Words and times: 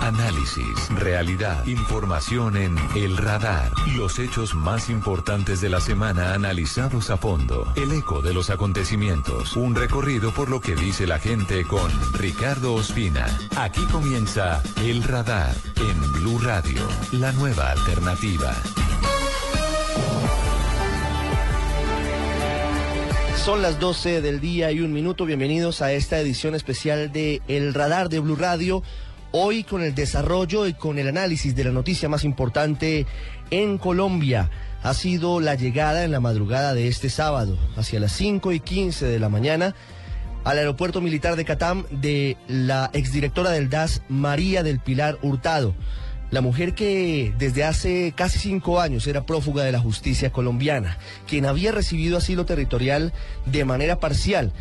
Análisis, 0.00 0.88
realidad, 0.90 1.66
información 1.66 2.56
en 2.56 2.76
El 2.94 3.16
Radar. 3.16 3.72
Los 3.96 4.18
hechos 4.18 4.54
más 4.54 4.90
importantes 4.90 5.60
de 5.60 5.68
la 5.68 5.80
semana 5.80 6.34
analizados 6.34 7.10
a 7.10 7.16
fondo. 7.16 7.72
El 7.76 7.92
eco 7.92 8.20
de 8.20 8.34
los 8.34 8.50
acontecimientos. 8.50 9.56
Un 9.56 9.74
recorrido 9.74 10.32
por 10.32 10.50
lo 10.50 10.60
que 10.60 10.74
dice 10.74 11.06
la 11.06 11.18
gente 11.18 11.64
con 11.64 11.90
Ricardo 12.12 12.74
Ospina. 12.74 13.26
Aquí 13.56 13.84
comienza 13.90 14.62
El 14.82 15.02
Radar 15.02 15.54
en 15.76 16.12
Blue 16.12 16.38
Radio, 16.38 16.86
la 17.12 17.32
nueva 17.32 17.70
alternativa. 17.70 18.54
Son 23.44 23.60
las 23.60 23.78
12 23.78 24.22
del 24.22 24.40
día 24.40 24.72
y 24.72 24.80
un 24.80 24.94
minuto. 24.94 25.26
Bienvenidos 25.26 25.82
a 25.82 25.92
esta 25.92 26.18
edición 26.18 26.54
especial 26.54 27.12
de 27.12 27.42
El 27.46 27.74
Radar 27.74 28.08
de 28.08 28.20
Blue 28.20 28.36
Radio. 28.36 28.82
Hoy 29.36 29.64
con 29.64 29.82
el 29.82 29.96
desarrollo 29.96 30.64
y 30.68 30.74
con 30.74 30.96
el 30.96 31.08
análisis 31.08 31.56
de 31.56 31.64
la 31.64 31.72
noticia 31.72 32.08
más 32.08 32.22
importante 32.22 33.04
en 33.50 33.78
Colombia. 33.78 34.48
Ha 34.84 34.94
sido 34.94 35.40
la 35.40 35.56
llegada 35.56 36.04
en 36.04 36.12
la 36.12 36.20
madrugada 36.20 36.72
de 36.72 36.86
este 36.86 37.10
sábado, 37.10 37.58
hacia 37.76 37.98
las 37.98 38.12
5 38.12 38.52
y 38.52 38.60
15 38.60 39.06
de 39.06 39.18
la 39.18 39.28
mañana, 39.28 39.74
al 40.44 40.58
aeropuerto 40.58 41.00
militar 41.00 41.34
de 41.34 41.44
Catam 41.44 41.84
de 41.90 42.36
la 42.46 42.90
exdirectora 42.92 43.50
del 43.50 43.70
DAS, 43.70 44.02
María 44.08 44.62
del 44.62 44.78
Pilar 44.78 45.18
Hurtado. 45.20 45.74
La 46.30 46.40
mujer 46.40 46.74
que 46.74 47.34
desde 47.36 47.64
hace 47.64 48.12
casi 48.16 48.38
cinco 48.38 48.80
años 48.80 49.04
era 49.08 49.26
prófuga 49.26 49.64
de 49.64 49.72
la 49.72 49.80
justicia 49.80 50.30
colombiana, 50.30 50.96
quien 51.26 51.44
había 51.44 51.72
recibido 51.72 52.18
asilo 52.18 52.44
territorial 52.44 53.12
de 53.46 53.64
manera 53.64 53.98
parcial 53.98 54.52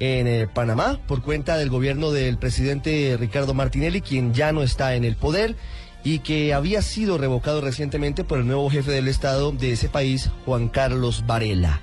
en 0.00 0.26
eh, 0.26 0.48
Panamá 0.52 0.98
por 1.06 1.22
cuenta 1.22 1.56
del 1.56 1.70
gobierno 1.70 2.10
del 2.10 2.38
presidente 2.38 3.16
Ricardo 3.20 3.54
Martinelli, 3.54 4.00
quien 4.00 4.34
ya 4.34 4.50
no 4.50 4.62
está 4.62 4.94
en 4.94 5.04
el 5.04 5.14
poder 5.14 5.54
y 6.02 6.20
que 6.20 6.54
había 6.54 6.80
sido 6.82 7.18
revocado 7.18 7.60
recientemente 7.60 8.24
por 8.24 8.38
el 8.38 8.46
nuevo 8.46 8.70
jefe 8.70 8.90
del 8.90 9.08
Estado 9.08 9.52
de 9.52 9.72
ese 9.72 9.90
país, 9.90 10.30
Juan 10.46 10.68
Carlos 10.68 11.24
Varela. 11.26 11.80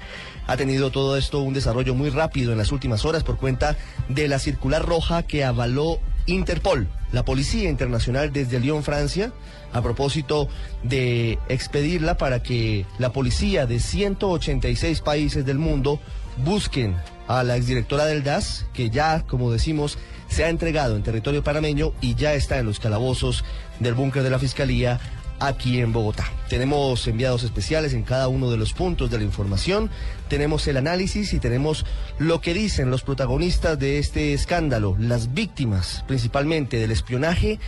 Ha 0.47 0.57
tenido 0.57 0.91
todo 0.91 1.17
esto 1.17 1.41
un 1.41 1.53
desarrollo 1.53 1.93
muy 1.93 2.09
rápido 2.09 2.51
en 2.51 2.57
las 2.57 2.71
últimas 2.71 3.05
horas 3.05 3.23
por 3.23 3.37
cuenta 3.37 3.77
de 4.09 4.27
la 4.27 4.39
circular 4.39 4.83
roja 4.83 5.23
que 5.23 5.43
avaló 5.43 5.99
Interpol, 6.25 6.89
la 7.11 7.23
Policía 7.23 7.69
Internacional 7.69 8.33
desde 8.33 8.59
Lyon, 8.59 8.83
Francia, 8.83 9.31
a 9.73 9.81
propósito 9.81 10.47
de 10.83 11.37
expedirla 11.49 12.17
para 12.17 12.41
que 12.41 12.85
la 12.97 13.11
policía 13.11 13.65
de 13.65 13.79
186 13.79 15.01
países 15.01 15.45
del 15.45 15.59
mundo 15.59 15.99
busquen 16.43 16.95
a 17.27 17.43
la 17.43 17.57
exdirectora 17.57 18.05
del 18.05 18.23
DAS, 18.23 18.65
que 18.73 18.89
ya, 18.89 19.23
como 19.27 19.51
decimos, 19.51 19.97
se 20.29 20.43
ha 20.43 20.49
entregado 20.49 20.95
en 20.95 21.03
territorio 21.03 21.43
panameño 21.43 21.93
y 22.01 22.15
ya 22.15 22.33
está 22.33 22.57
en 22.57 22.65
los 22.65 22.79
calabozos 22.79 23.43
del 23.79 23.93
búnker 23.93 24.23
de 24.23 24.29
la 24.29 24.39
Fiscalía 24.39 24.99
aquí 25.39 25.79
en 25.79 25.93
Bogotá. 25.93 26.25
Tenemos 26.49 27.07
enviados 27.07 27.43
especiales 27.43 27.93
en 27.93 28.03
cada 28.03 28.27
uno 28.27 28.49
de 28.49 28.57
los 28.57 28.73
puntos 28.73 29.11
de 29.11 29.17
la 29.17 29.23
información, 29.23 29.89
tenemos 30.29 30.67
el 30.67 30.77
análisis 30.77 31.33
y 31.33 31.39
tenemos 31.39 31.85
lo 32.17 32.41
que 32.41 32.53
dicen 32.53 32.89
los 32.89 33.03
protagonistas 33.03 33.77
de 33.77 33.99
este 33.99 34.33
escándalo, 34.33 34.95
las 34.99 35.33
víctimas 35.33 36.03
principalmente 36.07 36.77
del 36.77 36.91
espionaje 36.91 37.59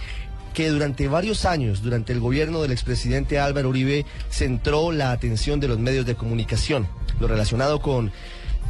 que 0.53 0.69
durante 0.69 1.07
varios 1.07 1.45
años, 1.45 1.83
durante 1.83 2.11
el 2.11 2.19
gobierno 2.19 2.61
del 2.61 2.71
expresidente 2.71 3.39
Álvaro 3.39 3.69
Uribe, 3.69 4.05
centró 4.31 4.91
la 4.91 5.11
atención 5.11 5.59
de 5.59 5.67
los 5.67 5.77
medios 5.77 6.05
de 6.07 6.15
comunicación, 6.15 6.87
lo 7.19 7.27
relacionado 7.27 7.81
con 7.81 8.11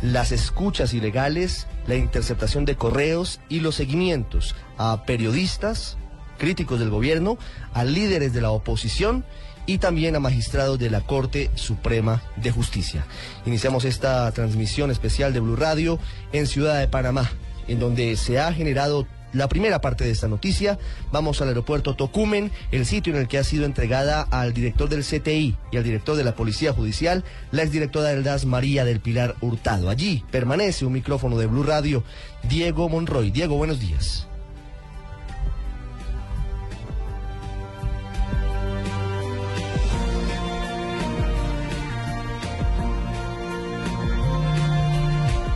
las 0.01 0.31
escuchas 0.31 0.93
ilegales, 0.93 1.67
la 1.87 1.95
interceptación 1.95 2.65
de 2.65 2.75
correos 2.75 3.39
y 3.49 3.59
los 3.59 3.75
seguimientos 3.75 4.55
a 4.77 5.03
periodistas, 5.05 5.97
críticos 6.37 6.79
del 6.79 6.89
gobierno, 6.89 7.37
a 7.73 7.83
líderes 7.83 8.33
de 8.33 8.41
la 8.41 8.51
oposición 8.51 9.25
y 9.65 9.77
también 9.77 10.15
a 10.15 10.19
magistrados 10.19 10.79
de 10.79 10.89
la 10.89 11.01
Corte 11.01 11.51
Suprema 11.55 12.23
de 12.37 12.51
Justicia. 12.51 13.05
Iniciamos 13.45 13.85
esta 13.85 14.31
transmisión 14.31 14.89
especial 14.89 15.33
de 15.33 15.41
Blue 15.41 15.55
Radio 15.55 15.99
en 16.31 16.47
Ciudad 16.47 16.79
de 16.79 16.87
Panamá, 16.87 17.29
en 17.67 17.79
donde 17.79 18.15
se 18.15 18.39
ha 18.39 18.51
generado 18.51 19.05
la 19.33 19.47
primera 19.47 19.81
parte 19.81 20.03
de 20.03 20.11
esta 20.11 20.27
noticia. 20.27 20.79
Vamos 21.11 21.41
al 21.41 21.49
aeropuerto 21.49 21.95
Tocumen, 21.95 22.51
el 22.71 22.85
sitio 22.85 23.13
en 23.13 23.19
el 23.19 23.27
que 23.27 23.37
ha 23.37 23.43
sido 23.43 23.65
entregada 23.65 24.21
al 24.21 24.53
director 24.53 24.89
del 24.89 25.03
CTI 25.03 25.55
y 25.71 25.77
al 25.77 25.83
director 25.83 26.15
de 26.15 26.23
la 26.23 26.35
Policía 26.35 26.73
Judicial, 26.73 27.23
la 27.51 27.63
exdirectora 27.63 28.09
del 28.09 28.23
DAS, 28.23 28.45
María 28.45 28.85
del 28.85 28.99
Pilar 28.99 29.35
Hurtado. 29.41 29.89
Allí 29.89 30.23
permanece 30.31 30.85
un 30.85 30.93
micrófono 30.93 31.37
de 31.37 31.47
Blue 31.47 31.63
Radio, 31.63 32.03
Diego 32.43 32.89
Monroy. 32.89 33.31
Diego, 33.31 33.55
buenos 33.55 33.79
días. 33.79 34.29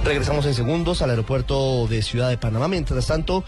Regresamos 0.03 0.45
en 0.45 0.53
segundos 0.53 1.01
al 1.01 1.12
aeropuerto 1.12 1.88
de 1.88 2.01
Ciudad 2.01 2.29
de 2.29 2.38
Panamá. 2.38 2.67
Mientras 2.67 3.07
tanto, 3.07 3.45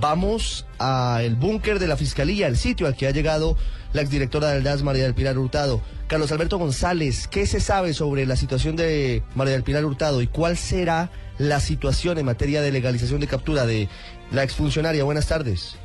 vamos 0.00 0.66
al 0.78 1.36
búnker 1.36 1.78
de 1.78 1.86
la 1.86 1.96
Fiscalía, 1.96 2.46
el 2.46 2.56
sitio 2.56 2.86
al 2.86 2.96
que 2.96 3.06
ha 3.06 3.10
llegado 3.10 3.56
la 3.92 4.02
exdirectora 4.02 4.50
del 4.50 4.62
DAS, 4.62 4.82
María 4.82 5.04
del 5.04 5.14
Pilar 5.14 5.38
Hurtado. 5.38 5.80
Carlos 6.06 6.30
Alberto 6.32 6.58
González, 6.58 7.28
¿qué 7.28 7.46
se 7.46 7.60
sabe 7.60 7.94
sobre 7.94 8.26
la 8.26 8.36
situación 8.36 8.76
de 8.76 9.22
María 9.34 9.54
del 9.54 9.62
Pilar 9.62 9.84
Hurtado 9.84 10.20
y 10.20 10.26
cuál 10.26 10.56
será 10.56 11.10
la 11.38 11.60
situación 11.60 12.18
en 12.18 12.26
materia 12.26 12.60
de 12.60 12.72
legalización 12.72 13.20
de 13.20 13.26
captura 13.26 13.66
de 13.66 13.88
la 14.30 14.42
exfuncionaria? 14.42 15.04
Buenas 15.04 15.26
tardes. 15.26 15.76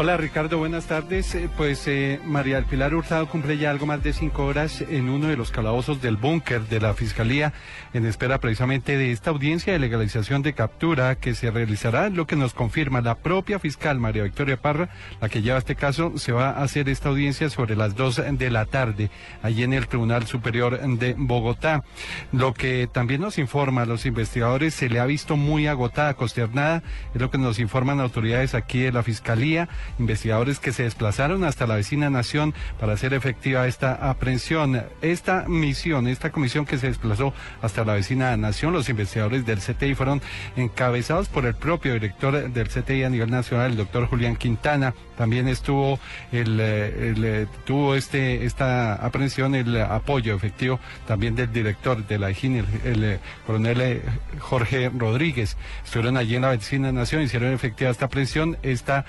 Hola 0.00 0.16
Ricardo, 0.16 0.58
buenas 0.58 0.86
tardes. 0.86 1.34
Eh, 1.34 1.50
pues 1.56 1.88
eh, 1.88 2.20
María 2.24 2.54
del 2.54 2.66
Pilar 2.66 2.94
Hurtado 2.94 3.26
cumple 3.26 3.58
ya 3.58 3.70
algo 3.70 3.84
más 3.84 4.00
de 4.00 4.12
cinco 4.12 4.44
horas 4.44 4.80
en 4.80 5.08
uno 5.08 5.26
de 5.26 5.36
los 5.36 5.50
calabozos 5.50 6.00
del 6.00 6.16
búnker 6.16 6.68
de 6.68 6.78
la 6.78 6.94
Fiscalía 6.94 7.52
en 7.92 8.06
espera 8.06 8.38
precisamente 8.38 8.96
de 8.96 9.10
esta 9.10 9.30
audiencia 9.30 9.72
de 9.72 9.80
legalización 9.80 10.42
de 10.42 10.52
captura 10.52 11.16
que 11.16 11.34
se 11.34 11.50
realizará, 11.50 12.10
lo 12.10 12.28
que 12.28 12.36
nos 12.36 12.54
confirma 12.54 13.00
la 13.00 13.16
propia 13.16 13.58
fiscal 13.58 13.98
María 13.98 14.22
Victoria 14.22 14.56
Parra, 14.56 14.88
la 15.20 15.28
que 15.28 15.42
lleva 15.42 15.58
este 15.58 15.74
caso, 15.74 16.16
se 16.16 16.30
va 16.30 16.50
a 16.50 16.62
hacer 16.62 16.88
esta 16.88 17.08
audiencia 17.08 17.50
sobre 17.50 17.74
las 17.74 17.96
dos 17.96 18.22
de 18.24 18.50
la 18.52 18.66
tarde, 18.66 19.10
allí 19.42 19.64
en 19.64 19.72
el 19.72 19.88
Tribunal 19.88 20.28
Superior 20.28 20.78
de 20.80 21.16
Bogotá. 21.18 21.82
Lo 22.30 22.54
que 22.54 22.88
también 22.92 23.20
nos 23.20 23.36
informa 23.36 23.82
a 23.82 23.86
los 23.86 24.06
investigadores, 24.06 24.74
se 24.74 24.88
le 24.88 25.00
ha 25.00 25.06
visto 25.06 25.36
muy 25.36 25.66
agotada, 25.66 26.14
consternada, 26.14 26.84
es 27.12 27.20
lo 27.20 27.32
que 27.32 27.38
nos 27.38 27.58
informan 27.58 27.98
autoridades 27.98 28.54
aquí 28.54 28.78
de 28.78 28.92
la 28.92 29.02
Fiscalía 29.02 29.68
investigadores 29.98 30.58
que 30.58 30.72
se 30.72 30.84
desplazaron 30.84 31.44
hasta 31.44 31.66
la 31.66 31.76
vecina 31.76 32.10
nación 32.10 32.54
para 32.78 32.94
hacer 32.94 33.14
efectiva 33.14 33.66
esta 33.66 34.10
aprehensión. 34.10 34.82
Esta 35.02 35.44
misión, 35.48 36.08
esta 36.08 36.30
comisión 36.30 36.66
que 36.66 36.78
se 36.78 36.88
desplazó 36.88 37.32
hasta 37.62 37.84
la 37.84 37.94
vecina 37.94 38.36
nación, 38.36 38.72
los 38.72 38.88
investigadores 38.88 39.46
del 39.46 39.58
CTI 39.58 39.94
fueron 39.94 40.22
encabezados 40.56 41.28
por 41.28 41.46
el 41.46 41.54
propio 41.54 41.94
director 41.94 42.50
del 42.50 42.68
CTI 42.68 43.04
a 43.04 43.10
nivel 43.10 43.30
nacional, 43.30 43.72
el 43.72 43.76
doctor 43.76 44.06
Julián 44.06 44.36
Quintana. 44.36 44.94
También 45.16 45.48
estuvo 45.48 45.98
el, 46.30 46.60
eh, 46.60 47.14
eh, 47.16 47.46
tuvo 47.64 47.96
este 47.96 48.44
esta 48.44 48.94
aprehensión 48.94 49.54
el 49.54 49.80
apoyo 49.82 50.34
efectivo 50.34 50.78
también 51.06 51.34
del 51.34 51.52
director 51.52 52.06
de 52.06 52.18
la 52.18 52.30
IGIN, 52.30 52.64
el, 52.84 53.04
eh, 53.04 53.18
coronel 53.46 54.02
Jorge 54.38 54.90
Rodríguez. 54.96 55.56
Estuvieron 55.84 56.16
allí 56.16 56.36
en 56.36 56.42
la 56.42 56.50
vecina 56.50 56.92
nación, 56.92 57.22
hicieron 57.22 57.52
efectiva 57.52 57.90
esta 57.90 58.06
aprehensión. 58.06 58.56
Esta 58.62 59.04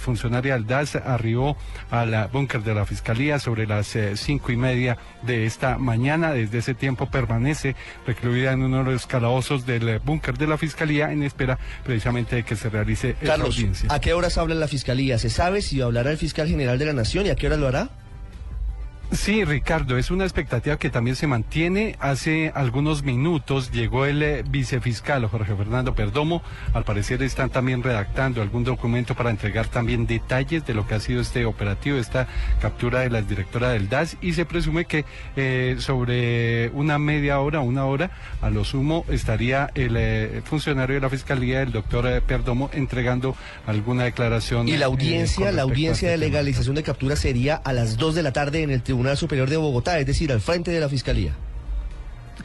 funcionaria 0.00 0.54
del 0.54 0.66
DAS 0.66 0.96
arribó 0.96 1.56
al 1.90 2.28
búnker 2.32 2.62
de 2.62 2.74
la 2.74 2.84
Fiscalía 2.86 3.38
sobre 3.38 3.66
las 3.66 3.94
eh, 3.96 4.16
cinco 4.16 4.52
y 4.52 4.56
media 4.56 4.98
de 5.22 5.46
esta 5.46 5.78
mañana. 5.78 6.32
Desde 6.32 6.58
ese 6.58 6.74
tiempo 6.74 7.06
permanece 7.06 7.76
recluida 8.06 8.52
en 8.52 8.62
uno 8.62 8.84
de 8.84 8.92
los 8.92 9.06
calabozos 9.06 9.66
del 9.66 9.88
eh, 9.88 10.00
búnker 10.02 10.36
de 10.36 10.46
la 10.46 10.58
Fiscalía 10.58 11.12
en 11.12 11.22
espera 11.22 11.58
precisamente 11.84 12.36
de 12.36 12.42
que 12.42 12.56
se 12.56 12.68
realice 12.68 13.14
Carlos, 13.14 13.32
esta 13.32 13.44
audiencia. 13.44 13.88
¿A 13.92 14.00
qué 14.00 14.12
horas 14.12 14.38
habla 14.38 14.54
la 14.54 14.68
Fiscalía? 14.68 15.18
¿Se 15.18 15.30
sabe 15.30 15.62
si 15.62 15.80
hablará 15.80 16.10
el 16.10 16.18
fiscal 16.18 16.48
general 16.48 16.78
de 16.78 16.86
la 16.86 16.92
Nación 16.92 17.26
y 17.26 17.30
a 17.30 17.36
qué 17.36 17.46
hora 17.46 17.56
lo 17.56 17.68
hará? 17.68 17.90
Sí, 19.12 19.44
Ricardo, 19.44 19.98
es 19.98 20.12
una 20.12 20.22
expectativa 20.22 20.78
que 20.78 20.88
también 20.88 21.16
se 21.16 21.26
mantiene. 21.26 21.96
Hace 21.98 22.52
algunos 22.54 23.02
minutos 23.02 23.72
llegó 23.72 24.06
el 24.06 24.22
eh, 24.22 24.44
vicefiscal 24.48 25.26
Jorge 25.26 25.56
Fernando 25.56 25.96
Perdomo. 25.96 26.44
Al 26.74 26.84
parecer 26.84 27.20
están 27.24 27.50
también 27.50 27.82
redactando 27.82 28.40
algún 28.40 28.62
documento 28.62 29.16
para 29.16 29.30
entregar 29.30 29.66
también 29.66 30.06
detalles 30.06 30.64
de 30.64 30.74
lo 30.74 30.86
que 30.86 30.94
ha 30.94 31.00
sido 31.00 31.22
este 31.22 31.44
operativo, 31.44 31.98
esta 31.98 32.28
captura 32.62 33.00
de 33.00 33.10
la 33.10 33.20
directora 33.20 33.70
del 33.70 33.88
DAS 33.88 34.16
y 34.20 34.34
se 34.34 34.44
presume 34.44 34.84
que 34.84 35.04
eh, 35.34 35.74
sobre 35.80 36.68
una 36.68 37.00
media 37.00 37.40
hora, 37.40 37.58
una 37.60 37.86
hora, 37.86 38.12
a 38.40 38.48
lo 38.48 38.62
sumo 38.62 39.04
estaría 39.08 39.70
el 39.74 39.96
eh, 39.96 40.40
funcionario 40.44 40.94
de 40.94 41.00
la 41.00 41.10
Fiscalía, 41.10 41.62
el 41.62 41.72
doctor 41.72 42.22
Perdomo, 42.22 42.70
entregando 42.72 43.34
alguna 43.66 44.04
declaración. 44.04 44.68
Y 44.68 44.76
la 44.76 44.86
audiencia, 44.86 45.50
la 45.50 45.62
audiencia 45.62 46.14
este 46.14 46.20
de 46.20 46.28
legalización 46.28 46.76
de 46.76 46.84
captura 46.84 47.16
sería 47.16 47.56
a 47.56 47.72
las 47.72 47.96
2 47.96 48.14
de 48.14 48.22
la 48.22 48.32
tarde 48.32 48.62
en 48.62 48.70
el 48.70 48.82
Tribunal 48.82 48.99
Superior 49.16 49.48
de 49.48 49.56
Bogotá, 49.56 49.98
es 49.98 50.06
decir, 50.06 50.32
al 50.32 50.40
frente 50.40 50.70
de 50.70 50.80
la 50.80 50.88
Fiscalía. 50.88 51.34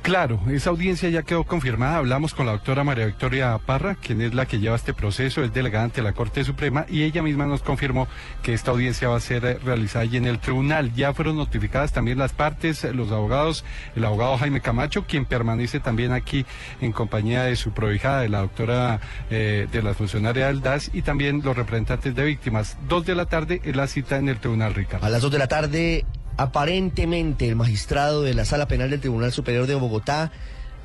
Claro, 0.06 0.40
esa 0.52 0.70
audiencia 0.70 1.10
ya 1.10 1.24
quedó 1.24 1.46
confirmada. 1.46 1.98
Hablamos 1.98 2.36
con 2.36 2.46
la 2.46 2.52
doctora 2.52 2.84
María 2.84 3.08
Victoria 3.08 3.58
Parra, 3.58 3.96
quien 3.96 4.22
es 4.22 4.36
la 4.36 4.46
que 4.46 4.60
lleva 4.60 4.76
este 4.76 4.94
proceso, 4.94 5.44
es 5.44 5.52
delegada 5.52 5.86
ante 5.86 6.04
la 6.04 6.14
Corte 6.14 6.44
Suprema, 6.44 6.86
y 6.88 7.02
ella 7.02 7.24
misma 7.24 7.48
nos 7.48 7.64
confirmó 7.64 8.08
que 8.44 8.54
esta 8.54 8.70
audiencia 8.70 9.08
va 9.08 9.18
a 9.18 9.20
ser 9.20 9.44
eh, 9.46 9.58
realizada 9.66 10.04
allí 10.04 10.18
en 10.18 10.26
el 10.26 10.38
tribunal. 10.38 10.94
Ya 10.94 11.12
fueron 11.14 11.38
notificadas 11.38 11.92
también 11.92 12.20
las 12.20 12.34
partes, 12.34 12.84
eh, 12.84 12.94
los 12.94 13.12
abogados, 13.12 13.66
el 13.96 14.06
abogado 14.06 14.38
Jaime 14.38 14.62
Camacho, 14.62 15.06
quien 15.08 15.26
permanece 15.26 15.80
también 15.80 16.12
aquí 16.12 16.46
en 16.82 16.92
compañía 16.92 17.42
de 17.42 17.56
su 17.56 17.72
prohijada, 17.72 18.22
de 18.22 18.30
la 18.30 18.42
doctora 18.42 19.00
eh, 19.32 19.68
de 19.72 19.82
la 19.82 19.96
funcionaria 19.96 20.48
del 20.48 20.62
DAS, 20.62 20.92
y 20.94 21.02
también 21.02 21.42
los 21.44 21.58
representantes 21.58 22.14
de 22.14 22.24
víctimas. 22.24 22.78
Dos 22.88 23.08
de 23.08 23.16
la 23.16 23.26
tarde 23.26 23.60
es 23.64 23.76
la 23.76 23.88
cita 23.88 24.18
en 24.18 24.30
el 24.30 24.38
tribunal, 24.38 24.76
Ricardo. 24.76 25.04
A 25.04 25.10
las 25.10 25.24
2 25.24 25.32
de 25.32 25.40
la 25.40 25.48
tarde, 25.48 26.06
aparentemente 26.38 27.48
el 27.48 27.56
magistrado 27.56 28.22
de 28.22 28.34
la 28.34 28.46
Sala 28.46 28.68
Penal 28.68 28.90
del 28.90 29.00
Tribunal 29.00 29.32
Superior 29.32 29.68
de 29.68 29.76
Bogotá 29.76 30.32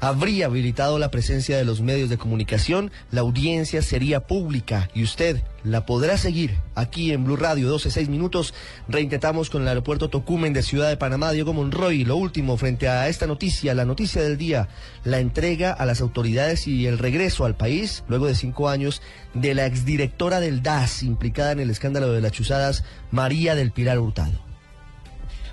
habría 0.00 0.46
habilitado 0.46 0.98
la 0.98 1.10
presencia 1.10 1.58
de 1.58 1.64
los 1.64 1.82
medios 1.82 2.08
de 2.08 2.16
comunicación, 2.16 2.90
la 3.10 3.20
audiencia 3.20 3.82
sería 3.82 4.20
pública 4.20 4.88
y 4.94 5.02
usted 5.02 5.42
la 5.62 5.84
podrá 5.84 6.16
seguir 6.16 6.56
aquí 6.74 7.12
en 7.12 7.24
Blue 7.24 7.36
Radio 7.36 7.68
12 7.68 7.90
6 7.90 8.08
minutos. 8.08 8.54
Reintentamos 8.88 9.50
con 9.50 9.60
el 9.60 9.68
aeropuerto 9.68 10.08
Tocumen 10.08 10.54
de 10.54 10.62
Ciudad 10.62 10.88
de 10.88 10.96
Panamá, 10.96 11.32
Diego 11.32 11.52
Monroy. 11.52 12.04
Lo 12.04 12.16
último 12.16 12.56
frente 12.56 12.88
a 12.88 13.08
esta 13.08 13.26
noticia, 13.26 13.74
la 13.74 13.84
noticia 13.84 14.22
del 14.22 14.38
día, 14.38 14.68
la 15.04 15.18
entrega 15.18 15.72
a 15.72 15.84
las 15.84 16.00
autoridades 16.00 16.66
y 16.66 16.86
el 16.86 16.98
regreso 16.98 17.44
al 17.44 17.56
país, 17.56 18.04
luego 18.08 18.26
de 18.26 18.34
cinco 18.34 18.70
años, 18.70 19.02
de 19.34 19.54
la 19.54 19.66
exdirectora 19.66 20.40
del 20.40 20.62
DAS 20.62 21.02
implicada 21.02 21.52
en 21.52 21.60
el 21.60 21.70
escándalo 21.70 22.10
de 22.10 22.22
las 22.22 22.32
chuzadas, 22.32 22.84
María 23.10 23.54
del 23.54 23.70
Pilar 23.70 23.98
Hurtado. 23.98 24.49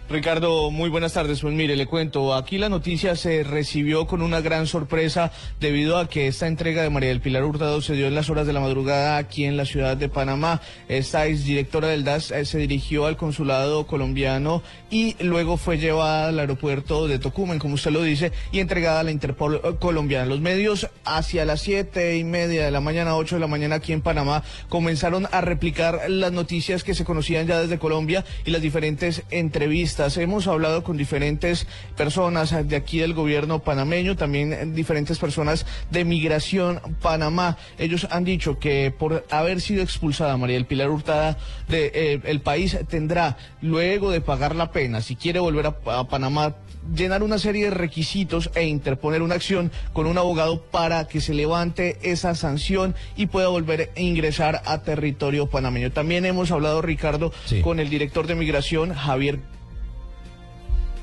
Ricardo, 0.10 0.72
muy 0.72 0.90
buenas 0.90 1.12
tardes. 1.12 1.42
Pues 1.42 1.54
mire, 1.54 1.76
le 1.76 1.86
cuento, 1.86 2.34
aquí 2.34 2.58
la 2.58 2.70
noticia 2.70 3.18
se 3.18 3.44
recibió 3.44 4.08
con 4.08 4.22
una 4.22 4.40
gran 4.40 4.66
sorpresa 4.66 5.34
debido 5.60 5.98
a 5.98 6.08
que 6.08 6.28
esta 6.28 6.48
entrega 6.48 6.82
de 6.82 6.90
María 6.90 7.10
del 7.10 7.20
Pilar 7.20 7.44
Hurtado 7.44 7.82
se 7.82 7.94
dio 7.94 8.08
en 8.08 8.16
las 8.16 8.30
horas 8.30 8.48
de 8.48 8.54
la 8.54 8.62
madrugada 8.62 9.18
aquí 9.18 9.44
en 9.44 9.58
la 9.58 9.66
ciudad 9.66 9.98
de 9.98 10.08
Panamá. 10.08 10.62
Esta 10.88 11.26
exdirectora 11.26 11.90
del 11.90 12.06
DAS 12.06 12.32
eh, 12.32 12.46
se 12.46 12.58
dirigió 12.58 13.06
al 13.06 13.18
consulado 13.18 13.86
colombiano 13.86 14.64
y 14.90 15.22
luego 15.22 15.58
fue 15.58 15.78
llevada 15.78 16.30
al 16.30 16.40
aeropuerto 16.40 17.10
de 17.10 17.20
Tocumen, 17.20 17.60
como 17.60 17.74
usted 17.74 17.92
lo 17.92 18.02
dice, 18.02 18.32
y 18.54 18.60
entregada 18.60 19.02
a 19.02 19.04
la 19.04 19.12
Interpol 19.12 19.56
eh, 19.56 19.76
colombiana. 19.78 20.26
Los 20.26 20.40
medios 20.40 20.88
hacia 21.04 21.44
las 21.44 21.60
siete 21.60 22.16
y 22.16 22.24
media 22.24 22.64
de 22.64 22.72
la 22.72 22.80
mañana, 22.80 23.18
ocho 23.18 23.36
de 23.36 23.42
la 23.42 23.48
mañana 23.48 23.76
aquí 23.76 23.92
en 23.92 24.02
Panamá, 24.02 24.42
comenzaron 24.70 25.28
a 25.34 25.42
replicar 25.42 26.10
las 26.10 26.32
noticias 26.32 26.86
que 26.86 26.96
se 26.96 27.04
conocían 27.04 27.46
ya 27.46 27.60
desde 27.60 27.78
Colombia 27.78 28.24
y 28.46 28.52
las 28.52 28.62
diferentes 28.62 29.24
entrevistas. 29.32 29.97
Hemos 30.00 30.46
hablado 30.48 30.84
con 30.84 30.96
diferentes 30.96 31.66
personas 31.96 32.54
de 32.68 32.76
aquí 32.76 33.00
del 33.00 33.16
gobierno 33.16 33.60
panameño, 33.60 34.16
también 34.16 34.76
diferentes 34.76 35.18
personas 35.18 35.66
de 35.90 36.06
Migración 36.06 36.80
Panamá. 37.02 37.58
Ellos 37.80 38.08
han 38.12 38.24
dicho 38.24 38.60
que 38.60 38.92
por 38.92 39.26
haber 39.32 39.60
sido 39.60 39.82
expulsada 39.82 40.38
María 40.38 40.56
del 40.56 40.68
Pilar 40.68 40.92
Hurtada 40.92 41.38
del 41.68 42.42
país 42.42 42.78
tendrá, 42.88 43.38
luego 43.62 44.12
de 44.12 44.22
pagar 44.22 44.56
la 44.56 44.72
pena, 44.72 45.02
si 45.02 45.16
quiere 45.16 45.40
volver 45.40 45.66
a, 45.66 46.00
a 46.00 46.08
Panamá, 46.08 46.54
llenar 46.96 47.24
una 47.24 47.40
serie 47.40 47.66
de 47.66 47.72
requisitos 47.72 48.52
e 48.54 48.66
interponer 48.66 49.22
una 49.24 49.36
acción 49.36 49.72
con 49.94 50.06
un 50.06 50.18
abogado 50.20 50.62
para 50.62 51.08
que 51.08 51.22
se 51.22 51.34
levante 51.34 51.98
esa 52.04 52.36
sanción 52.36 52.94
y 53.18 53.26
pueda 53.26 53.48
volver 53.48 53.92
a 53.96 54.00
ingresar 54.00 54.62
a 54.66 54.84
territorio 54.84 55.48
panameño. 55.48 55.92
También 55.92 56.26
hemos 56.26 56.52
hablado, 56.52 56.82
Ricardo, 56.84 57.34
Sí. 57.46 57.62
con 57.62 57.80
el 57.80 57.90
director 57.90 58.28
de 58.28 58.36
migración, 58.36 58.94
Javier 58.94 59.40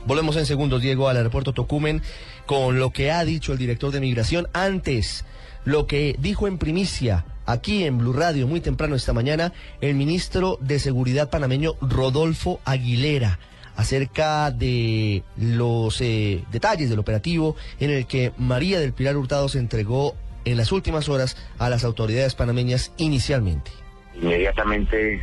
Volvemos 0.07 0.37
en 0.37 0.45
segundos, 0.45 0.83
Diego, 0.83 1.09
al 1.09 1.17
aeropuerto 1.17 1.55
Tocumen 1.55 2.03
con 2.45 2.79
lo 2.79 2.91
que 2.91 3.11
ha 3.11 3.25
dicho 3.25 3.53
el 3.53 3.59
director 3.59 3.91
de 3.91 4.01
migración 4.01 4.49
antes, 4.53 5.25
lo 5.65 5.87
que 5.87 6.15
dijo 6.19 6.47
en 6.47 6.59
primicia 6.59 7.25
aquí 7.47 7.85
en 7.85 7.97
Blue 7.99 8.13
Radio 8.13 8.47
muy 8.47 8.61
temprano 8.61 8.97
esta 8.97 9.15
mañana 9.15 9.53
el 9.81 9.95
ministro 9.95 10.59
de 10.61 10.79
Seguridad 10.79 11.31
panameño 11.31 11.75
Rodolfo 11.81 12.61
Aguilera 12.67 13.39
acerca 13.77 14.51
de 14.51 15.23
los 15.37 16.01
eh, 16.03 16.45
detalles 16.53 16.91
del 16.91 16.99
operativo 16.99 17.57
en 17.81 17.91
el 17.91 18.07
que 18.07 18.33
María 18.37 18.81
del 18.81 18.93
Pilar 18.93 19.17
Hurtado 19.17 19.49
se 19.49 19.59
entregó 19.59 20.15
en 20.45 20.59
las 20.59 20.71
últimas 20.71 21.09
horas 21.09 21.37
a 21.59 21.71
las 21.71 21.83
autoridades 21.83 22.35
panameñas 22.35 22.93
inicialmente. 22.99 23.84
Inmediatamente 24.21 25.21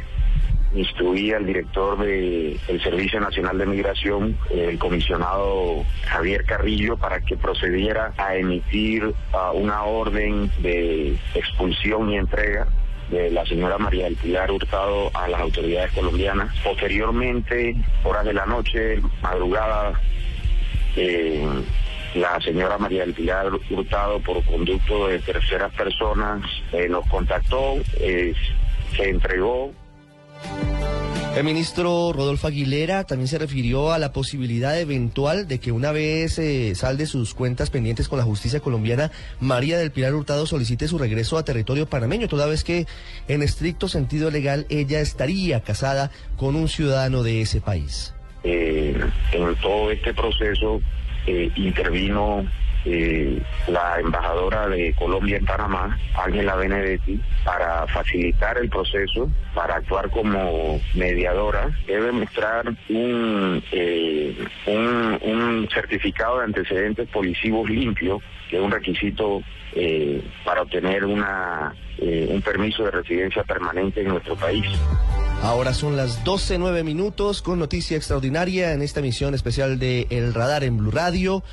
instruí 0.73 1.33
al 1.33 1.45
director 1.45 1.97
del 1.97 2.81
Servicio 2.81 3.19
Nacional 3.19 3.57
de 3.57 3.65
Migración, 3.65 4.37
el 4.49 4.77
comisionado 4.77 5.83
Javier 6.05 6.45
Carrillo, 6.45 6.97
para 6.97 7.19
que 7.19 7.35
procediera 7.35 8.13
a 8.17 8.35
emitir 8.35 9.13
una 9.53 9.83
orden 9.83 10.49
de 10.61 11.17
expulsión 11.35 12.09
y 12.09 12.17
entrega 12.17 12.67
de 13.09 13.29
la 13.29 13.45
señora 13.45 13.77
María 13.77 14.05
del 14.05 14.15
Pilar 14.15 14.49
Hurtado 14.49 15.11
a 15.13 15.27
las 15.27 15.41
autoridades 15.41 15.91
colombianas. 15.91 16.55
Posteriormente, 16.63 17.75
horas 18.03 18.25
de 18.25 18.33
la 18.33 18.45
noche, 18.45 19.01
madrugada, 19.21 19.99
eh, 20.95 21.45
la 22.15 22.39
señora 22.39 22.77
María 22.77 23.01
del 23.01 23.13
Pilar 23.13 23.51
Hurtado, 23.69 24.19
por 24.19 24.43
conducto 24.45 25.07
de 25.07 25.19
terceras 25.19 25.73
personas, 25.73 26.41
eh, 26.71 26.87
nos 26.89 27.05
contactó, 27.07 27.75
eh, 27.99 28.33
se 28.95 29.09
entregó 29.09 29.71
El 31.35 31.43
ministro 31.45 32.11
Rodolfo 32.13 32.47
Aguilera 32.47 33.05
también 33.05 33.27
se 33.27 33.37
refirió 33.39 33.93
a 33.93 33.99
la 33.99 34.11
posibilidad 34.11 34.79
eventual 34.79 35.47
de 35.47 35.59
que 35.59 35.71
una 35.71 35.91
vez 35.91 36.37
eh, 36.39 36.75
salde 36.75 37.05
sus 37.05 37.33
cuentas 37.33 37.69
pendientes 37.69 38.09
con 38.09 38.19
la 38.19 38.25
justicia 38.25 38.59
colombiana, 38.59 39.11
María 39.39 39.77
del 39.77 39.91
Pilar 39.91 40.13
Hurtado 40.13 40.45
solicite 40.45 40.87
su 40.87 40.97
regreso 40.97 41.37
a 41.37 41.45
territorio 41.45 41.87
panameño, 41.87 42.27
toda 42.27 42.47
vez 42.47 42.63
que 42.63 42.85
en 43.29 43.43
estricto 43.43 43.87
sentido 43.87 44.29
legal 44.29 44.65
ella 44.69 44.99
estaría 44.99 45.61
casada 45.61 46.11
con 46.35 46.55
un 46.55 46.67
ciudadano 46.67 47.23
de 47.23 47.41
ese 47.41 47.61
país. 47.61 48.13
eh, 48.43 48.99
en 49.31 49.55
todo 49.55 49.91
este 49.91 50.13
proceso 50.13 50.81
eh, 51.27 51.51
intervino 51.55 52.45
eh, 52.85 53.41
la 53.67 53.99
embajadora 53.99 54.67
de 54.67 54.93
Colombia 54.93 55.37
en 55.37 55.45
Panamá, 55.45 55.99
Ángela 56.15 56.55
Benedetti, 56.55 57.19
para 57.43 57.85
facilitar 57.87 58.57
el 58.57 58.69
proceso, 58.69 59.29
para 59.53 59.75
actuar 59.75 60.09
como 60.09 60.81
mediadora. 60.95 61.69
Debe 61.85 62.11
mostrar 62.11 62.67
un, 62.89 63.63
eh, 63.71 64.35
un, 64.65 65.69
certificado 65.71 66.39
de 66.39 66.45
antecedentes 66.45 67.07
policivos 67.09 67.69
limpio, 67.69 68.19
que 68.49 68.57
es 68.57 68.61
un 68.61 68.71
requisito 68.71 69.41
eh, 69.75 70.21
para 70.43 70.63
obtener 70.63 71.05
una, 71.05 71.73
un 71.99 72.41
permiso 72.41 72.83
de 72.83 72.91
residencia 72.91 73.43
permanente 73.43 74.01
en 74.01 74.07
nuestro 74.07 74.35
país. 74.35 74.65
Ahora 75.43 75.73
son 75.73 75.97
las 75.97 76.23
12.09 76.23 76.83
minutos 76.83 77.41
con 77.41 77.57
noticia 77.57 77.97
extraordinaria 77.97 78.73
en 78.73 78.83
esta 78.83 78.99
emisión 78.99 79.33
especial 79.33 79.79
de 79.79 80.05
El 80.11 80.35
Radar 80.35 80.63
en 80.63 80.77
Blue 80.77 80.91
Radio. 80.91 81.43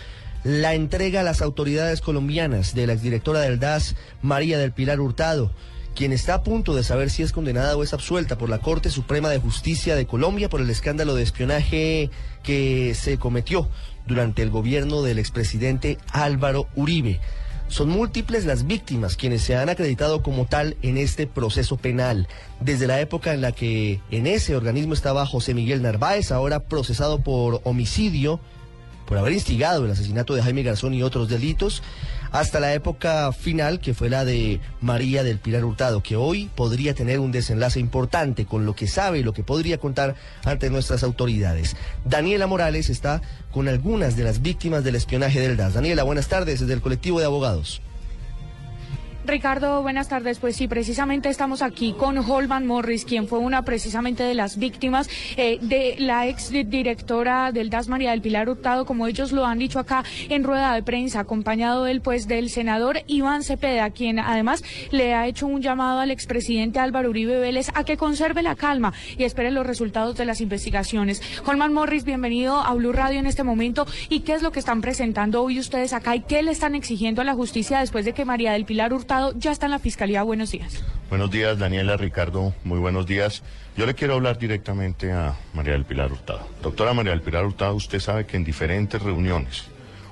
La 0.48 0.72
entrega 0.72 1.20
a 1.20 1.24
las 1.24 1.42
autoridades 1.42 2.00
colombianas 2.00 2.74
de 2.74 2.86
la 2.86 2.94
exdirectora 2.94 3.40
del 3.40 3.60
DAS, 3.60 3.96
María 4.22 4.56
del 4.56 4.72
Pilar 4.72 4.98
Hurtado, 4.98 5.52
quien 5.94 6.10
está 6.10 6.32
a 6.32 6.42
punto 6.42 6.74
de 6.74 6.82
saber 6.82 7.10
si 7.10 7.22
es 7.22 7.32
condenada 7.32 7.76
o 7.76 7.82
es 7.82 7.92
absuelta 7.92 8.38
por 8.38 8.48
la 8.48 8.60
Corte 8.60 8.88
Suprema 8.88 9.28
de 9.28 9.40
Justicia 9.40 9.94
de 9.94 10.06
Colombia 10.06 10.48
por 10.48 10.62
el 10.62 10.70
escándalo 10.70 11.14
de 11.14 11.22
espionaje 11.22 12.08
que 12.42 12.94
se 12.94 13.18
cometió 13.18 13.68
durante 14.06 14.40
el 14.40 14.48
gobierno 14.48 15.02
del 15.02 15.18
expresidente 15.18 15.98
Álvaro 16.12 16.66
Uribe. 16.76 17.20
Son 17.68 17.90
múltiples 17.90 18.46
las 18.46 18.66
víctimas 18.66 19.16
quienes 19.16 19.42
se 19.42 19.54
han 19.54 19.68
acreditado 19.68 20.22
como 20.22 20.46
tal 20.46 20.78
en 20.80 20.96
este 20.96 21.26
proceso 21.26 21.76
penal. 21.76 22.26
Desde 22.58 22.86
la 22.86 23.02
época 23.02 23.34
en 23.34 23.42
la 23.42 23.52
que 23.52 24.00
en 24.10 24.26
ese 24.26 24.56
organismo 24.56 24.94
estaba 24.94 25.26
José 25.26 25.52
Miguel 25.52 25.82
Narváez, 25.82 26.32
ahora 26.32 26.60
procesado 26.60 27.22
por 27.22 27.60
homicidio, 27.64 28.40
por 29.08 29.16
haber 29.16 29.32
instigado 29.32 29.86
el 29.86 29.90
asesinato 29.90 30.34
de 30.34 30.42
Jaime 30.42 30.62
Garzón 30.62 30.92
y 30.92 31.02
otros 31.02 31.30
delitos, 31.30 31.82
hasta 32.30 32.60
la 32.60 32.74
época 32.74 33.32
final, 33.32 33.80
que 33.80 33.94
fue 33.94 34.10
la 34.10 34.26
de 34.26 34.60
María 34.82 35.24
del 35.24 35.38
Pilar 35.38 35.64
Hurtado, 35.64 36.02
que 36.02 36.14
hoy 36.14 36.50
podría 36.54 36.92
tener 36.92 37.18
un 37.18 37.32
desenlace 37.32 37.80
importante 37.80 38.44
con 38.44 38.66
lo 38.66 38.76
que 38.76 38.86
sabe 38.86 39.20
y 39.20 39.22
lo 39.22 39.32
que 39.32 39.42
podría 39.42 39.78
contar 39.78 40.14
ante 40.44 40.68
nuestras 40.68 41.02
autoridades. 41.02 41.74
Daniela 42.04 42.46
Morales 42.46 42.90
está 42.90 43.22
con 43.50 43.66
algunas 43.66 44.14
de 44.14 44.24
las 44.24 44.42
víctimas 44.42 44.84
del 44.84 44.96
espionaje 44.96 45.40
del 45.40 45.56
DAS. 45.56 45.72
Daniela, 45.72 46.02
buenas 46.02 46.28
tardes 46.28 46.60
desde 46.60 46.74
el 46.74 46.82
colectivo 46.82 47.18
de 47.18 47.24
abogados. 47.24 47.80
Ricardo, 49.28 49.82
buenas 49.82 50.08
tardes. 50.08 50.38
Pues 50.38 50.56
sí, 50.56 50.68
precisamente 50.68 51.28
estamos 51.28 51.60
aquí 51.60 51.92
con 51.92 52.16
Holman 52.16 52.66
Morris, 52.66 53.04
quien 53.04 53.28
fue 53.28 53.38
una 53.38 53.62
precisamente 53.62 54.22
de 54.22 54.32
las 54.32 54.56
víctimas 54.56 55.10
eh, 55.36 55.58
de 55.60 55.96
la 55.98 56.26
ex 56.26 56.50
directora 56.50 57.52
del 57.52 57.68
DAS 57.68 57.88
María 57.88 58.12
del 58.12 58.22
Pilar 58.22 58.48
Hurtado, 58.48 58.86
como 58.86 59.06
ellos 59.06 59.30
lo 59.32 59.44
han 59.44 59.58
dicho 59.58 59.78
acá 59.78 60.02
en 60.30 60.44
rueda 60.44 60.72
de 60.74 60.82
prensa, 60.82 61.20
acompañado 61.20 61.86
él 61.86 62.00
pues 62.00 62.26
del 62.26 62.48
senador 62.48 63.02
Iván 63.06 63.42
Cepeda, 63.42 63.90
quien 63.90 64.18
además 64.18 64.64
le 64.92 65.12
ha 65.12 65.26
hecho 65.26 65.46
un 65.46 65.60
llamado 65.60 66.00
al 66.00 66.10
expresidente 66.10 66.78
Álvaro 66.78 67.10
Uribe 67.10 67.38
Vélez 67.38 67.68
a 67.74 67.84
que 67.84 67.98
conserve 67.98 68.42
la 68.42 68.56
calma 68.56 68.94
y 69.18 69.24
espere 69.24 69.50
los 69.50 69.66
resultados 69.66 70.16
de 70.16 70.24
las 70.24 70.40
investigaciones. 70.40 71.20
Holman 71.44 71.74
Morris, 71.74 72.04
bienvenido 72.04 72.56
a 72.60 72.72
Blue 72.72 72.92
Radio 72.92 73.18
en 73.18 73.26
este 73.26 73.44
momento. 73.44 73.86
¿Y 74.08 74.20
qué 74.20 74.32
es 74.32 74.40
lo 74.42 74.52
que 74.52 74.58
están 74.60 74.80
presentando 74.80 75.42
hoy 75.42 75.58
ustedes 75.58 75.92
acá 75.92 76.16
y 76.16 76.20
qué 76.20 76.42
le 76.42 76.50
están 76.50 76.74
exigiendo 76.74 77.20
a 77.20 77.26
la 77.26 77.34
justicia 77.34 77.80
después 77.80 78.06
de 78.06 78.14
que 78.14 78.24
María 78.24 78.52
del 78.52 78.64
Pilar 78.64 78.94
Hurtado 78.94 79.17
ya 79.36 79.52
está 79.52 79.66
en 79.66 79.72
la 79.72 79.78
Fiscalía. 79.78 80.22
Buenos 80.22 80.50
días. 80.50 80.82
Buenos 81.08 81.30
días, 81.30 81.58
Daniela, 81.58 81.96
Ricardo, 81.96 82.54
muy 82.64 82.78
buenos 82.78 83.06
días. 83.06 83.42
Yo 83.76 83.86
le 83.86 83.94
quiero 83.94 84.14
hablar 84.14 84.38
directamente 84.38 85.12
a 85.12 85.36
María 85.54 85.72
del 85.72 85.84
Pilar 85.84 86.12
Hurtado. 86.12 86.46
Doctora 86.62 86.92
María 86.92 87.12
del 87.12 87.22
Pilar 87.22 87.44
Hurtado, 87.46 87.74
usted 87.74 88.00
sabe 88.00 88.26
que 88.26 88.36
en 88.36 88.44
diferentes 88.44 89.02
reuniones 89.02 89.64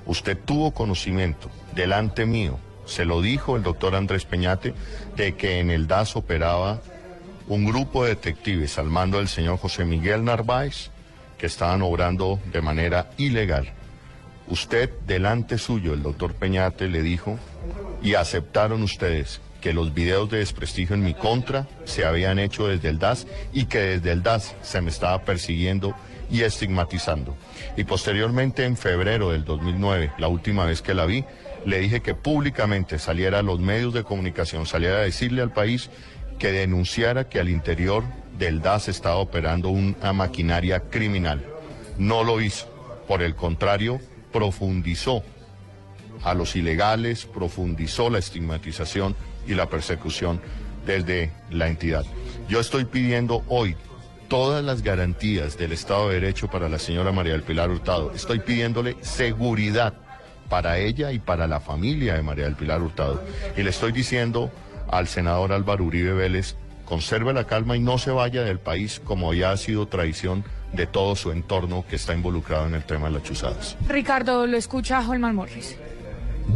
usted 0.06 0.38
tuvo 0.38 0.70
conocimiento 0.70 1.50
delante 1.74 2.26
mío, 2.26 2.58
se 2.86 3.04
lo 3.04 3.20
dijo 3.20 3.56
el 3.56 3.62
doctor 3.62 3.94
Andrés 3.94 4.24
Peñate, 4.24 4.72
de 5.16 5.34
que 5.34 5.58
en 5.58 5.70
el 5.70 5.86
DAS 5.86 6.16
operaba 6.16 6.80
un 7.48 7.64
grupo 7.64 8.04
de 8.04 8.10
detectives 8.10 8.78
al 8.78 8.86
mando 8.86 9.18
del 9.18 9.28
señor 9.28 9.58
José 9.58 9.84
Miguel 9.84 10.24
Narváez 10.24 10.90
que 11.38 11.46
estaban 11.46 11.82
obrando 11.82 12.40
de 12.52 12.62
manera 12.62 13.10
ilegal. 13.18 13.72
Usted, 14.48 14.90
delante 15.06 15.58
suyo, 15.58 15.92
el 15.92 16.02
doctor 16.02 16.34
Peñate, 16.34 16.88
le 16.88 17.02
dijo 17.02 17.38
y 18.02 18.14
aceptaron 18.14 18.82
ustedes 18.82 19.40
que 19.60 19.72
los 19.72 19.92
videos 19.92 20.30
de 20.30 20.38
desprestigio 20.38 20.94
en 20.94 21.02
mi 21.02 21.14
contra 21.14 21.66
se 21.84 22.04
habían 22.04 22.38
hecho 22.38 22.68
desde 22.68 22.88
el 22.88 22.98
DAS 22.98 23.26
y 23.52 23.64
que 23.64 23.80
desde 23.80 24.12
el 24.12 24.22
DAS 24.22 24.54
se 24.62 24.80
me 24.80 24.90
estaba 24.90 25.22
persiguiendo 25.22 25.94
y 26.30 26.42
estigmatizando. 26.42 27.36
Y 27.76 27.84
posteriormente, 27.84 28.64
en 28.64 28.76
febrero 28.76 29.30
del 29.30 29.44
2009, 29.44 30.12
la 30.18 30.28
última 30.28 30.64
vez 30.64 30.82
que 30.82 30.94
la 30.94 31.06
vi, 31.06 31.24
le 31.64 31.80
dije 31.80 32.00
que 32.00 32.14
públicamente 32.14 33.00
saliera 33.00 33.40
a 33.40 33.42
los 33.42 33.58
medios 33.58 33.92
de 33.92 34.04
comunicación, 34.04 34.66
saliera 34.66 34.98
a 34.98 35.02
decirle 35.02 35.42
al 35.42 35.52
país 35.52 35.90
que 36.38 36.52
denunciara 36.52 37.28
que 37.28 37.40
al 37.40 37.48
interior 37.48 38.04
del 38.38 38.60
DAS 38.60 38.88
estaba 38.88 39.16
operando 39.16 39.70
una 39.70 40.12
maquinaria 40.12 40.80
criminal. 40.80 41.44
No 41.98 42.22
lo 42.22 42.40
hizo. 42.40 42.72
Por 43.08 43.22
el 43.22 43.34
contrario, 43.34 44.00
profundizó 44.36 45.22
a 46.22 46.34
los 46.34 46.56
ilegales, 46.56 47.24
profundizó 47.24 48.10
la 48.10 48.18
estigmatización 48.18 49.16
y 49.46 49.54
la 49.54 49.70
persecución 49.70 50.42
desde 50.84 51.32
la 51.50 51.68
entidad. 51.68 52.04
Yo 52.46 52.60
estoy 52.60 52.84
pidiendo 52.84 53.42
hoy 53.48 53.76
todas 54.28 54.62
las 54.62 54.82
garantías 54.82 55.56
del 55.56 55.72
Estado 55.72 56.08
de 56.08 56.20
Derecho 56.20 56.48
para 56.48 56.68
la 56.68 56.78
señora 56.78 57.12
María 57.12 57.32
del 57.32 57.44
Pilar 57.44 57.70
Hurtado. 57.70 58.12
Estoy 58.12 58.40
pidiéndole 58.40 58.98
seguridad 59.00 59.94
para 60.50 60.76
ella 60.76 61.12
y 61.12 61.18
para 61.18 61.46
la 61.46 61.60
familia 61.60 62.12
de 62.12 62.22
María 62.22 62.44
del 62.44 62.56
Pilar 62.56 62.82
Hurtado. 62.82 63.24
Y 63.56 63.62
le 63.62 63.70
estoy 63.70 63.92
diciendo 63.92 64.50
al 64.90 65.08
senador 65.08 65.50
Álvaro 65.50 65.82
Uribe 65.84 66.12
Vélez, 66.12 66.56
conserve 66.84 67.32
la 67.32 67.46
calma 67.46 67.74
y 67.74 67.80
no 67.80 67.96
se 67.96 68.10
vaya 68.10 68.42
del 68.42 68.58
país 68.58 69.00
como 69.02 69.32
ya 69.32 69.52
ha 69.52 69.56
sido 69.56 69.88
tradición 69.88 70.44
de 70.72 70.86
todo 70.86 71.16
su 71.16 71.32
entorno 71.32 71.84
que 71.88 71.96
está 71.96 72.14
involucrado 72.14 72.66
en 72.66 72.74
el 72.74 72.84
tema 72.84 73.08
de 73.08 73.14
las 73.14 73.22
chuzadas. 73.22 73.76
Ricardo, 73.88 74.46
lo 74.46 74.56
escucha 74.56 75.06
Holman 75.06 75.34
Morris. 75.34 75.76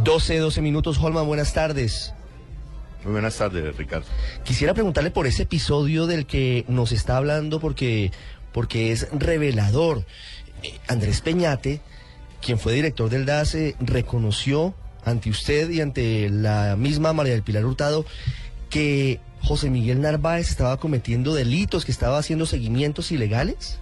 12, 0.03 0.37
12 0.37 0.61
minutos, 0.61 0.97
Holman, 0.99 1.25
buenas 1.25 1.53
tardes. 1.53 2.13
Muy 3.03 3.13
buenas 3.13 3.37
tardes, 3.37 3.75
Ricardo. 3.75 4.05
Quisiera 4.43 4.73
preguntarle 4.73 5.11
por 5.11 5.25
ese 5.25 5.43
episodio 5.43 6.05
del 6.05 6.25
que 6.25 6.65
nos 6.67 6.91
está 6.91 7.17
hablando 7.17 7.59
porque, 7.59 8.11
porque 8.51 8.91
es 8.91 9.07
revelador. 9.11 10.05
Eh, 10.61 10.77
Andrés 10.87 11.21
Peñate, 11.21 11.81
quien 12.41 12.59
fue 12.59 12.73
director 12.73 13.09
del 13.09 13.25
DASE, 13.25 13.75
reconoció 13.79 14.75
ante 15.03 15.31
usted 15.31 15.69
y 15.71 15.81
ante 15.81 16.29
la 16.29 16.75
misma 16.77 17.11
María 17.13 17.33
del 17.33 17.41
Pilar 17.41 17.65
Hurtado 17.65 18.05
que 18.69 19.19
José 19.41 19.69
Miguel 19.69 20.01
Narváez 20.01 20.49
estaba 20.49 20.77
cometiendo 20.77 21.33
delitos, 21.33 21.85
que 21.85 21.91
estaba 21.91 22.19
haciendo 22.19 22.45
seguimientos 22.45 23.11
ilegales. 23.11 23.79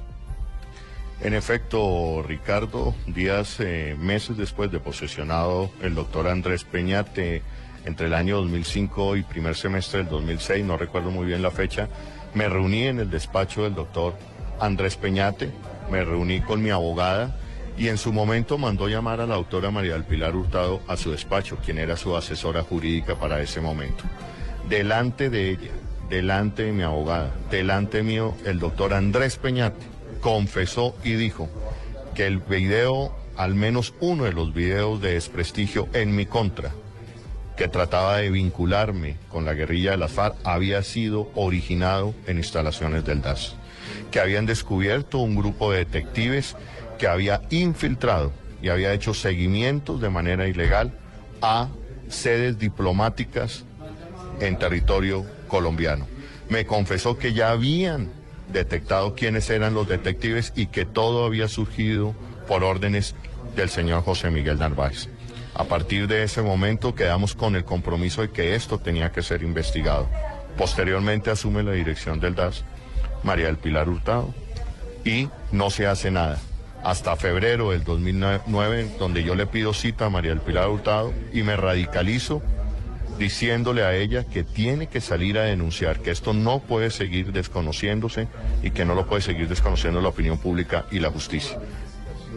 En 1.21 1.33
efecto, 1.33 2.23
Ricardo, 2.25 2.95
días, 3.05 3.57
eh, 3.59 3.97
meses 3.99 4.38
después 4.38 4.71
de 4.71 4.79
posesionado 4.79 5.69
el 5.81 5.93
doctor 5.93 6.29
Andrés 6.29 6.63
Peñate, 6.63 7.41
entre 7.83 8.07
el 8.07 8.13
año 8.13 8.38
2005 8.38 9.17
y 9.17 9.23
primer 9.23 9.55
semestre 9.55 9.99
del 9.99 10.09
2006, 10.09 10.63
no 10.63 10.77
recuerdo 10.77 11.11
muy 11.11 11.25
bien 11.25 11.41
la 11.41 11.51
fecha, 11.51 11.89
me 12.33 12.47
reuní 12.47 12.83
en 12.83 12.99
el 12.99 13.09
despacho 13.09 13.63
del 13.63 13.75
doctor 13.75 14.15
Andrés 14.61 14.95
Peñate, 14.95 15.51
me 15.91 16.05
reuní 16.05 16.39
con 16.39 16.61
mi 16.61 16.69
abogada 16.69 17.38
y 17.77 17.89
en 17.89 17.97
su 17.97 18.13
momento 18.13 18.57
mandó 18.57 18.88
llamar 18.88 19.19
a 19.19 19.27
la 19.27 19.35
doctora 19.35 19.71
María 19.71 19.93
del 19.93 20.05
Pilar 20.05 20.38
Hurtado 20.38 20.81
a 20.88 20.95
su 20.95 21.11
despacho, 21.11 21.57
quien 21.57 21.79
era 21.79 21.97
su 21.97 22.15
asesora 22.15 22.63
jurídica 22.63 23.15
para 23.15 23.41
ese 23.41 23.59
momento. 23.59 24.05
Delante 24.69 25.29
de 25.29 25.49
ella, 25.49 25.71
delante 26.09 26.63
de 26.63 26.71
mi 26.71 26.83
abogada, 26.83 27.35
delante 27.51 28.03
mío, 28.03 28.35
el 28.45 28.59
doctor 28.59 28.93
Andrés 28.93 29.35
Peñate 29.35 29.99
confesó 30.19 30.95
y 31.03 31.13
dijo 31.13 31.49
que 32.15 32.27
el 32.27 32.39
video, 32.39 33.15
al 33.38 33.55
menos 33.55 33.93
uno 33.99 34.25
de 34.25 34.33
los 34.33 34.53
videos 34.53 35.01
de 35.01 35.13
desprestigio 35.13 35.88
en 35.93 36.15
mi 36.15 36.25
contra, 36.25 36.71
que 37.55 37.67
trataba 37.67 38.17
de 38.17 38.29
vincularme 38.29 39.17
con 39.29 39.45
la 39.45 39.53
guerrilla 39.53 39.91
de 39.91 39.97
las 39.97 40.11
FARC, 40.11 40.35
había 40.43 40.81
sido 40.83 41.29
originado 41.35 42.13
en 42.25 42.38
instalaciones 42.38 43.03
del 43.03 43.21
DAS, 43.21 43.55
que 44.11 44.19
habían 44.19 44.45
descubierto 44.45 45.17
un 45.19 45.35
grupo 45.35 45.71
de 45.71 45.79
detectives 45.79 46.55
que 46.97 47.07
había 47.07 47.41
infiltrado 47.49 48.31
y 48.61 48.69
había 48.69 48.93
hecho 48.93 49.13
seguimientos 49.13 50.01
de 50.01 50.09
manera 50.09 50.47
ilegal 50.47 50.93
a 51.41 51.69
sedes 52.09 52.59
diplomáticas 52.59 53.63
en 54.39 54.57
territorio 54.57 55.25
colombiano. 55.47 56.07
Me 56.49 56.65
confesó 56.65 57.17
que 57.17 57.33
ya 57.33 57.51
habían 57.51 58.09
detectado 58.51 59.15
quiénes 59.15 59.50
eran 59.50 59.74
los 59.74 59.88
detectives 59.88 60.53
y 60.56 60.68
que 60.68 60.86
todo 60.86 61.25
había 61.25 61.48
surgido 61.48 62.13
por 62.48 62.63
órdenes 62.63 63.15
del 63.56 63.70
señor 63.70 64.03
José 64.03 64.32
Miguel 64.32 64.60
Narváez. 64.60 65.10
A 65.56 65.65
partir 65.65 66.08
de 66.08 66.24
ese 66.24 66.41
momento 66.41 66.96
quedamos 66.96 67.36
con 67.36 67.56
el 67.56 67.65
compromiso 67.65 68.22
de 68.22 68.32
que 68.32 68.56
esto 68.56 68.79
tenía 68.79 69.12
que 69.12 69.22
ser 69.22 69.44
investigado. 69.44 70.08
Posteriormente 70.58 71.32
asume 71.32 71.63
la 71.63 71.72
dirección 71.72 72.20
del 72.20 72.36
DAS 72.36 72.63
María 73.24 73.48
del 73.48 73.58
Pilar 73.58 73.89
Hurtado 73.89 74.34
y 75.03 75.29
no 75.51 75.70
se 75.70 75.88
hace 75.88 76.12
nada. 76.12 76.39
Hasta 76.84 77.18
febrero 77.18 77.72
del 77.72 77.84
2009, 77.84 78.96
donde 78.98 79.24
yo 79.24 79.36
le 79.36 79.48
pido 79.48 79.74
cita 79.74 80.06
a 80.06 80.10
María 80.10 80.32
del 80.32 80.39
Pilar 80.39 80.70
Hurtado 80.70 81.13
y 81.34 81.44
me 81.44 81.58
radicalizo 81.58 82.41
diciéndole 83.19 83.83
a 83.83 83.93
ella 83.93 84.23
que 84.23 84.43
tiene 84.43 84.88
que 84.88 85.01
salir 85.01 85.38
a 85.38 85.43
denunciar, 85.43 85.99
que 85.99 86.09
esto 86.09 86.33
no 86.33 86.59
puede 86.59 86.89
seguir 86.89 87.33
desconociéndose 87.33 88.27
y 88.63 88.71
que 88.71 88.85
no 88.85 88.95
lo 88.95 89.05
puede 89.05 89.21
seguir 89.21 89.47
desconociendo 89.49 90.01
la 90.01 90.09
opinión 90.09 90.38
pública 90.38 90.85
y 90.89 90.99
la 90.99 91.11
justicia. 91.11 91.59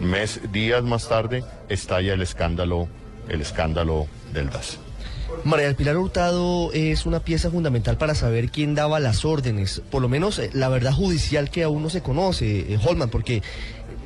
Mes, 0.00 0.40
días 0.52 0.82
más 0.82 1.08
tarde 1.08 1.44
estalla 1.68 2.12
el 2.12 2.22
escándalo, 2.22 2.88
el 3.28 3.40
escándalo 3.40 4.08
del 4.34 4.50
DAS. 4.50 4.78
María 5.44 5.66
del 5.66 5.76
Pilar 5.76 5.96
Hurtado 5.96 6.72
es 6.72 7.06
una 7.06 7.20
pieza 7.20 7.50
fundamental 7.50 7.96
para 7.96 8.14
saber 8.14 8.50
quién 8.50 8.74
daba 8.74 9.00
las 9.00 9.24
órdenes, 9.24 9.82
por 9.90 10.02
lo 10.02 10.08
menos 10.08 10.38
eh, 10.38 10.50
la 10.52 10.68
verdad 10.68 10.92
judicial 10.92 11.50
que 11.50 11.62
aún 11.62 11.82
no 11.82 11.90
se 11.90 12.02
conoce, 12.02 12.74
eh, 12.74 12.78
Holman, 12.84 13.08
porque 13.08 13.42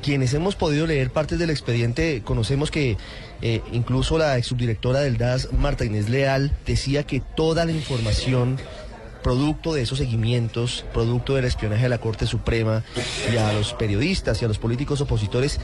quienes 0.01 0.33
hemos 0.33 0.55
podido 0.55 0.87
leer 0.87 1.09
partes 1.09 1.39
del 1.39 1.49
expediente 1.49 2.21
conocemos 2.23 2.71
que 2.71 2.97
eh, 3.41 3.61
incluso 3.71 4.17
la 4.17 4.37
ex 4.37 4.47
subdirectora 4.47 5.01
del 5.01 5.17
DAS, 5.17 5.49
Marta 5.53 5.85
Inés 5.85 6.09
Leal, 6.09 6.51
decía 6.65 7.03
que 7.03 7.21
toda 7.35 7.65
la 7.65 7.71
información 7.71 8.57
producto 9.27 9.73
de 9.73 9.81
esos 9.81 9.97
seguimientos, 9.97 10.85
producto 10.93 11.35
del 11.35 11.43
espionaje 11.43 11.83
de 11.83 11.89
la 11.89 11.97
Corte 11.97 12.25
Suprema 12.25 12.83
y 13.31 13.35
a 13.35 13.51
los 13.51 13.73
periodistas 13.73 14.41
y 14.41 14.45
a 14.45 14.47
los 14.47 14.57
políticos 14.57 15.01
opositores, 15.01 15.59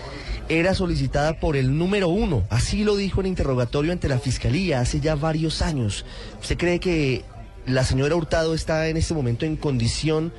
era 0.49 0.73
solicitada 0.73 1.39
por 1.39 1.55
el 1.55 1.77
número 1.77 2.09
uno. 2.09 2.43
Así 2.49 2.83
lo 2.83 2.97
dijo 2.97 3.21
en 3.21 3.27
interrogatorio 3.27 3.93
ante 3.93 4.09
la 4.09 4.19
Fiscalía 4.19 4.81
hace 4.81 4.99
ya 4.99 5.15
varios 5.15 5.61
años. 5.61 6.03
¿Usted 6.41 6.57
cree 6.57 6.79
que 6.79 7.23
la 7.65 7.83
señora 7.83 8.15
Hurtado 8.15 8.53
está 8.53 8.87
en 8.87 8.97
este 8.97 9.13
momento 9.13 9.45
en 9.45 9.55
condición, 9.55 10.33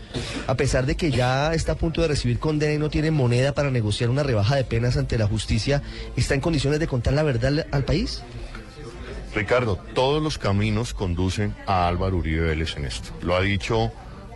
a 0.46 0.54
pesar 0.54 0.86
de 0.86 0.96
que 0.96 1.10
ya 1.10 1.54
está 1.54 1.72
a 1.72 1.76
punto 1.76 2.02
de 2.02 2.08
recibir 2.08 2.38
condena 2.38 2.74
y 2.74 2.78
no 2.78 2.90
tiene 2.90 3.10
moneda 3.10 3.52
para 3.52 3.70
negociar 3.70 4.10
una 4.10 4.22
rebaja 4.22 4.56
de 4.56 4.64
penas 4.64 4.96
ante 4.96 5.16
la 5.16 5.26
justicia, 5.26 5.82
¿está 6.16 6.34
en 6.34 6.40
condiciones 6.40 6.80
de 6.80 6.86
contar 6.86 7.14
la 7.14 7.22
verdad 7.22 7.66
al 7.70 7.84
país? 7.84 8.22
Ricardo, 9.34 9.78
todos 9.94 10.22
los 10.22 10.38
caminos 10.38 10.94
conducen 10.94 11.54
a 11.66 11.88
Álvaro 11.88 12.18
Uribe 12.18 12.48
Vélez 12.48 12.76
en 12.76 12.84
esto. 12.84 13.10
Lo 13.22 13.34
ha 13.34 13.40
dicho 13.40 13.90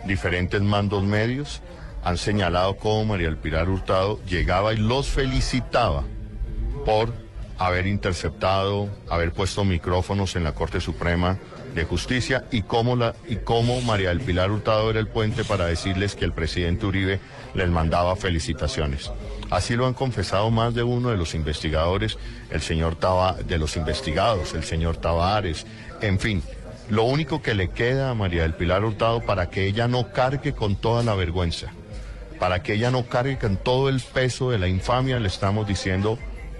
diferentes 0.05 0.61
mandos 0.61 1.03
medios, 1.03 1.61
han 2.03 2.17
señalado 2.17 2.75
cómo 2.75 3.05
María 3.05 3.27
del 3.27 3.37
Pilar 3.37 3.69
Hurtado 3.69 4.19
llegaba 4.25 4.73
y 4.73 4.77
los 4.77 5.07
felicitaba 5.07 6.03
por 6.85 7.13
haber 7.57 7.87
interceptado, 7.87 8.89
haber 9.09 9.31
puesto 9.31 9.63
micrófonos 9.63 10.35
en 10.35 10.43
la 10.43 10.53
Corte 10.53 10.81
Suprema 10.81 11.37
de 11.73 11.83
Justicia 11.83 12.45
y 12.51 12.63
cómo, 12.63 12.95
la, 12.95 13.15
y 13.27 13.37
cómo 13.37 13.81
María 13.81 14.09
del 14.09 14.21
Pilar 14.21 14.51
Hurtado 14.51 14.89
era 14.89 14.99
el 14.99 15.07
puente 15.07 15.43
para 15.43 15.65
decirles 15.65 16.15
que 16.15 16.25
el 16.25 16.33
presidente 16.33 16.85
Uribe 16.85 17.19
les 17.53 17.69
mandaba 17.69 18.15
felicitaciones. 18.15 19.11
Así 19.49 19.75
lo 19.75 19.87
han 19.87 19.93
confesado 19.93 20.51
más 20.51 20.73
de 20.73 20.83
uno 20.83 21.09
de 21.09 21.17
los 21.17 21.33
investigadores, 21.33 22.17
el 22.49 22.61
señor 22.61 22.95
Tava, 22.95 23.33
de 23.33 23.57
los 23.57 23.77
investigados, 23.77 24.53
el 24.53 24.63
señor 24.63 24.97
Tavares, 24.97 25.65
en 26.01 26.19
fin. 26.19 26.43
Lo 26.89 27.03
único 27.03 27.41
que 27.41 27.53
le 27.53 27.69
queda 27.69 28.09
a 28.09 28.15
María 28.15 28.41
del 28.43 28.55
Pilar 28.55 28.83
Hurtado 28.83 29.21
para 29.21 29.49
que 29.49 29.65
ella 29.65 29.87
no 29.87 30.11
cargue 30.11 30.53
con 30.53 30.75
toda 30.75 31.03
la 31.03 31.13
vergüenza, 31.13 31.71
para 32.39 32.63
que 32.63 32.73
ella 32.73 32.89
no 32.89 33.05
cargue 33.05 33.37
con 33.37 33.57
todo 33.57 33.89
el 33.89 33.99
peso 33.99 34.49
de 34.49 34.57
la 34.57 34.67
infamia, 34.67 35.19
le 35.19 35.27
estamos 35.27 35.67
diciendo, 35.67 36.17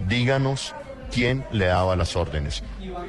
díganos 0.08 0.76
quién 1.12 1.46
le 1.52 1.66
daba 1.66 1.96
las 1.96 2.16
órdenes. 2.16 2.64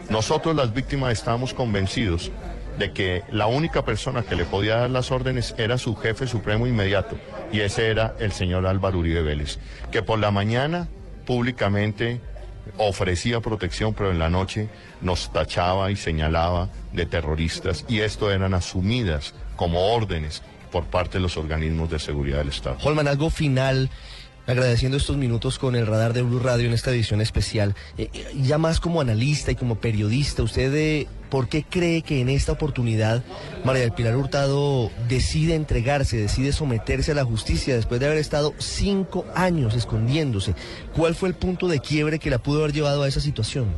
Nosotros 0.08 0.54
las 0.56 0.72
víctimas 0.72 1.12
estábamos 1.12 1.54
convencidos 1.54 2.30
de 2.78 2.92
que 2.92 3.22
la 3.30 3.46
única 3.46 3.84
persona 3.84 4.22
que 4.22 4.36
le 4.36 4.44
podía 4.44 4.78
dar 4.78 4.90
las 4.90 5.10
órdenes 5.10 5.54
era 5.58 5.76
su 5.78 5.94
jefe 5.96 6.26
supremo 6.26 6.66
inmediato, 6.66 7.16
y 7.52 7.60
ese 7.60 7.88
era 7.88 8.14
el 8.18 8.32
señor 8.32 8.66
Álvaro 8.66 8.98
Uribe 8.98 9.22
Vélez, 9.22 9.58
que 9.90 10.02
por 10.02 10.18
la 10.18 10.30
mañana 10.30 10.88
públicamente 11.26 12.20
ofrecía 12.78 13.40
protección, 13.40 13.94
pero 13.94 14.10
en 14.10 14.18
la 14.18 14.30
noche 14.30 14.68
nos 15.00 15.32
tachaba 15.32 15.90
y 15.90 15.96
señalaba 15.96 16.68
de 16.92 17.06
terroristas, 17.06 17.84
y 17.88 18.00
esto 18.00 18.30
eran 18.30 18.54
asumidas 18.54 19.34
como 19.56 19.92
órdenes 19.92 20.42
por 20.70 20.84
parte 20.84 21.18
de 21.18 21.22
los 21.22 21.36
organismos 21.36 21.90
de 21.90 21.98
seguridad 21.98 22.38
del 22.38 22.48
Estado. 22.48 22.78
Holman, 22.82 23.08
algo 23.08 23.28
final 23.28 23.90
agradeciendo 24.46 24.96
estos 24.96 25.16
minutos 25.16 25.58
con 25.58 25.76
el 25.76 25.86
radar 25.86 26.12
de 26.12 26.22
Blue 26.22 26.38
Radio 26.38 26.66
en 26.66 26.72
esta 26.72 26.90
edición 26.90 27.20
especial. 27.20 27.74
Eh, 27.98 28.08
eh, 28.12 28.32
ya 28.42 28.58
más 28.58 28.80
como 28.80 29.00
analista 29.00 29.52
y 29.52 29.56
como 29.56 29.76
periodista, 29.76 30.42
¿usted 30.42 30.74
eh, 30.74 31.06
por 31.28 31.48
qué 31.48 31.64
cree 31.68 32.02
que 32.02 32.20
en 32.20 32.28
esta 32.28 32.52
oportunidad 32.52 33.22
María 33.64 33.82
del 33.82 33.92
Pilar 33.92 34.16
Hurtado 34.16 34.90
decide 35.08 35.54
entregarse, 35.54 36.16
decide 36.16 36.52
someterse 36.52 37.12
a 37.12 37.14
la 37.14 37.24
justicia 37.24 37.74
después 37.74 38.00
de 38.00 38.06
haber 38.06 38.18
estado 38.18 38.54
cinco 38.58 39.24
años 39.34 39.74
escondiéndose? 39.74 40.54
¿Cuál 40.96 41.14
fue 41.14 41.28
el 41.28 41.34
punto 41.34 41.68
de 41.68 41.80
quiebre 41.80 42.18
que 42.18 42.30
la 42.30 42.38
pudo 42.38 42.60
haber 42.60 42.72
llevado 42.72 43.02
a 43.02 43.08
esa 43.08 43.20
situación? 43.20 43.68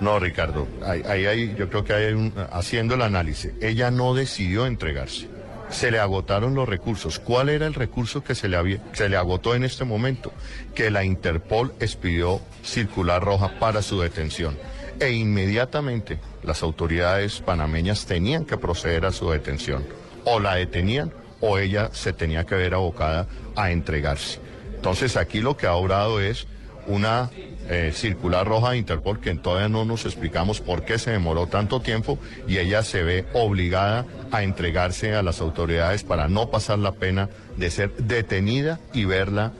No, 0.00 0.18
Ricardo, 0.18 0.68
ahí, 0.84 1.02
ahí, 1.24 1.54
yo 1.58 1.70
creo 1.70 1.82
que 1.82 1.94
hay 1.94 2.12
un, 2.12 2.32
haciendo 2.52 2.96
el 2.96 3.02
análisis, 3.02 3.52
ella 3.62 3.90
no 3.90 4.14
decidió 4.14 4.66
entregarse 4.66 5.35
se 5.70 5.90
le 5.90 5.98
agotaron 5.98 6.54
los 6.54 6.68
recursos. 6.68 7.18
¿Cuál 7.18 7.48
era 7.48 7.66
el 7.66 7.74
recurso 7.74 8.22
que 8.22 8.34
se 8.34 8.48
le, 8.48 8.56
había, 8.56 8.80
se 8.92 9.08
le 9.08 9.16
agotó 9.16 9.54
en 9.54 9.64
este 9.64 9.84
momento? 9.84 10.32
Que 10.74 10.90
la 10.90 11.04
Interpol 11.04 11.74
expidió 11.80 12.40
circular 12.62 13.22
roja 13.22 13.58
para 13.58 13.82
su 13.82 14.00
detención. 14.00 14.56
E 15.00 15.12
inmediatamente 15.12 16.18
las 16.42 16.62
autoridades 16.62 17.40
panameñas 17.40 18.06
tenían 18.06 18.44
que 18.44 18.56
proceder 18.56 19.04
a 19.04 19.12
su 19.12 19.30
detención. 19.30 19.86
O 20.24 20.40
la 20.40 20.54
detenían 20.54 21.12
o 21.40 21.58
ella 21.58 21.90
se 21.92 22.12
tenía 22.12 22.44
que 22.44 22.54
ver 22.54 22.74
abocada 22.74 23.26
a 23.54 23.70
entregarse. 23.70 24.40
Entonces 24.74 25.16
aquí 25.16 25.40
lo 25.40 25.56
que 25.56 25.66
ha 25.66 25.74
obrado 25.74 26.20
es 26.20 26.46
una 26.86 27.30
eh, 27.68 27.92
circular 27.92 28.46
roja 28.46 28.72
de 28.72 28.78
Interpol 28.78 29.20
que 29.20 29.34
todavía 29.34 29.68
no 29.68 29.84
nos 29.84 30.04
explicamos 30.04 30.60
por 30.60 30.84
qué 30.84 30.98
se 30.98 31.10
demoró 31.10 31.46
tanto 31.46 31.80
tiempo 31.80 32.18
y 32.46 32.58
ella 32.58 32.82
se 32.82 33.02
ve 33.02 33.26
obligada 33.32 34.04
a 34.30 34.42
entregarse 34.42 35.14
a 35.14 35.22
las 35.22 35.40
autoridades 35.40 36.04
para 36.04 36.28
no 36.28 36.50
pasar 36.50 36.78
la 36.78 36.92
pena 36.92 37.28
de 37.56 37.70
ser 37.70 37.92
detenida 37.96 38.78
y 38.92 39.04
verla 39.04 39.52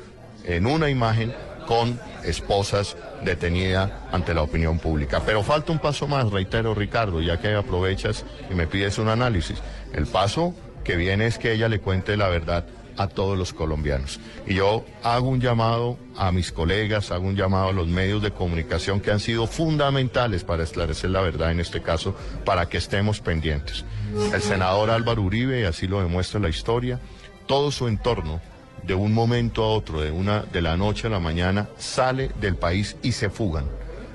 en 0.45 0.67
una 0.67 0.89
imagen 0.91 1.35
con 1.67 1.99
esposas 2.25 2.97
detenidas 3.25 3.91
ante 4.13 4.35
la 4.35 4.43
opinión 4.43 4.79
pública. 4.79 5.23
Pero 5.27 5.43
falta 5.43 5.73
un 5.73 5.79
paso 5.79 6.07
más, 6.07 6.31
reitero 6.31 6.75
Ricardo, 6.75 7.21
ya 7.21 7.41
que 7.41 7.55
aprovechas 7.55 8.25
y 8.51 8.55
me 8.55 8.67
pides 8.67 8.99
un 8.99 9.09
análisis. 9.09 9.59
El 9.93 10.07
paso 10.07 10.55
que 10.85 10.97
viene 10.97 11.27
es 11.27 11.39
que 11.39 11.53
ella 11.53 11.69
le 11.69 11.81
cuente 11.81 12.17
la 12.17 12.29
verdad 12.29 12.65
a 12.97 13.09
todos 13.09 13.37
los 13.37 13.53
colombianos. 13.53 14.21
Y 14.47 14.55
yo 14.55 14.85
hago 15.03 15.29
un 15.29 15.41
llamado 15.41 15.99
a 16.17 16.33
mis 16.33 16.53
colegas, 16.53 17.11
hago 17.11 17.27
un 17.27 17.37
llamado 17.37 17.69
a 17.69 17.73
los 17.73 17.89
medios 17.89 18.23
de 18.23 18.31
comunicación 18.31 19.01
que 19.01 19.11
han 19.11 19.21
sido 19.21 19.47
fundamentales 19.47 20.45
para 20.45 20.63
esclarecer 20.63 21.11
la 21.11 21.21
verdad 21.21 21.51
en 21.51 21.61
este 21.61 21.83
caso, 21.83 22.17
para 22.45 22.69
que 22.69 22.79
estemos 22.79 23.21
pendientes. 23.21 23.85
El 24.33 24.43
senador 24.43 24.91
Álvaro 24.91 25.23
Uribe, 25.23 25.67
así 25.67 25.87
lo 25.87 26.01
demuestra 26.01 26.41
la 26.41 26.49
historia, 26.49 27.01
todo 27.47 27.71
su 27.71 27.89
entorno 27.89 28.41
de 28.87 28.95
un 28.95 29.13
momento 29.13 29.65
a 29.65 29.69
otro, 29.69 30.01
de 30.01 30.11
una 30.11 30.43
de 30.43 30.63
la 30.63 30.77
noche 30.77 31.09
a 31.09 31.11
la 31.11 31.21
mañana, 31.21 31.69
sale 31.77 32.31
del 32.41 32.57
país 32.57 32.97
y 33.03 33.13
se 33.13 33.31
fugan. 33.31 33.65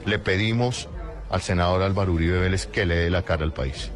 Le 0.05 0.17
pedimos 0.17 0.87
al 1.29 1.41
senador 1.41 1.81
Álvaro 1.81 2.13
Uribe 2.13 2.39
Vélez 2.39 2.65
que 2.67 2.85
le 2.85 2.95
dé 2.95 3.09
la 3.09 3.23
cara 3.23 3.43
al 3.43 3.53
país. 3.53 3.91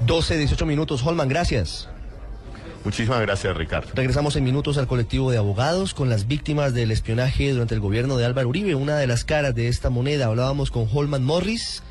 12, 0.00 0.36
18 0.36 0.66
minutos, 0.66 1.04
Holman, 1.04 1.28
gracias. 1.28 1.88
Muchísimas 2.86 3.20
gracias, 3.20 3.56
Ricardo. 3.56 3.88
Regresamos 3.94 4.36
en 4.36 4.44
minutos 4.44 4.78
al 4.78 4.86
colectivo 4.86 5.32
de 5.32 5.38
abogados 5.38 5.92
con 5.92 6.08
las 6.08 6.28
víctimas 6.28 6.72
del 6.72 6.92
espionaje 6.92 7.50
durante 7.50 7.74
el 7.74 7.80
gobierno 7.80 8.16
de 8.16 8.24
Álvaro 8.24 8.48
Uribe, 8.48 8.76
una 8.76 8.96
de 8.96 9.08
las 9.08 9.24
caras 9.24 9.56
de 9.56 9.66
esta 9.66 9.90
moneda. 9.90 10.26
Hablábamos 10.26 10.70
con 10.70 10.86
Holman 10.94 11.24
Morris, 11.24 11.82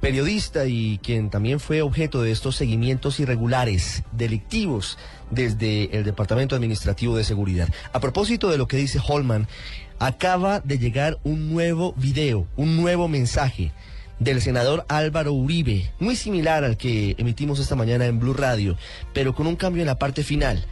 periodista 0.00 0.64
y 0.64 1.00
quien 1.02 1.28
también 1.28 1.60
fue 1.60 1.82
objeto 1.82 2.22
de 2.22 2.30
estos 2.30 2.56
seguimientos 2.56 3.20
irregulares, 3.20 4.04
delictivos, 4.12 4.96
desde 5.30 5.94
el 5.94 6.04
Departamento 6.04 6.56
Administrativo 6.56 7.14
de 7.14 7.24
Seguridad. 7.24 7.68
A 7.92 8.00
propósito 8.00 8.48
de 8.48 8.56
lo 8.56 8.66
que 8.68 8.78
dice 8.78 9.00
Holman, 9.06 9.48
acaba 9.98 10.60
de 10.60 10.78
llegar 10.78 11.18
un 11.24 11.52
nuevo 11.52 11.92
video, 11.98 12.46
un 12.56 12.74
nuevo 12.74 13.06
mensaje 13.06 13.70
del 14.18 14.42
senador 14.42 14.84
Álvaro 14.88 15.32
Uribe, 15.32 15.92
muy 15.98 16.16
similar 16.16 16.64
al 16.64 16.76
que 16.76 17.14
emitimos 17.18 17.58
esta 17.60 17.76
mañana 17.76 18.06
en 18.06 18.18
Blue 18.18 18.34
Radio, 18.34 18.76
pero 19.12 19.34
con 19.34 19.46
un 19.46 19.56
cambio 19.56 19.82
en 19.82 19.86
la 19.86 19.98
parte 19.98 20.22
final. 20.22 20.66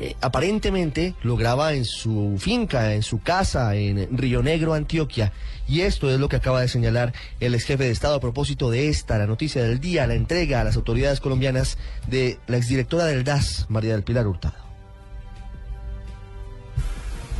Eh, 0.00 0.14
aparentemente 0.20 1.14
lo 1.22 1.36
graba 1.36 1.72
en 1.72 1.84
su 1.84 2.36
finca, 2.38 2.94
en 2.94 3.02
su 3.02 3.20
casa, 3.20 3.74
en 3.74 4.16
Río 4.16 4.44
Negro, 4.44 4.74
Antioquia. 4.74 5.32
Y 5.66 5.80
esto 5.80 6.08
es 6.08 6.20
lo 6.20 6.28
que 6.28 6.36
acaba 6.36 6.60
de 6.60 6.68
señalar 6.68 7.12
el 7.40 7.54
ex 7.54 7.64
jefe 7.64 7.84
de 7.84 7.90
Estado 7.90 8.14
a 8.14 8.20
propósito 8.20 8.70
de 8.70 8.88
esta, 8.88 9.18
la 9.18 9.26
noticia 9.26 9.62
del 9.62 9.80
día, 9.80 10.06
la 10.06 10.14
entrega 10.14 10.60
a 10.60 10.64
las 10.64 10.76
autoridades 10.76 11.18
colombianas 11.18 11.78
de 12.06 12.38
la 12.46 12.58
exdirectora 12.58 13.06
del 13.06 13.24
DAS, 13.24 13.66
María 13.68 13.92
del 13.92 14.04
Pilar 14.04 14.28
Hurtado. 14.28 14.54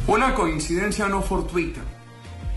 Una 0.09 0.35
coincidencia 0.35 1.07
no 1.09 1.23
fortuita 1.23 1.81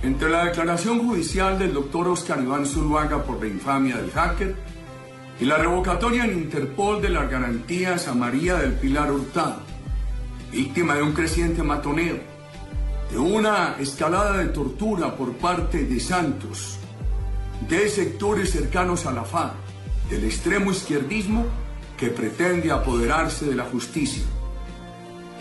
entre 0.04 0.30
la 0.30 0.46
declaración 0.46 1.08
judicial 1.08 1.60
del 1.60 1.74
doctor 1.74 2.08
Oscar 2.08 2.42
Iván 2.42 2.66
Zuluaga 2.66 3.24
por 3.24 3.40
la 3.40 3.48
infamia 3.48 3.98
del 3.98 4.12
hacker 4.12 4.56
y 5.40 5.46
la 5.46 5.58
revocatoria 5.58 6.26
en 6.26 6.34
Interpol 6.34 7.02
de 7.02 7.10
las 7.10 7.30
garantías 7.30 8.08
a 8.08 8.14
María 8.14 8.56
del 8.56 8.74
Pilar 8.74 9.12
Hurtado, 9.12 9.58
víctima 10.52 10.96
de 10.96 11.04
un 11.04 11.14
creciente 11.14 11.62
matoneo, 11.62 12.18
de 13.12 13.18
una 13.18 13.76
escalada 13.80 14.38
de 14.38 14.46
tortura 14.46 15.16
por 15.16 15.34
parte 15.34 15.86
de 15.86 16.00
Santos, 16.00 16.78
de 17.68 17.88
sectores 17.90 18.52
cercanos 18.52 19.06
a 19.06 19.12
la 19.12 19.24
FARC, 19.24 19.54
del 20.10 20.26
extremo 20.26 20.72
izquierdismo 20.72 21.46
que 21.98 22.08
pretende 22.08 22.72
apoderarse 22.72 23.46
de 23.46 23.56
la 23.56 23.66
justicia. 23.66 24.24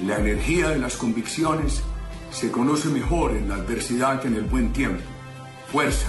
La 0.07 0.19
energía 0.19 0.69
de 0.69 0.79
las 0.79 0.97
convicciones 0.97 1.83
se 2.31 2.51
conoce 2.51 2.89
mejor 2.89 3.33
en 3.33 3.49
la 3.49 3.57
adversidad 3.57 4.21
que 4.21 4.29
en 4.29 4.37
el 4.37 4.45
buen 4.45 4.73
tiempo. 4.73 5.03
Fuerza. 5.71 6.09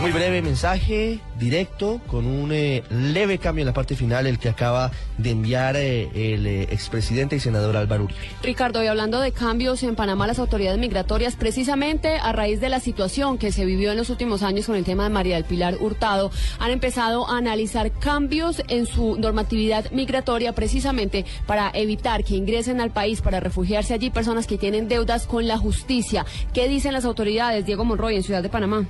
Muy 0.00 0.12
breve 0.12 0.42
mensaje, 0.42 1.18
directo, 1.40 2.00
con 2.06 2.24
un 2.24 2.52
eh, 2.52 2.84
leve 2.88 3.38
cambio 3.38 3.62
en 3.62 3.66
la 3.66 3.72
parte 3.72 3.96
final, 3.96 4.28
el 4.28 4.38
que 4.38 4.48
acaba 4.48 4.92
de 5.16 5.30
enviar 5.30 5.74
eh, 5.74 6.08
el 6.14 6.46
eh, 6.46 6.62
expresidente 6.70 7.34
y 7.34 7.40
senador 7.40 7.76
Álvaro 7.76 8.04
Uribe. 8.04 8.20
Ricardo, 8.40 8.82
y 8.84 8.86
hablando 8.86 9.18
de 9.18 9.32
cambios 9.32 9.82
en 9.82 9.96
Panamá, 9.96 10.28
las 10.28 10.38
autoridades 10.38 10.78
migratorias, 10.78 11.34
precisamente 11.34 12.16
a 12.16 12.30
raíz 12.30 12.60
de 12.60 12.68
la 12.68 12.78
situación 12.78 13.38
que 13.38 13.50
se 13.50 13.64
vivió 13.64 13.90
en 13.90 13.96
los 13.96 14.08
últimos 14.08 14.44
años 14.44 14.66
con 14.66 14.76
el 14.76 14.84
tema 14.84 15.02
de 15.02 15.10
María 15.10 15.34
del 15.34 15.44
Pilar 15.44 15.74
Hurtado, 15.80 16.30
han 16.60 16.70
empezado 16.70 17.28
a 17.28 17.36
analizar 17.36 17.90
cambios 17.90 18.62
en 18.68 18.86
su 18.86 19.16
normatividad 19.18 19.90
migratoria, 19.90 20.52
precisamente 20.52 21.24
para 21.44 21.72
evitar 21.74 22.22
que 22.22 22.36
ingresen 22.36 22.80
al 22.80 22.92
país 22.92 23.20
para 23.20 23.40
refugiarse 23.40 23.94
allí 23.94 24.10
personas 24.10 24.46
que 24.46 24.58
tienen 24.58 24.86
deudas 24.86 25.26
con 25.26 25.48
la 25.48 25.58
justicia. 25.58 26.24
¿Qué 26.54 26.68
dicen 26.68 26.92
las 26.92 27.04
autoridades, 27.04 27.66
Diego 27.66 27.84
Monroy, 27.84 28.14
en 28.14 28.22
Ciudad 28.22 28.44
de 28.44 28.48
Panamá? 28.48 28.86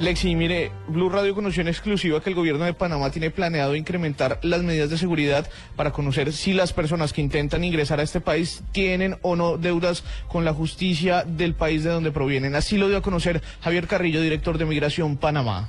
Lexi, 0.00 0.36
mire, 0.36 0.70
Blue 0.86 1.08
Radio 1.08 1.34
conoció 1.34 1.60
en 1.62 1.66
exclusiva 1.66 2.20
que 2.20 2.30
el 2.30 2.36
gobierno 2.36 2.64
de 2.64 2.72
Panamá 2.72 3.10
tiene 3.10 3.32
planeado 3.32 3.74
incrementar 3.74 4.38
las 4.42 4.62
medidas 4.62 4.90
de 4.90 4.96
seguridad 4.96 5.50
para 5.74 5.90
conocer 5.90 6.32
si 6.32 6.52
las 6.52 6.72
personas 6.72 7.12
que 7.12 7.20
intentan 7.20 7.64
ingresar 7.64 7.98
a 7.98 8.04
este 8.04 8.20
país 8.20 8.62
tienen 8.70 9.16
o 9.22 9.34
no 9.34 9.58
deudas 9.58 10.04
con 10.28 10.44
la 10.44 10.54
justicia 10.54 11.24
del 11.24 11.54
país 11.54 11.82
de 11.82 11.90
donde 11.90 12.12
provienen. 12.12 12.54
Así 12.54 12.76
lo 12.76 12.86
dio 12.86 12.98
a 12.98 13.02
conocer 13.02 13.42
Javier 13.60 13.88
Carrillo, 13.88 14.20
director 14.22 14.56
de 14.56 14.66
Migración 14.66 15.16
Panamá. 15.16 15.68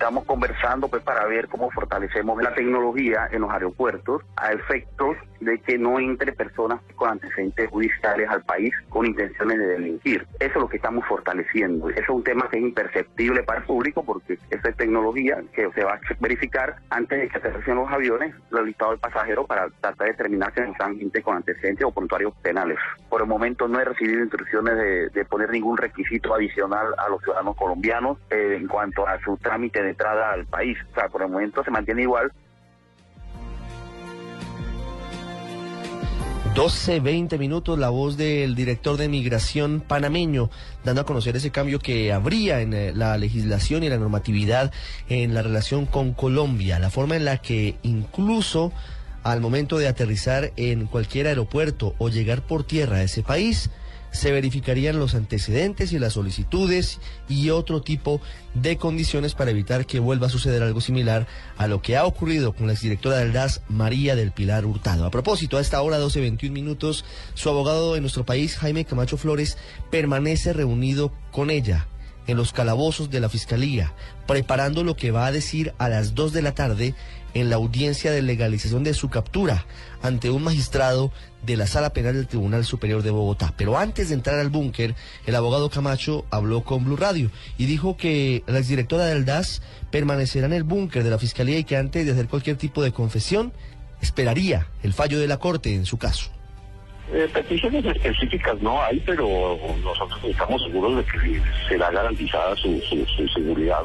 Estamos 0.00 0.24
conversando 0.24 0.88
pues 0.88 1.02
para 1.02 1.26
ver 1.26 1.46
cómo 1.48 1.70
fortalecemos 1.72 2.42
la 2.42 2.54
tecnología 2.54 3.28
en 3.32 3.42
los 3.42 3.50
aeropuertos 3.50 4.22
a 4.34 4.50
efectos 4.50 5.14
de 5.40 5.58
que 5.58 5.76
no 5.76 5.98
entre 5.98 6.32
personas 6.32 6.80
con 6.96 7.10
antecedentes 7.10 7.68
judiciales 7.68 8.28
al 8.30 8.42
país 8.42 8.72
con 8.88 9.04
intenciones 9.04 9.58
de 9.58 9.66
delinquir. 9.66 10.26
Eso 10.38 10.52
es 10.54 10.56
lo 10.56 10.68
que 10.68 10.76
estamos 10.76 11.04
fortaleciendo. 11.06 11.90
Eso 11.90 12.00
es 12.00 12.08
un 12.08 12.24
tema 12.24 12.48
que 12.48 12.56
es 12.56 12.62
imperceptible 12.62 13.42
para 13.42 13.60
el 13.60 13.66
público 13.66 14.02
porque 14.02 14.38
esa 14.48 14.70
es 14.70 14.76
tecnología 14.76 15.42
que 15.52 15.70
se 15.74 15.84
va 15.84 15.94
a 15.94 16.00
verificar 16.18 16.76
antes 16.88 17.20
de 17.20 17.28
que 17.28 17.36
aterricen 17.36 17.76
los 17.76 17.90
aviones, 17.90 18.34
los 18.48 18.64
listados 18.64 18.94
de 18.94 19.00
pasajeros 19.00 19.46
para 19.46 19.68
tratar 19.80 20.06
de 20.06 20.12
determinar 20.12 20.52
si 20.54 20.60
están 20.60 20.98
gente 20.98 21.22
con 21.22 21.36
antecedentes 21.36 21.84
o 21.84 21.92
prontuarios 21.92 22.34
penales. 22.42 22.78
Por 23.10 23.20
el 23.20 23.26
momento 23.26 23.68
no 23.68 23.80
he 23.80 23.84
recibido 23.84 24.20
instrucciones 24.20 25.12
de, 25.12 25.24
poner 25.26 25.50
ningún 25.50 25.76
requisito 25.76 26.34
adicional 26.34 26.86
a 26.98 27.08
los 27.08 27.22
ciudadanos 27.22 27.54
colombianos 27.54 28.18
eh, 28.30 28.56
en 28.58 28.66
cuanto 28.66 29.06
a 29.06 29.20
su 29.20 29.36
trámite 29.36 29.82
de 29.82 29.89
entrada 29.90 30.32
al 30.32 30.46
país. 30.46 30.78
O 30.90 30.94
sea, 30.94 31.08
por 31.08 31.22
el 31.22 31.28
momento 31.28 31.62
se 31.62 31.70
mantiene 31.70 32.02
igual. 32.02 32.32
12, 36.54 36.98
20 36.98 37.38
minutos, 37.38 37.78
la 37.78 37.90
voz 37.90 38.16
del 38.16 38.56
director 38.56 38.96
de 38.96 39.08
migración 39.08 39.80
panameño, 39.80 40.50
dando 40.82 41.02
a 41.02 41.06
conocer 41.06 41.36
ese 41.36 41.52
cambio 41.52 41.78
que 41.78 42.12
habría 42.12 42.60
en 42.60 42.74
eh, 42.74 42.92
la 42.92 43.16
legislación 43.18 43.84
y 43.84 43.88
la 43.88 43.98
normatividad 43.98 44.72
en 45.08 45.32
la 45.32 45.42
relación 45.42 45.86
con 45.86 46.12
Colombia, 46.12 46.80
la 46.80 46.90
forma 46.90 47.14
en 47.14 47.24
la 47.24 47.38
que 47.38 47.76
incluso 47.82 48.72
al 49.22 49.40
momento 49.40 49.78
de 49.78 49.86
aterrizar 49.86 50.52
en 50.56 50.86
cualquier 50.86 51.28
aeropuerto 51.28 51.94
o 51.98 52.08
llegar 52.08 52.42
por 52.42 52.64
tierra 52.64 52.96
a 52.96 53.02
ese 53.04 53.22
país, 53.22 53.70
se 54.12 54.32
verificarían 54.32 54.98
los 54.98 55.14
antecedentes 55.14 55.92
y 55.92 55.98
las 55.98 56.14
solicitudes 56.14 56.98
y 57.28 57.50
otro 57.50 57.82
tipo 57.82 58.20
de 58.54 58.76
condiciones 58.76 59.34
para 59.34 59.50
evitar 59.50 59.86
que 59.86 60.00
vuelva 60.00 60.26
a 60.26 60.30
suceder 60.30 60.62
algo 60.62 60.80
similar 60.80 61.26
a 61.56 61.66
lo 61.66 61.82
que 61.82 61.96
ha 61.96 62.04
ocurrido 62.04 62.52
con 62.52 62.66
la 62.66 62.72
exdirectora 62.72 63.18
del 63.18 63.32
DAS, 63.32 63.62
María 63.68 64.16
del 64.16 64.32
Pilar 64.32 64.66
Hurtado. 64.66 65.04
A 65.06 65.10
propósito, 65.10 65.56
a 65.56 65.60
esta 65.60 65.80
hora, 65.82 66.00
12.21 66.00 66.50
minutos, 66.50 67.04
su 67.34 67.48
abogado 67.48 67.94
de 67.94 68.00
nuestro 68.00 68.24
país, 68.26 68.56
Jaime 68.56 68.84
Camacho 68.84 69.16
Flores, 69.16 69.56
permanece 69.90 70.52
reunido 70.52 71.12
con 71.30 71.50
ella 71.50 71.86
en 72.26 72.36
los 72.36 72.52
calabozos 72.52 73.10
de 73.10 73.20
la 73.20 73.28
Fiscalía, 73.28 73.92
preparando 74.26 74.84
lo 74.84 74.94
que 74.96 75.10
va 75.10 75.26
a 75.26 75.32
decir 75.32 75.74
a 75.78 75.88
las 75.88 76.14
2 76.14 76.32
de 76.32 76.42
la 76.42 76.54
tarde 76.54 76.94
en 77.34 77.50
la 77.50 77.56
audiencia 77.56 78.12
de 78.12 78.22
legalización 78.22 78.84
de 78.84 78.94
su 78.94 79.08
captura 79.08 79.64
ante 80.02 80.30
un 80.30 80.42
magistrado 80.42 81.12
de 81.42 81.56
la 81.56 81.66
Sala 81.66 81.92
Penal 81.92 82.14
del 82.14 82.26
Tribunal 82.26 82.64
Superior 82.64 83.02
de 83.02 83.10
Bogotá. 83.10 83.52
Pero 83.56 83.78
antes 83.78 84.08
de 84.08 84.14
entrar 84.14 84.38
al 84.38 84.50
búnker, 84.50 84.94
el 85.26 85.34
abogado 85.34 85.70
Camacho 85.70 86.24
habló 86.30 86.62
con 86.62 86.84
Blue 86.84 86.96
Radio 86.96 87.30
y 87.58 87.66
dijo 87.66 87.96
que 87.96 88.42
la 88.46 88.58
exdirectora 88.58 89.06
del 89.06 89.24
DAS 89.24 89.62
permanecerá 89.90 90.46
en 90.46 90.52
el 90.52 90.64
búnker 90.64 91.04
de 91.04 91.10
la 91.10 91.18
Fiscalía 91.18 91.58
y 91.58 91.64
que 91.64 91.76
antes 91.76 92.06
de 92.06 92.12
hacer 92.12 92.28
cualquier 92.28 92.56
tipo 92.56 92.82
de 92.82 92.92
confesión, 92.92 93.52
esperaría 94.00 94.66
el 94.82 94.92
fallo 94.92 95.18
de 95.18 95.28
la 95.28 95.38
Corte 95.38 95.74
en 95.74 95.86
su 95.86 95.98
caso. 95.98 96.30
Eh, 97.12 97.28
peticiones 97.32 97.84
específicas 97.84 98.60
no 98.62 98.80
hay, 98.80 99.00
pero 99.00 99.58
nosotros 99.82 100.20
estamos 100.24 100.62
seguros 100.62 100.96
de 100.96 101.04
que 101.04 101.42
será 101.68 101.90
garantizada 101.90 102.54
su, 102.56 102.80
seguridad. 103.34 103.82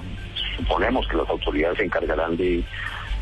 Suponemos 0.58 1.08
que 1.08 1.18
las 1.18 1.28
autoridades 1.28 1.78
se 1.78 1.86
encargarán 1.86 2.38
de 2.38 2.64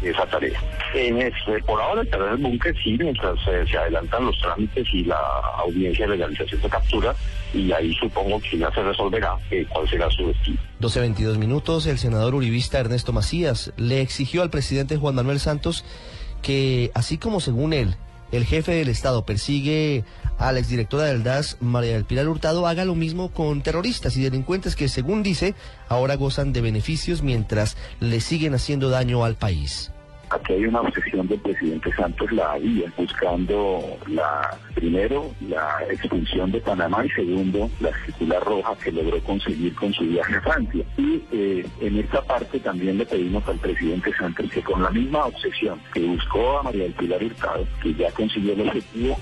esa 0.03 0.25
tarea. 0.25 0.59
En 0.93 1.21
este, 1.21 1.61
por 1.65 1.81
ahora 1.81 2.03
estará 2.03 2.27
en 2.27 2.31
el 2.33 2.37
búnker, 2.37 2.75
sí, 2.83 2.97
mientras 2.99 3.35
eh, 3.47 3.65
se 3.69 3.77
adelantan 3.77 4.25
los 4.25 4.37
trámites 4.39 4.87
y 4.93 5.03
la 5.05 5.19
audiencia 5.57 6.05
de 6.05 6.17
legalización 6.17 6.61
de 6.61 6.69
captura, 6.69 7.15
y 7.53 7.71
ahí 7.71 7.93
supongo 7.95 8.39
que 8.41 8.57
ya 8.57 8.71
se 8.71 8.81
resolverá 8.81 9.35
eh, 9.51 9.65
cuál 9.69 9.87
será 9.89 10.09
su 10.09 10.27
destino. 10.27 10.57
12.22 10.81 11.37
minutos, 11.37 11.85
el 11.87 11.97
senador 11.97 12.35
uribista 12.35 12.79
Ernesto 12.79 13.13
Macías 13.13 13.73
le 13.77 14.01
exigió 14.01 14.41
al 14.41 14.49
presidente 14.49 14.97
Juan 14.97 15.15
Manuel 15.15 15.39
Santos 15.39 15.85
que, 16.41 16.91
así 16.93 17.17
como 17.17 17.39
según 17.39 17.73
él, 17.73 17.95
el 18.33 18.45
jefe 18.45 18.71
del 18.73 18.89
Estado 18.89 19.25
persigue 19.25 20.03
a 20.39 20.51
la 20.51 20.59
exdirectora 20.59 21.05
del 21.05 21.23
DAS, 21.23 21.57
María 21.61 21.93
del 21.93 22.05
Pilar 22.05 22.27
Hurtado, 22.27 22.65
haga 22.65 22.83
lo 22.83 22.95
mismo 22.95 23.31
con 23.31 23.61
terroristas 23.61 24.17
y 24.17 24.23
delincuentes 24.23 24.75
que, 24.75 24.89
según 24.89 25.21
dice, 25.21 25.53
ahora 25.87 26.15
gozan 26.15 26.51
de 26.51 26.61
beneficios 26.61 27.21
mientras 27.21 27.77
le 27.99 28.19
siguen 28.19 28.55
haciendo 28.55 28.89
daño 28.89 29.23
al 29.23 29.35
país. 29.35 29.92
Aquí 30.33 30.53
hay 30.53 30.65
una 30.65 30.81
obsesión 30.81 31.27
del 31.27 31.39
presidente 31.39 31.93
Santos, 31.95 32.31
la 32.31 32.53
había, 32.53 32.91
buscando 32.97 33.81
la, 34.07 34.57
primero, 34.73 35.29
la 35.47 35.77
expulsión 35.91 36.51
de 36.51 36.59
Panamá 36.59 37.05
y 37.05 37.09
segundo, 37.09 37.69
la 37.79 37.91
circular 38.05 38.43
roja 38.43 38.75
que 38.83 38.91
logró 38.91 39.19
conseguir 39.23 39.75
con 39.75 39.93
su 39.93 40.03
viaje 40.05 40.35
a 40.35 40.41
Francia. 40.41 40.83
Y 40.97 41.21
eh, 41.31 41.65
en 41.81 41.99
esta 41.99 42.21
parte 42.23 42.59
también 42.59 42.97
le 42.97 43.05
pedimos 43.05 43.47
al 43.47 43.57
presidente 43.57 44.11
Santos 44.17 44.49
que 44.49 44.63
con 44.63 44.81
la 44.81 44.89
misma 44.89 45.25
obsesión 45.25 45.79
que 45.93 46.01
buscó 46.01 46.59
a 46.59 46.63
María 46.63 46.83
del 46.83 46.93
Pilar 46.93 47.23
Hurtado, 47.23 47.67
que 47.81 47.93
ya 47.93 48.11
consiguió 48.11 48.53
el 48.53 48.61
objetivo, 48.61 49.19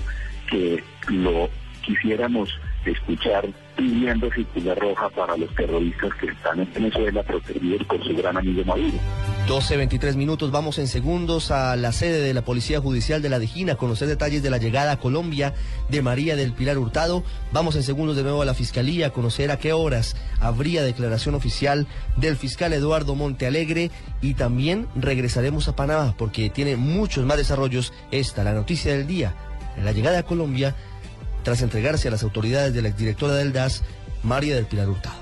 que 0.48 0.82
lo 1.08 1.50
quisiéramos 1.82 2.48
escuchar 2.90 3.48
pidiendo 3.76 4.30
circular 4.32 4.78
roja 4.78 5.08
para 5.10 5.36
los 5.36 5.54
terroristas 5.54 6.10
que 6.20 6.26
están 6.26 6.60
en 6.60 6.72
Venezuela 6.72 7.22
protegidos 7.22 7.86
por 7.86 8.02
su 8.04 8.14
gran 8.16 8.36
amigo 8.36 8.64
Maduro. 8.64 8.98
12.23 9.48 10.14
minutos, 10.14 10.50
vamos 10.52 10.78
en 10.78 10.86
segundos 10.86 11.50
a 11.50 11.74
la 11.76 11.90
sede 11.92 12.20
de 12.20 12.32
la 12.32 12.42
Policía 12.42 12.80
Judicial 12.80 13.22
de 13.22 13.28
la 13.28 13.38
Dijina 13.38 13.72
a 13.72 13.76
conocer 13.76 14.06
detalles 14.08 14.42
de 14.42 14.50
la 14.50 14.58
llegada 14.58 14.92
a 14.92 14.98
Colombia 14.98 15.52
de 15.88 16.00
María 16.00 16.36
del 16.36 16.52
Pilar 16.52 16.78
Hurtado. 16.78 17.24
Vamos 17.52 17.74
en 17.74 17.82
segundos 17.82 18.16
de 18.16 18.22
nuevo 18.22 18.42
a 18.42 18.44
la 18.44 18.54
Fiscalía 18.54 19.08
a 19.08 19.10
conocer 19.10 19.50
a 19.50 19.58
qué 19.58 19.72
horas 19.72 20.16
habría 20.40 20.82
declaración 20.82 21.34
oficial 21.34 21.86
del 22.16 22.36
fiscal 22.36 22.72
Eduardo 22.72 23.14
Montealegre 23.14 23.90
y 24.20 24.34
también 24.34 24.86
regresaremos 24.94 25.66
a 25.66 25.76
Panamá 25.76 26.14
porque 26.16 26.50
tiene 26.50 26.76
muchos 26.76 27.26
más 27.26 27.36
desarrollos 27.36 27.92
esta, 28.10 28.44
la 28.44 28.52
noticia 28.52 28.92
del 28.92 29.06
día, 29.06 29.34
la 29.82 29.92
llegada 29.92 30.20
a 30.20 30.22
Colombia 30.22 30.76
tras 31.42 31.62
entregarse 31.62 32.08
a 32.08 32.10
las 32.10 32.22
autoridades 32.22 32.74
de 32.74 32.82
la 32.82 32.88
exdirectora 32.88 33.34
del 33.34 33.52
DAS, 33.52 33.82
María 34.22 34.54
del 34.54 34.66
Pilar 34.66 34.88
Hurtado. 34.88 35.21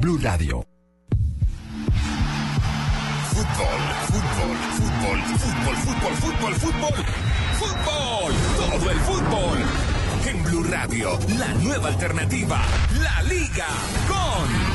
Blue 0.01 0.17
Radio. 0.17 0.65
Fútbol, 3.29 3.81
fútbol, 4.07 4.57
fútbol, 4.79 5.19
fútbol, 5.37 5.75
fútbol, 5.75 6.15
fútbol, 6.15 6.53
fútbol, 6.55 7.05
fútbol, 7.59 8.33
todo 8.57 8.89
el 8.89 8.99
fútbol. 9.01 9.59
En 10.25 10.43
Blue 10.43 10.63
Radio, 10.63 11.19
la 11.37 11.53
nueva 11.53 11.89
alternativa, 11.89 12.59
la 12.99 13.21
Liga 13.21 13.67
con 14.07 14.70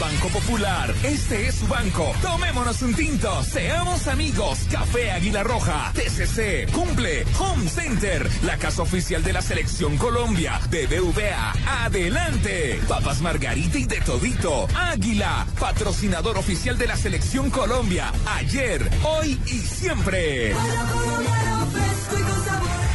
Banco 0.00 0.28
Popular, 0.28 0.92
este 1.04 1.46
es 1.46 1.54
su 1.56 1.66
banco. 1.68 2.12
Tomémonos 2.20 2.82
un 2.82 2.94
tinto, 2.94 3.42
seamos 3.44 4.06
amigos. 4.08 4.58
Café 4.70 5.12
Águila 5.12 5.42
Roja, 5.44 5.92
TCC, 5.94 6.70
Cumple, 6.72 7.24
Home 7.38 7.68
Center, 7.68 8.28
la 8.42 8.56
casa 8.58 8.82
oficial 8.82 9.22
de 9.22 9.32
la 9.32 9.40
Selección 9.40 9.96
Colombia, 9.96 10.60
BBVA, 10.68 11.54
adelante. 11.84 12.80
Papas 12.88 13.20
Margarita 13.20 13.78
y 13.78 13.84
de 13.84 14.00
Todito, 14.00 14.66
Águila, 14.74 15.46
patrocinador 15.60 16.38
oficial 16.38 16.76
de 16.76 16.88
la 16.88 16.96
Selección 16.96 17.50
Colombia, 17.50 18.12
ayer, 18.36 18.90
hoy 19.04 19.40
y 19.46 19.58
siempre. 19.58 20.54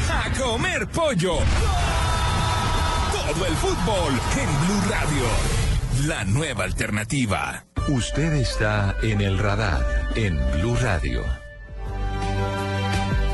A 0.09 0.31
comer 0.37 0.87
pollo. 0.87 1.37
Todo 3.11 3.45
el 3.45 3.55
fútbol 3.55 4.19
en 4.37 4.67
Blue 4.67 4.89
Radio. 4.89 5.68
La 6.07 6.23
nueva 6.23 6.63
alternativa. 6.63 7.65
Usted 7.89 8.31
está 8.33 8.95
en 9.03 9.19
el 9.19 9.37
radar 9.37 9.83
en 10.15 10.39
Blue 10.53 10.77
Radio. 10.77 11.23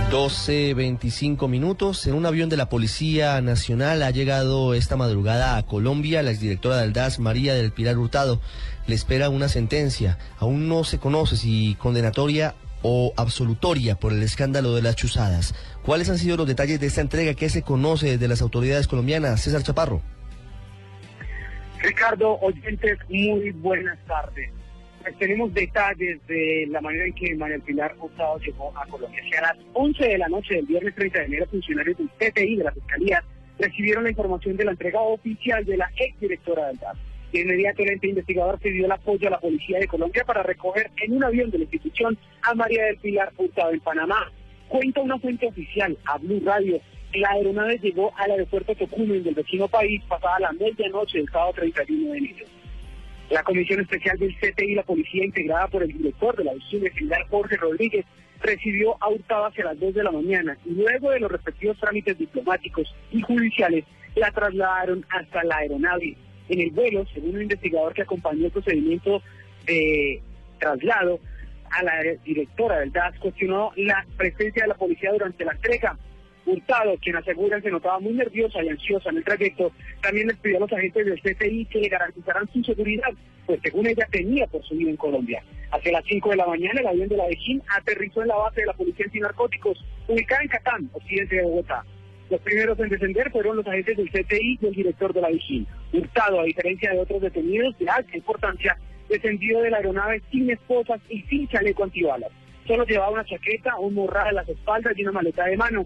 12.25 0.09 1.47
minutos. 1.47 2.07
En 2.07 2.15
un 2.15 2.25
avión 2.25 2.49
de 2.49 2.57
la 2.57 2.67
Policía 2.67 3.39
Nacional 3.41 4.01
ha 4.01 4.09
llegado 4.09 4.73
esta 4.73 4.95
madrugada 4.95 5.57
a 5.57 5.65
Colombia 5.67 6.23
la 6.23 6.31
exdirectora 6.31 6.77
del 6.77 6.93
DAS, 6.93 7.19
María 7.19 7.53
del 7.53 7.71
Pilar 7.71 7.99
Hurtado. 7.99 8.41
Le 8.87 8.95
espera 8.95 9.29
una 9.29 9.47
sentencia. 9.47 10.17
Aún 10.39 10.67
no 10.67 10.83
se 10.85 10.97
conoce 10.97 11.37
si 11.37 11.75
condenatoria 11.75 12.55
o 12.81 13.13
absolutoria 13.15 13.99
por 13.99 14.11
el 14.11 14.23
escándalo 14.23 14.73
de 14.73 14.81
las 14.81 14.95
chuzadas. 14.95 15.53
¿Cuáles 15.83 16.09
han 16.09 16.17
sido 16.17 16.35
los 16.35 16.47
detalles 16.47 16.79
de 16.79 16.87
esta 16.87 17.01
entrega? 17.01 17.35
¿Qué 17.35 17.49
se 17.49 17.61
conoce 17.61 18.17
de 18.17 18.27
las 18.27 18.41
autoridades 18.41 18.87
colombianas? 18.87 19.41
César 19.41 19.61
Chaparro. 19.61 20.14
Ricardo, 21.85 22.39
oyentes, 22.39 22.97
muy 23.09 23.51
buenas 23.51 23.99
tardes. 24.07 24.49
Pues 25.03 25.15
tenemos 25.19 25.53
detalles 25.53 26.19
de 26.25 26.65
la 26.69 26.81
manera 26.81 27.05
en 27.05 27.13
que 27.13 27.35
María 27.35 27.59
Pilar 27.59 27.95
Hurtado 27.99 28.39
llegó 28.39 28.75
a 28.75 28.87
Colombia. 28.87 29.21
Que 29.29 29.37
a 29.37 29.41
las 29.41 29.57
11 29.73 30.03
de 30.03 30.17
la 30.17 30.27
noche 30.27 30.55
del 30.55 30.65
viernes 30.65 30.95
30 30.95 31.19
de 31.19 31.25
enero, 31.25 31.45
funcionarios 31.45 31.97
del 31.99 32.09
CTI 32.09 32.55
de 32.55 32.63
la 32.63 32.71
Fiscalía 32.71 33.23
recibieron 33.59 34.03
la 34.03 34.09
información 34.09 34.57
de 34.57 34.65
la 34.65 34.71
entrega 34.71 34.99
oficial 34.99 35.63
de 35.63 35.77
la 35.77 35.91
exdirectora 35.95 36.67
del 36.69 36.77
DAS. 36.77 36.97
De 37.31 37.41
inmediato 37.41 37.83
el 37.83 37.91
ente 37.91 38.07
investigador 38.07 38.57
pidió 38.57 38.85
el 38.85 38.91
apoyo 38.91 39.27
a 39.27 39.31
la 39.31 39.39
Policía 39.39 39.77
de 39.77 39.87
Colombia 39.87 40.23
para 40.25 40.41
recoger 40.41 40.89
en 41.03 41.15
un 41.15 41.23
avión 41.23 41.51
de 41.51 41.59
la 41.59 41.63
institución 41.65 42.17
a 42.41 42.55
María 42.55 42.85
del 42.85 42.97
Pilar 42.97 43.31
Hurtado 43.37 43.71
en 43.71 43.79
Panamá. 43.79 44.31
Cuenta 44.69 45.01
una 45.01 45.19
fuente 45.19 45.45
oficial 45.45 45.95
a 46.05 46.17
Blue 46.17 46.41
Radio 46.43 46.81
la 47.17 47.29
aeronave 47.31 47.77
llegó 47.79 48.11
al 48.17 48.31
aeropuerto 48.31 48.75
Tocumen 48.75 49.23
del 49.23 49.35
vecino 49.35 49.67
país 49.67 50.03
pasada 50.07 50.39
la 50.39 50.51
medianoche 50.53 51.17
del 51.17 51.29
sábado 51.29 51.53
31 51.53 52.11
de 52.11 52.17
enero. 52.17 52.45
La 53.29 53.43
Comisión 53.43 53.81
Especial 53.81 54.17
del 54.19 54.35
CTI 54.37 54.75
la 54.75 54.83
Policía, 54.83 55.25
integrada 55.25 55.67
por 55.67 55.83
el 55.83 55.91
director 55.91 56.35
de 56.35 56.43
la 56.43 56.51
Oficina 56.51 56.89
General 56.91 57.23
Jorge 57.29 57.57
Rodríguez, 57.57 58.05
recibió 58.41 58.95
a 59.01 59.09
Hurtado 59.09 59.45
hacia 59.45 59.65
las 59.65 59.79
2 59.79 59.93
de 59.95 60.03
la 60.03 60.11
mañana 60.11 60.57
y 60.65 60.71
luego 60.71 61.11
de 61.11 61.19
los 61.19 61.31
respectivos 61.31 61.79
trámites 61.79 62.17
diplomáticos 62.17 62.93
y 63.11 63.21
judiciales, 63.21 63.85
la 64.15 64.31
trasladaron 64.31 65.05
hasta 65.09 65.43
la 65.43 65.57
aeronave. 65.57 66.15
En 66.47 66.61
el 66.61 66.69
vuelo, 66.71 67.05
según 67.13 67.35
un 67.35 67.41
investigador 67.41 67.93
que 67.93 68.03
acompañó 68.03 68.45
el 68.45 68.51
procedimiento 68.51 69.21
de 69.65 70.21
traslado, 70.59 71.19
a 71.71 71.83
la 71.83 72.03
directora 72.23 72.79
del 72.79 72.91
DAS 72.91 73.17
cuestionó 73.19 73.71
la 73.75 74.05
presencia 74.17 74.63
de 74.63 74.69
la 74.69 74.75
policía 74.75 75.11
durante 75.11 75.43
la 75.43 75.53
entrega. 75.53 75.97
Hurtado, 76.45 76.95
quien 77.01 77.15
asegura 77.15 77.59
se 77.61 77.71
notaba 77.71 77.99
muy 77.99 78.13
nerviosa 78.13 78.63
y 78.63 78.69
ansiosa 78.69 79.09
en 79.09 79.17
el 79.17 79.23
trayecto, 79.23 79.71
también 80.01 80.27
les 80.27 80.37
pidió 80.37 80.57
a 80.57 80.59
los 80.61 80.73
agentes 80.73 81.05
del 81.05 81.21
CTI 81.21 81.65
que 81.65 81.79
le 81.79 81.89
garantizaran 81.89 82.47
su 82.53 82.63
seguridad, 82.63 83.09
pues 83.45 83.59
según 83.63 83.87
ella 83.87 84.07
tenía 84.11 84.45
por 84.47 84.63
su 84.63 84.75
vida 84.75 84.91
en 84.91 84.97
Colombia. 84.97 85.43
Hacia 85.71 85.91
las 85.91 86.05
5 86.05 86.29
de 86.29 86.35
la 86.35 86.45
mañana, 86.45 86.81
el 86.81 86.87
avión 86.87 87.09
de 87.09 87.17
la 87.17 87.27
Vejín 87.27 87.61
aterrizó 87.75 88.21
en 88.21 88.27
la 88.27 88.35
base 88.35 88.61
de 88.61 88.67
la 88.67 88.73
Policía 88.73 89.05
Antinarcóticos, 89.05 89.83
ubicada 90.07 90.43
en 90.43 90.49
Catán, 90.49 90.89
occidente 90.93 91.35
de 91.35 91.43
Bogotá. 91.43 91.83
Los 92.29 92.41
primeros 92.41 92.79
en 92.79 92.89
descender 92.89 93.31
fueron 93.31 93.57
los 93.57 93.67
agentes 93.67 93.97
del 93.97 94.09
CTI 94.09 94.59
y 94.61 94.65
el 94.65 94.73
director 94.73 95.13
de 95.13 95.21
la 95.21 95.29
Vigil. 95.29 95.67
Hurtado, 95.93 96.39
a 96.39 96.43
diferencia 96.43 96.91
de 96.91 96.99
otros 96.99 97.21
detenidos 97.21 97.77
de 97.77 97.89
alta 97.89 98.17
importancia, 98.17 98.77
descendió 99.09 99.61
de 99.61 99.69
la 99.69 99.77
aeronave 99.77 100.21
sin 100.31 100.49
esposas 100.49 100.99
y 101.09 101.21
sin 101.23 101.47
chaleco 101.47 101.83
antibalas. 101.83 102.31
Solo 102.65 102.83
llevaba 102.85 103.11
una 103.11 103.25
chaqueta, 103.25 103.77
un 103.77 103.93
morral 103.93 104.27
a 104.27 104.31
las 104.31 104.49
espaldas 104.49 104.97
y 104.97 105.03
una 105.03 105.11
maleta 105.11 105.45
de 105.45 105.57
mano. 105.57 105.85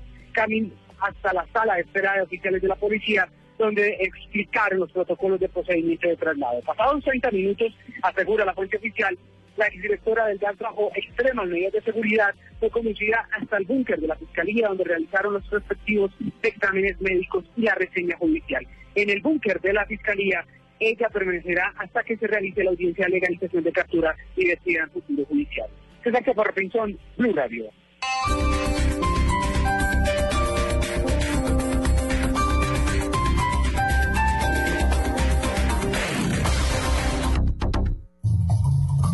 Hasta 0.99 1.33
la 1.33 1.45
sala 1.53 1.75
de 1.75 1.81
espera 1.81 2.13
de 2.13 2.21
oficiales 2.23 2.61
de 2.61 2.67
la 2.67 2.75
policía, 2.75 3.27
donde 3.57 3.97
explicaron 3.99 4.79
los 4.79 4.91
protocolos 4.91 5.39
de 5.39 5.49
procedimiento 5.49 6.07
de 6.07 6.17
traslado. 6.17 6.61
Pasados 6.61 7.03
30 7.03 7.31
minutos, 7.31 7.73
asegura 8.01 8.45
la 8.45 8.53
fuente 8.53 8.77
oficial, 8.77 9.17
la 9.59 9.67
exdirectora 9.67 10.27
del 10.27 10.39
DAS 10.39 10.57
bajo 10.57 10.89
extremas 10.95 11.47
medidas 11.47 11.73
de 11.73 11.81
seguridad 11.81 12.33
fue 12.61 12.69
conducida 12.69 13.27
hasta 13.37 13.57
el 13.57 13.65
búnker 13.65 13.99
de 13.99 14.07
la 14.07 14.15
Fiscalía, 14.15 14.69
donde 14.69 14.85
realizaron 14.85 15.33
los 15.33 15.49
respectivos 15.49 16.11
exámenes 16.41 16.99
médicos 17.01 17.43
y 17.57 17.63
la 17.63 17.75
reseña 17.75 18.15
judicial. 18.17 18.65
En 18.95 19.09
el 19.09 19.21
búnker 19.21 19.59
de 19.59 19.73
la 19.73 19.85
Fiscalía, 19.85 20.45
ella 20.79 21.09
permanecerá 21.09 21.73
hasta 21.77 22.03
que 22.03 22.15
se 22.15 22.27
realice 22.27 22.63
la 22.63 22.69
audiencia 22.71 23.05
de 23.05 23.11
legalización 23.11 23.63
de 23.63 23.71
captura 23.73 24.15
y 24.37 24.47
decidan 24.47 24.89
futuro 24.91 25.25
judicial. 25.25 25.67
César 26.05 26.23
Chaparro 26.23 26.53
Pinzón, 26.53 26.97
Blue. 27.17 27.35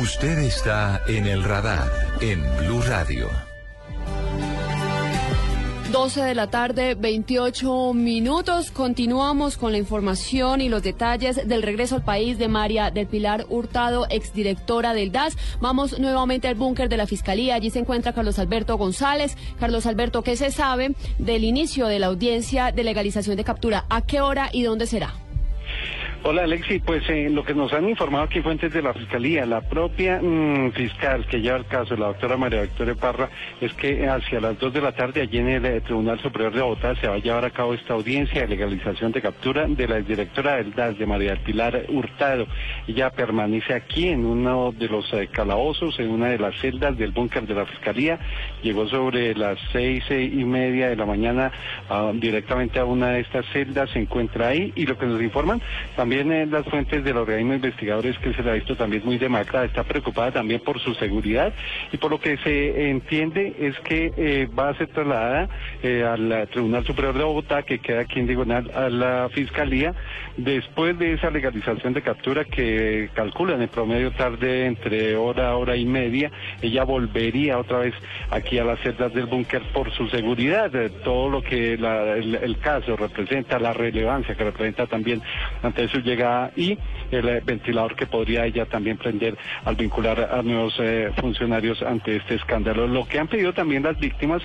Usted 0.00 0.38
está 0.38 1.02
en 1.06 1.24
el 1.26 1.44
radar 1.44 1.88
en 2.20 2.42
Blue 2.58 2.82
Radio. 2.82 3.30
12 5.92 6.22
de 6.22 6.34
la 6.34 6.48
tarde, 6.48 6.96
28 6.96 7.94
minutos. 7.94 8.72
Continuamos 8.72 9.56
con 9.56 9.70
la 9.70 9.78
información 9.78 10.60
y 10.60 10.68
los 10.68 10.82
detalles 10.82 11.46
del 11.46 11.62
regreso 11.62 11.94
al 11.94 12.02
país 12.02 12.38
de 12.38 12.48
María 12.48 12.90
del 12.90 13.06
Pilar 13.06 13.46
Hurtado, 13.48 14.08
exdirectora 14.10 14.94
del 14.94 15.12
DAS. 15.12 15.36
Vamos 15.60 15.96
nuevamente 16.00 16.48
al 16.48 16.56
búnker 16.56 16.88
de 16.88 16.96
la 16.96 17.06
Fiscalía. 17.06 17.54
Allí 17.54 17.70
se 17.70 17.78
encuentra 17.78 18.12
Carlos 18.12 18.40
Alberto 18.40 18.76
González. 18.76 19.36
Carlos 19.60 19.86
Alberto, 19.86 20.22
¿qué 20.22 20.34
se 20.34 20.50
sabe 20.50 20.96
del 21.18 21.44
inicio 21.44 21.86
de 21.86 22.00
la 22.00 22.06
audiencia 22.06 22.72
de 22.72 22.82
legalización 22.82 23.36
de 23.36 23.44
captura? 23.44 23.86
¿A 23.88 24.00
qué 24.02 24.20
hora 24.20 24.50
y 24.52 24.64
dónde 24.64 24.88
será? 24.88 25.23
Hola 26.26 26.44
Alexi, 26.44 26.78
pues 26.78 27.02
eh, 27.10 27.28
lo 27.28 27.44
que 27.44 27.52
nos 27.52 27.70
han 27.74 27.86
informado 27.86 28.24
aquí 28.24 28.40
fuentes 28.40 28.72
de 28.72 28.80
la 28.80 28.94
Fiscalía, 28.94 29.44
la 29.44 29.60
propia 29.60 30.22
mm, 30.22 30.72
fiscal 30.72 31.26
que 31.26 31.42
lleva 31.42 31.58
el 31.58 31.66
caso, 31.66 31.94
la 31.96 32.06
doctora 32.06 32.38
María 32.38 32.62
Victoria 32.62 32.94
Parra, 32.94 33.28
es 33.60 33.74
que 33.74 34.08
hacia 34.08 34.40
las 34.40 34.58
2 34.58 34.72
de 34.72 34.80
la 34.80 34.92
tarde 34.92 35.20
allí 35.20 35.36
en 35.36 35.50
el 35.50 35.66
eh, 35.66 35.82
Tribunal 35.82 36.18
Superior 36.20 36.54
de 36.54 36.62
Bogotá 36.62 36.94
se 36.98 37.08
va 37.08 37.16
a 37.16 37.18
llevar 37.18 37.44
a 37.44 37.50
cabo 37.50 37.74
esta 37.74 37.92
audiencia 37.92 38.40
de 38.40 38.48
legalización 38.48 39.12
de 39.12 39.20
captura 39.20 39.66
de 39.68 39.86
la 39.86 40.00
directora 40.00 40.56
del 40.56 40.72
DAS, 40.72 40.98
de 40.98 41.04
María 41.04 41.36
Pilar 41.44 41.84
Hurtado. 41.90 42.46
Ella 42.88 43.10
permanece 43.10 43.74
aquí 43.74 44.08
en 44.08 44.24
uno 44.24 44.72
de 44.72 44.88
los 44.88 45.12
eh, 45.12 45.28
calabozos, 45.30 46.00
en 46.00 46.08
una 46.08 46.28
de 46.28 46.38
las 46.38 46.58
celdas 46.58 46.96
del 46.96 47.12
búnker 47.12 47.46
de 47.46 47.54
la 47.54 47.66
Fiscalía. 47.66 48.18
Llegó 48.62 48.88
sobre 48.88 49.34
las 49.34 49.58
seis 49.72 50.02
y 50.08 50.42
media 50.46 50.88
de 50.88 50.96
la 50.96 51.04
mañana 51.04 51.52
ah, 51.90 52.12
directamente 52.14 52.78
a 52.78 52.86
una 52.86 53.10
de 53.10 53.20
estas 53.20 53.44
celdas, 53.52 53.90
se 53.90 53.98
encuentra 53.98 54.48
ahí 54.48 54.72
y 54.74 54.86
lo 54.86 54.96
que 54.96 55.04
nos 55.04 55.20
informan 55.20 55.60
también 55.96 56.13
también 56.14 56.50
las 56.52 56.64
fuentes 56.66 57.02
del 57.02 57.16
organismo 57.16 57.54
investigador 57.54 58.06
es 58.06 58.16
que 58.18 58.32
se 58.34 58.42
la 58.44 58.52
ha 58.52 58.54
visto 58.54 58.76
también 58.76 59.02
muy 59.04 59.18
demacrada, 59.18 59.64
está 59.64 59.82
preocupada 59.82 60.30
también 60.30 60.60
por 60.60 60.78
su 60.78 60.94
seguridad 60.94 61.52
y 61.90 61.96
por 61.96 62.12
lo 62.12 62.20
que 62.20 62.36
se 62.38 62.90
entiende 62.90 63.52
es 63.58 63.76
que 63.80 64.12
eh, 64.16 64.48
va 64.56 64.68
a 64.68 64.74
ser 64.74 64.88
trasladada 64.88 65.48
eh, 65.82 66.04
al 66.04 66.48
Tribunal 66.52 66.84
Superior 66.84 67.18
de 67.18 67.24
Bogotá, 67.24 67.64
que 67.64 67.80
queda 67.80 68.02
aquí 68.02 68.20
en 68.20 68.28
diagonal 68.28 68.70
a 68.74 68.88
la 68.88 69.28
Fiscalía, 69.32 69.92
después 70.36 70.96
de 70.98 71.14
esa 71.14 71.30
legalización 71.30 71.94
de 71.94 72.02
captura 72.02 72.44
que 72.44 73.10
calculan 73.14 73.60
en 73.60 73.68
promedio 73.68 74.12
tarde 74.12 74.66
entre 74.66 75.16
hora, 75.16 75.56
hora 75.56 75.76
y 75.76 75.84
media, 75.84 76.30
ella 76.62 76.84
volvería 76.84 77.58
otra 77.58 77.78
vez 77.78 77.94
aquí 78.30 78.58
a 78.58 78.64
las 78.64 78.78
celdas 78.80 79.12
del 79.14 79.26
búnker 79.26 79.62
por 79.72 79.90
su 79.92 80.08
seguridad, 80.10 80.70
todo 81.02 81.28
lo 81.28 81.42
que 81.42 81.72
el, 81.72 82.38
el 82.40 82.58
caso 82.58 82.96
representa, 82.96 83.58
la 83.58 83.72
relevancia 83.72 84.36
que 84.36 84.44
representa 84.44 84.86
también 84.86 85.20
ante 85.62 85.84
eso 85.84 85.98
llegada 86.04 86.52
y 86.56 86.78
el 87.14 87.28
eh, 87.28 87.42
ventilador 87.44 87.94
que 87.94 88.06
podría 88.06 88.46
ella 88.46 88.66
también 88.66 88.96
prender 88.96 89.36
al 89.64 89.76
vincular 89.76 90.28
a 90.32 90.42
nuevos 90.42 90.74
eh, 90.78 91.10
funcionarios 91.20 91.82
ante 91.82 92.16
este 92.16 92.34
escándalo. 92.34 92.86
Lo 92.86 93.06
que 93.06 93.18
han 93.18 93.28
pedido 93.28 93.52
también 93.52 93.82
las 93.82 93.98
víctimas 93.98 94.42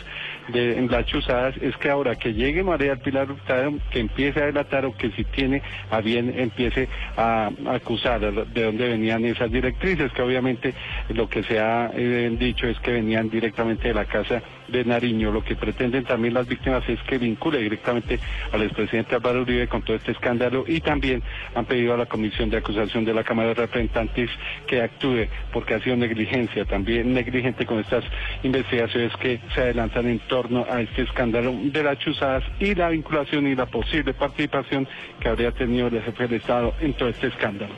de 0.49 0.79
las 0.89 1.05
chuzadas 1.05 1.55
es 1.57 1.75
que 1.77 1.89
ahora 1.89 2.15
que 2.15 2.33
llegue 2.33 2.63
María 2.63 2.89
del 2.89 2.99
Pilar 2.99 3.31
Hurtado, 3.31 3.73
que 3.91 3.99
empiece 3.99 4.41
a 4.41 4.45
delatar 4.45 4.85
o 4.85 4.95
que 4.95 5.11
si 5.11 5.23
tiene 5.23 5.61
a 5.91 6.01
bien 6.01 6.33
empiece 6.37 6.87
a, 7.17 7.49
a 7.65 7.73
acusar 7.73 8.19
de 8.19 8.63
dónde 8.63 8.89
venían 8.89 9.25
esas 9.25 9.51
directrices, 9.51 10.11
que 10.11 10.21
obviamente 10.21 10.73
lo 11.09 11.29
que 11.29 11.43
se 11.43 11.59
ha 11.59 11.91
eh, 11.93 12.35
dicho 12.37 12.67
es 12.67 12.79
que 12.79 12.91
venían 12.91 13.29
directamente 13.29 13.89
de 13.89 13.93
la 13.93 14.05
casa 14.05 14.41
de 14.67 14.85
Nariño. 14.85 15.31
Lo 15.31 15.43
que 15.43 15.55
pretenden 15.55 16.03
también 16.03 16.33
las 16.33 16.47
víctimas 16.47 16.87
es 16.87 17.01
que 17.03 17.17
vincule 17.17 17.59
directamente 17.59 18.19
al 18.51 18.63
expresidente 18.63 19.15
Álvaro 19.15 19.41
Uribe 19.41 19.67
con 19.67 19.81
todo 19.81 19.95
este 19.95 20.11
escándalo 20.11 20.63
y 20.67 20.81
también 20.81 21.23
han 21.55 21.65
pedido 21.65 21.93
a 21.93 21.97
la 21.97 22.05
Comisión 22.05 22.49
de 22.49 22.57
Acusación 22.59 23.05
de 23.05 23.13
la 23.13 23.23
Cámara 23.23 23.49
de 23.49 23.55
Representantes 23.55 24.29
que 24.67 24.81
actúe 24.81 25.27
porque 25.51 25.73
ha 25.73 25.79
sido 25.79 25.95
negligencia, 25.95 26.65
también 26.65 27.13
negligente 27.13 27.65
con 27.65 27.79
estas 27.79 28.03
investigaciones 28.43 29.15
que 29.17 29.39
se 29.53 29.61
adelantan 29.61 30.07
en 30.07 30.19
torno 30.19 30.65
a 30.69 30.81
este 30.81 31.03
escándalo 31.03 31.53
de 31.53 31.83
las 31.83 31.97
chuzadas 31.99 32.43
y 32.59 32.75
la 32.75 32.89
vinculación 32.89 33.47
y 33.47 33.55
la 33.55 33.65
posible 33.65 34.13
participación 34.13 34.87
que 35.19 35.29
habría 35.29 35.51
tenido 35.51 35.87
el 35.87 36.01
jefe 36.01 36.27
del 36.27 36.39
Estado 36.39 36.73
en 36.79 36.93
todo 36.93 37.09
este 37.09 37.27
escándalo. 37.27 37.73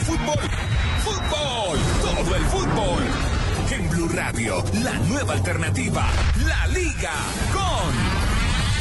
Fútbol, 0.00 0.38
fútbol, 1.04 1.78
fútbol, 1.78 1.78
todo 2.02 2.36
el 2.36 2.44
fútbol. 2.46 3.02
En 3.70 3.90
Blue 3.90 4.08
Radio, 4.08 4.64
la 4.82 4.92
nueva 5.08 5.34
alternativa, 5.34 6.06
la 6.46 6.66
Liga 6.68 7.12
con 7.52 8.15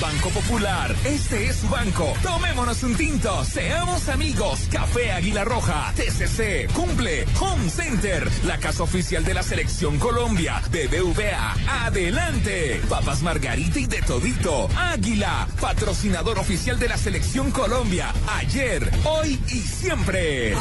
Banco 0.06 0.30
Popular. 0.30 0.96
Este 1.04 1.48
es 1.48 1.56
su 1.56 1.68
banco. 1.68 2.14
Tomémonos 2.22 2.84
un 2.84 2.94
tinto, 2.96 3.44
seamos 3.44 4.08
amigos. 4.08 4.68
Café 4.72 5.12
Águila 5.12 5.44
Roja, 5.44 5.92
TCC, 5.96 6.72
cumple, 6.74 7.26
Home 7.40 7.68
Center, 7.72 8.30
la 8.44 8.60
casa 8.60 8.84
oficial 8.84 9.26
de 9.26 9.34
la 9.34 9.42
selección 9.42 9.98
Colombia, 9.98 10.62
BBVA, 10.70 11.56
adelante. 11.86 12.82
Papas 12.88 13.24
Margarita 13.24 13.80
y 13.80 13.88
de 13.88 14.04
todito, 14.04 14.70
Águila, 14.78 15.48
patrocinador 15.60 16.38
oficial 16.38 16.78
de 16.78 16.88
la 16.88 16.98
selección 16.98 17.50
Colombia, 17.50 18.14
ayer, 18.38 18.88
hoy 19.06 19.42
y 19.48 19.58
siempre. 19.58 20.54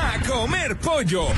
A 0.00 0.20
comer 0.26 0.76
pollo. 0.78 1.28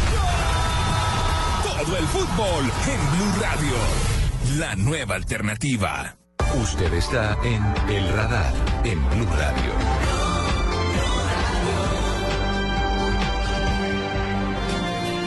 Todo 1.63 1.99
el 1.99 2.07
fútbol 2.07 2.65
en 2.65 3.19
Blue 3.19 3.43
Radio. 3.43 4.20
La 4.59 4.75
nueva 4.75 5.15
alternativa. 5.15 6.17
Usted 6.61 6.93
está 6.95 7.39
en 7.45 7.63
El 7.89 8.09
Radar, 8.09 8.53
en 8.85 8.99
Blue 9.11 9.29
Radio. 9.37 9.73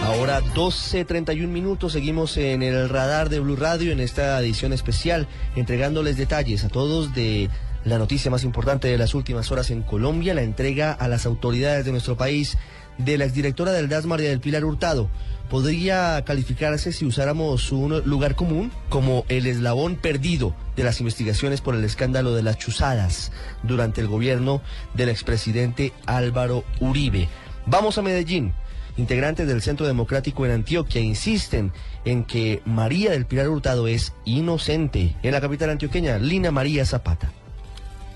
Ahora 0.03 0.41
12.31 0.41 1.47
minutos, 1.47 1.93
seguimos 1.93 2.36
en 2.36 2.63
el 2.63 2.89
radar 2.89 3.29
de 3.29 3.39
Blue 3.39 3.55
Radio 3.55 3.93
en 3.93 4.01
esta 4.01 4.38
edición 4.41 4.73
especial, 4.73 5.29
entregándoles 5.55 6.17
detalles 6.17 6.65
a 6.65 6.69
todos 6.69 7.13
de 7.13 7.49
la 7.86 7.97
noticia 7.97 8.29
más 8.29 8.43
importante 8.43 8.89
de 8.89 8.97
las 8.97 9.13
últimas 9.13 9.51
horas 9.51 9.71
en 9.71 9.83
Colombia, 9.83 10.33
la 10.33 10.43
entrega 10.43 10.91
a 10.91 11.07
las 11.07 11.25
autoridades 11.25 11.86
de 11.86 11.91
nuestro 11.91 12.17
país 12.17 12.57
de 12.97 13.17
la 13.17 13.25
exdirectora 13.25 13.71
del 13.71 13.89
DAS, 13.89 14.05
María 14.05 14.29
del 14.29 14.39
Pilar 14.39 14.65
Hurtado. 14.65 15.09
Podría 15.53 16.25
calificarse, 16.25 16.91
si 16.91 17.05
usáramos 17.05 17.71
un 17.71 18.01
lugar 18.05 18.33
común, 18.33 18.71
como 18.89 19.23
el 19.29 19.45
eslabón 19.45 19.97
perdido 19.97 20.55
de 20.75 20.83
las 20.83 20.99
investigaciones 20.99 21.61
por 21.61 21.75
el 21.75 21.83
escándalo 21.83 22.33
de 22.33 22.41
las 22.41 22.57
chuzadas 22.57 23.31
durante 23.61 24.01
el 24.01 24.07
gobierno 24.07 24.63
del 24.95 25.09
expresidente 25.09 25.93
Álvaro 26.07 26.63
Uribe. 26.79 27.29
Vamos 27.67 27.99
a 27.99 28.01
Medellín. 28.01 28.53
Integrantes 28.97 29.47
del 29.47 29.61
Centro 29.61 29.85
Democrático 29.85 30.43
en 30.43 30.53
Antioquia 30.53 31.01
insisten 31.01 31.71
en 32.03 32.23
que 32.23 32.63
María 32.65 33.11
del 33.11 33.27
Pilar 33.27 33.47
Hurtado 33.47 33.85
es 33.85 34.15
inocente. 34.25 35.15
En 35.21 35.33
la 35.33 35.41
capital 35.41 35.69
antioqueña, 35.69 36.17
Lina 36.17 36.49
María 36.49 36.83
Zapata. 36.83 37.31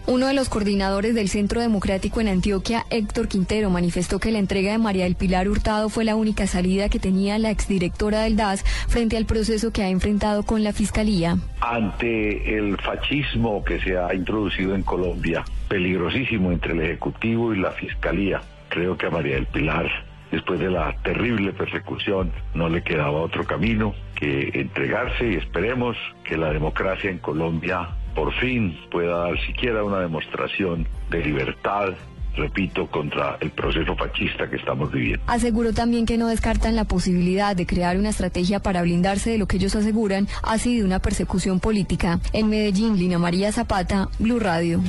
Uno 0.09 0.27
de 0.27 0.33
los 0.33 0.47
coordinadores 0.47 1.13
del 1.15 1.27
Centro 1.27 1.59
Democrático 1.59 2.21
en 2.21 2.29
Antioquia, 2.29 2.85
Héctor 2.89 3.27
Quintero, 3.27 3.69
manifestó 3.69 4.19
que 4.19 4.31
la 4.31 4.39
entrega 4.39 4.71
de 4.71 4.77
María 4.77 5.03
del 5.03 5.17
Pilar 5.17 5.49
Hurtado 5.49 5.89
fue 5.89 6.05
la 6.05 6.15
única 6.15 6.47
salida 6.47 6.87
que 6.87 6.97
tenía 6.97 7.37
la 7.39 7.51
exdirectora 7.51 8.21
del 8.21 8.37
DAS 8.37 8.63
frente 8.87 9.17
al 9.17 9.25
proceso 9.25 9.73
que 9.73 9.83
ha 9.83 9.89
enfrentado 9.89 10.43
con 10.43 10.63
la 10.63 10.71
Fiscalía. 10.71 11.35
Ante 11.59 12.57
el 12.57 12.77
fascismo 12.77 13.65
que 13.65 13.81
se 13.81 13.97
ha 13.97 14.13
introducido 14.13 14.75
en 14.75 14.83
Colombia, 14.83 15.43
peligrosísimo 15.67 16.53
entre 16.53 16.71
el 16.71 16.83
Ejecutivo 16.83 17.53
y 17.53 17.59
la 17.59 17.71
Fiscalía, 17.71 18.41
creo 18.69 18.97
que 18.97 19.07
a 19.07 19.09
María 19.09 19.35
del 19.35 19.47
Pilar 19.47 19.91
después 20.31 20.59
de 20.59 20.69
la 20.69 20.93
terrible 21.03 21.53
persecución, 21.53 22.31
no 22.53 22.69
le 22.69 22.83
quedaba 22.83 23.21
otro 23.21 23.45
camino 23.45 23.93
que 24.15 24.51
entregarse 24.53 25.31
y 25.31 25.35
esperemos 25.35 25.95
que 26.23 26.37
la 26.37 26.51
democracia 26.51 27.09
en 27.09 27.19
Colombia 27.19 27.89
por 28.17 28.33
fin 28.39 28.75
pueda 28.89 29.15
dar 29.15 29.39
siquiera 29.45 29.83
una 29.83 29.99
demostración 29.99 30.87
de 31.11 31.23
libertad, 31.23 31.89
repito, 32.35 32.87
contra 32.87 33.37
el 33.41 33.51
proceso 33.51 33.95
fascista 33.95 34.49
que 34.49 34.55
estamos 34.55 34.91
viviendo. 34.91 35.23
Aseguró 35.27 35.71
también 35.71 36.07
que 36.07 36.17
no 36.17 36.27
descartan 36.27 36.75
la 36.75 36.85
posibilidad 36.85 37.55
de 37.55 37.67
crear 37.67 37.95
una 37.95 38.09
estrategia 38.09 38.59
para 38.59 38.81
blindarse 38.81 39.29
de 39.29 39.37
lo 39.37 39.47
que 39.47 39.57
ellos 39.57 39.75
aseguran 39.75 40.27
ha 40.41 40.57
sido 40.57 40.83
una 40.83 40.97
persecución 40.97 41.59
política. 41.59 42.19
En 42.33 42.49
Medellín, 42.49 42.97
Lina 42.97 43.19
María 43.19 43.51
Zapata, 43.51 44.09
Blue 44.17 44.39
Radio. 44.39 44.81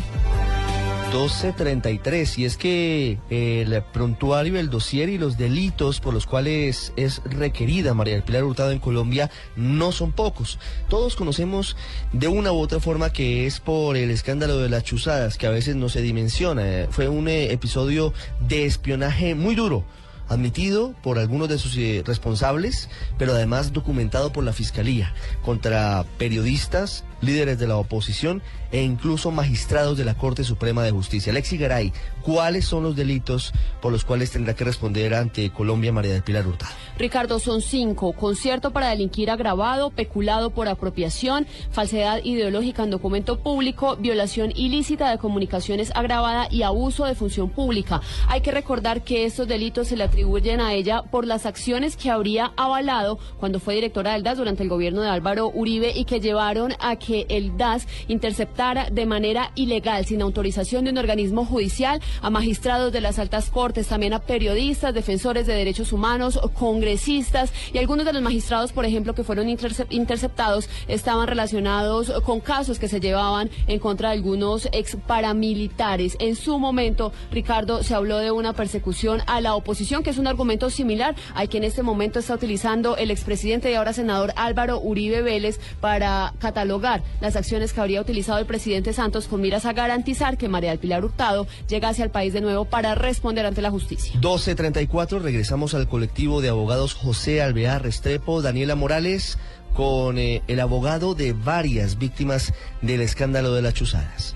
1233 1.09 2.39
y 2.39 2.45
es 2.45 2.59
que 2.59 3.19
el 3.31 3.83
prontuario, 3.93 4.59
el 4.59 4.69
dossier 4.69 5.09
y 5.09 5.17
los 5.17 5.39
delitos 5.39 6.01
por 6.01 6.13
los 6.13 6.27
cuales 6.27 6.93
es 6.97 7.23
requerida 7.25 7.95
María 7.95 8.15
del 8.15 8.23
Pilar 8.23 8.45
Hurtado 8.45 8.73
en 8.73 8.79
Colombia 8.79 9.31
no 9.57 9.91
son 9.93 10.13
pocos. 10.13 10.59
Todos 10.89 11.17
conocemos 11.17 11.77
de 12.13 12.29
una 12.29 12.53
u 12.53 12.59
otra 12.59 12.79
forma 12.79 13.11
que 13.11 13.47
es 13.47 13.59
por 13.59 13.97
el 13.97 14.11
escándalo 14.11 14.59
de 14.59 14.69
las 14.69 14.85
chuzadas 14.85 15.39
que 15.39 15.47
a 15.47 15.51
veces 15.51 15.77
no 15.77 15.89
se 15.89 16.03
dimensiona. 16.03 16.89
Fue 16.91 17.09
un 17.09 17.27
eh, 17.29 17.53
episodio 17.53 18.13
de 18.47 18.67
espionaje 18.67 19.35
muy 19.35 19.55
duro 19.55 19.85
admitido 20.29 20.95
por 21.03 21.19
algunos 21.19 21.49
de 21.49 21.59
sus 21.59 21.77
eh, 21.77 22.03
responsables, 22.05 22.89
pero 23.17 23.33
además 23.33 23.73
documentado 23.73 24.33
por 24.33 24.45
la 24.45 24.53
Fiscalía 24.53 25.15
contra 25.43 26.05
periodistas, 26.19 27.05
líderes 27.21 27.59
de 27.59 27.67
la 27.67 27.77
oposición 27.77 28.43
e 28.71 28.83
incluso 28.83 29.31
magistrados 29.31 29.97
de 29.99 30.05
la 30.05 30.15
Corte 30.15 30.45
Suprema 30.45 30.83
de 30.83 30.91
Justicia. 30.91 31.33
Alexi 31.33 31.57
Garay, 31.57 31.93
¿cuáles 32.29 32.67
son 32.67 32.83
los 32.83 32.95
delitos 32.95 33.55
por 33.81 33.91
los 33.91 34.05
cuales 34.05 34.31
tendrá 34.31 34.55
que 34.55 34.63
responder 34.63 35.15
ante 35.15 35.51
Colombia 35.51 35.93
María 35.93 36.13
del 36.13 36.23
Pilar 36.23 36.47
Hurtado? 36.47 36.71
Ricardo, 36.99 37.39
son 37.39 37.63
cinco. 37.63 38.13
Concierto 38.13 38.71
para 38.71 38.91
delinquir 38.91 39.31
agravado, 39.31 39.89
peculado 39.91 40.51
por 40.51 40.69
apropiación, 40.69 41.47
falsedad 41.71 42.23
ideológica 42.25 42.83
en 42.83 42.91
documento 42.91 43.39
público, 43.39 43.97
violación 43.97 44.53
ilícita 44.55 45.11
de 45.11 45.17
comunicaciones 45.17 45.91
agravada 45.95 46.49
y 46.51 46.65
abuso 46.65 47.07
de 47.07 47.15
función 47.15 47.49
pública. 47.49 48.03
Hay 48.27 48.43
que 48.43 48.51
recordar 48.51 49.05
que 49.05 49.25
estos 49.25 49.49
delitos 49.49 49.89
se 49.89 49.97
le 49.97 50.05
atribuyen 50.05 50.61
a 50.61 50.75
ella 50.75 51.05
por 51.05 51.27
las 51.27 51.47
acciones 51.47 51.97
que 51.97 52.11
habría 52.11 52.53
avalado 52.57 53.19
cuando 53.39 53.59
fue 53.59 53.75
directora 53.75 54.13
del 54.13 54.23
DAS 54.23 54.37
durante 54.37 54.63
el 54.63 54.69
gobierno 54.69 55.01
de 55.01 55.09
Álvaro 55.09 55.51
Uribe 55.55 55.93
y 55.97 56.05
que 56.05 56.21
llevaron 56.21 56.75
a 56.79 56.97
que 56.97 57.25
el 57.31 57.57
DAS 57.57 57.87
interceptara 58.09 58.91
de 58.91 59.07
manera 59.07 59.51
ilegal, 59.55 60.05
sin 60.05 60.21
autorización 60.21 60.85
de 60.85 60.91
un 60.91 60.99
organismo 60.99 61.47
judicial, 61.47 62.03
a 62.21 62.31
magistrados 62.31 62.93
de 62.93 63.01
las 63.01 63.19
altas 63.19 63.51
cortes, 63.51 63.89
también 63.89 64.13
a 64.13 64.21
periodistas, 64.21 64.95
defensores 64.95 65.47
de 65.47 65.55
derechos 65.55 65.93
humanos, 65.93 66.39
congresistas 66.55 67.53
y 67.73 67.79
algunos 67.79 68.05
de 68.07 68.13
los 68.13 68.23
magistrados, 68.23 68.73
por 68.73 68.85
ejemplo, 68.85 69.15
que 69.15 69.25
fueron 69.25 69.49
interceptados, 69.49 70.69
estaban 70.89 71.29
relacionados 71.29 72.13
con 72.25 72.41
casos 72.41 72.79
que 72.79 72.89
se 72.89 73.01
llevaban 73.01 73.51
en 73.67 73.79
contra 73.79 74.11
de 74.11 74.17
algunos 74.17 74.69
ex 74.73 74.97
paramilitares. 75.07 76.17
En 76.21 76.37
su 76.37 76.59
momento, 76.59 77.13
Ricardo, 77.31 77.83
se 77.83 77.95
habló 77.95 78.19
de 78.19 78.31
una 78.31 78.53
persecución 78.53 79.23
a 79.27 79.41
la 79.41 79.55
oposición, 79.55 80.03
que 80.03 80.11
es 80.11 80.19
un 80.19 80.27
argumento 80.27 80.71
similar 80.71 81.15
al 81.35 81.49
que 81.49 81.59
en 81.59 81.65
este 81.65 81.83
momento 81.83 82.19
está 82.19 82.35
utilizando 82.35 82.97
el 82.97 83.11
expresidente 83.11 83.71
y 83.71 83.75
ahora 83.75 83.93
senador 83.93 84.33
Álvaro 84.37 84.81
Uribe 84.81 85.23
Vélez 85.23 85.61
para 85.81 86.35
catalogar 86.39 87.03
las 87.21 87.37
acciones 87.37 87.73
que 87.73 87.81
habría 87.81 88.01
utilizado 88.01 88.39
el 88.39 88.47
presidente 88.47 88.93
Santos 88.93 89.27
con 89.27 89.41
miras 89.41 89.65
a 89.65 89.73
garantizar 89.73 90.37
que 90.37 90.49
María 90.49 90.71
del 90.71 90.79
Pilar 90.79 91.05
Hurtado 91.05 91.47
llegase 91.69 92.03
al 92.03 92.08
país 92.11 92.33
de 92.33 92.41
nuevo 92.41 92.65
para 92.65 92.95
responder 92.95 93.47
ante 93.47 93.63
la 93.63 93.71
justicia. 93.71 94.19
12.34, 94.21 95.21
regresamos 95.21 95.75
al 95.75 95.89
colectivo 95.89 96.41
de 96.41 96.49
abogados 96.49 96.95
José 96.95 97.43
Alvear 97.43 97.83
Restrepo, 97.83 98.43
Daniela 98.43 98.75
Morales, 98.75 99.39
con 99.75 100.19
eh, 100.19 100.43
el 100.49 100.61
abogado 100.61 101.15
de 101.15 101.33
varias 101.33 101.99
víctimas 101.99 102.53
del 102.83 103.01
escándalo 103.01 103.55
de 103.55 103.63
las 103.63 103.75
chuzadas. 103.75 104.35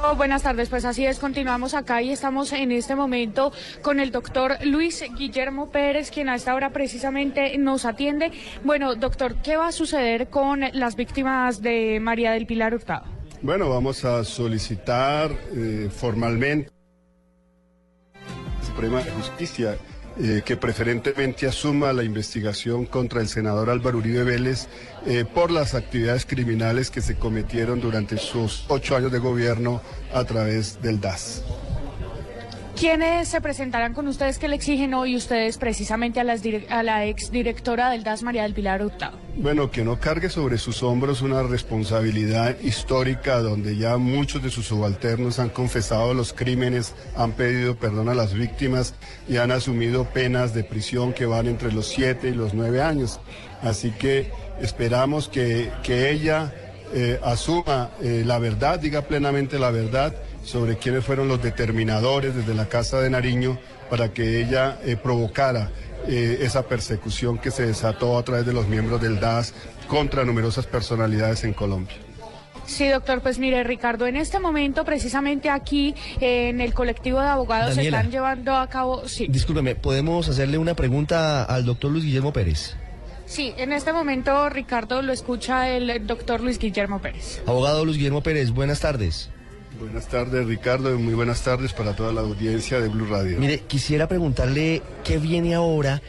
Oh, 0.00 0.14
buenas 0.14 0.44
tardes, 0.44 0.68
pues 0.68 0.84
así 0.84 1.04
es, 1.04 1.18
continuamos 1.18 1.74
acá 1.74 2.00
y 2.02 2.10
estamos 2.10 2.52
en 2.52 2.70
este 2.70 2.94
momento 2.94 3.52
con 3.82 3.98
el 3.98 4.12
doctor 4.12 4.56
Luis 4.64 5.04
Guillermo 5.16 5.70
Pérez, 5.70 6.12
quien 6.12 6.28
a 6.28 6.36
esta 6.36 6.54
hora 6.54 6.70
precisamente 6.70 7.58
nos 7.58 7.84
atiende. 7.84 8.30
Bueno, 8.62 8.94
doctor, 8.94 9.34
¿qué 9.42 9.56
va 9.56 9.66
a 9.66 9.72
suceder 9.72 10.28
con 10.28 10.60
las 10.72 10.94
víctimas 10.94 11.62
de 11.62 11.98
María 12.00 12.30
del 12.30 12.46
Pilar 12.46 12.74
Hurtado? 12.74 13.17
Bueno, 13.40 13.68
vamos 13.70 14.04
a 14.04 14.24
solicitar 14.24 15.30
eh, 15.54 15.88
formalmente 15.94 16.70
Suprema 18.66 19.00
de 19.00 19.12
Justicia 19.12 19.76
eh, 20.18 20.42
que 20.44 20.56
preferentemente 20.56 21.46
asuma 21.46 21.92
la 21.92 22.02
investigación 22.02 22.84
contra 22.84 23.20
el 23.20 23.28
senador 23.28 23.70
Álvaro 23.70 23.98
Uribe 23.98 24.24
Vélez 24.24 24.66
eh, 25.06 25.24
por 25.24 25.52
las 25.52 25.76
actividades 25.76 26.26
criminales 26.26 26.90
que 26.90 27.00
se 27.00 27.14
cometieron 27.14 27.80
durante 27.80 28.16
sus 28.16 28.64
ocho 28.66 28.96
años 28.96 29.12
de 29.12 29.20
gobierno 29.20 29.80
a 30.12 30.24
través 30.24 30.82
del 30.82 31.00
DAS. 31.00 31.44
¿Quiénes 32.78 33.26
se 33.26 33.40
presentarán 33.40 33.92
con 33.92 34.06
ustedes 34.06 34.38
que 34.38 34.46
le 34.46 34.54
exigen 34.54 34.94
hoy 34.94 35.16
ustedes 35.16 35.58
precisamente 35.58 36.20
a, 36.20 36.24
las 36.24 36.42
a 36.68 36.84
la 36.84 37.06
exdirectora 37.06 37.90
del 37.90 38.04
DAS, 38.04 38.22
María 38.22 38.44
del 38.44 38.54
Pilar 38.54 38.84
Hurtado? 38.84 39.18
Bueno, 39.34 39.72
que 39.72 39.82
no 39.82 39.98
cargue 39.98 40.30
sobre 40.30 40.58
sus 40.58 40.84
hombros 40.84 41.20
una 41.20 41.42
responsabilidad 41.42 42.56
histórica 42.60 43.40
donde 43.40 43.76
ya 43.76 43.96
muchos 43.96 44.44
de 44.44 44.50
sus 44.50 44.66
subalternos 44.66 45.40
han 45.40 45.48
confesado 45.48 46.14
los 46.14 46.32
crímenes, 46.32 46.94
han 47.16 47.32
pedido 47.32 47.74
perdón 47.74 48.10
a 48.10 48.14
las 48.14 48.32
víctimas 48.32 48.94
y 49.28 49.38
han 49.38 49.50
asumido 49.50 50.04
penas 50.04 50.54
de 50.54 50.62
prisión 50.62 51.12
que 51.12 51.26
van 51.26 51.48
entre 51.48 51.72
los 51.72 51.88
siete 51.88 52.28
y 52.28 52.34
los 52.34 52.54
nueve 52.54 52.80
años. 52.80 53.18
Así 53.60 53.90
que 53.90 54.30
esperamos 54.60 55.28
que, 55.28 55.72
que 55.82 56.12
ella 56.12 56.54
eh, 56.94 57.18
asuma 57.24 57.90
eh, 58.00 58.22
la 58.24 58.38
verdad, 58.38 58.78
diga 58.78 59.02
plenamente 59.02 59.58
la 59.58 59.72
verdad 59.72 60.14
sobre 60.48 60.78
quiénes 60.78 61.04
fueron 61.04 61.28
los 61.28 61.42
determinadores 61.42 62.34
desde 62.34 62.54
la 62.54 62.68
Casa 62.68 63.00
de 63.00 63.10
Nariño 63.10 63.58
para 63.90 64.12
que 64.14 64.40
ella 64.40 64.78
eh, 64.82 64.96
provocara 64.96 65.70
eh, 66.06 66.38
esa 66.40 66.66
persecución 66.66 67.36
que 67.36 67.50
se 67.50 67.66
desató 67.66 68.16
a 68.16 68.22
través 68.22 68.46
de 68.46 68.54
los 68.54 68.66
miembros 68.66 69.00
del 69.00 69.20
DAS 69.20 69.52
contra 69.88 70.24
numerosas 70.24 70.66
personalidades 70.66 71.44
en 71.44 71.52
Colombia. 71.52 71.96
Sí, 72.64 72.88
doctor, 72.88 73.20
pues 73.20 73.38
mire, 73.38 73.62
Ricardo, 73.62 74.06
en 74.06 74.16
este 74.16 74.40
momento, 74.40 74.84
precisamente 74.84 75.48
aquí 75.48 75.94
en 76.20 76.60
el 76.60 76.74
colectivo 76.74 77.20
de 77.20 77.26
abogados 77.26 77.74
se 77.74 77.82
están 77.82 78.10
llevando 78.10 78.54
a 78.54 78.66
cabo. 78.68 79.08
Sí. 79.08 79.26
Discúlpeme, 79.28 79.74
¿podemos 79.74 80.28
hacerle 80.28 80.58
una 80.58 80.74
pregunta 80.74 81.44
al 81.44 81.64
doctor 81.64 81.90
Luis 81.90 82.04
Guillermo 82.04 82.32
Pérez? 82.32 82.74
Sí, 83.24 83.52
en 83.56 83.72
este 83.72 83.92
momento, 83.92 84.48
Ricardo, 84.48 85.02
lo 85.02 85.12
escucha 85.12 85.68
el 85.68 86.06
doctor 86.06 86.40
Luis 86.40 86.58
Guillermo 86.58 87.00
Pérez. 87.00 87.42
Abogado 87.46 87.84
Luis 87.84 87.96
Guillermo 87.96 88.22
Pérez, 88.22 88.50
buenas 88.50 88.80
tardes. 88.80 89.30
Buenas 89.78 90.08
tardes, 90.08 90.44
Ricardo, 90.46 90.92
y 90.92 90.98
muy 90.98 91.14
buenas 91.14 91.42
tardes 91.42 91.72
para 91.72 91.94
toda 91.94 92.12
la 92.12 92.22
audiencia 92.22 92.80
de 92.80 92.88
Blue 92.88 93.06
Radio. 93.06 93.38
Mire, 93.38 93.60
quisiera 93.60 94.08
preguntarle 94.08 94.82
qué 95.04 95.18
viene 95.18 95.54
ahora 95.54 96.02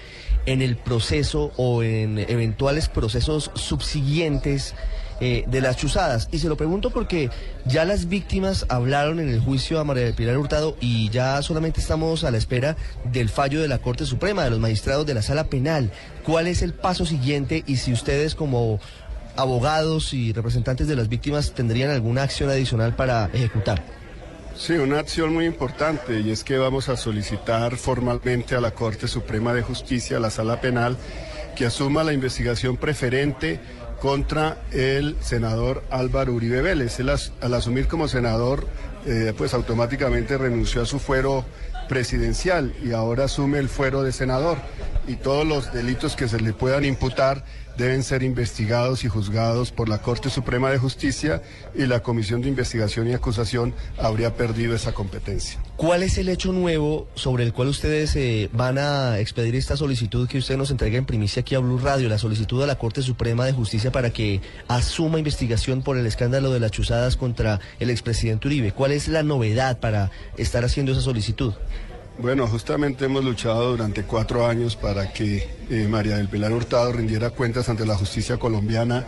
en 0.47 0.63
el 0.63 0.75
proceso 0.75 1.51
o 1.55 1.83
en 1.83 2.17
eventuales 2.17 2.89
procesos 2.89 3.51
subsiguientes 3.53 4.73
eh, 5.21 5.43
de 5.47 5.61
las 5.61 5.77
chuzadas. 5.77 6.29
Y 6.31 6.39
se 6.39 6.49
lo 6.49 6.57
pregunto 6.57 6.89
porque 6.89 7.29
ya 7.65 7.85
las 7.85 8.09
víctimas 8.09 8.65
hablaron 8.69 9.19
en 9.19 9.29
el 9.29 9.39
juicio 9.39 9.79
a 9.79 9.83
María 9.83 10.05
del 10.05 10.15
Pilar 10.15 10.37
Hurtado 10.37 10.75
y 10.81 11.09
ya 11.09 11.39
solamente 11.43 11.79
estamos 11.79 12.23
a 12.23 12.31
la 12.31 12.37
espera 12.37 12.75
del 13.03 13.29
fallo 13.29 13.61
de 13.61 13.67
la 13.67 13.77
Corte 13.77 14.05
Suprema, 14.05 14.45
de 14.45 14.49
los 14.49 14.59
magistrados 14.59 15.05
de 15.05 15.13
la 15.13 15.21
Sala 15.21 15.43
Penal. 15.43 15.91
¿Cuál 16.23 16.47
es 16.47 16.63
el 16.63 16.73
paso 16.73 17.05
siguiente 17.05 17.63
y 17.67 17.75
si 17.75 17.93
ustedes 17.93 18.33
como 18.33 18.79
abogados 19.35 20.13
y 20.13 20.33
representantes 20.33 20.87
de 20.87 20.95
las 20.95 21.09
víctimas 21.09 21.53
tendrían 21.53 21.91
alguna 21.91 22.23
acción 22.23 22.49
adicional 22.49 22.95
para 22.95 23.29
ejecutar. 23.33 23.83
Sí, 24.55 24.73
una 24.73 24.99
acción 24.99 25.33
muy 25.33 25.45
importante 25.45 26.19
y 26.19 26.31
es 26.31 26.43
que 26.43 26.57
vamos 26.57 26.89
a 26.89 26.97
solicitar 26.97 27.77
formalmente 27.77 28.55
a 28.55 28.61
la 28.61 28.71
Corte 28.71 29.07
Suprema 29.07 29.53
de 29.53 29.61
Justicia, 29.61 30.17
a 30.17 30.19
la 30.19 30.29
Sala 30.29 30.59
Penal, 30.59 30.97
que 31.55 31.65
asuma 31.65 32.03
la 32.03 32.11
investigación 32.11 32.75
preferente 32.75 33.59
contra 34.01 34.57
el 34.71 35.15
senador 35.21 35.83
Álvaro 35.89 36.33
Uribe 36.33 36.61
Vélez. 36.61 36.99
Él 36.99 37.09
al 37.09 37.53
asumir 37.53 37.87
como 37.87 38.07
senador, 38.09 38.67
eh, 39.05 39.33
pues 39.37 39.53
automáticamente 39.53 40.37
renunció 40.37 40.81
a 40.81 40.85
su 40.85 40.99
fuero 40.99 41.45
presidencial 41.87 42.73
y 42.83 42.91
ahora 42.91 43.25
asume 43.25 43.59
el 43.59 43.69
fuero 43.69 44.03
de 44.03 44.11
senador 44.11 44.57
y 45.07 45.15
todos 45.15 45.45
los 45.45 45.73
delitos 45.73 46.15
que 46.15 46.27
se 46.27 46.39
le 46.39 46.53
puedan 46.53 46.85
imputar 46.85 47.43
deben 47.79 48.03
ser 48.03 48.23
investigados 48.23 49.05
y 49.05 49.07
juzgados 49.07 49.71
por 49.71 49.87
la 49.87 49.99
Corte 49.99 50.29
Suprema 50.29 50.69
de 50.69 50.77
Justicia 50.77 51.41
y 51.73 51.85
la 51.85 52.01
Comisión 52.01 52.41
de 52.41 52.49
Investigación 52.49 53.07
y 53.07 53.13
Acusación 53.13 53.73
habría 53.97 54.35
perdido 54.35 54.75
esa 54.75 54.91
competencia. 54.91 55.59
¿Cuál 55.77 56.03
es 56.03 56.17
el 56.17 56.27
hecho 56.27 56.51
nuevo 56.51 57.07
sobre 57.15 57.45
el 57.45 57.53
cual 57.53 57.69
ustedes 57.69 58.15
eh, 58.17 58.49
van 58.51 58.77
a 58.77 59.17
expedir 59.19 59.55
esta 59.55 59.77
solicitud 59.77 60.27
que 60.27 60.39
usted 60.39 60.57
nos 60.57 60.71
entrega 60.71 60.97
en 60.97 61.05
primicia 61.05 61.39
aquí 61.39 61.55
a 61.55 61.59
Blue 61.59 61.79
Radio, 61.79 62.09
la 62.09 62.17
solicitud 62.17 62.61
a 62.61 62.67
la 62.67 62.77
Corte 62.77 63.01
Suprema 63.01 63.45
de 63.45 63.53
Justicia 63.53 63.93
para 63.93 64.09
que 64.09 64.41
asuma 64.67 65.17
investigación 65.17 65.81
por 65.81 65.97
el 65.97 66.05
escándalo 66.05 66.51
de 66.51 66.59
las 66.59 66.71
chuzadas 66.71 67.15
contra 67.15 67.61
el 67.79 67.89
expresidente 67.89 68.47
Uribe? 68.47 68.73
¿Cuál 68.73 68.91
es 68.91 69.07
la 69.07 69.23
novedad 69.23 69.79
para 69.79 70.11
estar 70.37 70.65
haciendo 70.65 70.91
esa 70.91 71.01
solicitud? 71.01 71.53
Bueno, 72.21 72.47
justamente 72.47 73.05
hemos 73.05 73.23
luchado 73.23 73.71
durante 73.71 74.03
cuatro 74.03 74.45
años 74.45 74.75
para 74.75 75.13
que 75.13 75.47
eh, 75.69 75.87
María 75.87 76.17
del 76.17 76.27
Pilar 76.27 76.51
Hurtado 76.51 76.91
rindiera 76.91 77.29
cuentas 77.29 77.69
ante 77.69 77.85
la 77.85 77.95
justicia 77.95 78.35
colombiana. 78.35 79.05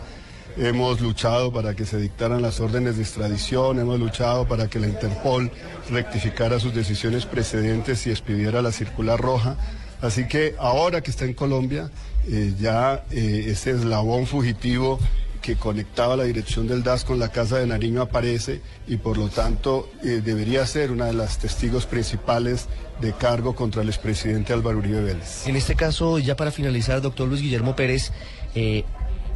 Hemos 0.56 1.02
luchado 1.02 1.52
para 1.52 1.74
que 1.74 1.84
se 1.84 1.98
dictaran 1.98 2.40
las 2.40 2.58
órdenes 2.58 2.96
de 2.96 3.02
extradición, 3.02 3.78
hemos 3.78 4.00
luchado 4.00 4.48
para 4.48 4.68
que 4.68 4.80
la 4.80 4.86
Interpol 4.86 5.50
rectificara 5.90 6.58
sus 6.58 6.74
decisiones 6.74 7.26
precedentes 7.26 8.06
y 8.06 8.10
expidiera 8.10 8.62
la 8.62 8.72
circular 8.72 9.20
roja. 9.20 9.58
Así 10.00 10.26
que 10.26 10.54
ahora 10.58 11.02
que 11.02 11.10
está 11.10 11.26
en 11.26 11.34
Colombia, 11.34 11.90
eh, 12.26 12.54
ya 12.58 13.04
eh, 13.10 13.44
ese 13.48 13.72
eslabón 13.72 14.26
fugitivo 14.26 14.98
que 15.42 15.56
conectaba 15.56 16.16
la 16.16 16.24
dirección 16.24 16.66
del 16.66 16.82
DAS 16.82 17.04
con 17.04 17.18
la 17.18 17.28
Casa 17.28 17.58
de 17.58 17.66
Nariño 17.66 18.00
aparece 18.00 18.62
y 18.86 18.96
por 18.96 19.18
lo 19.18 19.28
tanto 19.28 19.90
eh, 20.02 20.22
debería 20.24 20.64
ser 20.66 20.90
una 20.90 21.06
de 21.06 21.12
las 21.12 21.38
testigos 21.38 21.84
principales 21.84 22.68
de 23.00 23.12
cargo 23.12 23.54
contra 23.54 23.82
el 23.82 23.88
expresidente 23.88 24.52
Álvaro 24.52 24.78
Uribe 24.78 25.02
Vélez. 25.02 25.46
En 25.46 25.56
este 25.56 25.74
caso, 25.74 26.18
ya 26.18 26.36
para 26.36 26.52
finalizar, 26.52 27.02
doctor 27.02 27.28
Luis 27.28 27.42
Guillermo 27.42 27.76
Pérez, 27.76 28.12
eh, 28.54 28.84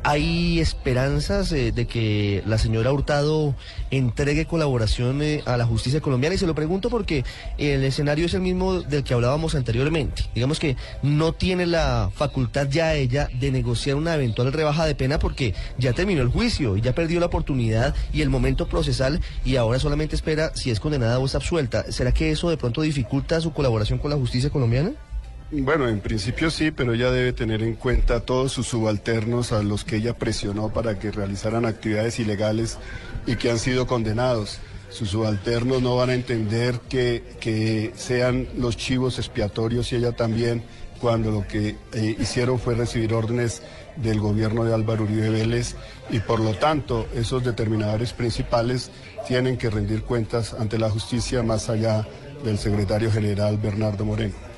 ¿Hay 0.09 0.61
esperanzas 0.61 1.51
eh, 1.51 1.73
de 1.73 1.87
que 1.87 2.41
la 2.47 2.59
señora 2.59 2.93
Hurtado 2.93 3.57
entregue 3.91 4.47
colaboración 4.47 5.21
eh, 5.21 5.43
a 5.47 5.57
la 5.57 5.67
justicia 5.67 6.01
colombiana? 6.01 6.37
Y 6.37 6.39
se 6.39 6.47
lo 6.47 6.55
pregunto 6.55 6.91
porque 6.91 7.25
el 7.59 7.83
escenario 7.83 8.27
es 8.27 8.35
el 8.35 8.41
mismo 8.41 8.83
del 8.83 9.03
que 9.03 9.15
hablábamos 9.15 9.57
anteriormente. 9.57 10.23
Digamos 10.33 10.61
que 10.61 10.77
no 11.03 11.33
tiene 11.33 11.67
la 11.67 12.13
facultad 12.15 12.69
ya 12.71 12.95
ella 12.95 13.29
de 13.35 13.51
negociar 13.51 13.97
una 13.97 14.15
eventual 14.15 14.53
rebaja 14.53 14.87
de 14.87 14.95
pena 14.95 15.19
porque 15.19 15.55
ya 15.77 15.93
terminó 15.93 16.23
el 16.23 16.29
juicio 16.29 16.77
y 16.77 16.83
ya 16.83 16.95
perdió 16.95 17.19
la 17.19 17.27
oportunidad 17.27 17.93
y 18.13 18.23
el 18.23 18.31
momento 18.31 18.69
procesal 18.69 19.21
y 19.45 19.57
ahora 19.57 19.81
solamente 19.81 20.15
espera 20.15 20.53
si 20.55 20.71
es 20.71 20.79
condenada 20.79 21.19
o 21.19 21.27
es 21.27 21.35
absuelta. 21.35 21.91
¿Será 21.91 22.13
que 22.13 22.31
eso 22.31 22.49
de 22.49 22.57
pronto 22.57 22.83
dificulta 22.83 23.41
su 23.41 23.53
colaboración 23.53 23.99
con 23.99 24.13
la 24.13 24.17
justicia 24.17 24.51
colombiana? 24.51 24.93
Bueno, 25.53 25.89
en 25.89 26.01
principio 26.01 26.51
sí, 26.51 26.73
pero 26.73 26.95
ella 26.95 27.13
debe 27.13 27.33
tener 27.33 27.63
en 27.63 27.77
cuenta 27.77 28.19
todos 28.19 28.51
sus 28.51 28.67
subalternos 28.67 29.53
a 29.53 29.63
los 29.63 29.85
que 29.85 29.97
ella 29.97 30.19
presionó 30.19 30.71
para 30.73 30.99
que 30.99 31.13
realizaran 31.13 31.67
actividades 31.67 32.19
ilegales 32.19 32.79
y 33.27 33.37
que 33.37 33.53
han 33.53 33.61
sido 33.61 33.87
condenados. 33.87 34.59
Sus 34.91 35.11
subalternos 35.11 35.83
no 35.83 35.95
van 35.95 36.11
a 36.11 36.15
entender 36.15 36.81
que, 36.89 37.93
sean 37.95 38.49
los 38.59 38.77
chivos 38.77 39.19
expiatorios 39.19 39.93
y 39.93 39.97
ella 39.97 40.11
también, 40.11 40.65
cuando 41.01 41.31
lo 41.31 41.47
que 41.47 41.77
eh, 41.93 42.17
hicieron 42.19 42.59
fue 42.59 42.75
recibir 42.75 43.15
órdenes 43.15 43.63
del 43.95 44.19
gobierno 44.19 44.65
de 44.65 44.75
Álvaro 44.75 45.05
Uribe 45.05 45.31
Vélez 45.31 45.77
y 46.11 46.19
por 46.19 46.41
lo 46.41 46.55
tanto 46.55 47.07
esos 47.15 47.45
determinadores 47.45 48.13
principales 48.13 48.91
tienen 49.29 49.59
que 49.59 49.71
rendir 49.71 50.03
cuentas 50.03 50.55
ante 50.55 50.77
la 50.77 50.91
justicia 50.91 51.45
más 51.45 51.69
allá 51.69 52.05
del 52.43 52.59
secretario 52.59 53.13
general 53.13 53.59
Bernardo 53.59 54.05
Moreno. 54.05 54.56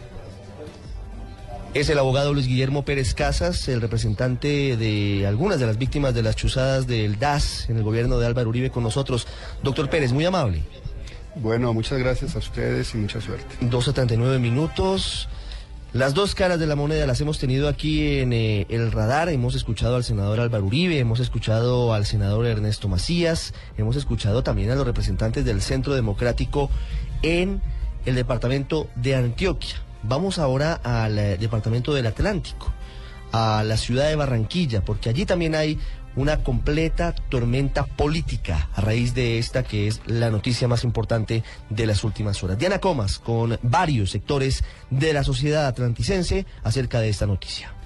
Es 1.79 1.89
el 1.91 1.99
abogado 2.01 2.35
Luis 2.35 2.49
Guillermo 2.49 2.85
Pérez 2.85 3.15
Casas, 3.15 3.69
el 3.69 3.81
representante 3.81 4.77
de 4.77 5.25
algunas 5.29 5.61
de 5.61 5.67
las 5.67 5.79
víctimas 5.79 6.13
de 6.13 6.25
las 6.25 6.35
chuzadas 6.35 6.89
del 6.89 7.21
DAS 7.21 7.71
en 7.71 7.77
el 7.77 7.85
gobierno 7.85 8.19
de 8.19 8.27
Álvaro 8.27 8.49
Uribe 8.49 8.69
con 8.69 8.83
nosotros. 8.83 9.29
Doctor 9.63 9.89
Pérez, 9.89 10.13
muy 10.13 10.25
amable. 10.25 10.63
Bueno, 11.37 11.73
muchas 11.73 12.01
gracias 12.01 12.35
a 12.35 12.41
ustedes 12.41 12.93
y 12.97 12.99
mucha 12.99 13.21
suerte. 13.21 13.55
12 13.61 13.91
a 13.91 13.93
39 13.93 14.41
minutos. 14.41 15.29
Las 15.93 16.15
dos 16.15 16.35
caras 16.35 16.59
de 16.59 16.67
la 16.67 16.75
moneda 16.75 17.07
las 17.07 17.21
hemos 17.21 17.39
tenido 17.39 17.69
aquí 17.69 18.19
en 18.19 18.33
eh, 18.33 18.67
el 18.71 18.91
radar. 18.91 19.29
Hemos 19.29 19.55
escuchado 19.55 19.95
al 19.95 20.03
senador 20.03 20.41
Álvaro 20.41 20.65
Uribe, 20.65 20.99
hemos 20.99 21.21
escuchado 21.21 21.95
al 21.95 22.07
senador 22.07 22.45
Ernesto 22.47 22.89
Macías, 22.89 23.55
hemos 23.77 23.95
escuchado 23.95 24.43
también 24.43 24.73
a 24.73 24.75
los 24.75 24.85
representantes 24.85 25.45
del 25.45 25.63
Centro 25.63 25.95
Democrático 25.95 26.71
en 27.23 27.63
el 28.05 28.17
departamento 28.17 28.89
de 28.97 29.15
Antioquia. 29.15 29.77
Vamos 30.03 30.39
ahora 30.39 30.75
al 30.83 31.19
eh, 31.19 31.37
departamento 31.39 31.93
del 31.93 32.07
Atlántico, 32.07 32.73
a 33.33 33.63
la 33.65 33.77
ciudad 33.77 34.09
de 34.09 34.17
Barranquilla, 34.17 34.85
porque 34.85 35.09
allí 35.09 35.27
también 35.27 35.55
hay 35.55 35.79
una 36.17 36.43
completa 36.43 37.15
tormenta 37.29 37.85
política 37.85 38.69
a 38.75 38.81
raíz 38.81 39.15
de 39.15 39.39
esta 39.39 39.63
que 39.63 39.87
es 39.87 40.01
la 40.07 40.31
noticia 40.31 40.67
más 40.67 40.83
importante 40.83 41.45
de 41.71 41.87
las 41.87 42.03
últimas 42.03 42.43
horas. 42.43 42.59
Diana 42.59 42.81
Comas 42.81 43.19
con 43.19 43.59
varios 43.63 44.11
sectores 44.11 44.65
de 44.91 45.13
la 45.13 45.23
sociedad 45.23 45.67
atlanticense 45.67 46.47
acerca 46.65 47.01
de 47.01 47.09
esta 47.09 47.27
noticia. 47.27 47.78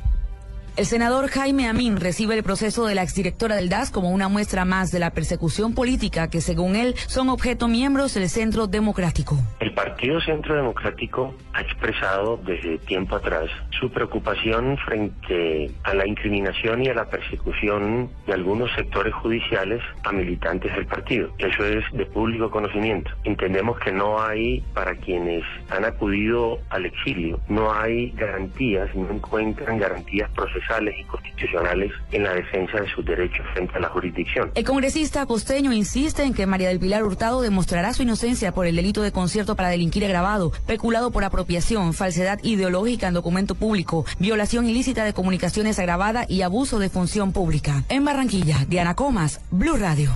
El 0.74 0.86
senador 0.86 1.28
Jaime 1.28 1.68
Amín 1.68 1.98
recibe 1.98 2.34
el 2.34 2.42
proceso 2.42 2.86
de 2.86 2.94
la 2.94 3.02
exdirectora 3.02 3.56
del 3.56 3.68
DAS 3.68 3.90
como 3.90 4.10
una 4.10 4.28
muestra 4.28 4.64
más 4.64 4.90
de 4.90 5.00
la 5.00 5.10
persecución 5.10 5.74
política 5.74 6.30
que, 6.30 6.40
según 6.40 6.76
él, 6.76 6.94
son 7.08 7.28
objeto 7.28 7.68
miembros 7.68 8.14
del 8.14 8.30
Centro 8.30 8.66
Democrático. 8.68 9.36
El 9.60 9.74
Partido 9.74 10.18
Centro 10.22 10.56
Democrático 10.56 11.34
ha 11.52 11.60
expresado 11.60 12.38
desde 12.38 12.78
tiempo 12.78 13.16
atrás 13.16 13.50
su 13.78 13.90
preocupación 13.90 14.78
frente 14.78 15.70
a 15.82 15.92
la 15.92 16.06
incriminación 16.06 16.82
y 16.82 16.88
a 16.88 16.94
la 16.94 17.04
persecución 17.04 18.08
de 18.26 18.32
algunos 18.32 18.72
sectores 18.74 19.12
judiciales 19.12 19.82
a 20.04 20.12
militantes 20.12 20.74
del 20.74 20.86
partido. 20.86 21.34
Eso 21.36 21.66
es 21.66 21.84
de 21.92 22.06
público 22.06 22.50
conocimiento. 22.50 23.10
Entendemos 23.24 23.78
que 23.78 23.92
no 23.92 24.22
hay, 24.22 24.64
para 24.72 24.94
quienes 24.94 25.44
han 25.68 25.84
acudido 25.84 26.60
al 26.70 26.86
exilio, 26.86 27.40
no 27.48 27.74
hay 27.74 28.12
garantías, 28.12 28.88
no 28.94 29.10
encuentran 29.10 29.76
garantías 29.76 30.30
procesales 30.30 30.61
y 30.98 31.04
constitucionales 31.04 31.92
en 32.12 32.24
la 32.24 32.34
defensa 32.34 32.80
de 32.80 32.88
sus 32.90 33.04
derechos 33.04 33.44
frente 33.52 33.76
a 33.76 33.80
la 33.80 33.88
jurisdicción. 33.88 34.50
El 34.54 34.64
congresista 34.64 35.26
costeño 35.26 35.72
insiste 35.72 36.22
en 36.22 36.34
que 36.34 36.46
María 36.46 36.68
del 36.68 36.78
Pilar 36.78 37.04
Hurtado 37.04 37.40
demostrará 37.40 37.92
su 37.92 38.02
inocencia 38.02 38.52
por 38.52 38.66
el 38.66 38.76
delito 38.76 39.02
de 39.02 39.12
concierto 39.12 39.56
para 39.56 39.68
delinquir 39.68 40.04
agravado, 40.04 40.52
peculado 40.66 41.10
por 41.10 41.24
apropiación, 41.24 41.94
falsedad 41.94 42.38
ideológica 42.42 43.08
en 43.08 43.14
documento 43.14 43.54
público, 43.54 44.04
violación 44.18 44.68
ilícita 44.68 45.04
de 45.04 45.12
comunicaciones 45.12 45.78
agravada 45.78 46.26
y 46.28 46.42
abuso 46.42 46.78
de 46.78 46.88
función 46.88 47.32
pública. 47.32 47.84
En 47.88 48.04
Barranquilla, 48.04 48.64
Diana 48.68 48.94
Comas, 48.94 49.40
Blue 49.50 49.76
Radio. 49.76 50.10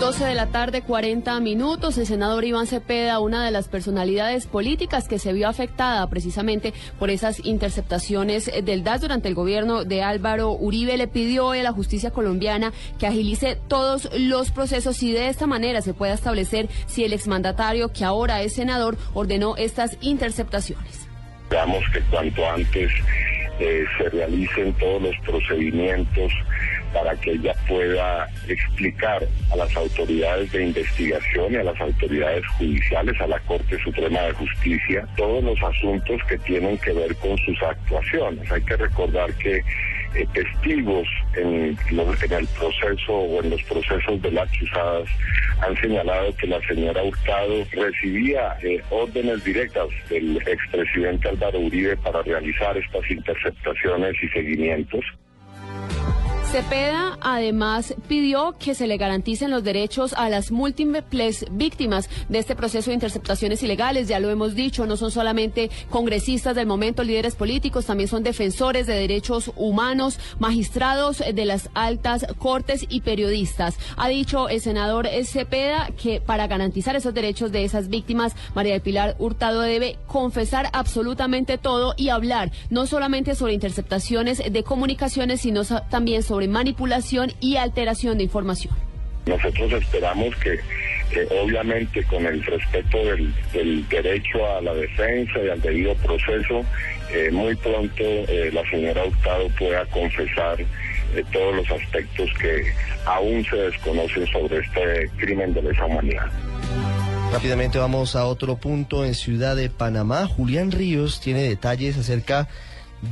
12 0.00 0.26
de 0.26 0.34
la 0.34 0.46
tarde, 0.46 0.82
40 0.82 1.40
minutos. 1.40 1.98
El 1.98 2.06
senador 2.06 2.44
Iván 2.44 2.68
Cepeda, 2.68 3.18
una 3.18 3.44
de 3.44 3.50
las 3.50 3.66
personalidades 3.66 4.46
políticas 4.46 5.08
que 5.08 5.18
se 5.18 5.32
vio 5.32 5.48
afectada 5.48 6.08
precisamente 6.08 6.72
por 7.00 7.10
esas 7.10 7.44
interceptaciones 7.44 8.48
del 8.64 8.84
DAS 8.84 9.00
durante 9.00 9.26
el 9.28 9.34
gobierno 9.34 9.84
de 9.84 10.02
Álvaro 10.02 10.52
Uribe, 10.52 10.96
le 10.96 11.08
pidió 11.08 11.50
a 11.50 11.56
la 11.56 11.72
justicia 11.72 12.12
colombiana 12.12 12.72
que 13.00 13.08
agilice 13.08 13.58
todos 13.66 14.08
los 14.16 14.52
procesos 14.52 15.02
y 15.02 15.12
de 15.12 15.28
esta 15.28 15.48
manera 15.48 15.82
se 15.82 15.94
pueda 15.94 16.14
establecer 16.14 16.68
si 16.86 17.02
el 17.02 17.12
exmandatario, 17.12 17.92
que 17.92 18.04
ahora 18.04 18.40
es 18.42 18.54
senador, 18.54 18.96
ordenó 19.14 19.56
estas 19.56 19.98
interceptaciones. 20.00 21.08
Veamos 21.50 21.82
que 21.92 22.00
cuanto 22.02 22.48
antes 22.48 22.92
eh, 23.58 23.84
se 23.98 24.08
realicen 24.10 24.72
todos 24.74 25.02
los 25.02 25.16
procedimientos 25.26 26.32
para 26.92 27.14
que 27.16 27.32
ella 27.32 27.54
pueda 27.66 28.28
explicar 28.48 29.26
a 29.52 29.56
las 29.56 29.74
autoridades 29.76 30.50
de 30.52 30.66
investigación 30.66 31.52
y 31.52 31.56
a 31.56 31.64
las 31.64 31.80
autoridades 31.80 32.46
judiciales, 32.58 33.20
a 33.20 33.26
la 33.26 33.40
Corte 33.40 33.78
Suprema 33.82 34.20
de 34.22 34.32
Justicia, 34.32 35.06
todos 35.16 35.44
los 35.44 35.62
asuntos 35.62 36.20
que 36.28 36.38
tienen 36.38 36.78
que 36.78 36.92
ver 36.92 37.14
con 37.16 37.36
sus 37.38 37.62
actuaciones. 37.62 38.50
Hay 38.50 38.62
que 38.62 38.76
recordar 38.76 39.32
que 39.34 39.62
eh, 40.14 40.26
testigos 40.32 41.06
en, 41.34 41.76
el 41.90 42.46
proceso 42.58 43.12
o 43.12 43.42
en 43.42 43.50
los 43.50 43.62
procesos 43.64 44.22
de 44.22 44.32
las 44.32 44.50
chuzadas 44.52 45.08
han 45.60 45.76
señalado 45.80 46.34
que 46.36 46.46
la 46.46 46.60
señora 46.66 47.02
Hurtado 47.02 47.64
recibía 47.72 48.56
eh, 48.62 48.80
órdenes 48.90 49.44
directas 49.44 49.88
del 50.08 50.38
expresidente 50.38 51.28
Álvaro 51.28 51.60
Uribe 51.60 51.96
para 51.98 52.22
realizar 52.22 52.76
estas 52.76 53.10
interceptaciones 53.10 54.14
y 54.22 54.28
seguimientos. 54.28 55.04
Cepeda 56.50 57.18
además 57.20 57.94
pidió 58.08 58.56
que 58.58 58.74
se 58.74 58.86
le 58.86 58.96
garanticen 58.96 59.50
los 59.50 59.62
derechos 59.64 60.14
a 60.14 60.30
las 60.30 60.50
múltiples 60.50 61.44
víctimas 61.50 62.08
de 62.30 62.38
este 62.38 62.56
proceso 62.56 62.88
de 62.88 62.94
interceptaciones 62.94 63.62
ilegales. 63.62 64.08
Ya 64.08 64.18
lo 64.18 64.30
hemos 64.30 64.54
dicho, 64.54 64.86
no 64.86 64.96
son 64.96 65.10
solamente 65.10 65.70
congresistas 65.90 66.56
del 66.56 66.66
momento, 66.66 67.04
líderes 67.04 67.34
políticos, 67.34 67.84
también 67.84 68.08
son 68.08 68.22
defensores 68.22 68.86
de 68.86 68.94
derechos 68.94 69.52
humanos, 69.56 70.18
magistrados 70.38 71.18
de 71.18 71.44
las 71.44 71.68
altas 71.74 72.26
cortes 72.38 72.86
y 72.88 73.02
periodistas. 73.02 73.76
Ha 73.98 74.08
dicho 74.08 74.48
el 74.48 74.62
senador 74.62 75.06
Cepeda 75.24 75.90
que 76.02 76.22
para 76.22 76.46
garantizar 76.46 76.96
esos 76.96 77.12
derechos 77.12 77.52
de 77.52 77.64
esas 77.64 77.88
víctimas, 77.88 78.34
María 78.54 78.72
del 78.72 78.80
Pilar 78.80 79.16
Hurtado 79.18 79.60
debe 79.60 79.98
confesar 80.06 80.70
absolutamente 80.72 81.58
todo 81.58 81.92
y 81.98 82.08
hablar 82.08 82.52
no 82.70 82.86
solamente 82.86 83.34
sobre 83.34 83.52
interceptaciones 83.52 84.42
de 84.50 84.62
comunicaciones, 84.62 85.42
sino 85.42 85.62
también 85.90 86.22
sobre 86.22 86.37
sobre 86.38 86.46
manipulación 86.46 87.32
y 87.40 87.56
alteración 87.56 88.18
de 88.18 88.22
información. 88.22 88.72
Nosotros 89.26 89.72
esperamos 89.72 90.32
que, 90.36 90.56
obviamente 91.42 92.04
con 92.04 92.24
el 92.24 92.44
respeto 92.44 92.96
del, 93.06 93.88
derecho 93.88 94.46
a 94.56 94.62
la 94.62 94.72
defensa 94.72 95.40
y 95.44 95.48
al 95.48 95.60
debido 95.60 95.96
proceso, 95.96 96.64
eh, 97.12 97.30
muy 97.32 97.56
pronto 97.56 98.04
eh, 98.04 98.50
la 98.52 98.62
señora 98.70 99.04
Hurtado 99.04 99.48
pueda 99.58 99.84
confesar 99.86 100.60
eh, 100.60 101.24
todos 101.32 101.56
los 101.56 101.70
aspectos 101.72 102.30
que 102.40 102.72
aún 103.04 103.44
se 103.44 103.56
desconocen 103.56 104.24
sobre 104.28 104.58
este 104.58 105.10
crimen 105.16 105.52
de 105.54 105.62
lesa 105.62 105.86
humanidad. 105.86 106.30
Rápidamente 107.32 107.78
vamos 107.80 108.14
a 108.14 108.26
otro 108.26 108.58
punto 108.58 109.04
en 109.04 109.14
Ciudad 109.14 109.56
de 109.56 109.70
Panamá. 109.70 110.28
Julián 110.28 110.70
Ríos 110.70 111.20
tiene 111.20 111.42
detalles 111.42 111.98
acerca 111.98 112.46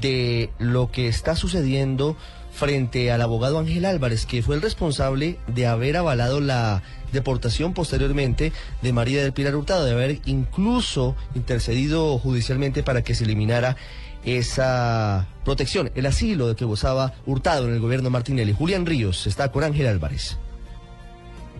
de 0.00 0.50
lo 0.60 0.92
que 0.92 1.08
está 1.08 1.34
sucediendo 1.34 2.16
frente 2.56 3.12
al 3.12 3.20
abogado 3.20 3.58
Ángel 3.58 3.84
Álvarez, 3.84 4.24
que 4.24 4.42
fue 4.42 4.56
el 4.56 4.62
responsable 4.62 5.38
de 5.46 5.66
haber 5.66 5.96
avalado 5.98 6.40
la 6.40 6.82
deportación 7.12 7.74
posteriormente 7.74 8.52
de 8.80 8.92
María 8.92 9.22
del 9.22 9.34
Pilar 9.34 9.54
Hurtado, 9.54 9.84
de 9.84 9.92
haber 9.92 10.20
incluso 10.24 11.14
intercedido 11.34 12.18
judicialmente 12.18 12.82
para 12.82 13.02
que 13.02 13.14
se 13.14 13.24
eliminara 13.24 13.76
esa 14.24 15.28
protección, 15.44 15.92
el 15.94 16.06
asilo 16.06 16.48
de 16.48 16.56
que 16.56 16.64
gozaba 16.64 17.12
Hurtado 17.26 17.68
en 17.68 17.74
el 17.74 17.80
gobierno 17.80 18.10
Martinelli. 18.10 18.54
Julián 18.54 18.86
Ríos 18.86 19.26
está 19.26 19.52
con 19.52 19.62
Ángel 19.62 19.86
Álvarez. 19.86 20.38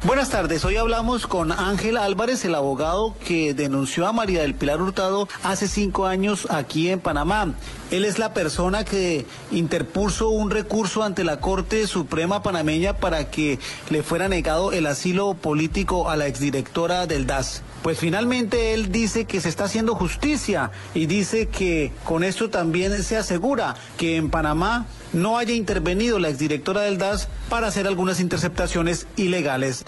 Buenas 0.04 0.28
tardes, 0.28 0.64
hoy 0.64 0.76
hablamos 0.76 1.26
con 1.26 1.50
Ángel 1.50 1.96
Álvarez, 1.96 2.44
el 2.44 2.54
abogado 2.54 3.16
que 3.26 3.54
denunció 3.54 4.06
a 4.06 4.12
María 4.12 4.42
del 4.42 4.54
Pilar 4.54 4.80
Hurtado 4.80 5.26
hace 5.42 5.66
cinco 5.66 6.06
años 6.06 6.46
aquí 6.50 6.90
en 6.90 7.00
Panamá. 7.00 7.54
Él 7.90 8.04
es 8.04 8.18
la 8.18 8.34
persona 8.34 8.84
que 8.84 9.26
interpuso 9.50 10.28
un 10.28 10.50
recurso 10.50 11.02
ante 11.02 11.24
la 11.24 11.40
Corte 11.40 11.86
Suprema 11.86 12.42
panameña 12.42 12.98
para 12.98 13.30
que 13.30 13.58
le 13.88 14.02
fuera 14.02 14.28
negado 14.28 14.72
el 14.72 14.86
asilo 14.86 15.34
político 15.34 16.10
a 16.10 16.16
la 16.16 16.26
exdirectora 16.26 17.06
del 17.06 17.26
DAS. 17.26 17.62
Pues 17.82 17.98
finalmente 17.98 18.74
él 18.74 18.92
dice 18.92 19.24
que 19.24 19.40
se 19.40 19.48
está 19.48 19.64
haciendo 19.64 19.94
justicia 19.94 20.72
y 20.94 21.06
dice 21.06 21.48
que 21.48 21.90
con 22.04 22.22
esto 22.22 22.50
también 22.50 23.02
se 23.02 23.16
asegura 23.16 23.76
que 23.96 24.16
en 24.16 24.28
Panamá 24.30 24.86
no 25.12 25.38
haya 25.38 25.54
intervenido 25.54 26.18
la 26.18 26.28
exdirectora 26.28 26.82
del 26.82 26.98
DAS 26.98 27.28
para 27.48 27.68
hacer 27.68 27.86
algunas 27.86 28.20
interceptaciones 28.20 29.06
ilegales. 29.16 29.84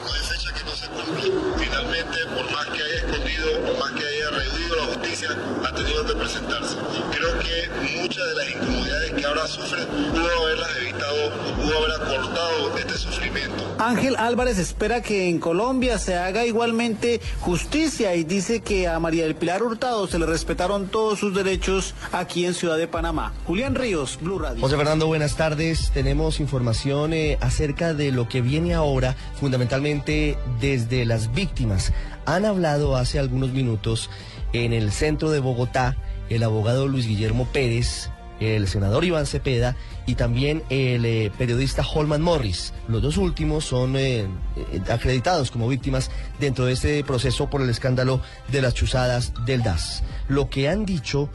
Finalmente, 1.58 2.18
por 2.34 2.50
más 2.52 2.66
que 2.66 2.82
haya 2.82 2.96
escondido, 2.96 3.60
por 3.66 3.78
más 3.78 3.92
que 3.92 4.06
haya 4.06 4.30
rehuido 4.30 4.76
la 4.76 4.84
justicia, 4.94 5.28
ha 5.66 5.74
tenido 5.74 6.06
que 6.06 6.14
presentarse. 6.14 6.76
Creo 7.10 7.38
que 7.38 7.98
muchas 8.00 8.26
de 8.26 8.34
las 8.34 8.50
incomodidades 8.54 9.12
que 9.12 9.24
ahora 9.24 9.46
sufre 9.46 9.86
pudo 9.86 10.44
haberlas 10.44 10.76
evitado, 10.76 11.32
pudo 11.56 11.78
haber 11.78 11.92
acortado 11.92 12.78
este 12.78 12.94
sufrimiento. 12.98 13.76
Ángel 13.78 14.16
Álvarez 14.16 14.58
espera 14.58 15.02
que 15.02 15.28
en 15.28 15.38
Colombia 15.38 15.98
se 15.98 16.16
haga 16.16 16.44
igualmente 16.44 17.20
justicia 17.40 18.14
y 18.14 18.24
dice 18.24 18.60
que 18.60 18.88
a 18.88 18.98
María 18.98 19.24
del 19.24 19.34
Pilar 19.34 19.62
Hurtado 19.62 20.06
se 20.08 20.18
le 20.18 20.26
respetaron 20.26 20.88
todos 20.88 21.18
sus 21.18 21.34
derechos 21.34 21.94
aquí 22.12 22.44
en 22.44 22.54
Ciudad 22.54 22.76
de 22.76 22.88
Panamá. 22.88 23.32
Julián 23.46 23.74
Ríos, 23.74 24.18
Blue 24.20 24.38
Radio. 24.38 24.60
José 24.60 24.76
Fernando, 24.76 25.07
buenas 25.08 25.36
tardes. 25.36 25.90
Tenemos 25.92 26.38
información 26.38 27.14
eh, 27.14 27.38
acerca 27.40 27.94
de 27.94 28.12
lo 28.12 28.28
que 28.28 28.42
viene 28.42 28.74
ahora, 28.74 29.16
fundamentalmente 29.40 30.36
desde 30.60 31.06
las 31.06 31.32
víctimas. 31.32 31.94
Han 32.26 32.44
hablado 32.44 32.94
hace 32.94 33.18
algunos 33.18 33.50
minutos 33.52 34.10
en 34.52 34.74
el 34.74 34.92
centro 34.92 35.30
de 35.30 35.40
Bogotá 35.40 35.96
el 36.28 36.42
abogado 36.42 36.86
Luis 36.86 37.06
Guillermo 37.06 37.46
Pérez, 37.46 38.10
el 38.38 38.68
senador 38.68 39.02
Iván 39.02 39.24
Cepeda 39.24 39.76
y 40.06 40.14
también 40.14 40.62
el 40.68 41.06
eh, 41.06 41.32
periodista 41.38 41.82
Holman 41.82 42.20
Morris. 42.20 42.74
Los 42.86 43.00
dos 43.00 43.16
últimos 43.16 43.64
son 43.64 43.96
eh, 43.96 44.26
acreditados 44.90 45.50
como 45.50 45.68
víctimas 45.68 46.10
dentro 46.38 46.66
de 46.66 46.74
este 46.74 47.02
proceso 47.02 47.48
por 47.48 47.62
el 47.62 47.70
escándalo 47.70 48.20
de 48.52 48.60
las 48.60 48.74
chuzadas 48.74 49.32
del 49.46 49.62
DAS. 49.62 50.02
Lo 50.28 50.50
que 50.50 50.68
han 50.68 50.84
dicho 50.84 51.30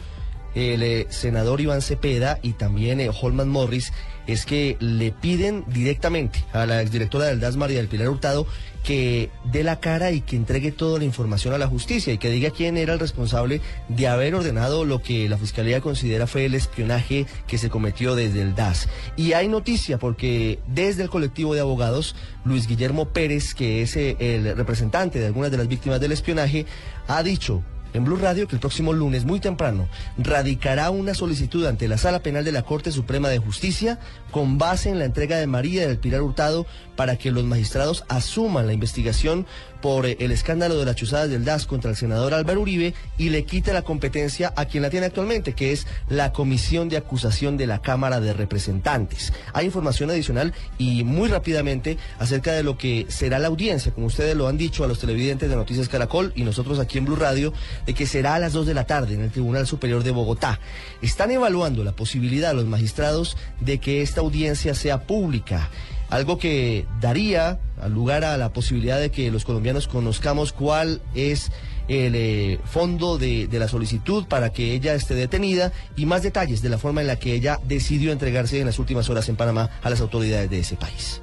el 0.56 0.84
eh, 0.84 1.08
senador 1.10 1.62
Iván 1.62 1.82
Cepeda 1.82 2.39
y 2.41 2.54
también 2.54 2.99
eh, 2.99 3.10
Holman 3.10 3.49
Morris 3.49 3.91
es 4.28 4.45
que 4.45 4.78
le 4.80 5.12
piden 5.12 5.66
directamente 5.68 6.45
a 6.54 6.66
la 6.66 6.82
exdirectora 6.82 7.26
del 7.26 7.39
DAS, 7.39 7.58
María 7.58 7.78
del 7.78 7.88
Pilar 7.88 8.10
Hurtado, 8.10 8.47
que 8.84 9.30
dé 9.45 9.64
la 9.64 9.80
cara 9.80 10.12
y 10.12 10.22
que 10.22 10.36
entregue 10.36 10.72
toda 10.72 10.99
la 10.99 11.06
información 11.06 11.54
a 11.54 11.58
la 11.58 11.68
justicia 11.68 12.14
y 12.14 12.18
que 12.18 12.30
diga 12.30 12.49
quién 12.51 12.78
era 12.78 12.93
el 12.93 12.99
responsable 12.99 13.62
de 13.88 14.08
haber 14.08 14.36
ordenado 14.36 14.84
lo 14.84 15.01
que 15.01 15.28
la 15.30 15.38
Fiscalía 15.38 15.80
considera 15.80 16.28
fue 16.28 16.45
el 16.45 16.54
espionaje 16.54 17.26
que 17.47 17.58
se 17.58 17.70
cometió 17.70 18.16
desde 18.16 18.41
el 18.41 18.56
DAS. 18.56 18.89
Y 19.16 19.34
hay 19.34 19.47
noticia 19.47 19.97
porque 19.97 20.60
desde 20.68 21.04
el 21.04 21.10
colectivo 21.10 21.54
de 21.54 21.62
abogados, 21.62 22.16
Luis 22.43 22.68
Guillermo 22.68 23.10
Pérez, 23.10 23.54
que 23.54 23.82
es 23.82 23.95
eh, 23.95 24.18
el 24.20 24.56
representante 24.56 25.20
de 25.20 25.28
algunas 25.28 25.51
de 25.51 25.58
las 25.58 25.68
víctimas 25.68 26.01
del 26.01 26.12
espionaje, 26.12 26.66
ha 27.08 27.24
dicho 27.24 27.64
en 27.94 28.06
Blue 28.06 28.18
Radio 28.18 28.48
que 28.48 28.56
el 28.56 28.60
próximo 28.60 28.94
lunes, 28.94 29.26
muy 29.26 29.39
temprano, 29.39 29.88
radicará 30.18 30.89
una 30.89 31.14
solicitud 31.14 31.66
ante 31.66 31.88
la 31.88 31.98
Sala 31.98 32.20
Penal 32.20 32.44
de 32.44 32.52
la 32.52 32.64
Corte 32.64 32.91
Suprema 32.91 33.30
de 33.30 33.39
Justicia 33.39 34.00
con 34.32 34.58
base 34.58 34.89
en 34.89 35.00
la 35.00 35.06
entrega 35.06 35.38
de 35.38 35.48
María 35.48 35.88
del 35.88 36.00
Pilar 36.00 36.22
Hurtado 36.22 36.66
para 36.96 37.18
que 37.18 37.32
los 37.32 37.44
magistrados 37.44 38.06
asuman 38.10 38.68
la 38.68 38.74
investigación 38.74 39.46
por 39.84 40.06
eh, 40.06 40.16
el 40.22 40.32
escándalo 40.32 40.80
de 40.80 40.86
las 40.86 40.96
chuzadas 40.96 41.30
del 41.30 41.44
DAS 41.44 41.66
contra 41.66 41.92
el 41.92 41.98
senador 41.98 42.34
Álvaro 42.34 42.62
Uribe 42.62 42.94
y 43.18 43.32
le 43.32 43.44
quite 43.44 43.74
la 43.74 43.82
competencia 43.82 44.54
a 44.56 44.64
quien 44.64 44.82
la 44.82 44.90
tiene 44.90 45.08
actualmente, 45.08 45.52
que 45.52 45.74
es 45.74 45.86
la 46.08 46.32
Comisión 46.32 46.88
de 46.88 46.96
Acusación 46.96 47.58
de 47.58 47.68
la 47.68 47.82
Cámara 47.82 48.22
de 48.22 48.32
Representantes. 48.32 49.34
Hay 49.52 49.66
información 49.66 50.10
adicional 50.10 50.54
y 50.78 51.04
muy 51.04 51.28
rápidamente 51.28 51.98
acerca 52.18 52.54
de 52.54 52.64
lo 52.64 52.78
que 52.78 53.08
será 53.10 53.40
la 53.40 53.50
audiencia, 53.50 53.92
como 53.92 54.08
ustedes 54.08 54.38
lo 54.38 54.48
han 54.48 54.58
dicho 54.58 54.86
a 54.86 54.88
los 54.88 55.00
televidentes 55.00 55.50
de 55.50 55.56
Noticias 55.58 55.90
Caracol 55.90 56.32
y 56.34 56.44
nosotros 56.44 56.80
aquí 56.80 56.98
en 56.98 57.04
Blue 57.04 57.18
Radio, 57.18 57.52
de 57.86 57.94
que 57.94 58.08
será 58.08 58.36
a 58.36 58.40
las 58.40 58.54
2 58.54 58.66
de 58.66 58.74
la 58.74 58.86
tarde 58.86 59.16
en 59.16 59.22
el 59.22 59.32
Tribunal 59.32 59.68
Superior 59.68 60.02
de 60.02 60.12
Bogotá. 60.12 60.62
Están 61.02 61.30
evaluando 61.32 61.84
la 61.84 61.92
posibilidad 61.92 62.54
los 62.54 62.68
magistrados 62.68 63.36
de 63.60 63.80
que 63.80 64.02
esta 64.02 64.22
audiencia 64.22 64.76
sea 64.76 65.02
pública 65.02 65.70
algo 66.14 66.38
que 66.38 66.86
daría 67.01 67.59
lugar 67.89 68.24
a 68.24 68.38
la 68.38 68.53
posibilidad 68.53 68.99
de 68.99 69.09
que 69.09 69.32
los 69.32 69.45
colombianos 69.45 69.88
conozcamos 69.88 70.53
cuál 70.53 71.01
es 71.16 71.51
el 71.88 72.14
eh, 72.16 72.59
fondo 72.66 73.18
de, 73.18 73.47
de, 73.47 73.59
la 73.59 73.68
solicitud 73.68 74.26
para 74.28 74.51
que 74.51 74.74
ella 74.74 74.93
esté 74.93 75.16
detenida 75.16 75.74
y 75.95 76.05
más 76.05 76.22
detalles 76.22 76.61
de 76.61 76.70
la 76.70 76.78
forma 76.78 77.01
en 77.01 77.07
la 77.07 77.18
que 77.18 77.34
ella 77.34 77.59
decidió 77.66 78.11
entregarse 78.11 78.59
en 78.59 78.68
las 78.68 78.78
últimas 78.78 79.09
horas 79.09 79.28
en 79.28 79.36
Panamá 79.36 79.72
a 79.82 79.89
las 79.89 80.01
autoridades 80.01 80.51
de 80.51 80.59
ese 80.59 80.76
país 80.76 81.22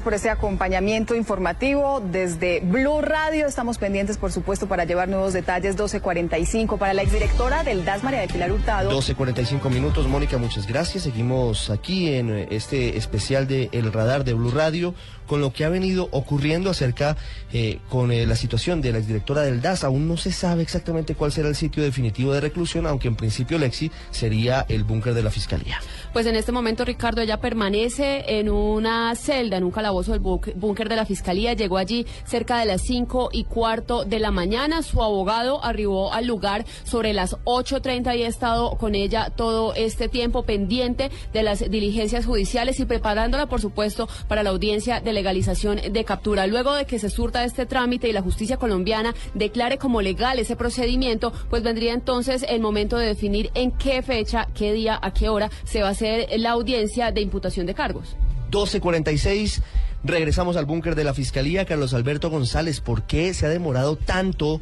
por 0.00 0.14
ese 0.14 0.30
acompañamiento 0.30 1.14
informativo 1.14 2.00
desde 2.00 2.60
Blue 2.60 3.00
Radio. 3.00 3.46
Estamos 3.46 3.78
pendientes, 3.78 4.18
por 4.18 4.32
supuesto, 4.32 4.66
para 4.66 4.84
llevar 4.84 5.08
nuevos 5.08 5.32
detalles. 5.32 5.76
12.45 5.76 6.78
para 6.78 6.94
la 6.94 7.02
exdirectora 7.02 7.62
del 7.62 7.84
DAS, 7.84 8.02
María 8.02 8.20
de 8.20 8.28
Pilar 8.28 8.52
Hurtado. 8.52 8.90
12.45 8.90 9.70
minutos, 9.70 10.06
Mónica, 10.08 10.38
muchas 10.38 10.66
gracias. 10.66 11.04
Seguimos 11.04 11.70
aquí 11.70 12.14
en 12.14 12.30
este 12.50 12.96
especial 12.96 13.46
de 13.46 13.68
El 13.72 13.92
Radar 13.92 14.24
de 14.24 14.34
Blue 14.34 14.50
Radio 14.50 14.94
con 15.30 15.40
lo 15.40 15.52
que 15.52 15.64
ha 15.64 15.68
venido 15.68 16.08
ocurriendo 16.10 16.70
acerca 16.70 17.16
eh, 17.52 17.78
con 17.88 18.10
eh, 18.10 18.26
la 18.26 18.34
situación 18.34 18.80
de 18.80 18.90
la 18.90 18.98
exdirectora 18.98 19.42
del 19.42 19.62
DAS. 19.62 19.84
Aún 19.84 20.08
no 20.08 20.16
se 20.16 20.32
sabe 20.32 20.62
exactamente 20.62 21.14
cuál 21.14 21.30
será 21.30 21.48
el 21.48 21.54
sitio 21.54 21.84
definitivo 21.84 22.32
de 22.32 22.40
reclusión, 22.40 22.84
aunque 22.84 23.06
en 23.06 23.14
principio 23.14 23.56
Lexi 23.56 23.92
sería 24.10 24.66
el 24.68 24.82
búnker 24.82 25.14
de 25.14 25.22
la 25.22 25.30
Fiscalía. 25.30 25.78
Pues 26.12 26.26
en 26.26 26.34
este 26.34 26.50
momento, 26.50 26.84
Ricardo, 26.84 27.20
ella 27.20 27.40
permanece 27.40 28.24
en 28.26 28.50
una 28.50 29.14
celda, 29.14 29.56
en 29.56 29.62
un 29.62 29.70
calabozo 29.70 30.10
del 30.10 30.20
búnker 30.20 30.88
de 30.88 30.96
la 30.96 31.06
Fiscalía. 31.06 31.52
Llegó 31.52 31.78
allí 31.78 32.04
cerca 32.24 32.58
de 32.58 32.66
las 32.66 32.82
cinco 32.82 33.28
y 33.32 33.44
cuarto 33.44 34.04
de 34.04 34.18
la 34.18 34.32
mañana. 34.32 34.82
Su 34.82 35.04
abogado 35.04 35.64
arribó 35.64 36.12
al 36.12 36.26
lugar 36.26 36.64
sobre 36.82 37.12
las 37.12 37.36
8.30 37.44 38.18
y 38.18 38.24
ha 38.24 38.28
estado 38.28 38.76
con 38.76 38.96
ella 38.96 39.30
todo 39.30 39.72
este 39.74 40.08
tiempo 40.08 40.42
pendiente 40.42 41.12
de 41.32 41.44
las 41.44 41.70
diligencias 41.70 42.26
judiciales 42.26 42.80
y 42.80 42.86
preparándola, 42.86 43.46
por 43.46 43.60
supuesto, 43.60 44.08
para 44.26 44.42
la 44.42 44.50
audiencia 44.50 45.00
de 45.00 45.12
legalización 45.12 45.78
de 45.92 46.04
captura. 46.04 46.48
Luego 46.48 46.74
de 46.74 46.86
que 46.86 46.98
se 46.98 47.08
surta 47.08 47.44
este 47.44 47.66
trámite 47.66 48.08
y 48.08 48.12
la 48.12 48.22
justicia 48.22 48.56
colombiana 48.56 49.14
declare 49.34 49.78
como 49.78 50.02
legal 50.02 50.40
ese 50.40 50.56
procedimiento, 50.56 51.32
pues 51.48 51.62
vendría 51.62 51.92
entonces 51.92 52.44
el 52.48 52.60
momento 52.60 52.98
de 52.98 53.06
definir 53.06 53.52
en 53.54 53.70
qué 53.70 54.02
fecha, 54.02 54.48
qué 54.54 54.72
día, 54.72 54.98
a 55.00 55.12
qué 55.12 55.28
hora 55.28 55.50
se 55.62 55.82
va 55.82 55.90
a 55.90 55.99
la 56.00 56.50
audiencia 56.50 57.12
de 57.12 57.20
imputación 57.20 57.66
de 57.66 57.74
cargos. 57.74 58.16
1246. 58.50 59.62
Regresamos 60.02 60.56
al 60.56 60.64
búnker 60.64 60.94
de 60.94 61.04
la 61.04 61.14
Fiscalía. 61.14 61.64
Carlos 61.64 61.94
Alberto 61.94 62.30
González, 62.30 62.80
¿por 62.80 63.02
qué 63.02 63.34
se 63.34 63.46
ha 63.46 63.48
demorado 63.48 63.96
tanto 63.96 64.60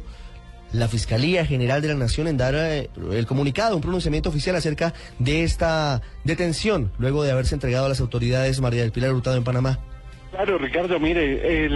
la 0.71 0.87
Fiscalía 0.87 1.45
General 1.45 1.81
de 1.81 1.87
la 1.87 1.95
Nación 1.95 2.27
en 2.27 2.37
dar 2.37 2.53
eh, 2.55 2.89
el 3.11 3.25
comunicado, 3.25 3.75
un 3.75 3.81
pronunciamiento 3.81 4.29
oficial 4.29 4.55
acerca 4.55 4.93
de 5.17 5.43
esta 5.43 6.01
detención 6.23 6.91
luego 6.99 7.23
de 7.23 7.31
haberse 7.31 7.55
entregado 7.55 7.85
a 7.85 7.89
las 7.89 7.99
autoridades 8.01 8.61
María 8.61 8.81
del 8.81 8.91
Pilar 8.91 9.13
Hurtado 9.13 9.37
en 9.37 9.43
Panamá? 9.43 9.79
Claro, 10.31 10.59
Ricardo, 10.59 10.99
mire, 10.99 11.67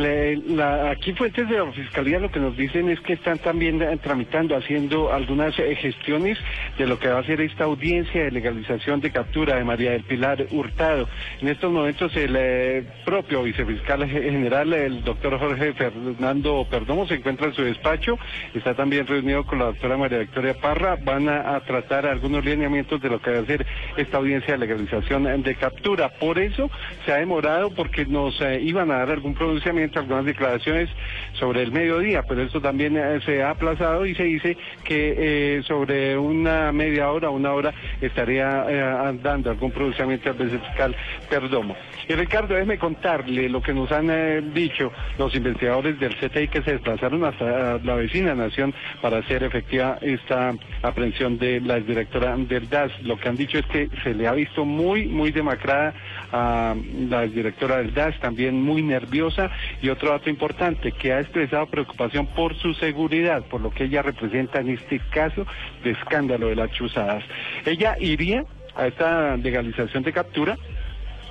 aquí 0.91 1.11
fuentes 1.13 1.49
de 1.49 1.57
la 1.57 1.71
Fiscalía 1.71 2.19
lo 2.19 2.29
que 2.29 2.39
nos 2.39 2.55
dicen 2.55 2.87
es 2.87 2.99
que 2.99 3.13
están 3.13 3.39
también 3.39 3.81
eh, 3.81 3.97
tramitando, 3.97 4.55
haciendo 4.55 5.11
algunas 5.11 5.57
eh, 5.57 5.75
gestiones 5.75 6.37
de 6.77 6.85
lo 6.85 6.99
que 6.99 7.07
va 7.07 7.19
a 7.19 7.23
ser 7.23 7.41
esta 7.41 7.63
audiencia 7.63 8.23
de 8.23 8.29
legalización 8.31 9.01
de 9.01 9.11
captura 9.11 9.55
de 9.55 9.63
María 9.63 9.91
del 9.91 10.03
Pilar 10.03 10.45
Hurtado. 10.51 11.09
En 11.41 11.47
estos 11.47 11.71
momentos 11.71 12.15
el 12.15 12.35
eh, 12.37 12.83
propio 13.03 13.41
vicefiscal 13.41 14.07
general, 14.07 14.71
el 14.73 15.03
doctor 15.03 15.39
Jorge 15.39 15.73
Fernando 15.73 16.67
Perdomo, 16.69 17.07
se 17.07 17.15
encuentra 17.15 17.47
en 17.47 17.55
su 17.55 17.63
despacho, 17.63 18.19
está 18.53 18.75
también 18.75 19.07
reunido 19.07 19.45
con 19.45 19.59
la 19.59 19.65
doctora 19.65 19.97
María 19.97 20.19
Victoria 20.19 20.53
Parra, 20.53 20.95
van 21.03 21.27
a, 21.27 21.59
tratar 21.61 22.05
algunos 22.05 22.45
lineamientos 22.45 23.01
de 23.01 23.09
lo 23.09 23.19
que 23.19 23.31
va 23.31 23.39
a 23.39 23.45
ser 23.45 23.65
esta 23.97 24.17
audiencia 24.17 24.53
de 24.53 24.59
legalización 24.59 25.41
de 25.41 25.55
captura. 25.55 26.09
Por 26.09 26.37
eso 26.37 26.69
se 27.03 27.13
ha 27.13 27.17
demorado 27.17 27.71
porque 27.71 28.05
nos 28.05 28.42
iban 28.61 28.91
a 28.91 28.99
dar 28.99 29.11
algún 29.11 29.33
pronunciamiento, 29.33 29.99
algunas 29.99 30.25
declaraciones 30.25 30.89
sobre 31.33 31.63
el 31.63 31.71
mediodía, 31.71 32.23
pero 32.23 32.41
eso 32.41 32.61
también 32.61 32.97
eh, 32.97 33.19
se 33.25 33.43
ha 33.43 33.51
aplazado 33.51 34.05
y 34.05 34.15
se 34.15 34.23
dice 34.23 34.57
que 34.83 35.15
eh, 35.57 35.63
sobre 35.63 36.17
una 36.17 36.71
media 36.71 37.11
hora, 37.11 37.29
una 37.29 37.53
hora, 37.53 37.73
estaría 38.01 38.65
eh, 38.67 39.19
dando 39.21 39.51
algún 39.51 39.71
pronunciamiento 39.71 40.29
al 40.29 40.49
fiscal 40.49 40.95
Perdomo. 41.29 41.75
Y 42.07 42.13
Ricardo, 42.13 42.53
déjeme 42.53 42.77
contarle 42.77 43.49
lo 43.49 43.61
que 43.61 43.73
nos 43.73 43.91
han 43.91 44.53
dicho 44.53 44.91
los 45.17 45.33
investigadores 45.35 45.99
del 45.99 46.15
CTI 46.15 46.47
que 46.49 46.61
se 46.61 46.71
desplazaron 46.73 47.23
hasta 47.23 47.79
la 47.79 47.95
vecina 47.95 48.35
nación 48.35 48.73
para 49.01 49.19
hacer 49.19 49.43
efectiva 49.43 49.97
esta 50.01 50.53
aprehensión 50.81 51.37
de 51.37 51.61
la 51.61 51.79
directora 51.79 52.35
del 52.35 52.69
DAS. 52.69 52.91
Lo 53.03 53.17
que 53.17 53.29
han 53.29 53.37
dicho 53.37 53.57
es 53.59 53.65
que 53.67 53.89
se 54.03 54.13
le 54.13 54.27
ha 54.27 54.33
visto 54.33 54.65
muy, 54.65 55.07
muy 55.07 55.31
demacrada 55.31 55.93
a 56.33 56.75
la 57.09 57.21
directora 57.27 57.77
del 57.77 57.93
DAS, 57.93 58.19
también 58.19 58.59
muy 58.59 58.81
nerviosa 58.81 59.51
y 59.81 59.89
otro 59.89 60.09
dato 60.09 60.29
importante, 60.29 60.91
que 60.91 61.13
ha 61.13 61.19
expresado 61.21 61.67
preocupación 61.67 62.25
por 62.25 62.55
su 62.55 62.73
seguridad, 62.73 63.43
por 63.43 63.61
lo 63.61 63.69
que 63.69 63.83
ella 63.85 64.01
representa 64.01 64.59
en 64.59 64.69
este 64.69 64.99
caso 65.11 65.45
de 65.83 65.91
escándalo 65.91 66.47
de 66.47 66.55
las 66.55 66.71
chuzadas. 66.71 67.23
Ella 67.65 67.95
iría 67.99 68.43
a 68.75 68.87
esta 68.87 69.37
legalización 69.37 70.01
de 70.01 70.11
captura 70.11 70.57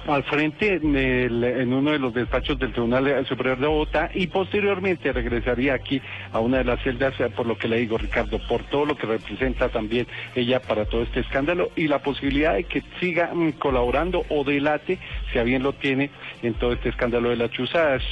al 0.07 0.25
frente 0.25 0.75
en, 0.75 1.73
uno 1.73 1.93
de 1.93 1.99
los 1.99 2.13
despachos 2.13 2.59
del 2.59 2.73
Tribunal 2.73 3.25
Superior 3.27 3.59
de 3.59 3.67
Bogotá 3.67 4.11
y 4.15 4.27
posteriormente 4.27 5.13
regresaría 5.13 5.75
aquí 5.75 6.01
a 6.33 6.41
una 6.41 6.59
de 6.59 6.65
las 6.65 6.83
celdas, 6.83 7.19
eh, 7.21 7.31
por 7.31 7.47
lo 7.47 7.57
que 7.57 7.69
le 7.69 7.79
digo, 7.79 7.99
Ricardo, 7.99 8.39
por 8.49 8.63
todo 8.65 8.85
lo 8.85 8.97
que 8.97 9.07
representa 9.07 9.69
también 9.69 10.07
ella 10.35 10.61
para 10.61 10.85
todo 10.87 11.03
este 11.03 11.21
escándalo 11.21 11.71
y 11.77 11.89
la 11.89 12.01
posibilidad 12.01 12.55
de 12.55 12.65
que 12.65 12.83
siga 13.01 13.31
mm, 13.33 13.53
colaborando 13.53 14.25
o 14.29 14.45
delate, 14.45 14.99
si 15.33 15.39
a 15.39 15.43
bien 15.43 15.63
lo 15.63 15.73
tiene, 15.75 16.11
en 16.43 16.55
todo 16.55 16.73
este 16.73 16.89
escándalo 16.89 17.31
de 17.31 17.37
las 17.37 17.51
chuzadas. 17.51 18.03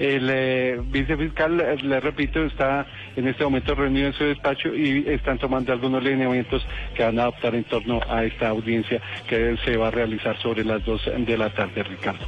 El 0.00 0.30
eh, 0.30 0.80
vicefiscal, 0.82 1.60
eh, 1.60 1.76
le 1.82 2.00
repito, 2.00 2.42
está 2.42 2.86
en 3.16 3.28
este 3.28 3.44
momento 3.44 3.74
reunido 3.74 4.06
en 4.06 4.14
su 4.14 4.24
despacho 4.24 4.74
y 4.74 5.04
están 5.06 5.36
tomando 5.38 5.74
algunos 5.74 6.02
lineamientos 6.02 6.66
que 6.94 7.04
van 7.04 7.18
a 7.18 7.24
adoptar 7.24 7.54
en 7.54 7.64
torno 7.64 8.00
a 8.08 8.24
esta 8.24 8.48
audiencia 8.48 9.02
que 9.28 9.58
se 9.62 9.76
va 9.76 9.88
a 9.88 9.90
realizar 9.90 10.38
sobre 10.38 10.64
las 10.64 10.82
dos 10.86 11.02
de 11.04 11.36
la 11.36 11.50
tarde, 11.50 11.82
Ricardo. 11.82 12.26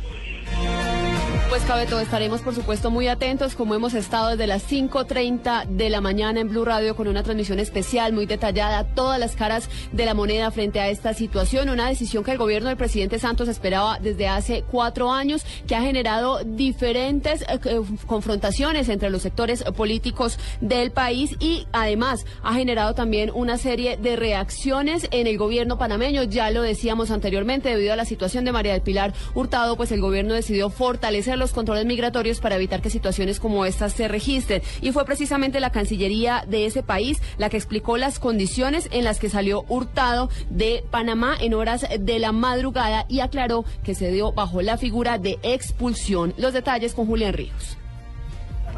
Pues 1.53 1.65
Cabeto, 1.65 2.01
estaremos 2.01 2.41
por 2.41 2.55
supuesto 2.55 2.91
muy 2.91 3.09
atentos 3.09 3.55
como 3.55 3.75
hemos 3.75 3.93
estado 3.93 4.31
desde 4.31 4.47
las 4.47 4.67
5.30 4.73 5.67
de 5.67 5.91
la 5.91 6.01
mañana 6.01 6.41
en 6.41 6.49
Blue 6.49 6.65
Radio 6.65 6.97
con 6.97 7.09
una 7.09 7.23
transmisión 7.23 7.59
especial 7.59 8.15
muy 8.15 8.25
detallada, 8.25 8.85
todas 8.85 9.21
las 9.21 9.37
caras 9.37 9.69
de 9.93 10.07
la 10.07 10.15
moneda 10.15 10.51
frente 10.51 10.81
a 10.81 10.89
esta 10.89 11.13
situación, 11.13 11.69
una 11.69 11.91
decisión 11.91 12.25
que 12.25 12.31
el 12.31 12.39
gobierno 12.39 12.71
del 12.71 12.79
presidente 12.79 13.19
Santos 13.19 13.49
esperaba 13.49 13.99
desde 13.99 14.29
hace 14.29 14.65
cuatro 14.71 15.13
años, 15.13 15.45
que 15.67 15.77
ha 15.77 15.83
generado 15.83 16.43
diferentes 16.43 17.43
eh, 17.43 17.61
eh, 17.67 17.83
confrontaciones 18.07 18.89
entre 18.89 19.11
los 19.11 19.21
sectores 19.21 19.63
políticos 19.77 20.39
del 20.63 20.91
país 20.91 21.37
y 21.39 21.67
además 21.73 22.25
ha 22.43 22.55
generado 22.55 22.95
también 22.95 23.31
una 23.35 23.59
serie 23.59 23.99
de 23.99 24.17
reacciones 24.17 25.07
en 25.11 25.27
el 25.27 25.37
gobierno 25.37 25.77
panameño, 25.77 26.23
ya 26.23 26.51
lo 26.51 26.63
decíamos 26.63 27.11
anteriormente, 27.11 27.69
debido 27.69 27.93
a 27.93 27.97
la 27.97 28.07
situación 28.07 28.47
de 28.47 28.53
María 28.53 28.73
del 28.73 28.81
Pilar 28.81 29.13
Hurtado, 29.35 29.77
pues 29.77 29.93
el 29.93 30.01
gobierno 30.01 30.33
decidió 30.33 30.71
fortalecer 30.71 31.42
los 31.43 31.53
controles 31.53 31.85
migratorios 31.85 32.41
para 32.41 32.55
evitar 32.55 32.81
que 32.81 32.89
situaciones 32.89 33.41
como 33.41 33.67
estas 33.67 33.93
se 33.93 34.09
registren. 34.09 34.63
Y 34.81 34.93
fue 34.93 35.05
precisamente 35.05 35.61
la 35.61 35.71
Cancillería 35.71 36.45
de 36.47 36.67
ese 36.67 36.83
país 36.83 37.21
la 37.37 37.51
que 37.51 37.57
explicó 37.57 37.97
las 37.97 38.19
condiciones 38.19 38.89
en 38.93 39.05
las 39.05 39.19
que 39.19 39.29
salió 39.29 39.65
hurtado 39.69 40.31
de 40.49 40.85
Panamá 40.91 41.37
en 41.41 41.55
horas 41.55 41.85
de 41.99 42.19
la 42.19 42.33
madrugada 42.33 43.07
y 43.09 43.21
aclaró 43.21 43.65
que 43.83 43.95
se 43.95 44.13
dio 44.13 44.33
bajo 44.33 44.63
la 44.63 44.79
figura 44.79 45.19
de 45.19 45.39
expulsión. 45.43 46.33
Los 46.37 46.53
detalles 46.53 46.95
con 46.95 47.07
Julián 47.07 47.35
Ríos. 47.35 47.82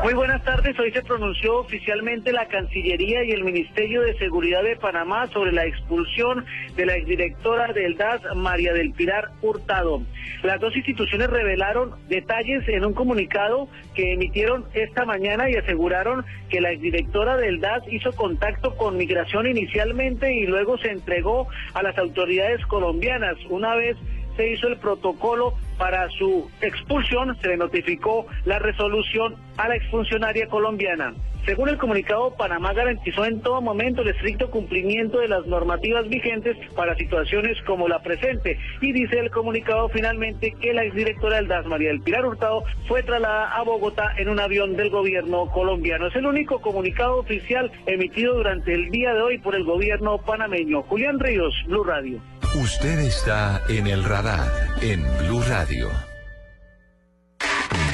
Muy 0.03 0.13
buenas 0.13 0.43
tardes. 0.43 0.79
Hoy 0.79 0.91
se 0.91 1.03
pronunció 1.03 1.61
oficialmente 1.61 2.33
la 2.33 2.47
Cancillería 2.49 3.23
y 3.25 3.31
el 3.31 3.45
Ministerio 3.45 4.03
de 4.03 4.19
Seguridad 4.19 4.63
de 4.63 4.77
Panamá 4.77 5.29
sobre 5.29 5.53
la 5.53 5.65
expulsión 5.67 6.45
de 6.75 6.85
la 6.85 6.97
exdirectora 6.97 7.73
del 7.73 7.97
DAS, 7.97 8.21
María 8.35 8.73
del 8.73 8.93
Pilar 8.93 9.31
Hurtado. 9.41 10.03
Las 10.43 10.61
dos 10.61 10.77
instituciones 10.77 11.31
revelaron 11.31 11.95
detalles 12.09 12.69
en 12.69 12.85
un 12.85 12.93
comunicado 12.93 13.69
que 13.95 14.13
emitieron 14.13 14.65
esta 14.75 15.05
mañana 15.05 15.49
y 15.49 15.55
aseguraron 15.55 16.25
que 16.51 16.61
la 16.61 16.73
exdirectora 16.73 17.37
del 17.37 17.61
DAS 17.61 17.85
hizo 17.89 18.13
contacto 18.13 18.77
con 18.77 18.97
migración 18.97 19.47
inicialmente 19.47 20.35
y 20.35 20.47
luego 20.47 20.77
se 20.77 20.91
entregó 20.91 21.47
a 21.73 21.83
las 21.83 21.97
autoridades 21.99 22.67
colombianas. 22.67 23.37
Una 23.49 23.77
vez 23.77 23.97
se 24.37 24.51
hizo 24.51 24.69
el 24.69 24.77
protocolo 24.79 25.55
para 25.79 26.09
su 26.11 26.51
expulsión, 26.61 27.37
se 27.41 27.49
le 27.49 27.57
notificó 27.57 28.27
la 28.45 28.59
resolución 28.59 29.37
a 29.57 29.69
la 29.69 29.77
exfuncionaria 29.77 30.49
colombiana. 30.49 31.15
Según 31.45 31.69
el 31.69 31.77
comunicado, 31.77 32.35
Panamá 32.37 32.73
garantizó 32.73 33.27
en 33.27 33.43
todo 33.43 33.61
momento 33.61 34.01
el 34.01 34.09
estricto 34.09 34.51
cumplimiento 34.51 35.19
de 35.19 35.29
las 35.29 35.47
normativas 35.47 36.09
vigentes 36.09 36.57
para 36.75 36.95
situaciones 36.95 37.61
como 37.67 37.87
la 37.87 37.99
presente. 37.99 38.59
Y 38.81 38.93
dice 38.93 39.19
el 39.19 39.31
comunicado 39.31 39.91
finalmente 39.91 40.55
que 40.59 40.73
la 40.73 40.85
exdirectora 40.85 41.37
del 41.37 41.49
DAS, 41.49 41.67
María 41.67 41.89
del 41.89 42.01
Pilar 42.01 42.25
Hurtado, 42.25 42.65
fue 42.89 43.03
trasladada 43.03 43.55
a 43.57 43.63
Bogotá 43.63 44.15
en 44.17 44.31
un 44.31 44.41
avión 44.41 44.75
del 44.75 44.89
gobierno 44.89 45.51
colombiano. 45.51 46.07
Es 46.07 46.17
el 46.17 46.25
único 46.25 46.63
comunicado 46.63 47.19
oficial 47.19 47.71
emitido 47.85 48.37
durante 48.37 48.73
el 48.73 48.91
día 48.91 49.13
de 49.13 49.21
hoy 49.21 49.37
por 49.37 49.55
el 49.55 49.65
gobierno 49.65 50.17
panameño. 50.17 50.83
Julián 50.85 51.21
Ríos, 51.21 51.55
Blue 51.67 51.85
Radio. 51.85 52.21
Usted 52.55 53.01
está 53.01 53.63
en 53.69 53.89
el 53.89 54.05
radar 54.05 54.49
en 54.81 55.03
Blue 55.19 55.43
Radio. 55.43 55.91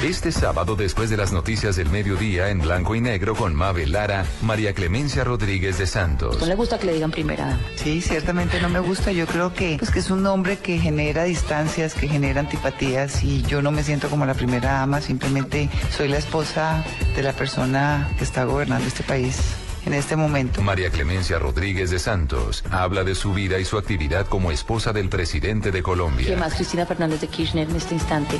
Este 0.03 0.31
sábado, 0.31 0.75
después 0.75 1.09
de 1.09 1.17
las 1.17 1.31
noticias 1.31 1.77
del 1.77 1.89
mediodía 1.89 2.49
en 2.49 2.59
blanco 2.59 2.93
y 2.93 3.01
negro 3.01 3.33
con 3.33 3.55
Mabel 3.55 3.91
Lara, 3.91 4.23
María 4.43 4.73
Clemencia 4.73 5.23
Rodríguez 5.23 5.79
de 5.79 5.87
Santos. 5.87 6.39
¿No 6.39 6.45
le 6.45 6.53
gusta 6.53 6.77
que 6.77 6.85
le 6.85 6.93
digan 6.93 7.09
primera 7.09 7.47
dama? 7.47 7.59
Sí, 7.75 8.01
ciertamente 8.01 8.61
no 8.61 8.69
me 8.69 8.79
gusta. 8.79 9.11
Yo 9.11 9.25
creo 9.25 9.51
que, 9.51 9.77
pues, 9.79 9.89
que 9.89 9.97
es 9.97 10.11
un 10.11 10.21
nombre 10.21 10.59
que 10.59 10.77
genera 10.77 11.23
distancias, 11.23 11.95
que 11.95 12.07
genera 12.07 12.41
antipatías 12.41 13.23
y 13.23 13.41
yo 13.41 13.63
no 13.63 13.71
me 13.71 13.83
siento 13.83 14.09
como 14.09 14.27
la 14.27 14.35
primera 14.35 14.73
dama. 14.73 15.01
Simplemente 15.01 15.71
soy 15.89 16.07
la 16.07 16.19
esposa 16.19 16.85
de 17.15 17.23
la 17.23 17.33
persona 17.33 18.11
que 18.19 18.23
está 18.23 18.43
gobernando 18.43 18.87
este 18.87 19.01
país 19.01 19.55
en 19.85 19.93
este 19.93 20.15
momento. 20.15 20.61
María 20.61 20.89
Clemencia 20.89 21.39
Rodríguez 21.39 21.89
de 21.89 21.99
Santos 21.99 22.63
habla 22.71 23.03
de 23.03 23.15
su 23.15 23.33
vida 23.33 23.59
y 23.59 23.65
su 23.65 23.77
actividad 23.77 24.27
como 24.27 24.51
esposa 24.51 24.93
del 24.93 25.09
presidente 25.09 25.71
de 25.71 25.83
Colombia. 25.83 26.27
¿Qué 26.27 26.35
más 26.35 26.53
Cristina 26.53 26.85
Fernández 26.85 27.21
de 27.21 27.27
Kirchner 27.27 27.69
en 27.69 27.75
este 27.75 27.95
instante 27.95 28.39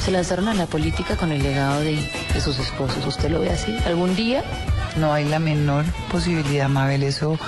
se 0.00 0.10
lanzaron 0.10 0.48
a 0.48 0.54
la 0.54 0.66
política 0.66 1.16
con 1.16 1.32
el 1.32 1.42
legado 1.42 1.80
de, 1.80 1.96
de 2.32 2.40
sus 2.40 2.58
esposos? 2.58 3.04
¿Usted 3.06 3.30
lo 3.30 3.40
ve 3.40 3.50
así? 3.50 3.76
¿Algún 3.86 4.14
día? 4.16 4.44
No 4.96 5.12
hay 5.12 5.24
la 5.24 5.38
menor 5.38 5.84
posibilidad, 6.10 6.68
Mabel. 6.68 7.02
Eso 7.02 7.38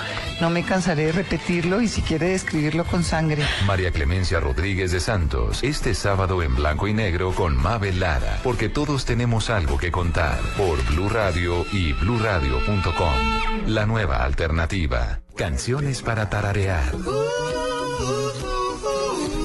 no 0.41 0.49
me 0.49 0.63
cansaré 0.63 1.07
de 1.07 1.11
repetirlo 1.13 1.81
y 1.81 1.87
si 1.87 2.01
quiere 2.01 2.29
describirlo 2.29 2.85
con 2.85 3.03
sangre. 3.03 3.43
María 3.65 3.91
Clemencia 3.91 4.39
Rodríguez 4.39 4.91
de 4.91 4.99
Santos, 4.99 5.63
este 5.63 5.93
sábado 5.93 6.43
en 6.43 6.55
blanco 6.55 6.87
y 6.87 6.93
negro 6.93 7.31
con 7.33 7.55
Mabel 7.55 7.99
Lara, 7.99 8.39
porque 8.43 8.69
todos 8.69 9.05
tenemos 9.05 9.49
algo 9.49 9.77
que 9.77 9.91
contar 9.91 10.39
por 10.57 10.83
Blue 10.87 11.09
Radio 11.09 11.65
y 11.71 11.93
bluradio.com. 11.93 13.26
La 13.67 13.85
nueva 13.85 14.23
alternativa. 14.23 15.19
Canciones 15.35 16.01
para 16.01 16.29
tararear. 16.29 16.93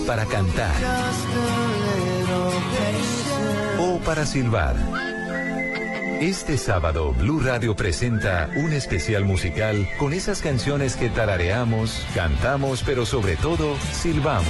Para 0.07 0.25
cantar. 0.27 0.75
O 3.79 3.99
para 3.99 4.25
silbar. 4.25 4.77
Este 6.21 6.57
sábado, 6.57 7.13
Blue 7.15 7.41
Radio 7.41 7.75
presenta 7.75 8.49
un 8.55 8.73
especial 8.73 9.25
musical 9.25 9.89
con 9.99 10.13
esas 10.13 10.41
canciones 10.41 10.95
que 10.95 11.09
tarareamos, 11.09 12.07
cantamos, 12.15 12.85
pero 12.85 13.05
sobre 13.05 13.35
todo, 13.35 13.77
silbamos. 13.91 14.47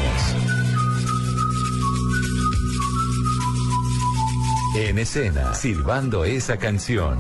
En 4.76 4.98
escena, 4.98 5.54
silbando 5.54 6.24
esa 6.26 6.58
canción. 6.58 7.18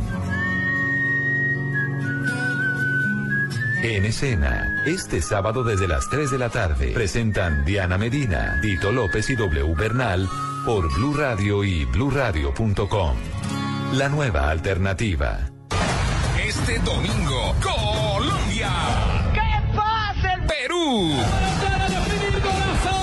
En 3.82 4.04
escena, 4.04 4.64
este 4.86 5.20
sábado 5.20 5.64
desde 5.64 5.88
las 5.88 6.08
3 6.08 6.30
de 6.30 6.38
la 6.38 6.50
tarde, 6.50 6.92
presentan 6.92 7.64
Diana 7.64 7.98
Medina, 7.98 8.60
Tito 8.62 8.92
López 8.92 9.28
y 9.28 9.34
W 9.34 9.74
Bernal 9.74 10.28
por 10.64 10.88
Blue 10.94 11.14
Radio 11.14 11.64
y 11.64 11.84
bluradio.com. 11.86 13.16
La 13.94 14.08
nueva 14.08 14.50
alternativa. 14.50 15.50
Este 16.46 16.78
domingo, 16.78 17.56
Colombia. 17.60 18.70
¿Qué 19.34 19.76
pasa 19.76 20.34
el 20.34 20.46
Perú? 20.46 21.16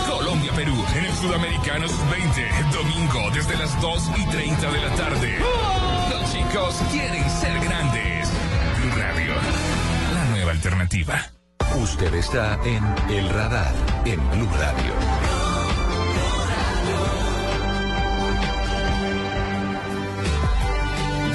Colombia-Perú 0.07 0.85
en 0.95 1.05
el 1.05 1.13
Sudamericano 1.15 1.89
Sub-20. 1.89 2.71
Domingo 2.71 3.29
desde 3.33 3.57
las 3.57 3.81
2 3.81 4.11
y 4.15 4.25
30 4.27 4.71
de 4.71 4.79
la 4.79 4.95
tarde. 4.95 5.39
Los 6.09 6.31
chicos 6.31 6.75
quieren 6.89 7.29
ser 7.29 7.59
grandes. 7.59 7.88
Alternativa. 10.69 11.19
Usted 11.81 12.13
está 12.13 12.59
en 12.63 12.83
El 13.09 13.27
Radar, 13.29 13.73
en 14.05 14.19
Blue 14.29 14.47
Radio. 14.55 14.93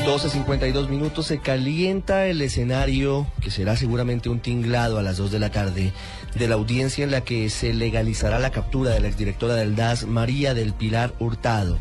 12.52 0.06 0.88
minutos, 0.88 1.26
se 1.26 1.38
calienta 1.38 2.26
el 2.26 2.42
escenario, 2.42 3.26
que 3.40 3.50
será 3.50 3.76
seguramente 3.76 4.28
un 4.28 4.38
tinglado 4.38 4.98
a 5.00 5.02
las 5.02 5.16
2 5.16 5.32
de 5.32 5.38
la 5.40 5.50
tarde, 5.50 5.92
de 6.36 6.46
la 6.46 6.54
audiencia 6.54 7.02
en 7.02 7.10
la 7.10 7.22
que 7.22 7.50
se 7.50 7.74
legalizará 7.74 8.38
la 8.38 8.50
captura 8.50 8.92
de 8.92 9.00
la 9.00 9.08
exdirectora 9.08 9.54
del 9.54 9.74
DAS, 9.74 10.06
María 10.06 10.54
del 10.54 10.74
Pilar 10.74 11.12
Hurtado. 11.18 11.80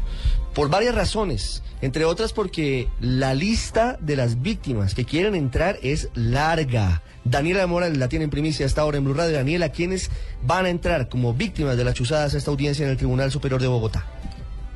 Por 0.56 0.70
varias 0.70 0.96
razones, 0.96 1.62
entre 1.82 2.06
otras 2.06 2.34
porque 2.34 2.88
la 3.00 3.36
lista 3.36 3.98
de 4.00 4.16
las 4.16 4.42
víctimas 4.42 4.96
que 4.96 5.06
quieren 5.06 5.36
entrar 5.36 5.78
es 5.84 6.10
larga. 6.16 7.04
Daniela 7.26 7.66
Mora 7.68 7.90
la 7.90 8.10
tiene 8.10 8.26
en 8.26 8.32
primicia 8.32 8.66
hasta 8.66 8.82
ahora 8.82 8.98
en 8.98 9.06
Blue 9.06 9.14
Radio. 9.14 9.36
Daniela, 9.36 9.70
¿quiénes 9.70 10.10
van 10.46 10.66
a 10.66 10.70
entrar 10.70 11.10
como 11.10 11.34
víctimas 11.34 11.78
de 11.78 11.84
las 11.84 11.94
chuzadas 11.94 12.34
a 12.34 12.38
esta 12.38 12.52
audiencia 12.52 12.86
en 12.86 12.92
el 12.92 12.98
Tribunal 12.98 13.32
Superior 13.32 13.62
de 13.62 13.68
Bogotá? 13.68 14.06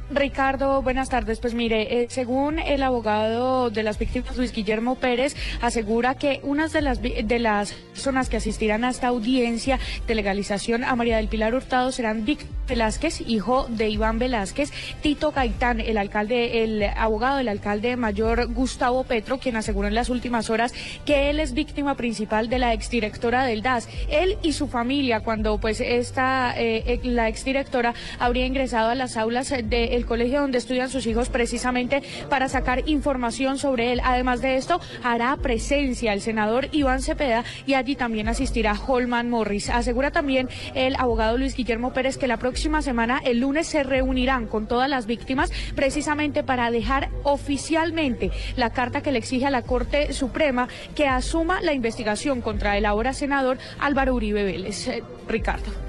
Ricardo, 0.09 0.81
buenas 0.81 1.09
tardes. 1.09 1.39
Pues 1.39 1.53
mire, 1.53 2.03
eh, 2.03 2.07
según 2.09 2.59
el 2.59 2.81
abogado 2.81 3.69
de 3.69 3.83
las 3.83 3.99
víctimas, 3.99 4.37
Luis 4.37 4.53
Guillermo 4.53 4.95
Pérez, 4.95 5.35
asegura 5.61 6.15
que 6.15 6.39
unas 6.43 6.71
de 6.71 6.81
las, 6.81 7.01
de 7.01 7.39
las 7.39 7.73
personas 7.73 8.29
que 8.29 8.37
asistirán 8.37 8.85
a 8.85 8.89
esta 8.89 9.07
audiencia 9.07 9.79
de 10.07 10.15
legalización 10.15 10.85
a 10.85 10.95
María 10.95 11.17
del 11.17 11.27
Pilar 11.27 11.53
Hurtado 11.53 11.91
serán 11.91 12.23
Víctor 12.23 12.57
Velázquez, 12.67 13.21
hijo 13.21 13.65
de 13.69 13.89
Iván 13.89 14.19
Velázquez, 14.19 14.71
Tito 15.01 15.31
Gaitán, 15.31 15.79
el 15.79 15.97
alcalde, 15.97 16.63
el 16.63 16.83
abogado 16.83 17.37
del 17.37 17.47
alcalde 17.47 17.95
mayor 17.95 18.53
Gustavo 18.53 19.03
Petro, 19.03 19.39
quien 19.39 19.55
aseguró 19.55 19.87
en 19.87 19.95
las 19.95 20.09
últimas 20.09 20.49
horas 20.49 20.73
que 21.05 21.29
él 21.29 21.39
es 21.39 21.53
víctima 21.53 21.95
principal 21.95 22.49
de 22.49 22.59
la 22.59 22.73
exdirectora 22.73 23.45
del 23.45 23.61
DAS. 23.61 23.87
Él 24.09 24.37
y 24.43 24.53
su 24.53 24.67
familia, 24.67 25.21
cuando 25.21 25.57
pues 25.59 25.79
esta, 25.79 26.53
eh, 26.57 26.99
la 27.03 27.29
exdirectora 27.29 27.93
habría 28.19 28.45
ingresado 28.45 28.89
a 28.89 28.95
las 28.95 29.17
aulas 29.17 29.49
de 29.49 29.95
el 29.97 30.05
colegio 30.05 30.41
donde 30.41 30.57
estudian 30.57 30.89
sus 30.89 31.05
hijos 31.07 31.29
precisamente 31.29 32.01
para 32.29 32.47
sacar 32.47 32.87
información 32.87 33.57
sobre 33.57 33.91
él. 33.91 34.01
Además 34.03 34.41
de 34.41 34.55
esto, 34.55 34.79
hará 35.03 35.35
presencia 35.37 36.13
el 36.13 36.21
senador 36.21 36.69
Iván 36.71 37.01
Cepeda 37.01 37.43
y 37.65 37.73
allí 37.73 37.95
también 37.95 38.27
asistirá 38.27 38.73
Holman 38.87 39.29
Morris. 39.29 39.69
Asegura 39.69 40.11
también 40.11 40.49
el 40.75 40.95
abogado 40.95 41.37
Luis 41.37 41.55
Guillermo 41.55 41.93
Pérez 41.93 42.17
que 42.17 42.27
la 42.27 42.37
próxima 42.37 42.81
semana, 42.81 43.21
el 43.23 43.39
lunes, 43.39 43.67
se 43.67 43.83
reunirán 43.83 44.47
con 44.47 44.67
todas 44.67 44.89
las 44.89 45.05
víctimas 45.05 45.51
precisamente 45.75 46.43
para 46.43 46.71
dejar 46.71 47.09
oficialmente 47.23 48.31
la 48.55 48.71
carta 48.71 49.01
que 49.01 49.11
le 49.11 49.19
exige 49.19 49.45
a 49.45 49.51
la 49.51 49.63
Corte 49.63 50.13
Suprema 50.13 50.67
que 50.95 51.07
asuma 51.07 51.61
la 51.61 51.73
investigación 51.73 52.41
contra 52.41 52.77
el 52.77 52.85
ahora 52.85 53.13
senador 53.13 53.57
Álvaro 53.79 54.15
Uribe 54.15 54.43
Vélez. 54.43 54.87
Eh, 54.87 55.03
Ricardo. 55.27 55.86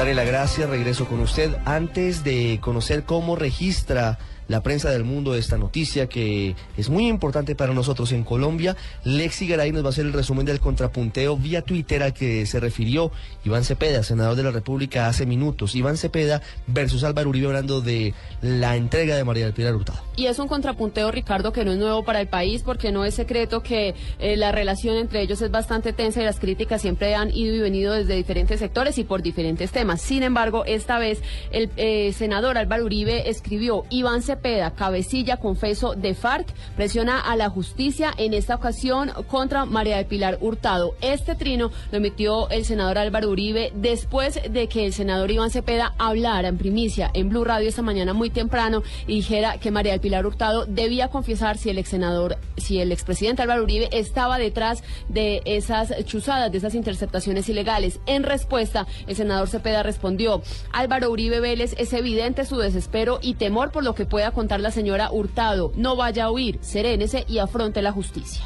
Daniela, 0.00 0.24
gracias. 0.24 0.70
Regreso 0.70 1.04
con 1.04 1.20
usted. 1.20 1.54
Antes 1.66 2.24
de 2.24 2.58
conocer 2.62 3.04
cómo 3.04 3.36
registra 3.36 4.18
la 4.50 4.62
prensa 4.62 4.90
del 4.90 5.04
mundo 5.04 5.36
esta 5.36 5.56
noticia 5.56 6.08
que 6.08 6.56
es 6.76 6.90
muy 6.90 7.06
importante 7.06 7.54
para 7.54 7.72
nosotros 7.72 8.10
en 8.10 8.24
Colombia. 8.24 8.76
Lexi 9.04 9.46
Garay 9.46 9.70
nos 9.70 9.84
va 9.84 9.86
a 9.86 9.90
hacer 9.90 10.06
el 10.06 10.12
resumen 10.12 10.44
del 10.44 10.58
contrapunteo 10.58 11.36
vía 11.36 11.62
Twitter 11.62 12.02
al 12.02 12.12
que 12.12 12.44
se 12.46 12.58
refirió 12.58 13.12
Iván 13.44 13.62
Cepeda, 13.62 14.02
senador 14.02 14.34
de 14.34 14.42
la 14.42 14.50
República, 14.50 15.06
hace 15.06 15.24
minutos. 15.24 15.76
Iván 15.76 15.96
Cepeda 15.96 16.42
versus 16.66 17.04
Álvaro 17.04 17.28
Uribe 17.28 17.46
hablando 17.46 17.80
de 17.80 18.12
la 18.42 18.74
entrega 18.74 19.14
de 19.14 19.22
María 19.22 19.44
del 19.44 19.54
Pilar 19.54 19.76
Hurtado. 19.76 20.00
Y 20.16 20.26
es 20.26 20.40
un 20.40 20.48
contrapunteo, 20.48 21.12
Ricardo, 21.12 21.52
que 21.52 21.64
no 21.64 21.70
es 21.70 21.78
nuevo 21.78 22.04
para 22.04 22.20
el 22.20 22.26
país 22.26 22.62
porque 22.64 22.90
no 22.90 23.04
es 23.04 23.14
secreto 23.14 23.62
que 23.62 23.94
eh, 24.18 24.36
la 24.36 24.50
relación 24.50 24.96
entre 24.96 25.22
ellos 25.22 25.40
es 25.42 25.52
bastante 25.52 25.92
tensa 25.92 26.22
y 26.22 26.24
las 26.24 26.40
críticas 26.40 26.82
siempre 26.82 27.14
han 27.14 27.30
ido 27.32 27.54
y 27.54 27.60
venido 27.60 27.94
desde 27.94 28.16
diferentes 28.16 28.58
sectores 28.58 28.98
y 28.98 29.04
por 29.04 29.22
diferentes 29.22 29.70
temas. 29.70 30.02
Sin 30.02 30.24
embargo, 30.24 30.64
esta 30.64 30.98
vez 30.98 31.22
el 31.52 31.70
eh, 31.76 32.12
senador 32.14 32.58
Álvaro 32.58 32.84
Uribe 32.84 33.30
escribió 33.30 33.84
Iván 33.90 34.22
Cepeda, 34.22 34.39
cabecilla 34.76 35.36
confeso 35.36 35.94
de 35.94 36.14
FARC, 36.14 36.48
presiona 36.76 37.20
a 37.20 37.36
la 37.36 37.50
justicia 37.50 38.12
en 38.16 38.34
esta 38.34 38.54
ocasión 38.54 39.10
contra 39.28 39.64
María 39.64 39.96
del 39.96 40.06
Pilar 40.06 40.38
Hurtado. 40.40 40.94
Este 41.00 41.34
trino 41.34 41.70
lo 41.90 41.98
emitió 41.98 42.48
el 42.50 42.64
senador 42.64 42.98
Álvaro 42.98 43.30
Uribe 43.30 43.72
después 43.74 44.40
de 44.50 44.68
que 44.68 44.86
el 44.86 44.92
senador 44.92 45.30
Iván 45.30 45.50
Cepeda 45.50 45.94
hablara 45.98 46.48
en 46.48 46.58
primicia 46.58 47.10
en 47.14 47.28
Blue 47.28 47.44
Radio 47.44 47.68
esta 47.68 47.82
mañana 47.82 48.12
muy 48.12 48.30
temprano 48.30 48.82
y 49.06 49.16
dijera 49.16 49.58
que 49.58 49.70
María 49.70 49.92
del 49.92 50.00
Pilar 50.00 50.26
Hurtado 50.26 50.66
debía 50.66 51.08
confesar 51.08 51.58
si 51.58 51.70
el 51.70 51.78
ex 51.78 51.88
senador, 51.88 52.38
si 52.56 52.80
el 52.80 52.92
expresidente 52.92 53.42
Álvaro 53.42 53.62
Uribe 53.62 53.88
estaba 53.92 54.38
detrás 54.38 54.82
de 55.08 55.42
esas 55.44 55.92
chuzadas, 56.04 56.50
de 56.52 56.58
esas 56.58 56.74
interceptaciones 56.74 57.48
ilegales. 57.48 58.00
En 58.06 58.22
respuesta, 58.22 58.86
el 59.06 59.16
senador 59.16 59.48
Cepeda 59.48 59.82
respondió, 59.82 60.42
Álvaro 60.72 61.10
Uribe 61.10 61.40
Vélez 61.40 61.74
es 61.78 61.92
evidente 61.92 62.44
su 62.44 62.56
desespero 62.56 63.18
y 63.22 63.34
temor 63.34 63.70
por 63.70 63.84
lo 63.84 63.94
que 63.94 64.06
pueda 64.06 64.29
contar 64.32 64.60
la 64.60 64.70
señora 64.70 65.10
Hurtado. 65.10 65.72
No 65.76 65.96
vaya 65.96 66.24
a 66.24 66.30
huir, 66.30 66.58
serénese 66.60 67.24
y 67.28 67.38
afronte 67.38 67.82
la 67.82 67.92
justicia. 67.92 68.44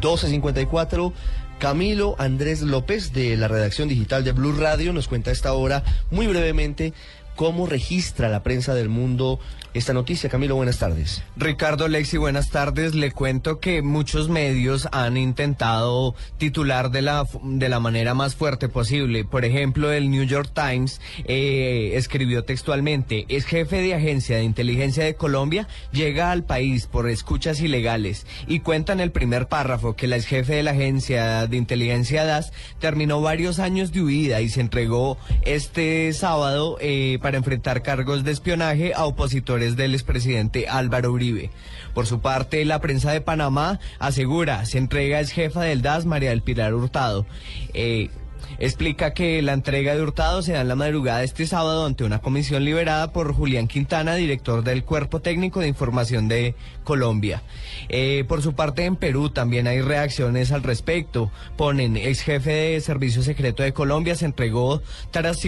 1254. 0.00 1.12
Camilo 1.58 2.16
Andrés 2.18 2.62
López 2.62 3.12
de 3.12 3.36
la 3.36 3.48
redacción 3.48 3.88
digital 3.88 4.24
de 4.24 4.32
Blue 4.32 4.52
Radio 4.52 4.92
nos 4.92 5.08
cuenta 5.08 5.30
a 5.30 5.32
esta 5.32 5.52
hora 5.52 5.82
muy 6.10 6.26
brevemente 6.26 6.92
cómo 7.36 7.66
registra 7.66 8.28
la 8.28 8.42
prensa 8.42 8.74
del 8.74 8.88
mundo 8.88 9.38
esta 9.74 9.92
noticia. 9.92 10.30
Camilo, 10.30 10.54
buenas 10.54 10.78
tardes. 10.78 11.22
Ricardo 11.36 11.88
Lexi, 11.88 12.16
buenas 12.16 12.50
tardes. 12.50 12.94
Le 12.94 13.10
cuento 13.10 13.58
que 13.58 13.82
muchos 13.82 14.28
medios 14.28 14.88
han 14.92 15.16
intentado 15.16 16.14
titular 16.38 16.90
de 16.90 17.02
la, 17.02 17.26
de 17.42 17.68
la 17.68 17.80
manera 17.80 18.14
más 18.14 18.36
fuerte 18.36 18.68
posible. 18.68 19.24
Por 19.24 19.44
ejemplo, 19.44 19.92
el 19.92 20.10
New 20.10 20.24
York 20.24 20.52
Times 20.54 21.00
eh, 21.24 21.92
escribió 21.94 22.44
textualmente, 22.44 23.26
es 23.28 23.44
jefe 23.44 23.82
de 23.82 23.94
agencia 23.94 24.36
de 24.36 24.44
inteligencia 24.44 25.04
de 25.04 25.16
Colombia, 25.16 25.66
llega 25.92 26.30
al 26.30 26.44
país 26.44 26.86
por 26.86 27.08
escuchas 27.08 27.60
ilegales 27.60 28.26
y 28.46 28.60
cuenta 28.60 28.92
en 28.92 29.00
el 29.00 29.10
primer 29.10 29.48
párrafo 29.48 29.96
que 29.96 30.06
la 30.06 30.16
ex 30.16 30.26
jefe 30.26 30.54
de 30.54 30.62
la 30.62 30.70
agencia 30.70 31.46
de 31.46 31.56
inteligencia 31.56 32.24
DAS 32.24 32.52
terminó 32.78 33.20
varios 33.20 33.58
años 33.58 33.92
de 33.92 34.02
huida 34.02 34.40
y 34.40 34.48
se 34.48 34.60
entregó 34.60 35.18
este 35.42 36.12
sábado 36.12 36.76
eh, 36.80 37.18
para 37.20 37.38
enfrentar 37.38 37.82
cargos 37.82 38.22
de 38.22 38.30
espionaje 38.30 38.92
a 38.94 39.04
opositores 39.04 39.63
del 39.72 39.94
expresidente 39.94 40.68
Álvaro 40.68 41.12
Uribe. 41.12 41.50
Por 41.94 42.06
su 42.06 42.20
parte, 42.20 42.64
la 42.64 42.80
prensa 42.80 43.12
de 43.12 43.20
Panamá 43.20 43.80
asegura, 43.98 44.64
se 44.66 44.78
entrega 44.78 45.20
es 45.20 45.30
jefa 45.30 45.62
del 45.62 45.82
DAS, 45.82 46.06
María 46.06 46.30
del 46.30 46.42
Pilar 46.42 46.74
Hurtado. 46.74 47.26
Eh, 47.72 48.10
explica 48.58 49.14
que 49.14 49.42
la 49.42 49.52
entrega 49.52 49.94
de 49.94 50.02
Hurtado 50.02 50.42
se 50.42 50.52
da 50.52 50.60
en 50.60 50.68
la 50.68 50.76
madrugada 50.76 51.18
de 51.18 51.24
este 51.24 51.46
sábado 51.46 51.86
ante 51.86 52.04
una 52.04 52.20
comisión 52.20 52.64
liberada 52.64 53.12
por 53.12 53.32
Julián 53.32 53.68
Quintana, 53.68 54.14
director 54.14 54.62
del 54.64 54.84
Cuerpo 54.84 55.20
Técnico 55.20 55.60
de 55.60 55.68
Información 55.68 56.28
de 56.28 56.54
Colombia. 56.84 57.42
Eh, 57.88 58.24
por 58.28 58.42
su 58.42 58.54
parte, 58.54 58.84
en 58.84 58.96
Perú 58.96 59.30
también 59.30 59.66
hay 59.66 59.80
reacciones 59.80 60.52
al 60.52 60.62
respecto. 60.62 61.30
Ponen, 61.56 61.96
ex 61.96 62.22
jefe 62.22 62.52
de 62.52 62.80
Servicio 62.80 63.22
Secreto 63.22 63.62
de 63.62 63.72
Colombia 63.72 64.14
se 64.14 64.26
entregó 64.26 64.82
tras, 65.10 65.38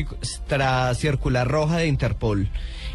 tras 0.46 0.98
circular 0.98 1.48
roja 1.48 1.78
de 1.78 1.86
Interpol. 1.86 2.48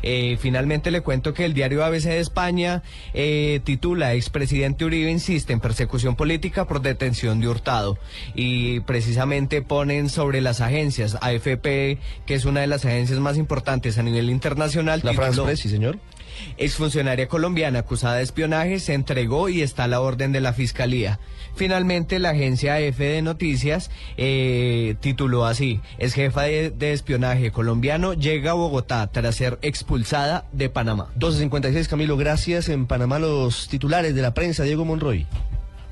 Eh, 0.03 0.37
finalmente 0.39 0.91
le 0.91 1.01
cuento 1.01 1.33
que 1.33 1.45
el 1.45 1.53
diario 1.53 1.83
ABC 1.83 2.03
de 2.03 2.19
España 2.19 2.83
eh, 3.13 3.59
titula 3.63 4.13
Expresidente 4.13 4.85
Uribe 4.85 5.11
insiste 5.11 5.53
en 5.53 5.59
persecución 5.59 6.15
política 6.15 6.65
por 6.65 6.81
detención 6.81 7.39
de 7.39 7.47
Hurtado 7.47 7.97
y 8.35 8.79
precisamente 8.81 9.61
ponen 9.61 10.09
sobre 10.09 10.41
las 10.41 10.61
agencias 10.61 11.17
AFP, 11.21 11.99
que 12.25 12.33
es 12.33 12.45
una 12.45 12.61
de 12.61 12.67
las 12.67 12.85
agencias 12.85 13.19
más 13.19 13.37
importantes 13.37 13.97
a 13.97 14.03
nivel 14.03 14.29
internacional. 14.29 15.01
La 15.03 15.13
France 15.13 15.57
sí 15.57 15.69
señor. 15.69 15.99
Exfuncionaria 16.57 17.27
colombiana 17.27 17.79
acusada 17.79 18.15
de 18.15 18.23
espionaje 18.23 18.79
se 18.79 18.93
entregó 18.93 19.49
y 19.49 19.61
está 19.61 19.83
a 19.83 19.87
la 19.87 20.01
orden 20.01 20.31
de 20.31 20.41
la 20.41 20.53
Fiscalía. 20.53 21.19
Finalmente, 21.55 22.19
la 22.19 22.31
agencia 22.31 22.79
EFE 22.79 23.05
de 23.05 23.21
Noticias 23.21 23.91
eh, 24.17 24.95
tituló 24.99 25.45
así, 25.45 25.81
es 25.97 26.13
jefa 26.13 26.43
de, 26.43 26.71
de, 26.71 26.93
espionaje 26.93 27.51
colombiano, 27.51 28.13
llega 28.13 28.51
a 28.51 28.55
Bogotá 28.55 29.07
tras 29.07 29.35
ser 29.35 29.59
expulsada 29.61 30.45
de 30.51 30.69
Panamá. 30.69 31.07
1256, 31.15 31.87
Camilo, 31.87 32.17
gracias. 32.17 32.69
En 32.69 32.85
Panamá 32.85 33.19
los 33.19 33.67
titulares 33.67 34.15
de 34.15 34.21
la 34.21 34.33
prensa, 34.33 34.63
Diego 34.63 34.85
Monroy. 34.85 35.27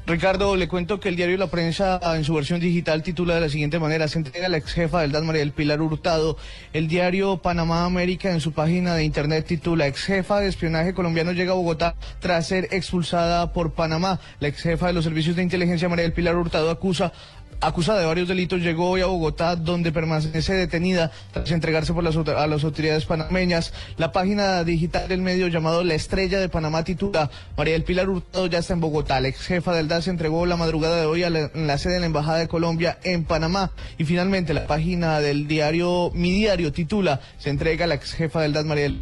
Ricardo, 0.10 0.56
le 0.56 0.68
cuento 0.68 1.00
que 1.00 1.08
el 1.08 1.16
diario 1.16 1.38
La 1.38 1.52
Prensa 1.52 2.00
en 2.16 2.24
su 2.24 2.34
versión 2.34 2.60
digital 2.60 3.04
titula 3.04 3.36
de 3.36 3.42
la 3.42 3.50
siguiente 3.50 3.78
manera, 3.78 4.08
se 4.08 4.18
entrega 4.18 4.48
a 4.48 4.50
la 4.50 4.58
ex 4.58 4.74
jefa 4.74 5.02
del 5.02 5.12
DAS 5.12 5.24
María 5.24 5.42
del 5.42 5.52
Pilar 5.52 5.84
Hurtado. 5.84 6.36
El 6.74 6.88
diario 6.88 7.38
Panamá 7.38 7.86
América 7.86 8.32
en 8.32 8.42
su 8.42 8.52
página 8.52 8.96
de 8.96 9.04
internet 9.04 9.46
titula, 9.46 9.86
ex 9.86 10.06
jefa 10.06 10.40
de 10.40 10.48
espionaje 10.48 10.96
colombiano 10.96 11.32
llega 11.32 11.52
a 11.52 11.56
Bogotá 11.56 11.94
tras 12.20 12.48
ser 12.48 12.70
expulsada 12.72 13.54
por 13.54 13.74
Panamá. 13.74 14.20
La 14.40 14.48
ex 14.48 14.64
jefa 14.64 14.88
de 14.88 14.94
los 14.94 15.04
servicios 15.04 15.36
de 15.36 15.44
inteligencia 15.44 15.90
María 15.90 16.06
del 16.06 16.14
Pilar 16.14 16.38
Hurtado 16.38 16.72
acusa 16.72 17.14
acusada 17.62 18.00
de 18.00 18.06
varios 18.06 18.28
delitos, 18.28 18.62
llegó 18.62 18.90
hoy 18.90 19.02
a 19.02 19.06
Bogotá, 19.06 19.56
donde 19.56 19.92
permanece 19.92 20.54
detenida 20.54 21.12
tras 21.32 21.52
entregarse 21.52 21.94
a 21.94 22.48
las 22.48 22.64
autoridades 22.64 23.06
panameñas. 23.06 23.74
La 23.98 24.12
página 24.12 24.64
digital 24.64 25.08
del 25.08 25.22
medio 25.22 25.48
llamado 25.48 25.84
La 25.84 25.96
Estrella 25.96 26.40
de 26.40 26.50
Panamá 26.50 26.84
titula 26.84 27.30
María 27.58 27.74
del 27.74 27.84
Pilar 27.84 28.10
Hurtado 28.10 28.48
ya 28.48 28.60
está 28.60 28.74
en 28.74 28.82
Bogotá. 28.82 29.20
La 29.20 29.28
ex 29.28 29.42
jefa 29.42 29.74
del 29.74 29.88
DAS 29.88 30.06
se 30.06 30.10
entregó 30.12 30.46
la 30.46 30.56
madrugada 30.56 31.00
de 31.00 31.06
hoy 31.06 31.24
a 31.24 31.30
la, 31.30 31.52
en 31.54 31.68
la 31.68 31.78
sede 31.78 31.94
de 31.94 32.00
la 32.02 32.06
Embajada 32.06 32.40
de 32.40 32.48
Colombia 32.48 32.98
en 33.04 33.24
Panamá. 33.24 33.72
Y 33.98 34.06
finalmente 34.06 34.54
la 34.54 34.68
página 34.68 35.20
del 35.20 35.48
diario 35.48 36.12
Mi 36.14 36.32
Diario 36.32 36.72
titula 36.72 37.20
Se 37.38 37.50
entrega 37.50 37.88
la 37.88 37.96
ex 37.96 38.14
jefa 38.14 38.42
del 38.42 38.54
DAS 38.54 38.66
María 38.66 38.84
del 38.84 39.02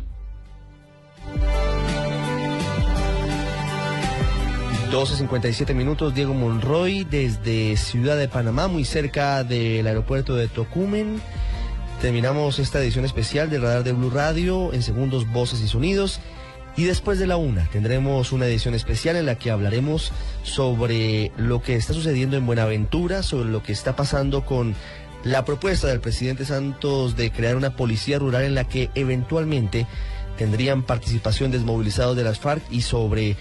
12.57 4.91 5.75
minutos, 5.75 6.15
Diego 6.15 6.33
Monroy 6.33 7.03
desde 7.03 7.75
Ciudad 7.75 8.17
de 8.17 8.29
Panamá, 8.29 8.69
muy 8.69 8.85
cerca 8.85 9.43
del 9.43 9.85
aeropuerto 9.85 10.35
de 10.35 10.47
Tocumen. 10.47 11.21
Terminamos 12.01 12.57
esta 12.59 12.79
edición 12.79 13.03
especial 13.03 13.49
del 13.49 13.63
Radar 13.63 13.83
de 13.83 13.91
Blue 13.91 14.09
Radio 14.09 14.71
en 14.71 14.81
segundos, 14.81 15.29
voces 15.29 15.59
y 15.59 15.67
sonidos. 15.67 16.21
Y 16.77 16.85
después 16.85 17.19
de 17.19 17.27
la 17.27 17.35
una 17.35 17.65
tendremos 17.69 18.31
una 18.31 18.45
edición 18.45 18.75
especial 18.75 19.17
en 19.17 19.25
la 19.25 19.35
que 19.35 19.51
hablaremos 19.51 20.13
sobre 20.43 21.33
lo 21.35 21.61
que 21.61 21.75
está 21.75 21.93
sucediendo 21.93 22.37
en 22.37 22.45
Buenaventura, 22.45 23.23
sobre 23.23 23.49
lo 23.49 23.61
que 23.63 23.73
está 23.73 23.95
pasando 23.95 24.45
con 24.45 24.73
la 25.25 25.43
propuesta 25.43 25.87
del 25.87 25.99
presidente 25.99 26.45
Santos 26.45 27.17
de 27.17 27.31
crear 27.31 27.57
una 27.57 27.75
policía 27.75 28.19
rural 28.19 28.43
en 28.43 28.55
la 28.55 28.63
que 28.63 28.89
eventualmente 28.95 29.85
tendrían 30.37 30.83
participación 30.83 31.51
desmovilizados 31.51 32.15
de 32.15 32.23
las 32.23 32.39
FARC 32.39 32.63
y 32.71 32.81
sobre 32.81 33.35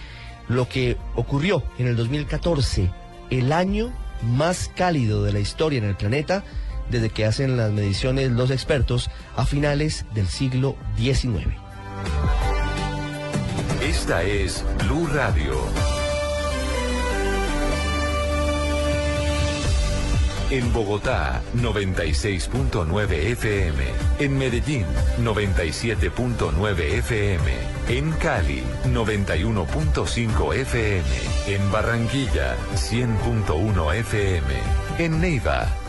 lo 0.49 0.69
que 0.69 0.97
ocurrió 1.15 1.63
en 1.79 1.87
el 1.87 1.97
2014, 1.97 2.91
el 3.31 3.53
año 3.53 3.93
más 4.23 4.71
cálido 4.75 5.23
de 5.23 5.33
la 5.33 5.41
historia 5.41 5.79
en 5.79 5.85
el 5.85 5.97
planeta, 5.97 6.45
desde 6.91 7.11
que 7.11 7.25
hacen 7.25 7.57
las 7.57 7.73
mediciones 7.73 8.31
los 8.31 8.51
expertos 8.51 9.11
a 9.37 9.45
finales 9.45 10.07
del 10.15 10.29
siglo 10.29 10.77
XIX. 10.97 11.49
Esta 13.83 14.23
es 14.23 14.65
Blue 14.85 15.07
Radio. 15.09 15.96
En 20.49 20.73
Bogotá, 20.73 21.43
96.9 21.57 23.13
FM. 23.33 23.85
En 24.21 24.39
Medellín, 24.39 24.87
97.9 25.21 26.81
FM. 26.99 27.43
En 27.89 28.13
Cali, 28.13 28.63
91.5 28.85 30.55
FM. 30.55 31.09
En 31.49 31.73
Barranquilla, 31.73 32.57
100.1 32.77 33.95
FM. 33.95 34.47
En 34.99 35.21
Neiva, 35.21 35.67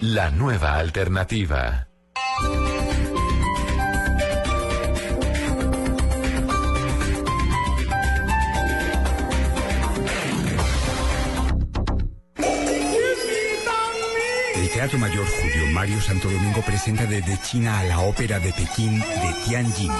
La 0.00 0.30
nueva 0.30 0.78
alternativa. 0.78 1.86
El 14.54 14.70
Teatro 14.70 14.98
Mayor 14.98 15.26
Julio 15.26 15.66
Mario 15.72 16.00
Santo 16.00 16.30
Domingo 16.30 16.62
presenta 16.62 17.04
desde 17.04 17.38
China 17.42 17.80
a 17.80 17.84
la 17.84 18.00
ópera 18.00 18.38
de 18.38 18.50
Pekín 18.54 18.98
de 18.98 19.34
Tianjin, 19.44 19.92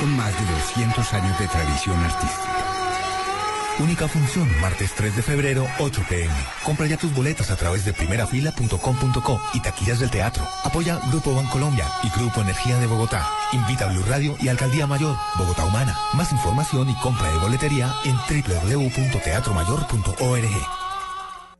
con 0.00 0.16
más 0.16 0.32
de 0.40 0.52
200 0.52 1.12
años 1.12 1.38
de 1.38 1.48
tradición 1.48 1.98
artística. 2.02 2.61
Única 3.78 4.06
función, 4.06 4.46
martes 4.60 4.92
3 4.94 5.16
de 5.16 5.22
febrero, 5.22 5.66
8 5.78 6.02
pm. 6.08 6.34
Compra 6.62 6.86
ya 6.86 6.98
tus 6.98 7.12
boletas 7.14 7.50
a 7.50 7.56
través 7.56 7.84
de 7.84 7.92
primerafila.com.co 7.92 9.40
y 9.54 9.60
taquillas 9.60 9.98
del 9.98 10.10
teatro. 10.10 10.46
Apoya 10.62 11.00
Grupo 11.10 11.34
Bancolombia 11.34 11.86
y 12.02 12.10
Grupo 12.10 12.42
Energía 12.42 12.78
de 12.78 12.86
Bogotá. 12.86 13.26
Invita 13.52 13.86
a 13.86 13.88
Blue 13.92 14.04
Radio 14.06 14.36
y 14.40 14.46
Alcaldía 14.48 14.86
Mayor, 14.86 15.16
Bogotá 15.36 15.64
Humana. 15.64 15.98
Más 16.12 16.30
información 16.32 16.90
y 16.90 16.94
compra 16.96 17.32
de 17.32 17.38
boletería 17.38 17.94
en 18.04 18.16
www.teatromayor.org. 18.16 20.81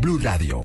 Blue 0.00 0.18
Radio. 0.18 0.64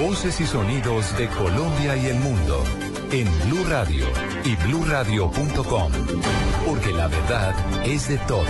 Voces 0.00 0.40
y 0.40 0.46
sonidos 0.46 1.16
de 1.18 1.28
Colombia 1.28 1.96
y 1.96 2.06
el 2.06 2.16
mundo 2.16 2.64
en 3.10 3.28
Blue 3.46 3.64
Radio 3.68 4.06
y 4.44 4.56
bluradio.com, 4.56 5.92
porque 6.64 6.92
la 6.92 7.08
verdad 7.08 7.54
es 7.84 8.08
de 8.08 8.16
todos. 8.26 8.46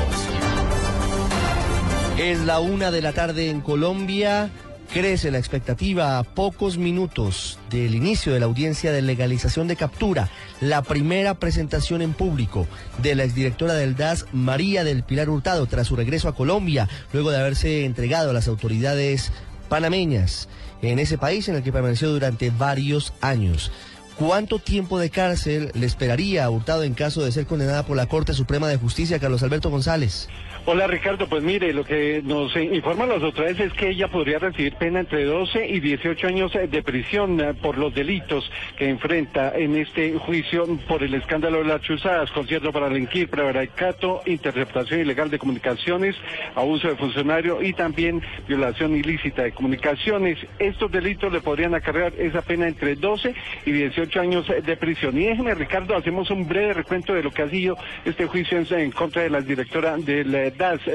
Es 2.16 2.40
la 2.44 2.60
una 2.60 2.92
de 2.92 3.02
la 3.02 3.12
tarde 3.12 3.50
en 3.50 3.60
Colombia. 3.60 4.50
Crece 4.92 5.30
la 5.30 5.38
expectativa 5.38 6.18
a 6.18 6.22
pocos 6.22 6.76
minutos 6.76 7.58
del 7.70 7.94
inicio 7.94 8.34
de 8.34 8.40
la 8.40 8.44
audiencia 8.44 8.92
de 8.92 9.00
legalización 9.00 9.66
de 9.66 9.74
captura, 9.74 10.28
la 10.60 10.82
primera 10.82 11.32
presentación 11.32 12.02
en 12.02 12.12
público 12.12 12.66
de 12.98 13.14
la 13.14 13.24
exdirectora 13.24 13.72
del 13.72 13.96
DAS, 13.96 14.26
María 14.32 14.84
del 14.84 15.02
Pilar 15.02 15.30
Hurtado, 15.30 15.64
tras 15.64 15.86
su 15.86 15.96
regreso 15.96 16.28
a 16.28 16.34
Colombia, 16.34 16.90
luego 17.14 17.30
de 17.30 17.38
haberse 17.38 17.86
entregado 17.86 18.28
a 18.28 18.32
las 18.34 18.48
autoridades 18.48 19.32
panameñas 19.70 20.50
en 20.82 20.98
ese 20.98 21.16
país 21.16 21.48
en 21.48 21.54
el 21.54 21.62
que 21.62 21.72
permaneció 21.72 22.10
durante 22.10 22.50
varios 22.50 23.14
años. 23.22 23.72
¿Cuánto 24.18 24.58
tiempo 24.58 24.98
de 24.98 25.08
cárcel 25.08 25.70
le 25.72 25.86
esperaría 25.86 26.44
a 26.44 26.50
Hurtado 26.50 26.82
en 26.82 26.92
caso 26.92 27.24
de 27.24 27.32
ser 27.32 27.46
condenada 27.46 27.86
por 27.86 27.96
la 27.96 28.08
Corte 28.08 28.34
Suprema 28.34 28.68
de 28.68 28.76
Justicia, 28.76 29.18
Carlos 29.18 29.42
Alberto 29.42 29.70
González? 29.70 30.28
Hola 30.64 30.86
Ricardo, 30.86 31.26
pues 31.26 31.42
mire, 31.42 31.72
lo 31.72 31.84
que 31.84 32.22
nos 32.22 32.54
informan 32.54 33.08
las 33.08 33.20
autoridades 33.20 33.58
es 33.58 33.72
que 33.72 33.88
ella 33.88 34.06
podría 34.06 34.38
recibir 34.38 34.76
pena 34.76 35.00
entre 35.00 35.24
12 35.24 35.66
y 35.66 35.80
18 35.80 36.28
años 36.28 36.52
de 36.52 36.82
prisión 36.84 37.40
eh, 37.40 37.52
por 37.52 37.76
los 37.76 37.92
delitos 37.92 38.48
que 38.78 38.88
enfrenta 38.88 39.58
en 39.58 39.74
este 39.74 40.16
juicio 40.18 40.68
por 40.86 41.02
el 41.02 41.14
escándalo 41.14 41.58
de 41.58 41.64
las 41.64 41.80
chuzadas, 41.82 42.30
concierto 42.30 42.70
para 42.70 42.88
delinquir, 42.88 43.28
prevaricato, 43.28 44.22
interceptación 44.24 45.00
ilegal 45.00 45.30
de 45.30 45.40
comunicaciones, 45.40 46.14
abuso 46.54 46.86
de 46.86 46.94
funcionario 46.94 47.60
y 47.60 47.72
también 47.72 48.22
violación 48.46 48.94
ilícita 48.94 49.42
de 49.42 49.50
comunicaciones. 49.50 50.38
Estos 50.60 50.92
delitos 50.92 51.32
le 51.32 51.40
podrían 51.40 51.74
acarrear 51.74 52.12
esa 52.16 52.40
pena 52.40 52.68
entre 52.68 52.94
12 52.94 53.34
y 53.66 53.72
18 53.72 54.20
años 54.20 54.46
de 54.46 54.76
prisión. 54.76 55.18
Y 55.18 55.24
déjeme, 55.24 55.56
Ricardo, 55.56 55.96
hacemos 55.96 56.30
un 56.30 56.46
breve 56.46 56.72
recuento 56.72 57.14
de 57.14 57.24
lo 57.24 57.32
que 57.32 57.42
ha 57.42 57.50
sido 57.50 57.76
este 58.04 58.26
juicio 58.26 58.58
en, 58.58 58.66
en 58.78 58.92
contra 58.92 59.22
de 59.22 59.30
la 59.30 59.40
directora 59.40 59.96
del 59.96 60.32
eh, 60.32 60.51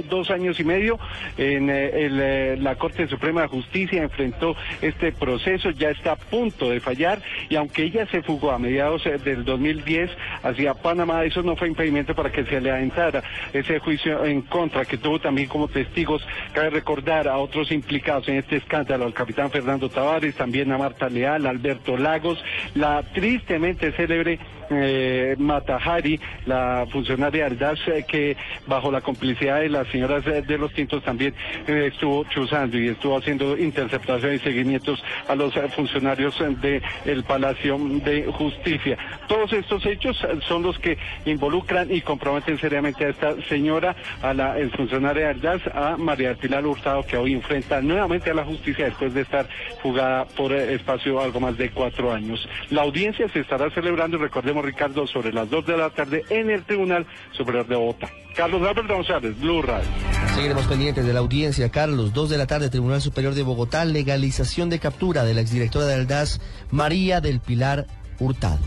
Dos 0.09 0.29
años 0.29 0.59
y 0.59 0.63
medio 0.63 0.99
en 1.37 1.69
eh, 1.69 2.05
el, 2.05 2.19
eh, 2.21 2.57
la 2.57 2.75
Corte 2.75 3.07
Suprema 3.07 3.41
de 3.41 3.47
Justicia 3.47 4.03
enfrentó 4.03 4.55
este 4.81 5.11
proceso, 5.11 5.71
ya 5.71 5.89
está 5.89 6.13
a 6.13 6.15
punto 6.15 6.69
de 6.69 6.79
fallar 6.79 7.21
y 7.49 7.55
aunque 7.55 7.83
ella 7.83 8.05
se 8.07 8.21
fugó 8.21 8.51
a 8.51 8.59
mediados 8.59 9.05
eh, 9.05 9.17
del 9.17 9.43
2010 9.43 10.11
hacia 10.43 10.73
Panamá, 10.73 11.23
eso 11.23 11.43
no 11.43 11.55
fue 11.55 11.67
impedimento 11.67 12.15
para 12.15 12.31
que 12.31 12.45
se 12.45 12.61
le 12.61 12.71
adentrara 12.71 13.23
ese 13.53 13.79
juicio 13.79 14.23
en 14.25 14.41
contra, 14.41 14.85
que 14.85 14.97
tuvo 14.97 15.19
también 15.19 15.47
como 15.47 15.67
testigos, 15.67 16.25
cabe 16.53 16.69
recordar 16.69 17.27
a 17.27 17.37
otros 17.37 17.71
implicados 17.71 18.27
en 18.27 18.35
este 18.35 18.57
escándalo, 18.57 19.05
al 19.05 19.13
capitán 19.13 19.51
Fernando 19.51 19.89
Tavares, 19.89 20.35
también 20.35 20.71
a 20.71 20.77
Marta 20.77 21.09
Leal, 21.09 21.45
Alberto 21.45 21.97
Lagos, 21.97 22.43
la 22.75 23.03
tristemente 23.03 23.91
célebre 23.91 24.39
eh, 24.69 25.35
Matahari, 25.37 26.19
la 26.45 26.85
funcionaria 26.91 27.45
del 27.45 27.57
DAS, 27.57 27.79
eh, 27.87 28.05
que 28.07 28.37
bajo 28.65 28.91
la 28.91 29.01
complicidad 29.01 29.61
de 29.61 29.69
las 29.69 29.87
señoras 29.89 30.25
eh, 30.27 30.41
de 30.41 30.57
los 30.57 30.73
Tintos 30.73 31.03
también 31.03 31.33
eh, 31.67 31.89
estuvo 31.91 32.23
chuzando 32.25 32.77
y 32.77 32.89
estuvo 32.89 33.17
haciendo 33.17 33.57
interceptación 33.57 34.35
y 34.35 34.39
seguimientos 34.39 35.03
a 35.27 35.35
los 35.35 35.53
funcionarios 35.75 36.37
del 36.61 36.81
el 37.05 37.23
Palacio 37.23 37.77
de 37.77 38.25
Justicia. 38.31 38.97
Todos 39.27 39.51
estos 39.53 39.85
hechos 39.85 40.17
son 40.47 40.63
los 40.63 40.77
que 40.79 40.97
involucran 41.25 41.91
y 41.91 42.01
comprometen 42.01 42.59
seriamente 42.59 43.05
a 43.05 43.09
esta 43.09 43.41
señora, 43.43 43.95
a 44.21 44.33
la 44.33 44.57
el 44.57 44.71
funcionaria 44.71 45.27
del 45.29 45.41
DAS, 45.41 45.61
a 45.73 45.97
María 45.97 46.35
Pilar 46.35 46.65
Hurtado, 46.65 47.03
que 47.03 47.17
hoy 47.17 47.33
enfrenta 47.33 47.81
nuevamente 47.81 48.31
a 48.31 48.33
la 48.33 48.45
justicia 48.45 48.85
después 48.85 49.13
de 49.13 49.21
estar 49.21 49.47
jugada 49.81 50.25
por 50.25 50.53
espacio 50.53 51.19
algo 51.19 51.39
más 51.39 51.57
de 51.57 51.69
cuatro 51.69 52.11
años. 52.11 52.47
La 52.69 52.83
audiencia 52.83 53.27
se 53.29 53.39
estará 53.39 53.69
celebrando, 53.71 54.17
recordemos 54.17 54.56
Ricardo, 54.61 55.07
sobre 55.07 55.33
las 55.33 55.49
dos 55.49 55.65
de 55.65 55.77
la 55.77 55.89
tarde 55.89 56.23
en 56.29 56.49
el 56.49 56.63
Tribunal 56.63 57.05
Superior 57.31 57.67
de 57.67 57.75
Bogotá. 57.75 58.09
Carlos 58.35 58.61
Alberto 58.61 58.93
González, 58.93 59.39
Blue 59.39 59.61
Radio. 59.61 59.87
Seguiremos 60.35 60.67
pendientes 60.67 61.05
de 61.05 61.13
la 61.13 61.19
audiencia, 61.19 61.69
Carlos. 61.69 62.13
Dos 62.13 62.29
de 62.29 62.37
la 62.37 62.45
tarde, 62.45 62.69
Tribunal 62.69 63.01
Superior 63.01 63.33
de 63.33 63.43
Bogotá, 63.43 63.83
legalización 63.85 64.69
de 64.69 64.79
captura 64.79 65.23
de 65.23 65.33
la 65.33 65.41
exdirectora 65.41 65.85
del 65.85 66.05
DAS, 66.05 66.39
María 66.69 67.19
del 67.21 67.39
Pilar 67.39 67.87
Hurtado. 68.19 68.59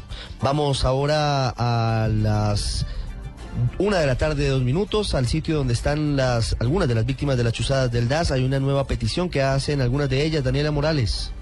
Vamos 0.43 0.85
ahora 0.85 1.53
a 1.57 2.09
las 2.09 2.87
una 3.79 3.99
de 3.99 4.07
la 4.07 4.17
tarde, 4.17 4.49
dos 4.49 4.63
minutos, 4.63 5.15
al 5.15 5.27
sitio 5.27 5.57
donde 5.57 5.75
están 5.75 6.17
las 6.17 6.57
algunas 6.61 6.89
de 6.89 6.95
las 6.95 7.07
víctimas 7.07 7.37
de 7.37 7.45
las 7.45 7.53
chuzadas 7.53 7.91
del 7.91 8.09
DAS. 8.09 8.31
Hay 8.31 8.45
una 8.45 8.61
nueva 8.61 8.87
petición 8.87 9.29
que 9.29 9.43
hacen 9.43 9.81
algunas 9.81 10.09
de 10.09 10.25
ellas, 10.25 10.45
Daniela 10.45 10.71
Morales. 10.71 11.33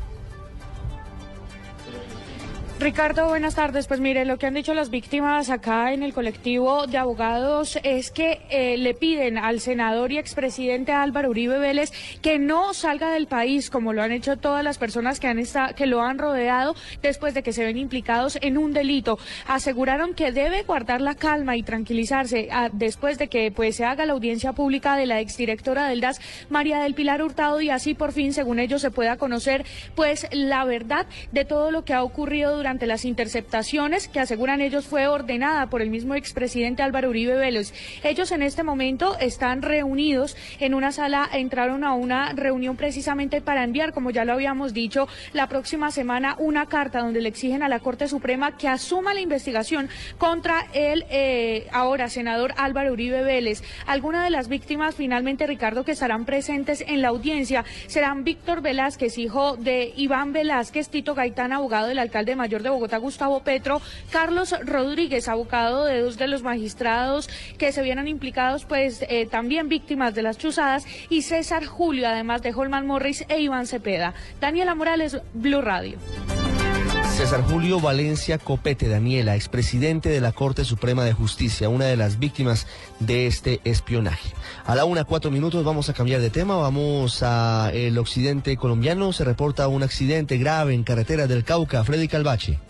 Ricardo, 2.80 3.26
buenas 3.26 3.56
tardes. 3.56 3.88
Pues 3.88 3.98
mire, 3.98 4.24
lo 4.24 4.38
que 4.38 4.46
han 4.46 4.54
dicho 4.54 4.72
las 4.72 4.88
víctimas 4.88 5.50
acá 5.50 5.92
en 5.92 6.04
el 6.04 6.14
colectivo 6.14 6.86
de 6.86 6.96
abogados 6.96 7.76
es 7.82 8.12
que 8.12 8.40
eh, 8.50 8.76
le 8.76 8.94
piden 8.94 9.36
al 9.36 9.58
senador 9.58 10.12
y 10.12 10.18
expresidente 10.18 10.92
Álvaro 10.92 11.30
Uribe 11.30 11.58
Vélez 11.58 11.90
que 12.22 12.38
no 12.38 12.74
salga 12.74 13.10
del 13.10 13.26
país, 13.26 13.68
como 13.68 13.92
lo 13.92 14.00
han 14.00 14.12
hecho 14.12 14.36
todas 14.36 14.62
las 14.62 14.78
personas 14.78 15.18
que, 15.18 15.26
han 15.26 15.40
esta, 15.40 15.72
que 15.72 15.86
lo 15.86 16.02
han 16.02 16.18
rodeado 16.18 16.76
después 17.02 17.34
de 17.34 17.42
que 17.42 17.52
se 17.52 17.64
ven 17.64 17.78
implicados 17.78 18.38
en 18.42 18.56
un 18.56 18.72
delito. 18.72 19.18
Aseguraron 19.48 20.14
que 20.14 20.30
debe 20.30 20.62
guardar 20.62 21.00
la 21.00 21.16
calma 21.16 21.56
y 21.56 21.64
tranquilizarse 21.64 22.48
ah, 22.52 22.70
después 22.72 23.18
de 23.18 23.26
que 23.26 23.50
pues, 23.50 23.74
se 23.74 23.86
haga 23.86 24.06
la 24.06 24.12
audiencia 24.12 24.52
pública 24.52 24.94
de 24.94 25.06
la 25.06 25.18
exdirectora 25.18 25.88
del 25.88 26.00
DAS, 26.00 26.20
María 26.48 26.78
del 26.78 26.94
Pilar 26.94 27.22
Hurtado, 27.22 27.60
y 27.60 27.70
así 27.70 27.94
por 27.94 28.12
fin, 28.12 28.32
según 28.32 28.60
ellos, 28.60 28.82
se 28.82 28.92
pueda 28.92 29.16
conocer 29.16 29.64
pues 29.96 30.28
la 30.30 30.64
verdad 30.64 31.06
de 31.32 31.44
todo 31.44 31.72
lo 31.72 31.84
que 31.84 31.92
ha 31.92 32.04
ocurrido 32.04 32.56
durante 32.56 32.67
durante 32.68 32.86
las 32.86 33.06
interceptaciones 33.06 34.08
que 34.08 34.20
aseguran 34.20 34.60
ellos 34.60 34.86
fue 34.86 35.06
ordenada 35.06 35.70
por 35.70 35.80
el 35.80 35.88
mismo 35.88 36.14
expresidente 36.14 36.82
Álvaro 36.82 37.08
Uribe 37.08 37.34
Vélez. 37.34 37.72
Ellos 38.02 38.30
en 38.30 38.42
este 38.42 38.62
momento 38.62 39.18
están 39.20 39.62
reunidos 39.62 40.36
en 40.60 40.74
una 40.74 40.92
sala, 40.92 41.26
entraron 41.32 41.82
a 41.82 41.94
una 41.94 42.34
reunión 42.34 42.76
precisamente 42.76 43.40
para 43.40 43.64
enviar, 43.64 43.94
como 43.94 44.10
ya 44.10 44.26
lo 44.26 44.34
habíamos 44.34 44.74
dicho, 44.74 45.08
la 45.32 45.48
próxima 45.48 45.90
semana 45.90 46.36
una 46.38 46.66
carta 46.66 47.00
donde 47.00 47.22
le 47.22 47.30
exigen 47.30 47.62
a 47.62 47.70
la 47.70 47.78
Corte 47.78 48.06
Suprema 48.06 48.58
que 48.58 48.68
asuma 48.68 49.14
la 49.14 49.20
investigación 49.20 49.88
contra 50.18 50.66
el 50.74 51.06
eh, 51.08 51.68
ahora 51.72 52.10
senador 52.10 52.52
Álvaro 52.58 52.92
Uribe 52.92 53.22
Vélez. 53.22 53.62
Algunas 53.86 54.24
de 54.24 54.30
las 54.30 54.48
víctimas 54.48 54.94
finalmente, 54.94 55.46
Ricardo, 55.46 55.86
que 55.86 55.92
estarán 55.92 56.26
presentes 56.26 56.84
en 56.86 57.00
la 57.00 57.08
audiencia 57.08 57.64
serán 57.86 58.24
Víctor 58.24 58.60
Velázquez, 58.60 59.16
hijo 59.16 59.56
de 59.56 59.94
Iván 59.96 60.34
Velázquez, 60.34 60.90
Tito 60.90 61.14
Gaitán, 61.14 61.54
abogado 61.54 61.86
del 61.86 61.98
alcalde 61.98 62.36
mayor 62.36 62.57
de 62.62 62.70
Bogotá, 62.70 62.98
Gustavo 62.98 63.40
Petro, 63.40 63.80
Carlos 64.10 64.54
Rodríguez, 64.64 65.28
abogado 65.28 65.84
de 65.84 66.00
dos 66.00 66.18
de 66.18 66.28
los 66.28 66.42
magistrados 66.42 67.28
que 67.58 67.72
se 67.72 67.82
vieron 67.82 68.08
implicados, 68.08 68.64
pues 68.64 69.04
eh, 69.08 69.26
también 69.26 69.68
víctimas 69.68 70.14
de 70.14 70.22
las 70.22 70.38
chuzadas, 70.38 70.86
y 71.08 71.22
César 71.22 71.64
Julio, 71.66 72.08
además 72.08 72.42
de 72.42 72.52
Holman 72.52 72.86
Morris 72.86 73.24
e 73.28 73.40
Iván 73.40 73.66
Cepeda. 73.66 74.14
Daniela 74.40 74.74
Morales, 74.74 75.18
Blue 75.34 75.62
Radio. 75.62 75.98
César 77.18 77.42
Julio 77.42 77.80
Valencia 77.80 78.38
Copete, 78.38 78.86
Daniela, 78.86 79.34
expresidente 79.34 80.08
de 80.08 80.20
la 80.20 80.30
Corte 80.30 80.64
Suprema 80.64 81.04
de 81.04 81.12
Justicia, 81.12 81.68
una 81.68 81.86
de 81.86 81.96
las 81.96 82.20
víctimas 82.20 82.68
de 83.00 83.26
este 83.26 83.60
espionaje. 83.64 84.30
A 84.64 84.76
la 84.76 84.84
una, 84.84 85.02
cuatro 85.02 85.32
minutos 85.32 85.64
vamos 85.64 85.88
a 85.88 85.94
cambiar 85.94 86.20
de 86.20 86.30
tema, 86.30 86.56
vamos 86.58 87.24
a 87.24 87.72
el 87.74 87.98
occidente 87.98 88.56
colombiano, 88.56 89.12
se 89.12 89.24
reporta 89.24 89.66
un 89.66 89.82
accidente 89.82 90.38
grave 90.38 90.74
en 90.74 90.84
carretera 90.84 91.26
del 91.26 91.42
Cauca, 91.42 91.82
Freddy 91.82 92.06
Calvache. 92.06 92.60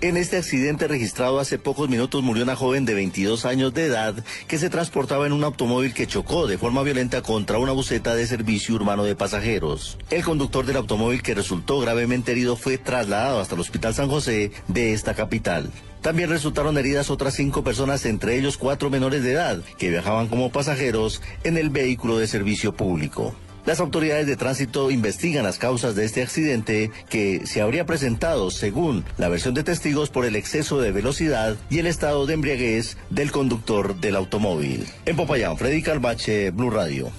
En 0.00 0.16
este 0.16 0.36
accidente 0.36 0.88
registrado 0.88 1.40
hace 1.40 1.58
pocos 1.58 1.88
minutos 1.88 2.22
murió 2.22 2.42
una 2.42 2.56
joven 2.56 2.84
de 2.84 2.94
22 2.94 3.46
años 3.46 3.72
de 3.72 3.86
edad 3.86 4.14
que 4.48 4.58
se 4.58 4.68
transportaba 4.68 5.26
en 5.26 5.32
un 5.32 5.44
automóvil 5.44 5.94
que 5.94 6.06
chocó 6.06 6.46
de 6.46 6.58
forma 6.58 6.82
violenta 6.82 7.22
contra 7.22 7.58
una 7.58 7.72
buceta 7.72 8.14
de 8.14 8.26
servicio 8.26 8.74
urbano 8.74 9.04
de 9.04 9.16
pasajeros. 9.16 9.96
El 10.10 10.22
conductor 10.22 10.66
del 10.66 10.76
automóvil 10.76 11.22
que 11.22 11.34
resultó 11.34 11.80
gravemente 11.80 12.32
herido 12.32 12.56
fue 12.56 12.76
trasladado 12.76 13.40
hasta 13.40 13.54
el 13.54 13.60
Hospital 13.62 13.94
San 13.94 14.10
José 14.10 14.50
de 14.68 14.92
esta 14.92 15.14
capital. 15.14 15.70
También 16.02 16.28
resultaron 16.28 16.76
heridas 16.76 17.08
otras 17.08 17.32
cinco 17.32 17.64
personas, 17.64 18.04
entre 18.04 18.36
ellos 18.36 18.58
cuatro 18.58 18.90
menores 18.90 19.22
de 19.22 19.32
edad, 19.32 19.62
que 19.78 19.88
viajaban 19.88 20.28
como 20.28 20.52
pasajeros 20.52 21.22
en 21.44 21.56
el 21.56 21.70
vehículo 21.70 22.18
de 22.18 22.26
servicio 22.26 22.74
público. 22.74 23.34
Las 23.66 23.80
autoridades 23.80 24.26
de 24.26 24.36
tránsito 24.36 24.90
investigan 24.90 25.42
las 25.42 25.58
causas 25.58 25.94
de 25.94 26.04
este 26.04 26.22
accidente 26.22 26.90
que 27.08 27.46
se 27.46 27.62
habría 27.62 27.86
presentado, 27.86 28.50
según 28.50 29.06
la 29.16 29.30
versión 29.30 29.54
de 29.54 29.64
testigos, 29.64 30.10
por 30.10 30.26
el 30.26 30.36
exceso 30.36 30.80
de 30.82 30.92
velocidad 30.92 31.56
y 31.70 31.78
el 31.78 31.86
estado 31.86 32.26
de 32.26 32.34
embriaguez 32.34 32.98
del 33.08 33.32
conductor 33.32 33.96
del 33.96 34.16
automóvil. 34.16 34.86
En 35.06 35.16
Popayán, 35.16 35.56
Freddy 35.56 35.82
Calvache, 35.82 36.50
Blue 36.50 36.68
Radio. 36.68 37.10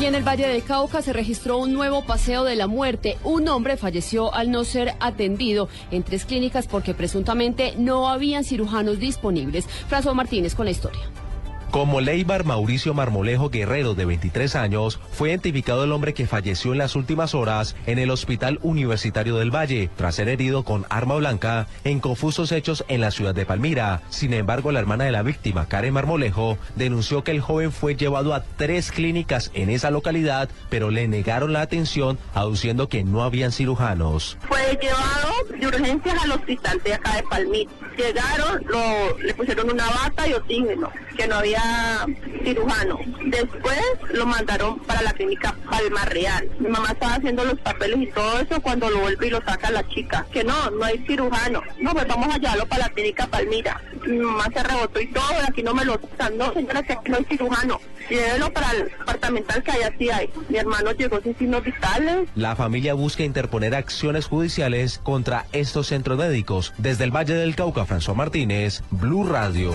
Y 0.00 0.06
en 0.06 0.14
el 0.16 0.26
Valle 0.26 0.48
del 0.48 0.64
Cauca 0.64 1.02
se 1.02 1.12
registró 1.12 1.58
un 1.58 1.72
nuevo 1.72 2.04
paseo 2.04 2.42
de 2.42 2.56
la 2.56 2.66
muerte. 2.66 3.18
Un 3.22 3.46
hombre 3.48 3.76
falleció 3.76 4.34
al 4.34 4.50
no 4.50 4.64
ser 4.64 4.94
atendido 4.98 5.68
en 5.90 6.02
tres 6.02 6.24
clínicas 6.24 6.66
porque 6.66 6.94
presuntamente 6.94 7.74
no 7.76 8.08
habían 8.08 8.42
cirujanos 8.42 8.98
disponibles. 8.98 9.68
François 9.88 10.14
Martínez 10.14 10.54
con 10.54 10.64
la 10.64 10.72
historia. 10.72 11.02
Como 11.70 12.00
Leibar 12.00 12.44
Mauricio 12.44 12.94
Marmolejo 12.94 13.48
Guerrero, 13.48 13.94
de 13.94 14.04
23 14.04 14.56
años, 14.56 14.98
fue 15.12 15.28
identificado 15.28 15.84
el 15.84 15.92
hombre 15.92 16.14
que 16.14 16.26
falleció 16.26 16.72
en 16.72 16.78
las 16.78 16.96
últimas 16.96 17.32
horas 17.32 17.76
en 17.86 18.00
el 18.00 18.10
Hospital 18.10 18.58
Universitario 18.62 19.36
del 19.36 19.54
Valle, 19.54 19.88
tras 19.96 20.16
ser 20.16 20.28
herido 20.28 20.64
con 20.64 20.84
arma 20.90 21.14
blanca 21.14 21.68
en 21.84 22.00
confusos 22.00 22.50
hechos 22.50 22.84
en 22.88 23.00
la 23.00 23.12
ciudad 23.12 23.36
de 23.36 23.46
Palmira. 23.46 24.02
Sin 24.08 24.34
embargo, 24.34 24.72
la 24.72 24.80
hermana 24.80 25.04
de 25.04 25.12
la 25.12 25.22
víctima, 25.22 25.66
Karen 25.66 25.94
Marmolejo, 25.94 26.58
denunció 26.74 27.22
que 27.22 27.30
el 27.30 27.40
joven 27.40 27.70
fue 27.70 27.94
llevado 27.94 28.34
a 28.34 28.42
tres 28.42 28.90
clínicas 28.90 29.52
en 29.54 29.70
esa 29.70 29.92
localidad, 29.92 30.48
pero 30.70 30.90
le 30.90 31.06
negaron 31.06 31.52
la 31.52 31.60
atención, 31.60 32.18
aduciendo 32.34 32.88
que 32.88 33.04
no 33.04 33.22
habían 33.22 33.52
cirujanos. 33.52 34.38
Fue 34.48 34.76
llevado 34.82 35.56
de 35.56 35.66
urgencias 35.68 36.24
al 36.24 36.32
hospital 36.32 36.80
de 36.84 36.94
acá 36.94 37.14
de 37.14 37.22
Palmira. 37.22 37.70
Llegaron, 37.96 38.66
le 39.22 39.34
pusieron 39.34 39.70
una 39.70 39.86
bata 39.88 40.26
y 40.26 40.32
oxígeno, 40.32 40.90
que 41.16 41.28
no 41.28 41.36
había 41.36 41.59
cirujano. 42.42 42.98
Después 43.26 43.80
lo 44.12 44.26
mandaron 44.26 44.78
para 44.80 45.02
la 45.02 45.12
clínica 45.12 45.54
Palma 45.68 46.04
Real. 46.06 46.48
Mi 46.58 46.68
mamá 46.68 46.88
estaba 46.92 47.14
haciendo 47.14 47.44
los 47.44 47.58
papeles 47.60 47.98
y 48.00 48.06
todo 48.06 48.40
eso 48.40 48.60
cuando 48.60 48.90
lo 48.90 49.00
vuelve 49.00 49.26
y 49.26 49.30
lo 49.30 49.42
saca 49.42 49.70
la 49.70 49.86
chica. 49.88 50.26
Que 50.32 50.44
no, 50.44 50.70
no 50.70 50.84
hay 50.84 50.98
cirujano. 51.06 51.62
No, 51.78 51.92
pues 51.92 52.06
vamos 52.08 52.34
a 52.34 52.38
llevarlo 52.38 52.66
para 52.66 52.86
la 52.86 52.90
clínica 52.90 53.26
Palmira. 53.26 53.80
Mi 54.06 54.18
mamá 54.18 54.48
se 54.52 54.62
rebotó 54.62 55.00
y 55.00 55.06
todo, 55.08 55.34
aquí 55.46 55.62
no 55.62 55.74
me 55.74 55.84
lo 55.84 55.94
están. 55.94 56.36
No, 56.38 56.52
señora, 56.52 56.82
que 56.82 57.10
no 57.10 57.16
hay 57.16 57.24
cirujano. 57.24 57.80
Llévelo 58.08 58.52
para 58.52 58.72
el 58.72 58.84
departamental 58.84 59.62
que 59.62 59.70
allá 59.70 59.92
sí 59.98 60.10
hay. 60.10 60.30
Mi 60.48 60.58
hermano 60.58 60.92
llegó 60.92 61.20
sin 61.20 61.36
signos 61.36 61.62
vitales. 61.62 62.28
La 62.34 62.56
familia 62.56 62.94
busca 62.94 63.22
interponer 63.22 63.74
acciones 63.74 64.26
judiciales 64.26 64.98
contra 64.98 65.46
estos 65.52 65.88
centros 65.88 66.18
médicos. 66.18 66.72
Desde 66.78 67.04
el 67.04 67.14
Valle 67.14 67.34
del 67.34 67.54
Cauca, 67.54 67.86
François 67.86 68.14
Martínez, 68.14 68.82
Blue 68.90 69.26
Radio. 69.26 69.74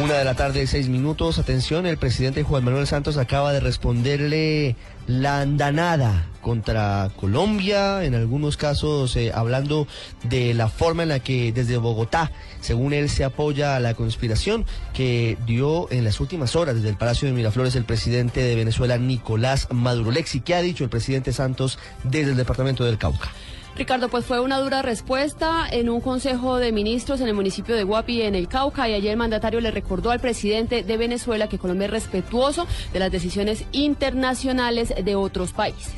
Una 0.00 0.14
de 0.14 0.24
la 0.24 0.34
tarde, 0.34 0.66
seis 0.66 0.88
minutos. 0.88 1.38
Atención, 1.38 1.84
el 1.84 1.98
presidente 1.98 2.42
Juan 2.42 2.64
Manuel 2.64 2.86
Santos 2.86 3.18
acaba 3.18 3.52
de 3.52 3.60
responderle 3.60 4.74
la 5.06 5.42
andanada 5.42 6.26
contra 6.40 7.10
Colombia, 7.14 8.02
en 8.02 8.14
algunos 8.14 8.56
casos 8.56 9.14
eh, 9.16 9.32
hablando 9.34 9.86
de 10.24 10.54
la 10.54 10.68
forma 10.68 11.02
en 11.02 11.10
la 11.10 11.20
que 11.20 11.52
desde 11.52 11.76
Bogotá, 11.76 12.32
según 12.60 12.94
él, 12.94 13.10
se 13.10 13.22
apoya 13.22 13.76
a 13.76 13.80
la 13.80 13.92
conspiración 13.92 14.64
que 14.94 15.36
dio 15.46 15.92
en 15.92 16.04
las 16.04 16.20
últimas 16.20 16.56
horas 16.56 16.76
desde 16.76 16.88
el 16.88 16.96
Palacio 16.96 17.28
de 17.28 17.34
Miraflores 17.34 17.76
el 17.76 17.84
presidente 17.84 18.42
de 18.42 18.56
Venezuela, 18.56 18.96
Nicolás 18.96 19.68
Maduro. 19.70 20.10
Lexi, 20.10 20.40
¿qué 20.40 20.54
ha 20.54 20.62
dicho 20.62 20.84
el 20.84 20.90
presidente 20.90 21.32
Santos 21.32 21.78
desde 22.02 22.30
el 22.30 22.36
departamento 22.36 22.84
del 22.84 22.96
Cauca? 22.96 23.30
Ricardo, 23.76 24.10
pues 24.10 24.26
fue 24.26 24.38
una 24.38 24.58
dura 24.58 24.82
respuesta 24.82 25.66
en 25.70 25.88
un 25.88 26.02
consejo 26.02 26.58
de 26.58 26.72
ministros 26.72 27.22
en 27.22 27.28
el 27.28 27.34
municipio 27.34 27.74
de 27.74 27.84
Guapi, 27.84 28.20
en 28.20 28.34
el 28.34 28.46
Cauca, 28.46 28.86
y 28.86 28.92
ayer 28.92 29.12
el 29.12 29.16
mandatario 29.16 29.60
le 29.60 29.70
recordó 29.70 30.10
al 30.10 30.20
presidente 30.20 30.82
de 30.82 30.96
Venezuela 30.98 31.48
que 31.48 31.58
Colombia 31.58 31.86
es 31.86 31.90
respetuoso 31.90 32.66
de 32.92 32.98
las 32.98 33.10
decisiones 33.10 33.64
internacionales 33.72 34.92
de 35.02 35.16
otros 35.16 35.52
países. 35.52 35.94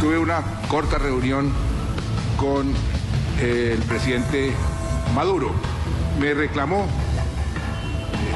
Tuve 0.00 0.16
una 0.18 0.42
corta 0.68 0.96
reunión 0.98 1.52
con 2.36 2.72
eh, 3.40 3.76
el 3.76 3.82
presidente 3.82 4.52
Maduro. 5.14 5.50
Me 6.20 6.34
reclamó 6.34 6.86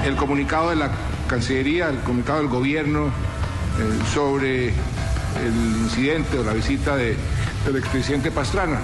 el 0.04 0.16
comunicado 0.16 0.70
de 0.70 0.76
la 0.76 0.90
Cancillería, 1.28 1.88
el 1.88 2.00
comunicado 2.00 2.40
del 2.40 2.48
gobierno 2.48 3.06
eh, 3.06 3.98
sobre 4.12 4.68
el 4.68 5.54
incidente 5.84 6.38
o 6.38 6.44
la 6.44 6.52
visita 6.52 6.96
de 6.96 7.16
el 7.66 7.76
expresidente 7.76 8.30
Pastrana. 8.30 8.80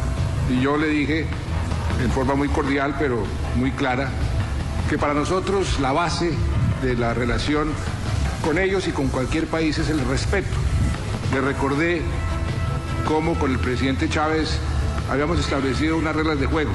Y 0.51 0.61
yo 0.61 0.77
le 0.77 0.89
dije, 0.89 1.27
en 2.03 2.11
forma 2.11 2.35
muy 2.35 2.49
cordial, 2.49 2.97
pero 2.99 3.25
muy 3.57 3.71
clara, 3.73 4.11
que 4.89 4.99
para 4.99 5.15
nosotros 5.15 5.79
la 5.81 5.93
base 5.93 6.33
de 6.83 6.97
la 6.97 7.15
relación 7.15 7.73
con 8.45 8.59
ellos 8.59 8.89
y 8.89 8.93
con 8.93 9.09
cualquier 9.09 9.47
país 9.47 9.79
es 9.79 9.91
el 9.91 10.01
respeto. 10.07 10.49
Le 11.33 11.41
recordé 11.41 12.03
cómo 13.07 13.39
con 13.39 13.53
el 13.53 13.59
presidente 13.59 14.09
Chávez 14.09 14.59
habíamos 15.11 15.39
establecido 15.39 15.97
unas 15.97 16.17
reglas 16.17 16.41
de 16.41 16.47
juego. 16.47 16.71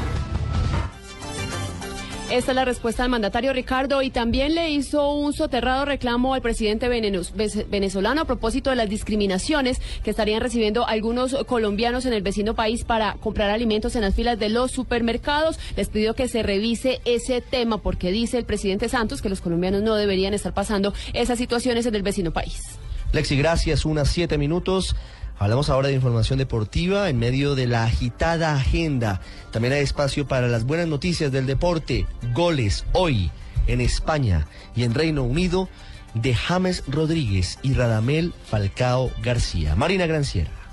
Esta 2.31 2.51
es 2.51 2.55
la 2.55 2.65
respuesta 2.65 3.03
del 3.03 3.11
mandatario 3.11 3.53
Ricardo 3.53 4.01
y 4.01 4.09
también 4.09 4.55
le 4.55 4.71
hizo 4.71 5.11
un 5.11 5.31
soterrado 5.31 5.85
reclamo 5.85 6.33
al 6.33 6.41
presidente 6.41 6.89
venezolano 6.89 8.21
a 8.21 8.25
propósito 8.25 8.71
de 8.71 8.75
las 8.75 8.89
discriminaciones 8.89 9.79
que 10.03 10.09
estarían 10.09 10.41
recibiendo 10.41 10.87
algunos 10.87 11.35
colombianos 11.45 12.03
en 12.07 12.13
el 12.13 12.23
vecino 12.23 12.55
país 12.55 12.83
para 12.83 13.13
comprar 13.21 13.51
alimentos 13.51 13.95
en 13.95 14.01
las 14.01 14.15
filas 14.15 14.39
de 14.39 14.49
los 14.49 14.71
supermercados. 14.71 15.59
Les 15.77 15.87
pidió 15.89 16.15
que 16.15 16.27
se 16.27 16.41
revise 16.41 16.99
ese 17.05 17.41
tema 17.41 17.77
porque 17.77 18.11
dice 18.11 18.39
el 18.39 18.45
presidente 18.45 18.89
Santos 18.89 19.21
que 19.21 19.29
los 19.29 19.39
colombianos 19.39 19.83
no 19.83 19.93
deberían 19.93 20.33
estar 20.33 20.53
pasando 20.53 20.95
esas 21.13 21.37
situaciones 21.37 21.85
en 21.85 21.93
el 21.93 22.01
vecino 22.01 22.31
país. 22.31 22.79
Lexi, 23.13 23.37
gracias. 23.37 23.85
Unas 23.85 24.09
siete 24.09 24.39
minutos. 24.39 24.95
Hablamos 25.37 25.69
ahora 25.69 25.89
de 25.89 25.95
información 25.95 26.39
deportiva 26.39 27.09
en 27.09 27.19
medio 27.19 27.55
de 27.55 27.67
la 27.67 27.83
agitada 27.83 28.55
agenda. 28.55 29.19
También 29.51 29.73
hay 29.73 29.81
espacio 29.81 30.27
para 30.27 30.47
las 30.47 30.65
buenas 30.65 30.87
noticias 30.87 31.31
del 31.31 31.45
deporte. 31.45 32.05
Goles 32.33 32.85
hoy 32.93 33.31
en 33.67 33.81
España 33.81 34.47
y 34.75 34.83
en 34.83 34.93
Reino 34.93 35.23
Unido 35.23 35.67
de 36.13 36.33
James 36.33 36.83
Rodríguez 36.87 37.59
y 37.61 37.73
Radamel 37.73 38.33
Falcao 38.49 39.11
García. 39.21 39.75
Marina 39.75 40.07
Granciera. 40.07 40.64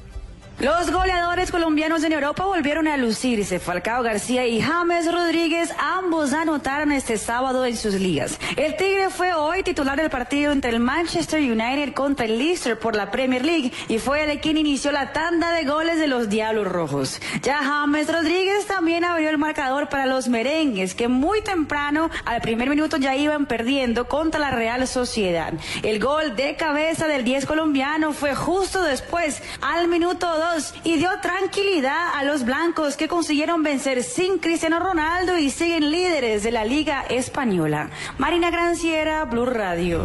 Los 0.63 0.93
goleadores 0.93 1.51
colombianos 1.51 2.05
en 2.05 2.13
Europa 2.13 2.45
volvieron 2.45 2.87
a 2.87 2.97
lucirse. 2.97 3.59
Falcao 3.59 4.05
García 4.05 4.47
y 4.47 4.61
James 4.61 5.11
Rodríguez 5.11 5.75
ambos 5.77 6.33
anotaron 6.33 6.93
este 6.93 7.19
sábado 7.19 7.67
en 7.67 7.77
sus 7.77 7.95
ligas. 7.95 8.39
El 8.55 8.77
Tigre 8.77 9.11
fue 9.11 9.35
hoy 9.35 9.65
titular 9.65 9.97
del 9.97 10.09
partido 10.09 10.53
entre 10.53 10.71
el 10.71 10.79
Manchester 10.79 11.41
United 11.41 11.95
contra 11.95 12.27
el 12.27 12.39
Leicester 12.39 12.79
por 12.79 12.95
la 12.95 13.11
Premier 13.11 13.45
League 13.45 13.73
y 13.89 13.99
fue 13.99 14.23
el 14.23 14.41
quien 14.41 14.57
inició 14.57 14.93
la 14.93 15.13
tanda 15.13 15.51
de 15.51 15.65
goles 15.65 15.99
de 15.99 16.07
los 16.07 16.29
Diablos 16.29 16.69
Rojos. 16.69 17.21
Ya 17.43 17.59
James 17.65 18.07
Rodríguez 18.07 18.65
también 18.69 19.05
abrió 19.05 19.31
el 19.31 19.39
marcador 19.39 19.89
para 19.89 20.07
los 20.07 20.29
merengues 20.29 20.95
que 20.95 21.09
muy 21.09 21.43
temprano 21.43 22.09
al 22.25 22.41
primer 22.41 22.71
minuto 22.71 22.99
ya 22.99 23.16
iban 23.16 23.47
perdiendo 23.47 24.07
contra 24.07 24.39
la 24.39 24.53
Real 24.53 24.86
Sociedad. 24.86 25.55
El 25.82 25.99
gol 25.99 26.36
de 26.36 26.55
cabeza 26.55 27.09
del 27.09 27.24
10 27.24 27.47
colombiano 27.47 28.12
fue 28.12 28.36
justo 28.36 28.81
después, 28.81 29.43
al 29.61 29.89
minuto 29.89 30.28
2 30.28 30.52
y 30.85 30.97
dio 30.97 31.09
tranquilidad 31.23 32.15
a 32.15 32.24
los 32.24 32.45
blancos 32.45 32.97
que 32.97 33.09
consiguieron 33.09 33.62
vencer 33.62 34.03
sin 34.03 34.39
Cristiano 34.39 34.81
Ronaldo 34.81 35.39
y 35.39 35.51
siguen 35.51 35.91
líderes 35.91 36.43
de 36.43 36.51
la 36.51 36.65
Liga 36.65 37.05
Española. 37.09 37.91
Marina 38.19 38.51
Granciera, 38.51 39.24
Blue 39.24 39.47
Radio. 39.47 40.05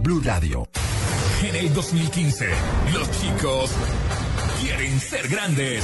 Blue 0.01 0.21
Radio. 0.23 0.67
En 1.43 1.55
el 1.55 1.73
2015, 1.73 2.49
los 2.93 3.11
chicos 3.19 3.71
quieren 4.61 4.99
ser 4.99 5.27
grandes. 5.27 5.83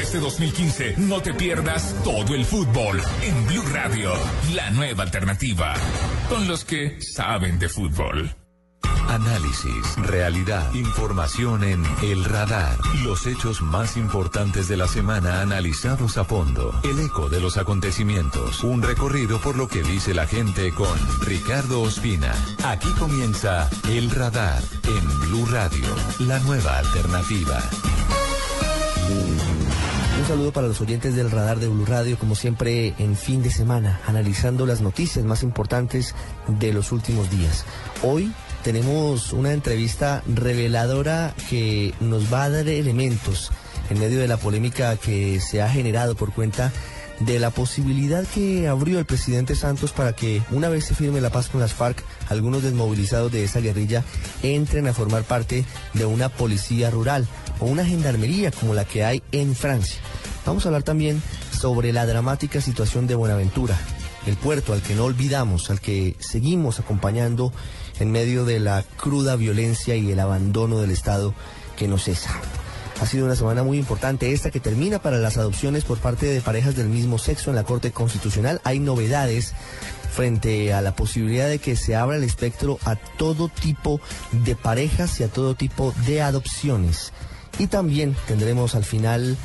Este 0.00 0.20
2015 0.20 0.94
no 0.98 1.20
te 1.20 1.34
pierdas 1.34 1.92
todo 2.04 2.34
el 2.34 2.44
fútbol 2.44 3.02
en 3.20 3.46
Blue 3.46 3.64
Radio, 3.72 4.12
la 4.54 4.70
nueva 4.70 5.02
alternativa, 5.02 5.74
con 6.28 6.46
los 6.46 6.64
que 6.64 6.98
saben 7.00 7.58
de 7.58 7.68
fútbol. 7.68 8.32
Análisis, 9.08 9.96
realidad, 9.96 10.72
información 10.74 11.64
en 11.64 11.82
El 12.02 12.24
Radar. 12.24 12.76
Los 13.02 13.26
hechos 13.26 13.60
más 13.60 13.96
importantes 13.96 14.68
de 14.68 14.76
la 14.76 14.86
semana 14.86 15.40
analizados 15.40 16.16
a 16.16 16.24
fondo. 16.24 16.78
El 16.84 17.00
eco 17.00 17.28
de 17.28 17.40
los 17.40 17.56
acontecimientos. 17.56 18.62
Un 18.62 18.82
recorrido 18.82 19.40
por 19.40 19.56
lo 19.56 19.66
que 19.66 19.82
dice 19.82 20.14
la 20.14 20.26
gente 20.26 20.72
con 20.72 20.96
Ricardo 21.22 21.80
Ospina. 21.80 22.32
Aquí 22.64 22.90
comienza 22.98 23.68
El 23.88 24.10
Radar 24.10 24.62
en 24.84 25.20
Blue 25.20 25.46
Radio, 25.46 25.88
la 26.20 26.38
nueva 26.40 26.78
alternativa. 26.78 27.58
Saludo 30.28 30.52
para 30.52 30.68
los 30.68 30.82
oyentes 30.82 31.16
del 31.16 31.30
radar 31.30 31.58
de 31.58 31.68
Blue 31.68 31.86
Radio, 31.86 32.18
como 32.18 32.34
siempre 32.34 32.92
en 32.98 33.16
fin 33.16 33.42
de 33.42 33.50
semana, 33.50 33.98
analizando 34.06 34.66
las 34.66 34.82
noticias 34.82 35.24
más 35.24 35.42
importantes 35.42 36.14
de 36.48 36.70
los 36.74 36.92
últimos 36.92 37.30
días. 37.30 37.64
Hoy 38.02 38.30
tenemos 38.62 39.32
una 39.32 39.54
entrevista 39.54 40.22
reveladora 40.26 41.32
que 41.48 41.94
nos 42.00 42.30
va 42.30 42.42
a 42.44 42.50
dar 42.50 42.68
elementos 42.68 43.50
en 43.88 44.00
medio 44.00 44.18
de 44.18 44.28
la 44.28 44.36
polémica 44.36 44.98
que 44.98 45.40
se 45.40 45.62
ha 45.62 45.70
generado 45.70 46.14
por 46.14 46.34
cuenta 46.34 46.74
de 47.20 47.38
la 47.38 47.48
posibilidad 47.48 48.24
que 48.26 48.68
abrió 48.68 48.98
el 48.98 49.06
presidente 49.06 49.56
Santos 49.56 49.92
para 49.92 50.12
que 50.12 50.42
una 50.50 50.68
vez 50.68 50.84
se 50.84 50.94
firme 50.94 51.22
la 51.22 51.30
paz 51.30 51.48
con 51.48 51.60
las 51.60 51.72
FARC, 51.72 52.04
algunos 52.28 52.62
desmovilizados 52.62 53.32
de 53.32 53.44
esa 53.44 53.60
guerrilla 53.60 54.04
entren 54.42 54.86
a 54.88 54.92
formar 54.92 55.24
parte 55.24 55.64
de 55.94 56.04
una 56.04 56.28
policía 56.28 56.90
rural 56.90 57.26
o 57.60 57.66
una 57.66 57.84
gendarmería 57.84 58.50
como 58.50 58.74
la 58.74 58.84
que 58.84 59.04
hay 59.04 59.22
en 59.32 59.54
Francia. 59.54 59.98
Vamos 60.46 60.64
a 60.64 60.68
hablar 60.68 60.82
también 60.82 61.22
sobre 61.50 61.92
la 61.92 62.06
dramática 62.06 62.60
situación 62.60 63.06
de 63.06 63.14
Buenaventura, 63.14 63.76
el 64.26 64.36
puerto 64.36 64.72
al 64.72 64.82
que 64.82 64.94
no 64.94 65.04
olvidamos, 65.04 65.70
al 65.70 65.80
que 65.80 66.16
seguimos 66.18 66.80
acompañando 66.80 67.52
en 68.00 68.10
medio 68.10 68.44
de 68.44 68.60
la 68.60 68.84
cruda 68.96 69.36
violencia 69.36 69.96
y 69.96 70.10
el 70.10 70.20
abandono 70.20 70.78
del 70.80 70.90
Estado 70.90 71.34
que 71.76 71.88
no 71.88 71.98
cesa. 71.98 72.30
Ha 73.00 73.06
sido 73.06 73.26
una 73.26 73.36
semana 73.36 73.62
muy 73.62 73.78
importante 73.78 74.32
esta 74.32 74.50
que 74.50 74.58
termina 74.58 74.98
para 74.98 75.18
las 75.18 75.36
adopciones 75.36 75.84
por 75.84 75.98
parte 75.98 76.26
de 76.26 76.40
parejas 76.40 76.74
del 76.74 76.88
mismo 76.88 77.18
sexo 77.18 77.50
en 77.50 77.56
la 77.56 77.62
Corte 77.62 77.92
Constitucional. 77.92 78.60
Hay 78.64 78.80
novedades 78.80 79.54
frente 80.12 80.72
a 80.72 80.80
la 80.80 80.96
posibilidad 80.96 81.48
de 81.48 81.60
que 81.60 81.76
se 81.76 81.94
abra 81.94 82.16
el 82.16 82.24
espectro 82.24 82.80
a 82.84 82.96
todo 82.96 83.48
tipo 83.48 84.00
de 84.32 84.56
parejas 84.56 85.20
y 85.20 85.22
a 85.22 85.28
todo 85.28 85.54
tipo 85.54 85.94
de 86.06 86.22
adopciones. 86.22 87.12
Y 87.60 87.68
también 87.68 88.16
tendremos 88.26 88.74
al 88.74 88.84
final 88.84 89.36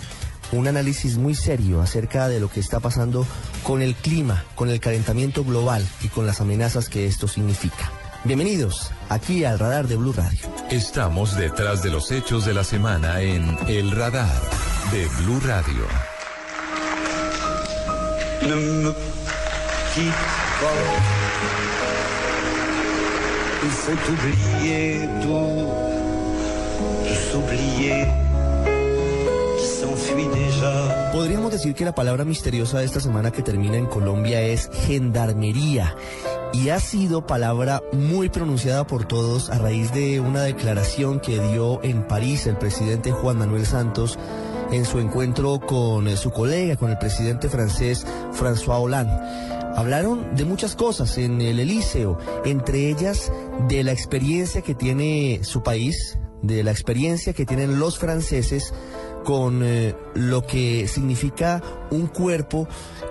un 0.54 0.68
análisis 0.68 1.18
muy 1.18 1.36
serio 1.36 1.82
acerca 1.82 2.28
de 2.28 2.40
lo 2.40 2.50
que 2.50 2.60
está 2.60 2.80
pasando 2.80 3.26
con 3.64 3.82
el 3.82 3.96
clima, 3.96 4.44
con 4.56 4.70
el 4.70 4.80
calentamiento 4.80 5.44
global 5.44 5.86
y 6.02 6.08
con 6.08 6.26
las 6.26 6.42
amenazas 6.42 6.90
que 6.90 7.06
esto 7.06 7.28
significa. 7.28 7.92
Bienvenidos 8.24 8.92
aquí 9.10 9.44
al 9.44 9.60
radar 9.60 9.88
de 9.88 9.98
Blue 9.98 10.14
Radio. 10.14 10.40
Estamos 10.70 11.36
detrás 11.36 11.84
de 11.84 11.90
los 11.92 12.12
hechos 12.12 12.46
de 12.46 12.54
la 12.54 12.64
semana 12.64 13.22
en 13.22 13.58
El 13.68 13.92
Radar 13.92 14.42
de 14.92 15.08
Blue 15.24 15.42
Radio. 15.46 15.86
Il 23.64 23.70
faut 23.70 24.12
oublier 24.12 25.08
tout, 25.22 25.70
tous 27.08 27.38
oublier. 27.38 28.33
Podríamos 31.12 31.52
decir 31.52 31.74
que 31.74 31.86
la 31.86 31.96
palabra 31.96 32.26
misteriosa 32.26 32.80
de 32.80 32.86
esta 32.86 33.00
semana 33.00 33.32
que 33.32 33.42
termina 33.42 33.78
en 33.78 33.86
Colombia 33.86 34.42
es 34.42 34.70
gendarmería 34.86 35.96
y 36.54 36.70
ha 36.70 36.80
sido 36.80 37.26
palabra 37.26 37.82
muy 37.94 38.30
pronunciada 38.30 38.86
por 38.86 39.06
todos 39.08 39.50
a 39.50 39.58
raíz 39.58 39.92
de 39.94 40.20
una 40.20 40.42
declaración 40.42 41.20
que 41.20 41.40
dio 41.40 41.84
en 41.84 42.08
París 42.08 42.46
el 42.46 42.58
presidente 42.58 43.12
Juan 43.12 43.40
Manuel 43.40 43.66
Santos 43.66 44.20
en 44.72 44.86
su 44.86 45.00
encuentro 45.00 45.60
con 45.60 46.08
eh, 46.08 46.16
su 46.16 46.32
colega, 46.32 46.76
con 46.78 46.92
el 46.92 46.98
presidente 46.98 47.50
francés 47.50 48.06
François 48.34 48.80
Hollande. 48.82 49.14
Hablaron 49.76 50.36
de 50.36 50.46
muchas 50.46 50.76
cosas 50.76 51.18
en 51.18 51.42
el 51.42 51.60
Elíseo, 51.60 52.18
entre 52.46 52.90
ellas 52.90 53.32
de 53.68 53.84
la 53.84 53.92
experiencia 53.92 54.62
que 54.62 54.76
tiene 54.76 55.40
su 55.44 55.64
país 55.64 56.18
de 56.44 56.62
la 56.64 56.72
experiencia 56.72 57.34
que 57.34 57.46
tienen 57.46 57.80
los 57.80 57.98
franceses 57.98 58.74
con 59.24 59.62
eh, 59.64 59.96
lo 60.16 60.46
que 60.46 60.88
significa 60.88 61.62
un 61.92 62.08
cuerpo 62.08 62.68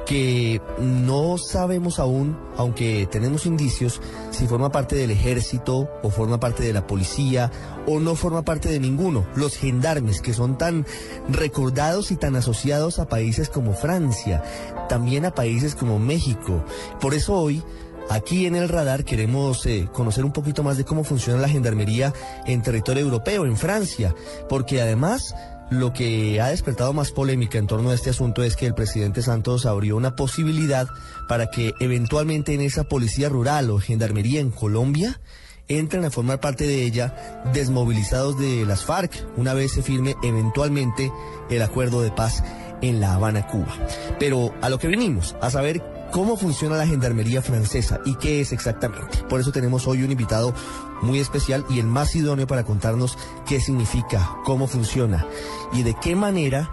que 0.07 0.61
no 0.79 1.39
sabemos 1.39 1.99
aún, 1.99 2.37
aunque 2.57 3.09
tenemos 3.11 3.47
indicios, 3.47 4.01
si 4.31 4.47
forma 4.47 4.71
parte 4.71 4.97
del 4.97 5.11
ejército 5.11 5.89
o 6.03 6.11
forma 6.11 6.41
parte 6.41 6.63
de 6.63 6.73
la 6.73 6.87
policía 6.87 7.51
o 7.87 8.01
no 8.01 8.15
forma 8.15 8.43
parte 8.43 8.69
de 8.69 8.81
ninguno. 8.81 9.27
Los 9.37 9.57
gendarmes 9.57 10.21
que 10.21 10.35
son 10.35 10.59
tan 10.59 10.87
recordados 11.29 12.11
y 12.11 12.17
tan 12.17 12.37
asociados 12.37 12.99
a 12.99 13.09
países 13.09 13.49
como 13.49 13.73
Francia, 13.73 14.43
también 14.89 15.25
a 15.25 15.35
países 15.35 15.75
como 15.75 15.99
México. 15.99 16.65
Por 17.01 17.15
eso 17.15 17.35
hoy... 17.35 17.63
Aquí 18.11 18.47
en 18.47 18.57
el 18.57 18.69
radar 18.69 19.05
queremos 19.05 19.65
eh, 19.65 19.89
conocer 19.93 20.25
un 20.25 20.33
poquito 20.33 20.63
más 20.63 20.77
de 20.77 20.85
cómo 20.85 21.05
funciona 21.05 21.41
la 21.41 21.49
gendarmería 21.49 22.13
en 22.47 22.61
territorio 22.61 23.05
europeo, 23.05 23.47
en 23.47 23.57
Francia, 23.57 24.15
porque 24.49 24.83
además 24.83 25.35
lo 25.73 25.93
que 25.93 26.41
ha 26.41 26.49
despertado 26.49 26.93
más 26.93 27.13
polémica 27.13 27.59
en 27.59 27.67
torno 27.67 27.91
a 27.91 27.95
este 27.95 28.11
asunto 28.11 28.43
es 28.43 28.57
que 28.57 28.67
el 28.67 28.75
presidente 28.75 29.23
Santos 29.23 29.67
abrió 29.67 29.97
una 29.97 30.17
posibilidad 30.17 30.87
para 31.29 31.47
que 31.47 31.75
eventualmente 31.81 32.55
en 32.55 32.61
esa 32.61 32.85
policía 32.85 33.29
rural 33.29 33.71
o 33.71 33.79
gendarmería 33.79 34.41
en 34.41 34.51
Colombia 34.51 35.21
entren 35.69 36.05
a 36.05 36.11
formar 36.11 36.41
parte 36.41 36.67
de 36.67 36.85
ella 36.85 37.43
desmovilizados 37.53 38.39
de 38.39 38.67
las 38.67 38.85
FARC 38.85 39.13
una 39.37 39.55
vez 39.55 39.73
se 39.73 39.83
firme 39.83 40.15
eventualmente 40.23 41.13
el 41.51 41.63
acuerdo 41.63 42.03
de 42.03 42.11
paz 42.11 42.43
en 42.83 43.01
La 43.01 43.15
Habana, 43.15 43.47
Cuba. 43.47 43.73
Pero 44.19 44.53
a 44.61 44.69
lo 44.69 44.79
que 44.79 44.89
venimos, 44.89 45.37
a 45.41 45.51
saber 45.51 45.83
cómo 46.13 46.37
funciona 46.37 46.77
la 46.77 46.87
gendarmería 46.87 47.43
francesa 47.43 48.01
y 48.05 48.15
qué 48.15 48.41
es 48.41 48.53
exactamente. 48.53 49.19
Por 49.29 49.41
eso 49.41 49.51
tenemos 49.51 49.89
hoy 49.89 50.05
un 50.05 50.13
invitado 50.13 50.55
muy 51.01 51.19
especial 51.19 51.65
y 51.69 51.81
el 51.81 51.87
más 51.87 52.15
idóneo 52.15 52.47
para 52.47 52.65
contarnos 52.65 53.19
qué 53.49 53.61
significa, 53.61 54.37
cómo 54.45 54.69
funciona 54.69 55.27
y 55.73 55.83
de 55.83 55.95
qué 55.95 56.15
manera 56.15 56.71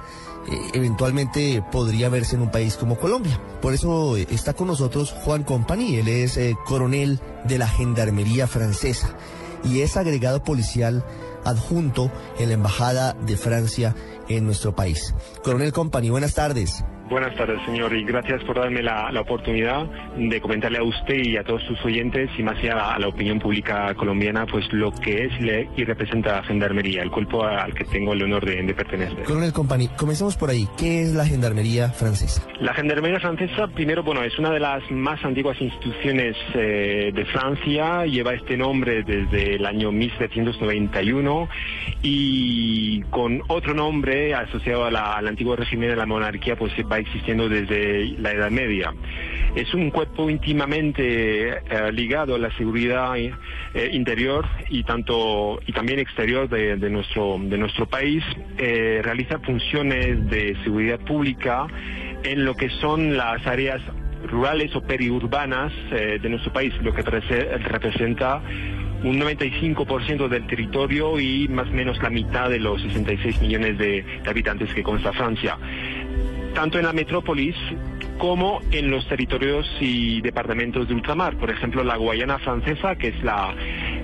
eh, 0.48 0.70
eventualmente 0.74 1.64
podría 1.72 2.10
verse 2.10 2.36
en 2.36 2.44
un 2.44 2.52
país 2.52 2.76
como 2.76 2.99
Colombia. 2.99 3.41
Por 3.61 3.74
eso 3.74 4.18
eh, 4.18 4.28
está 4.30 4.53
con 4.53 4.68
nosotros 4.68 5.16
Juan 5.24 5.44
Company, 5.44 5.95
él 5.95 6.10
es 6.10 6.38
eh, 6.38 6.56
coronel 6.66 7.20
de 7.45 7.57
la 7.57 7.68
Gendarmería 7.68 8.45
Francesa 8.45 9.16
y 9.64 9.82
es 9.82 9.98
agregado 9.98 10.44
policial 10.44 11.03
adjunto 11.45 12.11
en 12.38 12.49
la 12.49 12.56
Embajada 12.56 13.14
de 13.14 13.38
Francia 13.38 13.95
en 14.28 14.45
nuestro 14.45 14.76
país. 14.76 15.16
Coronel 15.44 15.72
Company, 15.72 16.10
buenas 16.10 16.34
tardes. 16.34 16.84
Buenas 17.10 17.36
tardes, 17.36 17.60
señor, 17.65 17.91
y 17.95 18.03
gracias 18.03 18.44
por 18.44 18.60
darme 18.60 18.84
la, 18.84 19.10
oportunidad 19.19 19.88
de 20.15 20.40
comentarle 20.40 20.77
a 20.77 20.84
usted 20.84 21.15
y 21.15 21.38
a 21.38 21.44
todos 21.44 21.64
sus 21.64 21.84
oyentes 21.84 22.30
y 22.38 22.44
más 22.44 22.56
allá 22.60 22.94
a 22.94 22.99
la 22.99 23.07
opinión 23.07 23.40
pública 23.40 23.95
colombiana, 23.95 24.45
pues 24.45 24.72
lo 24.72 24.91
que 24.91 25.26
es 25.26 25.31
y 25.76 25.84
representa 25.84 26.38
la 26.38 26.44
Gendarmería, 26.44 27.02
el 27.02 27.10
cuerpo 27.10 27.44
al 27.44 27.73
que 27.73 27.84
tengo 27.86 28.14
el 28.14 28.22
honor 28.22 28.45
de, 28.45 28.73
pertenecer. 28.76 29.23
Coronel 29.23 29.52
Company, 29.52 29.88
comencemos 29.98 30.38
por 30.38 30.52
ahí. 30.52 30.68
¿Qué 30.77 31.02
es 31.02 31.14
la 31.15 31.26
Gendarmería 31.26 31.90
francesa? 31.90 32.44
La 32.60 32.76
Gendarmería 32.76 33.19
francesa, 33.19 33.68
primero, 33.68 34.03
bueno, 34.03 34.23
es 34.23 34.38
una 34.38 34.52
de 34.52 34.60
las 34.60 34.84
más 34.91 35.23
antiguas 35.26 35.60
instituciones 35.60 36.38
eh, 36.53 37.11
de 37.14 37.26
Francia, 37.26 38.06
lleva 38.06 38.36
este 38.36 38.56
nombre 38.56 39.03
desde 39.03 39.56
el 39.56 39.65
año 39.65 39.91
1791 39.91 41.49
y 42.03 43.02
con 43.10 43.41
otro 43.48 43.73
nombre 43.73 44.36
asociado 44.36 44.86
al 44.86 45.27
antiguo 45.27 45.56
régimen 45.56 45.90
de 45.90 45.95
la 45.95 46.06
monarquía, 46.06 46.56
pues 46.56 46.72
va 46.91 46.99
existiendo 47.00 47.50
desde 47.50 48.06
la 48.20 48.32
Edad 48.32 48.52
Media. 48.52 48.94
Es 49.56 49.74
un 49.74 49.90
cuerpo 49.90 50.30
íntimamente 50.30 51.50
eh, 51.50 51.92
ligado 51.92 52.36
a 52.36 52.38
la 52.38 52.56
seguridad 52.56 53.18
eh, 53.18 53.34
interior 53.92 54.46
y 54.70 54.84
tanto 54.84 55.60
y 55.66 55.74
también 55.74 56.00
exterior 56.00 56.48
de, 56.48 56.78
nuestro 56.90 57.38
de 57.40 57.58
nuestro 57.58 57.88
país. 57.88 58.24
Eh, 58.58 59.02
realiza 59.04 59.40
funciones 59.40 60.30
de 60.30 60.56
seguridad 60.64 61.00
pública 61.00 61.68
en 62.24 62.46
lo 62.46 62.54
que 62.54 62.70
son 62.70 63.18
las 63.18 63.46
áreas 63.48 63.82
rurales 64.30 64.76
o 64.76 64.82
periurbanas 64.82 65.72
de 65.90 66.30
nuestro 66.30 66.52
país, 66.52 66.74
lo 66.84 66.94
que 66.94 67.02
representa 67.02 68.42
un 69.04 69.18
95% 69.18 70.28
del 70.28 70.46
territorio 70.46 71.20
y 71.20 71.48
más 71.48 71.70
o 71.70 71.72
menos 71.72 72.02
la 72.04 72.10
mitad 72.10 72.50
de 72.50 72.60
los 72.60 72.82
66 72.82 73.42
millones 73.42 73.78
de 73.78 74.06
habitantes 74.28 74.74
que 74.74 74.84
consta 74.84 75.14
Francia 75.14 75.58
tanto 76.60 76.77
en 76.77 76.84
la 76.84 76.91
metrópolis 76.91 77.56
como 78.18 78.60
en 78.73 78.91
los 78.91 79.07
territorios 79.07 79.65
y 79.80 80.19
departamentos 80.19 80.90
de 80.90 80.94
ultramar. 80.94 81.38
Por 81.38 81.49
ejemplo, 81.49 81.86
la 81.86 81.95
Guayana 81.95 82.38
francesa, 82.38 82.98
que 82.98 83.07
es 83.07 83.23
la, 83.23 83.56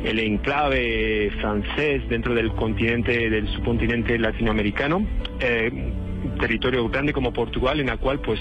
el 0.06 0.18
enclave 0.20 1.32
francés 1.42 2.08
dentro 2.08 2.34
del 2.34 2.54
continente, 2.54 3.30
del 3.30 3.50
subcontinente 3.50 4.18
latinoamericano. 4.18 5.06
Eh, 5.42 5.70
territorio 6.40 6.88
grande 6.90 7.14
como 7.14 7.34
Portugal, 7.34 7.80
en 7.80 7.88
la 7.88 7.98
cual 7.98 8.20
pues 8.20 8.40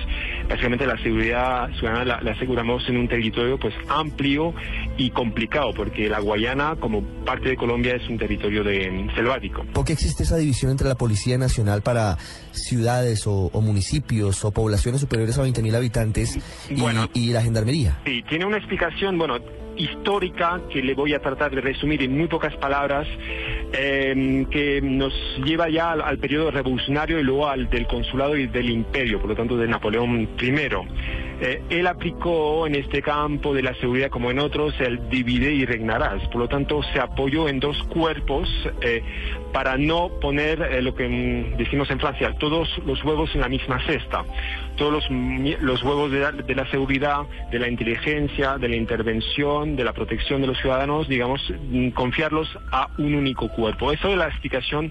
básicamente 0.49 0.87
la 0.87 0.97
seguridad 0.99 1.69
ciudadana 1.79 2.21
la, 2.23 2.33
aseguramos 2.33 2.89
en 2.89 2.97
un 2.97 3.09
territorio 3.09 3.59
pues 3.59 3.75
amplio 3.89 4.55
y 4.97 5.11
complicado, 5.11 5.73
porque 5.75 6.09
la 6.09 6.21
Guayana 6.21 6.77
como 6.79 7.03
parte 7.25 7.51
de 7.51 7.57
Colombia 7.57 7.97
es 7.97 8.09
un 8.09 8.19
territorio 8.19 8.65
de, 8.65 9.09
selvático. 9.15 9.65
¿Por 9.73 9.85
qué 9.85 9.93
existe 9.93 10.23
esa 10.23 10.37
división 10.37 10.71
entre 10.71 10.89
la 10.89 10.95
Policía 10.95 11.39
Nacional 11.39 11.83
para 11.83 12.17
ciudades 12.53 13.27
o, 13.27 13.51
municipios 13.61 14.45
o 14.45 14.51
poblaciones 14.51 15.01
superiores 15.01 15.39
a 15.39 15.45
20.000 15.45 15.75
habitantes 15.75 16.39
y, 16.69 17.21
y 17.21 17.33
la 17.33 17.43
Gendarmería? 17.43 17.99
Sí, 18.05 18.23
tiene 18.29 18.45
una 18.45 18.59
explicación, 18.59 19.17
bueno, 19.17 19.39
histórica 19.77 20.61
que 20.73 20.83
le 20.83 20.95
voy 20.95 21.15
a 21.15 21.21
tratar 21.21 21.55
de 21.55 21.61
resumir 21.61 22.03
en 22.03 22.17
muy 22.17 22.29
pocas 22.29 22.55
palabras, 22.57 23.07
em, 23.77 24.45
que 24.47 24.81
nos 24.81 25.13
lleva 25.45 25.69
ya 25.69 25.93
al, 25.93 26.19
periodo 26.19 26.51
revolucionario 26.51 27.19
y 27.19 27.23
luego 27.23 27.49
al 27.49 27.69
del 27.69 27.87
consulado 27.87 28.37
y 28.37 28.47
del 28.47 28.71
imperio, 28.71 29.21
por 29.21 29.31
lo 29.31 29.37
tanto 29.37 29.57
de 29.57 29.67
Napoleón 29.67 30.29
I. 30.41 30.55
Eh, 31.41 31.63
él 31.69 31.87
aplicó 31.87 32.67
en 32.67 32.77
este 32.77 33.03
campo 33.03 33.53
de 33.53 33.63
la 33.63 33.75
seguridad 33.75 34.09
como 34.09 34.31
en 34.31 34.39
otros 34.39 34.75
el 34.81 35.09
divide 35.09 35.53
y 35.53 35.65
regnarás, 35.67 36.27
por 36.29 36.43
lo 36.43 36.49
tanto 36.49 36.83
se 36.93 37.01
apoyó 37.01 37.49
en 37.49 37.59
dos 37.59 37.77
cuerpos 37.85 38.49
eh, 38.81 39.03
para 39.55 39.79
no 39.79 40.09
poner 40.21 40.61
eh, 40.61 40.83
lo 40.83 40.97
que 40.97 41.09
mm, 41.09 41.57
decimos 41.57 41.89
en 41.89 42.01
Francia, 42.01 42.35
todos 42.41 42.69
los 42.85 43.05
huevos 43.05 43.33
en 43.37 43.41
la 43.41 43.49
misma 43.49 43.81
cesta, 43.87 44.25
todos 44.77 44.93
los, 44.93 45.09
los 45.61 45.81
huevos 45.85 46.11
de 46.11 46.55
la, 46.57 46.71
seguridad, 46.73 47.21
de 47.53 47.61
la 47.61 47.69
inteligencia, 47.69 48.59
de 48.59 48.69
la 48.69 48.75
intervención, 48.75 49.77
de 49.77 49.85
la 49.85 49.93
protección 49.93 50.41
de 50.41 50.49
los 50.49 50.59
ciudadanos, 50.59 51.07
digamos, 51.07 51.41
mm, 51.71 51.91
confiarlos 51.91 52.49
a 52.73 52.89
un 52.99 53.15
único 53.15 53.49
cuerpo. 53.49 53.93
Eso 53.93 54.09
es 54.09 54.17
la 54.17 54.27
explicación 54.27 54.91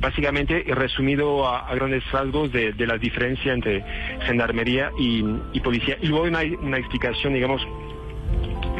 básicamente 0.00 0.64
resumido 0.66 1.46
a, 1.48 1.72
grandes 1.72 2.02
rasgos 2.10 2.50
de, 2.50 2.74
la 2.78 2.98
diferencia 2.98 3.52
entre 3.52 3.84
gendarmería 4.26 4.90
y, 4.98 5.22
policía. 5.60 5.96
Y 6.02 6.08
luego 6.08 6.36
hay 6.36 6.54
una, 6.54 6.78
explicación, 6.78 7.34
digamos, 7.34 7.64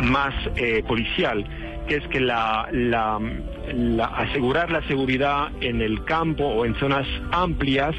más 0.03 0.35
eh, 0.57 0.83
policial 0.89 1.47
que 1.87 1.97
es 1.97 2.07
que 2.09 2.21
la, 2.21 2.69
asegurar 4.17 4.71
la 4.71 4.87
seguridad 4.87 5.51
en 5.61 5.81
el 5.83 6.05
campo 6.05 6.45
o 6.45 6.65
en 6.65 6.75
zonas 6.77 7.07
amplias 7.33 7.95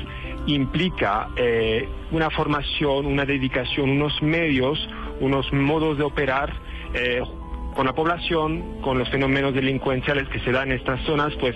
implica 0.48 1.30
eh, 1.36 1.88
una 2.12 2.30
formación, 2.30 3.06
una 3.06 3.26
dedicación, 3.26 3.90
unos 3.90 4.22
medios, 4.22 4.80
unos 5.20 5.52
modos 5.54 5.98
de 5.98 6.04
operar 6.04 6.54
eh, 6.94 7.22
con 7.76 7.86
la 7.86 7.94
población, 7.94 8.82
con 8.82 8.98
los 8.98 9.10
fenómenos 9.10 9.54
delincuenciales 9.54 10.28
que 10.30 10.40
se 10.40 10.52
dan 10.52 10.72
en 10.72 10.78
estas 10.78 11.02
zonas, 11.06 11.34
pues 11.40 11.56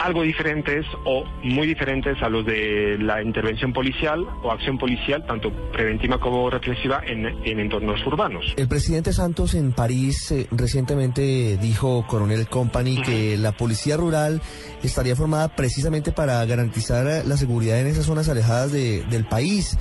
algo 0.00 0.22
diferentes 0.22 0.86
o 1.04 1.24
muy 1.42 1.66
diferentes 1.66 2.20
a 2.22 2.28
los 2.28 2.44
de 2.46 2.96
la 2.98 3.22
intervención 3.22 3.72
policial 3.72 4.26
o 4.42 4.50
acción 4.50 4.78
policial, 4.78 5.24
tanto 5.26 5.52
preventiva 5.72 6.18
como 6.18 6.48
represiva, 6.48 7.02
en, 7.06 7.26
entornos 7.44 8.04
urbanos. 8.06 8.54
El 8.56 8.68
presidente 8.68 9.12
Santos 9.12 9.54
en 9.54 9.72
París 9.72 10.32
eh, 10.32 10.46
recientemente 10.50 11.58
dijo, 11.58 12.06
coronel 12.06 12.48
Company, 12.48 13.02
que 13.02 13.36
la 13.36 13.52
policía 13.52 13.96
rural 13.96 14.40
estaría 14.82 15.14
formada 15.14 15.48
precisamente 15.54 16.12
para 16.12 16.44
garantizar 16.46 17.26
la 17.26 17.36
seguridad 17.36 17.78
en 17.78 17.86
esas 17.86 18.06
zonas 18.06 18.28
alejadas 18.28 18.72
del 18.72 19.24
país. 19.28 19.78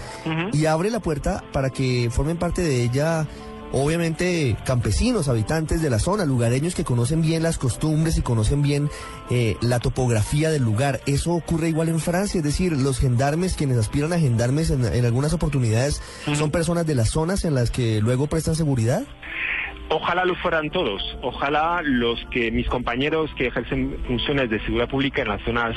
Y 0.53 0.65
abre 0.65 0.89
la 0.89 0.99
puerta 0.99 1.43
para 1.53 1.69
que 1.69 2.09
formen 2.11 2.37
parte 2.37 2.61
de 2.61 2.83
ella 2.83 3.25
obviamente 3.71 4.57
campesinos, 4.65 5.27
habitantes 5.27 5.81
de 5.81 5.89
la 5.89 5.99
zona, 5.99 6.25
lugareños 6.25 6.75
que 6.75 6.83
conocen 6.83 7.21
bien 7.21 7.43
las 7.43 7.57
costumbres 7.57 8.17
y 8.17 8.21
conocen 8.21 8.61
bien 8.61 8.89
eh, 9.29 9.57
la 9.61 9.79
topografía 9.79 10.49
del 10.49 10.63
lugar. 10.63 11.01
Eso 11.05 11.33
ocurre 11.33 11.69
igual 11.69 11.89
en 11.89 11.99
Francia, 11.99 12.39
es 12.39 12.43
decir, 12.43 12.73
los 12.73 12.99
gendarmes, 12.99 13.55
quienes 13.55 13.77
aspiran 13.77 14.13
a 14.13 14.19
gendarmes 14.19 14.69
en, 14.69 14.85
algunas 15.05 15.33
oportunidades, 15.33 16.01
son 16.35 16.51
personas 16.51 16.85
de 16.85 16.95
las 16.95 17.09
zonas 17.09 17.45
en 17.45 17.55
las 17.55 17.71
que 17.71 18.01
luego 18.01 18.27
prestan 18.27 18.55
seguridad. 18.55 19.03
Ojalá 19.91 20.23
lo 20.23 20.35
fueran 20.35 20.69
todos. 20.69 21.01
Ojalá 21.23 21.81
los 21.83 22.23
que 22.29 22.51
mis 22.51 22.67
compañeros 22.67 23.31
que 23.35 23.47
ejercen 23.47 23.97
funciones 24.05 24.49
de 24.51 24.59
seguridad 24.59 24.87
pública 24.87 25.23
en 25.23 25.29
las 25.29 25.41
zonas, 25.41 25.75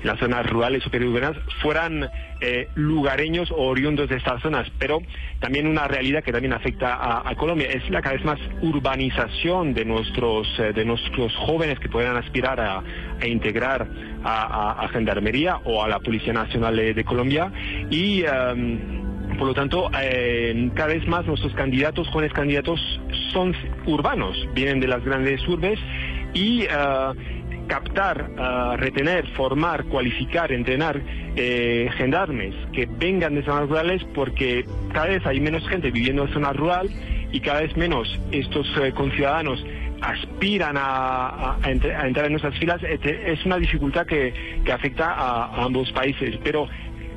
en 0.00 0.06
las 0.08 0.18
zonas 0.18 0.44
rurales 0.50 0.84
o 0.84 0.90
periurbanas 0.90 1.36
fueran 1.62 2.10
eh, 2.40 2.68
lugareños 2.74 3.52
o 3.52 3.62
oriundos 3.62 4.08
de 4.08 4.16
estas 4.16 4.42
zonas. 4.42 4.68
Pero 4.80 5.02
también 5.38 5.68
una 5.68 5.86
realidad 5.86 6.24
que 6.24 6.32
también 6.32 6.52
afecta 6.52 7.28
a, 7.28 7.32
Colombia 7.36 7.68
es 7.68 7.88
la 7.90 8.02
cada 8.02 8.16
vez 8.16 8.24
más 8.24 8.40
urbanización 8.60 9.72
de 9.72 9.84
nuestros 9.84 10.48
eh, 10.58 10.72
de 10.72 10.84
nuestros 10.84 11.34
jóvenes 11.36 11.78
que 11.78 11.88
puedan 11.88 12.16
aspirar 12.16 12.58
a, 12.60 12.82
integrar 13.24 13.86
a, 14.24 14.82
a, 14.82 14.88
gendarmería 14.88 15.58
o 15.64 15.82
a 15.84 15.88
la 15.88 16.00
Policía 16.00 16.32
Nacional 16.32 16.74
de, 16.74 17.04
Colombia 17.04 17.52
y 17.90 18.24
um, 18.24 19.13
por 19.38 19.48
lo 19.48 19.54
tanto, 19.54 19.90
eh, 20.00 20.70
cada 20.74 20.94
vez 20.94 21.06
más 21.06 21.26
nuestros 21.26 21.54
candidatos, 21.54 22.08
jóvenes 22.08 22.32
candidatos, 22.32 22.80
son 23.32 23.54
urbanos, 23.86 24.36
vienen 24.54 24.80
de 24.80 24.88
las 24.88 25.04
grandes 25.04 25.46
urbes 25.48 25.78
y 26.34 26.64
uh, 26.64 27.14
captar, 27.66 28.30
uh, 28.30 28.76
retener, 28.76 29.26
formar, 29.28 29.84
cualificar, 29.84 30.52
entrenar 30.52 31.00
eh, 31.36 31.88
gendarmes 31.96 32.54
que 32.72 32.86
vengan 32.86 33.34
de 33.34 33.42
zonas 33.44 33.68
rurales 33.68 34.04
porque 34.14 34.64
cada 34.92 35.06
vez 35.06 35.26
hay 35.26 35.40
menos 35.40 35.66
gente 35.68 35.90
viviendo 35.90 36.24
en 36.24 36.32
zona 36.32 36.52
rural 36.52 36.88
y 37.32 37.40
cada 37.40 37.62
vez 37.62 37.76
menos 37.76 38.20
estos 38.30 38.66
eh, 38.82 38.92
conciudadanos 38.92 39.64
aspiran 40.00 40.76
a, 40.78 41.56
entrar 41.64 42.26
en 42.26 42.32
nuestras 42.32 42.58
filas. 42.58 42.82
Es 42.82 43.44
una 43.46 43.56
dificultad 43.56 44.06
que, 44.06 44.34
que 44.62 44.70
afecta 44.70 45.10
a, 45.10 45.46
a 45.46 45.64
ambos 45.64 45.90
países, 45.92 46.38
pero 46.44 46.68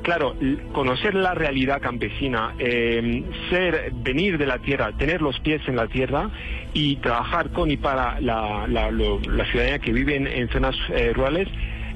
claro, 0.08 0.34
conocer 0.72 1.14
la 1.14 1.34
realidad 1.34 1.82
campesina, 1.82 2.54
eh, 2.58 3.22
ser, 3.50 3.92
venir 3.92 4.38
de 4.38 4.46
la 4.46 4.58
tierra, 4.58 4.90
tener 4.96 5.20
los 5.20 5.38
pies 5.40 5.60
en 5.68 5.76
la 5.76 5.86
tierra 5.86 6.30
y 6.72 6.96
trabajar 6.96 7.50
con 7.50 7.70
y 7.70 7.76
para 7.76 8.18
la, 8.18 8.66
la, 8.66 8.90
lo, 8.90 9.20
la 9.20 9.44
ciudadanía 9.50 9.80
que 9.80 9.92
vive 9.92 10.16
en, 10.16 10.26
en 10.26 10.48
zonas 10.48 10.74
eh, 10.88 11.12
rurales, 11.14 11.46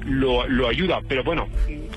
lo, 0.05 0.47
lo, 0.47 0.67
ayuda. 0.67 0.99
Pero 1.07 1.23
bueno, 1.23 1.47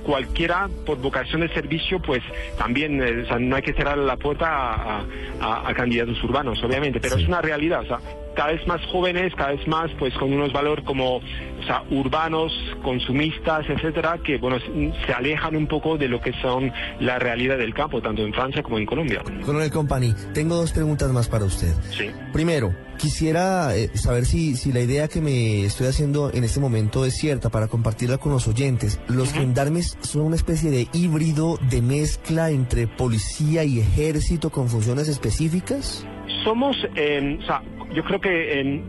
cualquiera 0.05 0.71
por 0.87 1.03
vocación 1.03 1.43
de 1.43 1.51
servicio, 1.51 2.01
pues 2.01 2.23
también 2.57 3.03
eh, 3.03 3.25
o 3.25 3.27
sea, 3.27 3.39
no 3.39 3.55
hay 3.55 3.63
que 3.63 3.75
cerrar 3.75 3.99
la 3.99 4.17
puerta 4.17 4.47
a, 4.49 5.05
a, 5.43 5.69
a 5.69 5.75
candidatos 5.75 6.25
urbanos, 6.25 6.65
obviamente, 6.65 6.99
pero 6.99 7.17
sí. 7.17 7.25
es 7.25 7.29
una 7.29 7.43
realidad. 7.43 7.83
O 7.83 7.87
sea, 7.89 7.99
cada 8.37 8.53
vez 8.53 8.67
más 8.67 8.85
jóvenes, 8.87 9.35
cada 9.35 9.53
vez 9.53 9.67
más 9.67 9.91
pues 9.99 10.15
con 10.15 10.33
unos 10.33 10.53
valores 10.53 10.85
como 10.85 11.17
o 11.17 11.63
sea, 11.67 11.83
urbanos, 11.91 12.53
consumistas, 12.83 13.69
etcétera, 13.69 14.19
que 14.25 14.39
bueno, 14.39 14.59
se 15.07 15.13
alejan 15.13 15.57
un 15.57 15.67
poco 15.67 15.99
de 15.99 16.09
lo 16.09 16.21
que 16.21 16.33
son 16.41 16.73
la 17.01 17.19
realidad 17.19 17.59
del 17.59 17.75
campo, 17.75 18.01
tanto 18.01 18.25
en 18.25 18.33
Francia 18.33 18.63
como 18.63 18.79
en 18.79 18.87
Colombia. 18.87 19.23
Coronel 19.45 19.71
Company, 19.71 20.15
tengo 20.33 20.55
dos 20.55 20.73
preguntas 20.73 21.11
más 21.11 21.29
para 21.29 21.45
usted. 21.45 21.73
Sí. 21.91 22.11
Primero, 22.33 22.73
quisiera 22.99 23.75
eh, 23.75 23.91
saber 23.95 24.27
si, 24.27 24.55
si 24.55 24.73
la 24.73 24.81
idea 24.81 25.09
que 25.09 25.21
me 25.21 25.65
estoy 25.65 25.89
haciendo 25.89 26.31
en 26.33 26.45
este 26.45 26.61
momento 26.61 27.05
es 27.05 27.17
cierta 27.17 27.49
para 27.51 27.69
compartirla 27.69 28.19
con 28.19 28.33
los 28.33 28.47
oyentes. 28.47 29.01
¿Los 29.09 29.33
gendarmes 29.33 29.99
son 30.03 30.23
una 30.23 30.37
especie 30.37 30.71
de 30.71 30.89
híbrido 30.93 31.59
de 31.71 31.83
mezcla 31.83 32.51
entre 32.51 32.87
policía 32.87 33.65
y 33.65 33.81
ejército 33.81 34.51
con 34.51 34.69
funciones 34.69 35.09
específicas? 35.09 36.07
Somos, 36.45 36.77
eh, 36.95 37.39
o 37.41 37.45
sea, 37.45 37.63
yo 37.93 38.05
creo 38.05 38.21
que 38.21 38.61
eh, 38.61 38.83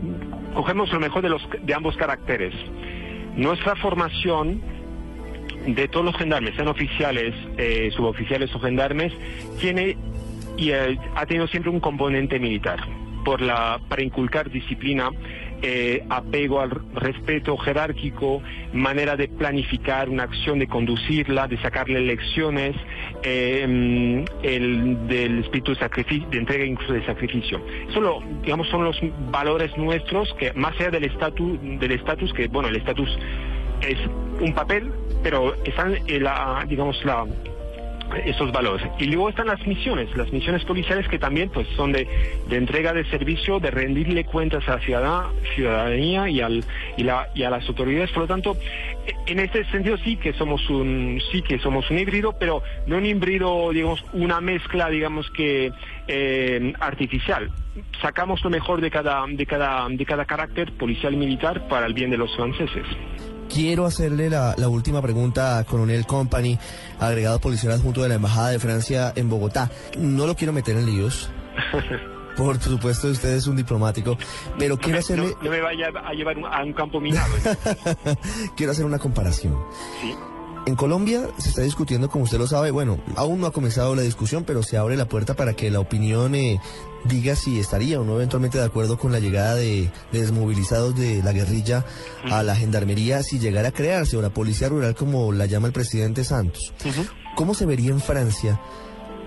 cogemos 0.54 0.92
lo 0.92 1.00
mejor 1.00 1.22
de, 1.22 1.28
los, 1.28 1.46
de 1.62 1.74
ambos 1.74 1.96
caracteres. 1.96 2.54
Nuestra 3.36 3.76
formación 3.76 4.60
de 5.66 5.88
todos 5.88 6.04
los 6.04 6.16
gendarmes, 6.16 6.54
sean 6.54 6.68
oficiales, 6.68 7.34
eh, 7.56 7.90
suboficiales 7.94 8.54
o 8.54 8.60
gendarmes, 8.60 9.12
tiene 9.60 9.96
y 10.56 10.70
eh, 10.70 10.98
ha 11.14 11.26
tenido 11.26 11.46
siempre 11.46 11.70
un 11.70 11.80
componente 11.80 12.38
militar 12.38 12.80
por 13.24 13.40
la 13.40 13.80
para 13.88 14.02
inculcar 14.02 14.50
disciplina 14.50 15.10
eh, 15.62 16.04
apego 16.08 16.60
al 16.60 16.70
respeto 16.94 17.56
jerárquico, 17.56 18.42
manera 18.72 19.16
de 19.16 19.28
planificar 19.28 20.08
una 20.08 20.24
acción, 20.24 20.58
de 20.58 20.66
conducirla, 20.66 21.48
de 21.48 21.58
sacarle 21.58 22.00
lecciones, 22.00 22.76
eh, 23.22 24.24
el 24.42 25.08
del 25.08 25.40
espíritu 25.40 25.72
de, 25.72 25.80
sacrificio, 25.80 26.28
de 26.30 26.38
entrega 26.38 26.64
incluso 26.64 26.92
de 26.92 27.04
sacrificio. 27.04 27.60
Eso 27.88 28.22
digamos, 28.42 28.68
son 28.68 28.84
los 28.84 28.98
valores 29.30 29.76
nuestros 29.76 30.32
que 30.34 30.52
más 30.52 30.78
allá 30.80 30.90
del 30.90 31.04
estatus, 31.04 31.58
del 31.60 31.92
estatus 31.92 32.32
que, 32.32 32.48
bueno, 32.48 32.68
el 32.68 32.76
estatus 32.76 33.08
es 33.80 33.98
un 34.40 34.52
papel, 34.54 34.92
pero 35.22 35.54
están 35.64 35.96
en 36.06 36.24
la, 36.24 36.64
digamos, 36.68 37.04
la, 37.04 37.24
esos 38.24 38.52
valores. 38.52 38.86
Y 38.98 39.06
luego 39.06 39.28
están 39.28 39.46
las 39.46 39.64
misiones, 39.66 40.14
las 40.16 40.32
misiones 40.32 40.64
policiales 40.64 41.08
que 41.08 41.18
también 41.18 41.50
pues 41.50 41.66
son 41.76 41.92
de, 41.92 42.06
de 42.48 42.56
entrega 42.56 42.92
de 42.92 43.04
servicio, 43.06 43.60
de 43.60 43.70
rendirle 43.70 44.24
cuentas 44.24 44.66
a 44.68 44.76
la 44.76 44.80
ciudad, 44.80 45.22
ciudadanía 45.54 46.28
y, 46.28 46.40
al, 46.40 46.64
y, 46.96 47.02
la, 47.02 47.28
y 47.34 47.42
a 47.42 47.50
las 47.50 47.68
autoridades. 47.68 48.10
Por 48.10 48.22
lo 48.22 48.26
tanto, 48.26 48.56
en 49.26 49.38
este 49.38 49.64
sentido 49.66 49.96
sí 49.98 50.16
que 50.16 50.32
somos 50.34 50.68
un 50.70 51.20
sí 51.30 51.42
que 51.42 51.58
somos 51.58 51.90
un 51.90 51.98
híbrido, 51.98 52.34
pero 52.38 52.62
no 52.86 52.96
un 52.96 53.06
híbrido, 53.06 53.70
digamos, 53.70 54.04
una 54.12 54.40
mezcla, 54.40 54.88
digamos 54.88 55.30
que 55.30 55.72
eh, 56.06 56.72
artificial. 56.80 57.50
Sacamos 58.02 58.42
lo 58.42 58.50
mejor 58.50 58.80
de 58.80 58.90
cada, 58.90 59.24
de 59.28 59.46
cada, 59.46 59.88
de 59.88 60.04
cada 60.04 60.24
carácter 60.24 60.72
policial 60.72 61.14
y 61.14 61.16
militar 61.16 61.68
para 61.68 61.86
el 61.86 61.94
bien 61.94 62.10
de 62.10 62.16
los 62.16 62.34
franceses. 62.34 62.86
Quiero 63.52 63.86
hacerle 63.86 64.30
la, 64.30 64.54
la, 64.56 64.68
última 64.68 65.00
pregunta 65.02 65.58
a 65.58 65.64
Coronel 65.64 66.06
Company, 66.06 66.58
agregado 66.98 67.40
policial 67.40 67.72
adjunto 67.72 68.02
de 68.02 68.08
la 68.08 68.16
Embajada 68.16 68.50
de 68.50 68.58
Francia 68.58 69.12
en 69.16 69.28
Bogotá. 69.28 69.70
No 69.98 70.26
lo 70.26 70.34
quiero 70.34 70.52
meter 70.52 70.76
en 70.76 70.86
líos. 70.86 71.30
Por 72.36 72.60
supuesto, 72.60 73.08
usted 73.08 73.30
es 73.34 73.48
un 73.48 73.56
diplomático, 73.56 74.16
pero 74.58 74.76
no 74.76 74.80
quiero 74.80 75.00
hacerle... 75.00 75.30
No, 75.38 75.42
no, 75.42 75.50
me 75.50 75.60
vaya 75.60 75.88
a 75.88 76.12
llevar 76.12 76.36
a 76.52 76.62
un 76.62 76.72
campo 76.72 77.00
minado. 77.00 77.34
quiero 78.56 78.70
hacer 78.70 78.84
una 78.84 78.98
comparación. 79.00 79.56
Sí. 80.00 80.14
En 80.68 80.76
Colombia 80.76 81.30
se 81.38 81.48
está 81.48 81.62
discutiendo, 81.62 82.10
como 82.10 82.24
usted 82.24 82.36
lo 82.36 82.46
sabe, 82.46 82.70
bueno, 82.70 82.98
aún 83.16 83.40
no 83.40 83.46
ha 83.46 83.52
comenzado 83.52 83.94
la 83.94 84.02
discusión, 84.02 84.44
pero 84.44 84.62
se 84.62 84.76
abre 84.76 84.98
la 84.98 85.08
puerta 85.08 85.32
para 85.32 85.54
que 85.54 85.70
la 85.70 85.80
opinión 85.80 86.34
eh, 86.34 86.60
diga 87.04 87.36
si 87.36 87.58
estaría 87.58 87.98
o 87.98 88.04
no 88.04 88.16
eventualmente 88.16 88.58
de 88.58 88.64
acuerdo 88.64 88.98
con 88.98 89.10
la 89.10 89.18
llegada 89.18 89.54
de, 89.54 89.90
de 90.12 90.20
desmovilizados 90.20 90.94
de 90.94 91.22
la 91.22 91.32
guerrilla 91.32 91.86
a 92.30 92.42
la 92.42 92.54
gendarmería 92.54 93.22
si 93.22 93.38
llegara 93.38 93.68
a 93.68 93.72
crearse 93.72 94.18
o 94.18 94.20
la 94.20 94.28
policía 94.28 94.68
rural 94.68 94.94
como 94.94 95.32
la 95.32 95.46
llama 95.46 95.68
el 95.68 95.72
presidente 95.72 96.22
Santos. 96.22 96.74
Uh 96.84 96.88
-huh. 96.88 97.08
¿Cómo 97.34 97.54
se 97.54 97.64
vería 97.64 97.90
en 97.90 98.00
Francia 98.02 98.60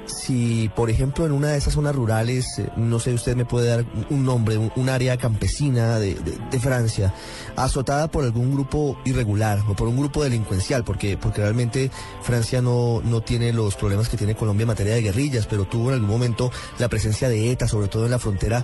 si, 0.05 0.69
por 0.75 0.89
ejemplo, 0.89 1.25
en 1.25 1.31
una 1.31 1.49
de 1.49 1.57
esas 1.57 1.73
zonas 1.73 1.95
rurales, 1.95 2.59
eh, 2.59 2.69
no 2.75 2.99
sé, 2.99 3.13
usted 3.13 3.35
me 3.35 3.45
puede 3.45 3.69
dar 3.69 3.85
un 4.09 4.25
nombre, 4.25 4.57
un, 4.57 4.89
área 4.89 5.17
campesina 5.17 5.99
de, 5.99 6.15
Francia, 6.59 7.13
azotada 7.55 8.09
por 8.09 8.23
algún 8.23 8.51
grupo 8.51 8.97
irregular 9.05 9.59
o 9.69 9.73
por 9.73 9.87
un 9.87 9.97
grupo 9.97 10.23
delincuencial, 10.23 10.83
porque, 10.83 11.17
porque 11.17 11.41
realmente 11.41 11.91
Francia 12.21 12.61
no, 12.61 13.01
no 13.03 13.21
tiene 13.21 13.53
los 13.53 13.75
problemas 13.75 14.09
que 14.09 14.17
tiene 14.17 14.35
Colombia 14.35 14.63
en 14.63 14.67
materia 14.67 14.95
de 14.95 15.01
guerrillas, 15.01 15.47
pero 15.47 15.65
tuvo 15.65 15.89
en 15.89 15.95
algún 15.95 16.09
momento 16.09 16.51
la 16.77 16.89
presencia 16.89 17.29
de 17.29 17.51
ETA, 17.51 17.67
sobre 17.67 17.87
todo 17.87 18.05
en 18.05 18.11
la 18.11 18.19
frontera 18.19 18.63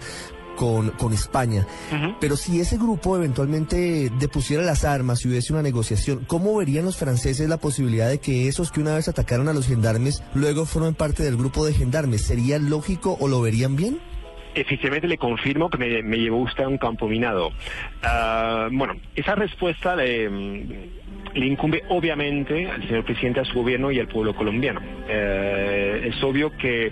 con, 0.57 0.89
con 0.91 1.13
España. 1.13 1.65
Uh 1.91 1.95
-huh. 1.95 2.15
Pero 2.19 2.35
si 2.35 2.59
ese 2.59 2.77
grupo 2.77 3.15
eventualmente 3.15 4.11
depusiera 4.19 4.63
las 4.63 4.83
armas 4.83 5.23
y 5.23 5.29
hubiese 5.29 5.53
una 5.53 5.61
negociación, 5.61 6.25
¿cómo 6.27 6.57
verían 6.57 6.83
los 6.83 6.97
franceses 6.97 7.47
la 7.47 7.57
posibilidad 7.57 8.09
de 8.09 8.19
que 8.19 8.49
esos 8.49 8.71
que 8.71 8.81
una 8.81 8.95
vez 8.95 9.07
atacaron 9.07 9.47
a 9.47 9.53
los 9.53 9.67
gendarmes 9.67 10.23
luego 10.33 10.65
formen 10.65 10.95
parte 10.95 11.23
del 11.23 11.37
grupo 11.37 11.65
de 11.65 11.73
gendarmes? 11.73 12.23
¿Sería 12.23 12.57
lógico 12.59 13.15
o 13.21 13.27
lo 13.29 13.39
verían 13.39 13.77
bien? 13.77 13.99
Efectivamente 14.55 15.07
le 15.07 15.19
confirmo 15.19 15.69
que 15.69 15.77
me, 15.77 16.01
me 16.01 16.17
llevó 16.17 16.37
usted 16.37 16.63
a 16.63 16.67
un 16.67 16.79
campo 16.79 17.07
minado. 17.07 17.49
Uh, 17.49 18.75
bueno, 18.75 18.95
esa 19.15 19.35
respuesta 19.35 19.95
le, 19.95 20.27
le, 21.35 21.45
incumbe 21.45 21.83
obviamente 21.89 22.67
al 22.67 22.81
señor 22.87 23.05
presidente, 23.05 23.41
a 23.41 23.45
su 23.45 23.53
gobierno 23.53 23.91
y 23.91 23.99
al 23.99 24.07
pueblo 24.07 24.35
colombiano. 24.35 24.79
Uh, 24.81 26.07
es 26.07 26.23
obvio 26.23 26.49
que 26.57 26.89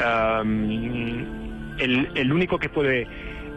um, 0.00 1.41
el, 1.82 2.08
el 2.14 2.32
único 2.32 2.58
que 2.58 2.68
puede 2.68 3.06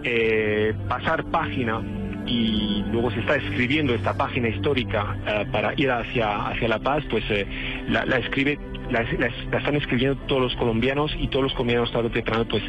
eh, 0.04 0.74
pasar 0.88 1.24
página 1.26 1.82
y 2.28 2.84
luego 2.92 3.12
se 3.12 3.20
está 3.20 3.36
escribiendo 3.36 3.94
esta 3.94 4.18
página 4.18 4.50
histórica 4.50 5.16
uh, 5.16 5.52
para 5.52 5.74
ir 5.78 5.92
hacia, 5.92 6.48
hacia 6.48 6.68
la 6.68 6.80
paz, 6.80 7.04
pues 7.10 7.24
eh, 7.30 7.46
la, 7.88 8.04
la, 8.06 8.18
escribe, 8.18 8.58
la, 8.90 9.04
la, 9.04 9.30
la, 9.52 9.58
están 9.58 9.76
escribiendo 9.76 10.18
todos 10.26 10.42
los 10.42 10.56
colombianos 10.56 11.16
y 11.20 11.28
todos 11.28 11.44
los 11.44 11.54
colombianos 11.54 11.92
tarde 11.92 12.08
o 12.08 12.12
temprano 12.12 12.46
pues 12.48 12.64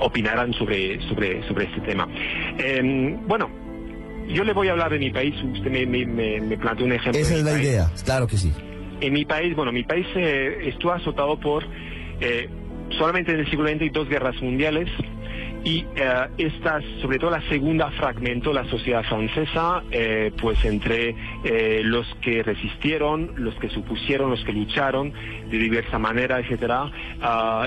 opinarán 0.00 0.52
sobre, 0.54 1.00
sobre, 1.08 1.46
sobre 1.46 1.66
este 1.66 1.80
tema. 1.82 2.08
Eh, 2.58 3.16
bueno, 3.28 3.48
yo 4.28 4.42
le 4.42 4.52
voy 4.52 4.68
a 4.68 4.72
hablar 4.72 4.90
de 4.90 4.98
mi 4.98 5.10
país, 5.10 5.34
usted 5.42 5.70
me, 5.70 5.86
me, 5.86 6.04
me, 6.06 6.40
me 6.40 6.56
planteó 6.56 6.86
un 6.86 6.92
ejemplo. 6.92 7.20
Esa 7.20 7.34
es 7.34 7.42
la 7.44 7.52
país. 7.52 7.64
idea, 7.64 7.90
claro 8.04 8.26
que 8.26 8.36
sí. 8.36 8.52
En 9.00 9.12
mi 9.12 9.24
país, 9.24 9.54
bueno, 9.54 9.70
mi 9.72 9.84
país 9.84 10.06
eh, 10.16 10.62
estuvo 10.64 10.92
azotado 10.92 11.38
por 11.38 11.62
eh, 12.20 12.48
solamente 12.90 13.32
en 13.32 13.40
el 13.40 13.50
siglo 13.50 13.68
XX 13.68 13.92
dos 13.92 14.08
guerras 14.08 14.40
mundiales 14.42 14.88
y 15.66 15.84
uh, 15.84 16.30
estas, 16.38 16.84
sobre 17.02 17.18
todo 17.18 17.30
la 17.30 17.42
segunda, 17.48 17.90
fragmentó 17.90 18.52
la 18.52 18.64
sociedad 18.70 19.02
francesa, 19.02 19.82
eh, 19.90 20.30
pues 20.40 20.64
entre 20.64 21.16
eh, 21.42 21.80
los 21.82 22.06
que 22.20 22.44
resistieron, 22.44 23.32
los 23.34 23.52
que 23.56 23.68
supusieron, 23.70 24.30
los 24.30 24.44
que 24.44 24.52
lucharon 24.52 25.12
de 25.50 25.58
diversa 25.58 25.98
manera, 25.98 26.40
etcétera, 26.40 26.90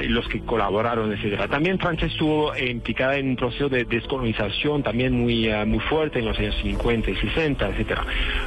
y 0.01 0.07
los 0.07 0.27
que 0.27 0.41
colaboraron, 0.41 1.11
etcétera. 1.11 1.47
También 1.47 1.79
Francia 1.79 2.07
estuvo 2.07 2.55
implicada 2.57 3.17
en 3.17 3.29
un 3.29 3.35
proceso 3.35 3.69
de 3.69 3.85
descolonización 3.85 4.83
también 4.83 5.13
muy, 5.13 5.49
ah, 5.49 5.65
muy 5.65 5.79
fuerte 5.79 6.19
en 6.19 6.25
los 6.25 6.37
años 6.39 6.55
50 6.61 7.11
y 7.11 7.15
60, 7.15 7.69
etcétera. 7.69 8.05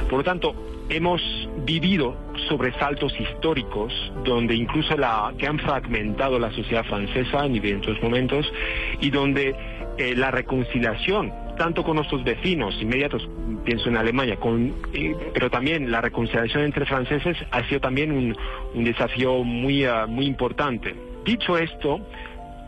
Por 0.09 0.19
lo 0.19 0.23
tanto, 0.23 0.55
hemos 0.89 1.21
vivido 1.65 2.15
sobresaltos 2.49 3.13
históricos 3.19 3.93
donde 4.23 4.55
incluso 4.55 4.97
la 4.97 5.33
que 5.37 5.47
han 5.47 5.59
fragmentado 5.59 6.39
la 6.39 6.51
sociedad 6.51 6.83
francesa 6.83 7.45
en 7.45 7.53
diversos 7.53 8.01
momentos 8.01 8.51
y 8.99 9.09
donde 9.09 9.55
eh, 9.97 10.15
la 10.15 10.31
reconciliación 10.31 11.31
tanto 11.57 11.83
con 11.83 11.95
nuestros 11.97 12.23
vecinos 12.23 12.75
inmediatos, 12.81 13.27
pienso 13.65 13.89
en 13.89 13.97
Alemania, 13.97 14.37
con, 14.37 14.73
eh, 14.93 15.15
pero 15.33 15.49
también 15.49 15.91
la 15.91 16.01
reconciliación 16.01 16.63
entre 16.63 16.85
franceses 16.85 17.37
ha 17.51 17.63
sido 17.67 17.79
también 17.81 18.11
un, 18.11 18.35
desafío 18.83 19.43
muy, 19.43 19.85
ah, 19.85 20.05
muy 20.07 20.25
importante. 20.25 20.95
Dicho 21.25 21.57
esto, 21.57 21.99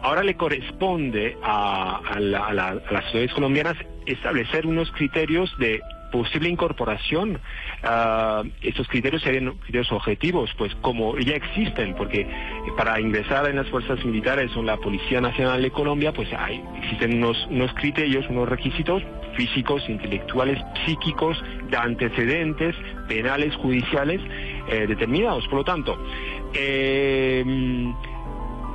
ahora 0.01 0.23
le 0.23 0.35
corresponde 0.35 1.37
a, 1.43 1.97
a, 2.13 2.19
la- 2.19 2.45
a 2.47 2.53
la- 2.53 2.67
a 2.69 2.93
las 2.93 3.03
sociedades 3.05 3.33
colombianas 3.33 3.75
establecer 4.05 4.65
unos 4.67 4.91
criterios 4.91 5.51
de 5.57 5.81
posible 6.15 6.49
incorporación. 6.49 7.39
Ah, 7.83 8.43
estos 8.61 8.87
criterios 8.87 9.21
serían 9.21 9.51
criterios 9.57 9.91
objetivos, 9.91 10.49
pues 10.57 10.73
como 10.75 11.17
ya 11.19 11.35
existen, 11.35 11.93
porque 11.95 12.25
para 12.77 12.99
ingresar 12.99 13.49
en 13.49 13.57
las 13.57 13.67
fuerzas 13.67 14.03
militares 14.05 14.55
o 14.55 14.61
en 14.61 14.67
la 14.67 14.77
Policía 14.77 15.19
Nacional 15.19 15.61
de 15.61 15.71
Colombia, 15.71 16.13
pues 16.13 16.29
hay, 16.33 16.63
existen 16.81 17.17
unos, 17.17 17.47
unos 17.49 17.73
criterios, 17.73 18.25
unos 18.29 18.47
requisitos 18.47 19.03
físicos, 19.35 19.83
intelectuales, 19.89 20.57
psíquicos, 20.85 21.37
de 21.69 21.75
antecedentes 21.75 22.75
penales, 23.09 23.53
judiciales 23.57 24.21
eh, 24.69 24.85
determinados. 24.87 25.45
Por 25.47 25.59
lo 25.59 25.63
tanto, 25.65 25.97
eh, 26.53 27.43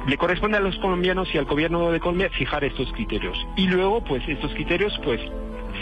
le 0.07 0.17
corresponde 0.19 0.59
a 0.59 0.61
los 0.61 0.77
colombianos 0.77 1.35
y 1.35 1.39
al 1.39 1.47
gobierno 1.47 1.91
de 1.91 2.01
Colombia 2.01 2.29
fijar 2.31 2.65
estos 2.65 2.93
criterios. 2.93 3.39
Y 3.57 3.67
luego, 3.67 4.05
pues 4.05 4.23
estos 4.29 4.53
criterios, 4.53 4.93
pues 5.03 5.21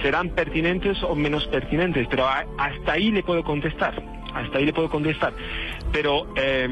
serán 0.03 0.31
pertinentes 0.31 1.03
o 1.03 1.15
menos 1.15 1.47
pertinentes, 1.49 2.07
pero 2.11 2.27
hasta 2.27 2.93
ahí 2.93 3.11
le 3.11 3.23
puedo 3.23 3.43
contestar, 3.43 4.03
hasta 4.35 4.59
ahí 4.59 4.67
le 4.67 4.73
puedo 4.73 4.89
contestar. 4.91 5.33
Pero 5.93 6.27
eh, 6.37 6.69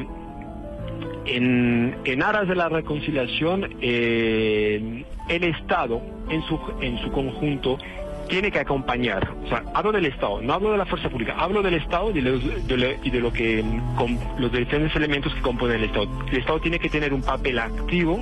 en, 1.25 2.23
aras 2.23 2.47
de 2.47 2.55
la 2.55 2.69
reconciliación, 2.69 3.75
eh, 3.81 5.03
el 5.29 5.43
Estado 5.43 6.01
en 6.29 6.41
su, 6.43 6.59
en 6.81 6.97
su 6.99 7.11
conjunto 7.11 7.77
tiene 8.29 8.51
que 8.51 8.59
acompañar, 8.59 9.25
o 9.45 9.47
sea, 9.47 9.63
hablo 9.73 9.93
del 9.93 10.05
Estado, 10.05 10.41
no 10.41 10.51
hablo 10.53 10.71
de 10.73 10.77
la 10.77 10.85
fuerza 10.85 11.09
pública, 11.09 11.35
hablo 11.37 11.61
del 11.61 11.75
Estado 11.75 12.09
y 12.11 12.13
de, 12.15 12.21
los- 12.23 12.43
lo, 12.43 12.87
y 13.03 13.09
de 13.09 13.19
lo 13.21 13.31
que 13.31 13.63
com- 13.95 14.17
los 14.37 14.51
diferentes 14.51 14.93
elementos 14.97 15.33
que 15.33 15.41
componen 15.41 15.77
el 15.77 15.83
Estado. 15.85 16.07
El 16.29 16.37
Estado 16.39 16.59
tiene 16.59 16.77
que 16.77 16.89
tener 16.89 17.13
un 17.13 17.21
papel 17.21 17.57
activo 17.57 18.19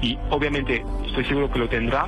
y 0.00 0.16
obviamente 0.30 0.82
estoy 1.06 1.24
seguro 1.26 1.50
que 1.50 1.58
lo 1.58 1.68
tendrá 1.68 2.06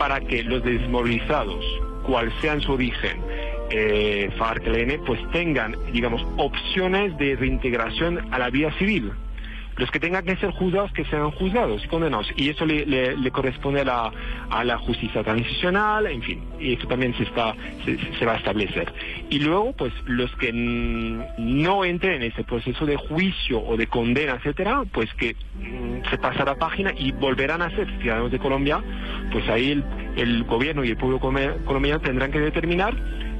para 0.00 0.18
que 0.18 0.42
los 0.42 0.64
desmovilizados, 0.64 1.62
cual 2.04 2.32
sean 2.40 2.62
su 2.62 2.72
origen, 2.72 3.20
eh, 3.68 4.30
FARC, 4.38 4.66
ELN, 4.66 5.04
pues 5.04 5.20
tengan, 5.30 5.76
digamos, 5.92 6.26
opciones 6.38 7.16
de 7.18 7.36
reintegración 7.36 8.32
a 8.32 8.38
la 8.38 8.48
vida 8.48 8.72
civil. 8.78 9.12
Los 9.80 9.90
que 9.90 9.98
tengan 9.98 10.26
que 10.26 10.36
ser 10.36 10.50
juzgados, 10.50 10.92
que 10.92 11.06
sean 11.06 11.30
juzgados 11.30 11.82
y 11.82 11.88
condenados. 11.88 12.30
Y 12.36 12.50
eso 12.50 12.66
le, 12.66 13.30
corresponde 13.32 13.80
a 13.80 13.84
la, 13.84 14.12
a 14.50 14.62
la 14.62 14.76
justicia 14.76 15.24
transicional, 15.24 16.06
en 16.06 16.20
fin. 16.20 16.42
Y 16.60 16.74
esto 16.74 16.86
también 16.86 17.14
se, 17.16 17.22
está, 17.22 17.54
se, 18.18 18.26
va 18.26 18.34
a 18.34 18.36
establecer. 18.36 18.92
Y 19.30 19.38
luego, 19.38 19.72
pues, 19.72 19.94
los 20.04 20.30
que 20.36 20.52
no 20.52 21.84
entren 21.86 22.22
en 22.22 22.30
ese 22.30 22.44
proceso 22.44 22.84
de 22.84 22.96
juicio 22.96 23.58
o 23.58 23.78
de 23.78 23.86
condena, 23.86 24.34
etcétera, 24.34 24.82
pues 24.92 25.08
que 25.14 25.34
mm, 25.34 26.10
se 26.10 26.18
pasará 26.18 26.56
página 26.56 26.92
y 26.94 27.12
volverán 27.12 27.62
a 27.62 27.70
ser 27.70 27.88
ciudadanos 28.02 28.30
de 28.30 28.38
Colombia, 28.38 28.82
pues 29.32 29.48
ahí 29.48 29.70
el, 29.70 29.84
el 30.16 30.44
gobierno 30.44 30.84
y 30.84 30.90
el 30.90 30.98
pueblo 30.98 31.18
colombiano 31.20 32.00
tendrán 32.00 32.30
que 32.30 32.40
determinar 32.40 32.94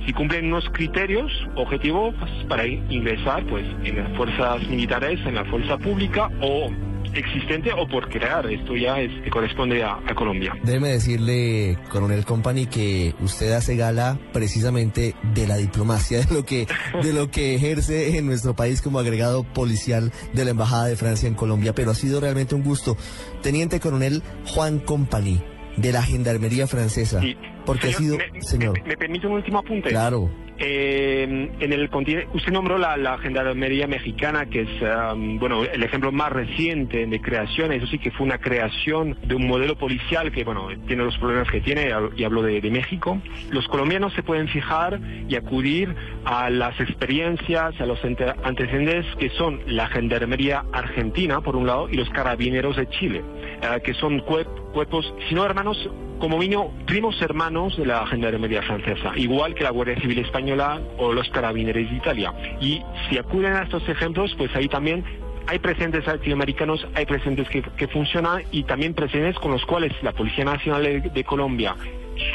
si 0.07 0.13
cumplen 0.13 0.47
unos 0.47 0.69
criterios 0.71 1.31
objetivos 1.57 2.15
para 2.49 2.67
in- 2.67 2.85
ingresar 2.91 3.45
pues 3.47 3.65
en 3.85 3.97
las 3.97 4.17
fuerzas 4.17 4.67
militares, 4.69 5.19
en 5.27 5.35
la 5.35 5.45
fuerza 5.45 5.77
pública 5.79 6.29
o 6.41 6.71
existente 7.13 7.73
o 7.73 7.89
por 7.89 8.09
crear. 8.09 8.49
Esto 8.51 8.77
ya 8.77 9.01
es 9.01 9.11
corresponde 9.33 9.83
a, 9.83 9.95
a 10.07 10.15
Colombia. 10.15 10.55
Déjeme 10.63 10.89
decirle, 10.91 11.77
coronel 11.91 12.25
Company, 12.25 12.67
que 12.67 13.15
usted 13.21 13.51
hace 13.53 13.75
gala 13.75 14.17
precisamente 14.33 15.15
de 15.35 15.47
la 15.49 15.57
diplomacia, 15.57 16.21
de 16.21 16.33
lo 16.35 16.45
que, 16.45 16.67
de 17.03 17.13
lo 17.13 17.29
que 17.31 17.57
ejerce 17.57 18.17
en 18.17 18.27
nuestro 18.27 18.55
país 18.55 18.81
como 18.81 19.01
agregado 19.01 19.43
policial 19.43 20.13
de 20.35 20.45
la 20.45 20.53
Embajada 20.53 20.87
de 20.87 20.95
Francia 20.97 21.27
en 21.29 21.35
Colombia. 21.35 21.75
Pero 21.75 21.91
ha 21.91 21.95
sido 21.95 22.21
realmente 22.21 22.55
un 22.55 22.63
gusto. 22.63 22.97
Teniente 23.43 23.81
coronel 23.81 24.23
Juan 24.47 24.79
Company, 24.79 25.43
de 25.77 25.93
la 25.93 26.03
Gendarmería 26.03 26.67
Francesa. 26.67 27.21
Porque 27.67 27.89
ha 27.89 27.93
sido, 27.93 28.19
me, 28.19 28.43
señor. 28.43 28.83
¿Me 28.87 28.97
permite 28.97 29.27
un 29.27 29.35
último 29.35 29.59
apunte? 29.59 29.91
Claro. 29.91 30.31
En 30.63 31.73
el 31.73 31.89
usted 32.35 32.53
nombró 32.53 32.77
la, 32.79 32.97
la 32.97 33.17
gendarmería 33.19 33.87
mexicana, 33.87 34.47
que 34.47 34.63
es, 34.63 34.69
um, 35.13 35.39
bueno, 35.39 35.65
el 35.65 35.83
ejemplo 35.83 36.13
más 36.13 36.31
reciente 36.31 37.07
de 37.07 37.21
creación, 37.21 37.73
eso 37.73 37.87
sí 37.87 37.99
que 37.99 38.11
fue 38.11 38.27
una 38.27 38.39
creación 38.39 39.17
de 39.23 39.35
un 39.35 39.47
modelo 39.47 39.77
policial 39.77 40.31
que, 40.31 40.45
bueno, 40.45 40.69
tiene 40.87 41.05
los 41.05 41.17
problemas 41.19 41.51
que 41.51 41.61
tiene, 41.61 41.91
y 42.17 42.25
hablo 42.25 42.43
de, 42.43 42.61
México. 42.71 43.21
Los 43.51 43.67
colombianos 43.69 44.13
se 44.13 44.23
pueden 44.23 44.49
fijar 44.49 45.01
y 45.29 45.35
acudir 45.35 45.95
a 46.25 46.51
las 46.51 46.79
experiencias, 46.81 47.81
a 47.81 47.87
los 47.87 48.05
ante- 48.05 48.33
antecedentes 48.45 49.07
que 49.19 49.31
son 49.31 49.61
la 49.67 49.89
gendarmería 49.89 50.65
argentina, 50.73 51.41
por 51.41 51.57
un 51.57 51.67
lado, 51.67 51.89
y 51.91 51.95
los 51.97 52.09
carabineros 52.11 52.77
de 52.77 52.87
Chile, 52.91 53.23
eh, 53.63 53.81
que 53.83 53.95
son 53.95 54.21
cuerp- 54.21 54.73
cuerpos, 54.73 55.13
si 55.29 55.35
no 55.35 55.45
hermanos, 55.45 55.89
como 56.21 56.37
mínimo 56.37 56.75
primos 56.87 57.21
hermanos 57.23 57.77
de 57.79 57.87
la 57.87 58.07
gendarmería 58.07 58.61
francesa, 58.63 59.13
igual 59.17 59.55
que 59.55 59.65
la 59.65 59.71
Guardia 59.71 59.99
Civil 60.01 60.19
Española 60.19 60.50
o 60.99 61.13
los 61.13 61.29
carabineros 61.31 61.91
de 61.91 61.97
Italia. 61.97 62.33
Y 62.61 62.83
si 63.09 63.19
acuden 63.19 63.53
a 63.55 63.63
estos 63.63 63.89
ejemplos, 63.89 64.35
pues 64.37 64.55
ahí 64.55 64.69
también 64.69 65.05
hay 65.47 65.59
presentes 65.59 66.07
latinoamericanos, 66.07 66.87
hay 66.95 67.07
presentes 67.07 67.49
que, 67.49 67.63
que 67.63 67.89
funcionan 67.89 68.43
y 68.51 68.65
también 68.65 68.95
presentes 68.95 69.37
con 69.37 69.53
los 69.53 69.65
cuales 69.65 69.93
la 70.03 70.13
Policía 70.13 70.45
Nacional 70.45 70.83
de, 70.83 71.01
de 71.01 71.25
Colombia 71.25 71.75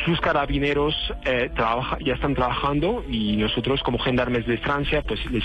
sus 0.06 0.20
carabineros 0.22 0.96
eh, 1.26 1.50
trabaja, 1.56 1.98
ya 2.00 2.14
están 2.14 2.36
trabajando 2.36 3.04
y 3.10 3.38
nosotros 3.38 3.82
como 3.84 3.98
gendarmes 4.00 4.46
de 4.46 4.58
Francia 4.58 5.04
pues 5.08 5.20
les 5.32 5.44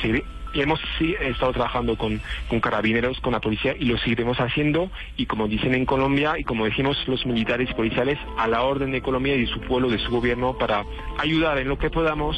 hemos 0.55 0.81
estado 1.01 1.53
trabajando 1.53 1.97
con, 1.97 2.21
con 2.49 2.61
carabineros, 2.61 3.21
con 3.21 3.33
la 3.33 3.41
policía 3.41 3.75
y 3.79 3.85
lo 3.85 3.99
seguiremos 3.99 4.39
haciendo 4.39 4.91
y 5.17 5.27
como 5.27 5.49
dicen 5.49 5.75
en 5.75 5.87
Colombia 5.87 6.39
y 6.39 6.45
como 6.45 6.65
decimos 6.65 6.97
los 7.07 7.25
militares 7.27 7.71
y 7.71 7.75
policiales 7.75 8.19
a 8.37 8.49
la 8.49 8.63
orden 8.63 8.91
de 8.93 9.03
Colombia 9.03 9.35
y 9.37 9.43
de 9.43 9.47
su 9.47 9.61
pueblo, 9.61 9.89
de 9.89 9.99
su 9.99 10.11
gobierno 10.11 10.55
para 10.59 10.85
ayudar 11.19 11.59
en 11.59 11.69
lo 11.69 11.79
que 11.79 11.91
podamos 11.91 12.37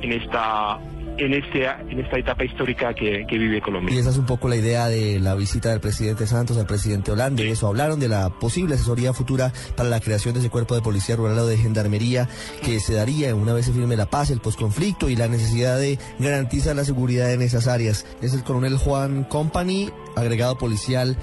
en 0.00 0.12
esta 0.12 0.78
en 1.18 1.34
este 1.34 1.64
en 1.64 2.00
esta 2.00 2.18
etapa 2.18 2.44
histórica 2.44 2.94
que, 2.94 3.24
que 3.28 3.38
vive 3.38 3.60
Colombia. 3.60 3.94
Y 3.94 3.98
esa 3.98 4.10
es 4.10 4.18
un 4.18 4.26
poco 4.26 4.48
la 4.48 4.56
idea 4.56 4.88
de 4.88 5.20
la 5.20 5.34
visita 5.34 5.70
del 5.70 5.80
presidente 5.80 6.26
Santos 6.26 6.56
al 6.56 6.66
presidente 6.66 7.12
Hollande. 7.12 7.50
Eso 7.50 7.68
hablaron 7.68 8.00
de 8.00 8.08
la 8.08 8.30
posible 8.30 8.74
asesoría 8.74 9.12
futura 9.12 9.52
para 9.76 9.88
la 9.88 10.00
creación 10.00 10.34
de 10.34 10.40
ese 10.40 10.50
cuerpo 10.50 10.74
de 10.74 10.82
policía 10.82 11.16
rural 11.16 11.38
o 11.38 11.46
de 11.46 11.56
gendarmería 11.56 12.28
que 12.64 12.80
se 12.80 12.94
daría 12.94 13.34
una 13.34 13.52
vez 13.52 13.66
se 13.66 13.72
firme 13.72 13.96
la 13.96 14.06
paz, 14.06 14.30
el 14.30 14.40
posconflicto 14.40 15.08
y 15.08 15.16
la 15.16 15.28
necesidad 15.28 15.78
de 15.78 15.98
garantizar 16.18 16.76
la 16.76 16.84
seguridad 16.84 17.32
en 17.32 17.42
esas 17.42 17.66
áreas. 17.66 18.06
Es 18.20 18.34
el 18.34 18.42
coronel 18.42 18.76
Juan 18.76 19.24
Company, 19.24 19.90
agregado 20.16 20.58
policial 20.58 21.16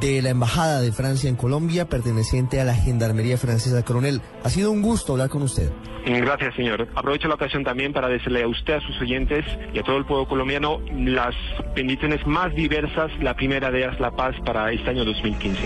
de 0.00 0.22
la 0.22 0.30
Embajada 0.30 0.80
de 0.80 0.92
Francia 0.92 1.28
en 1.28 1.36
Colombia, 1.36 1.88
perteneciente 1.88 2.60
a 2.60 2.64
la 2.64 2.74
Gendarmería 2.74 3.38
Francesa. 3.38 3.84
Coronel, 3.84 4.20
ha 4.44 4.50
sido 4.50 4.70
un 4.70 4.82
gusto 4.82 5.12
hablar 5.12 5.28
con 5.28 5.42
usted. 5.42 5.70
Gracias, 6.06 6.54
señor. 6.54 6.88
Aprovecho 6.94 7.28
la 7.28 7.34
ocasión 7.34 7.64
también 7.64 7.92
para 7.92 8.08
decirle 8.08 8.42
a 8.42 8.48
usted, 8.48 8.74
a 8.74 8.80
sus 8.80 8.98
oyentes 9.00 9.44
y 9.74 9.78
a 9.78 9.82
todo 9.82 9.98
el 9.98 10.06
pueblo 10.06 10.26
colombiano 10.26 10.80
las 10.92 11.34
bendiciones 11.74 12.26
más 12.26 12.54
diversas. 12.54 13.10
La 13.20 13.34
primera 13.34 13.70
de 13.70 13.80
ellas, 13.80 14.00
la 14.00 14.10
paz 14.10 14.34
para 14.44 14.72
este 14.72 14.90
año 14.90 15.04
2015. 15.04 15.60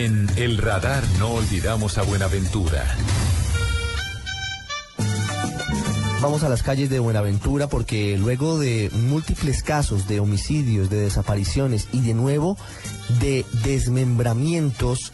En 0.00 0.30
El 0.36 0.56
Radar 0.56 1.04
no 1.18 1.28
olvidamos 1.28 1.98
a 1.98 2.02
Buenaventura. 2.02 2.96
Vamos 6.22 6.42
a 6.42 6.48
las 6.48 6.62
calles 6.62 6.88
de 6.88 7.00
Buenaventura 7.00 7.68
porque 7.68 8.16
luego 8.16 8.58
de 8.58 8.88
múltiples 8.94 9.62
casos 9.62 10.08
de 10.08 10.18
homicidios, 10.18 10.88
de 10.88 11.00
desapariciones 11.00 11.86
y 11.92 12.00
de 12.00 12.14
nuevo 12.14 12.56
de 13.20 13.44
desmembramientos, 13.62 15.12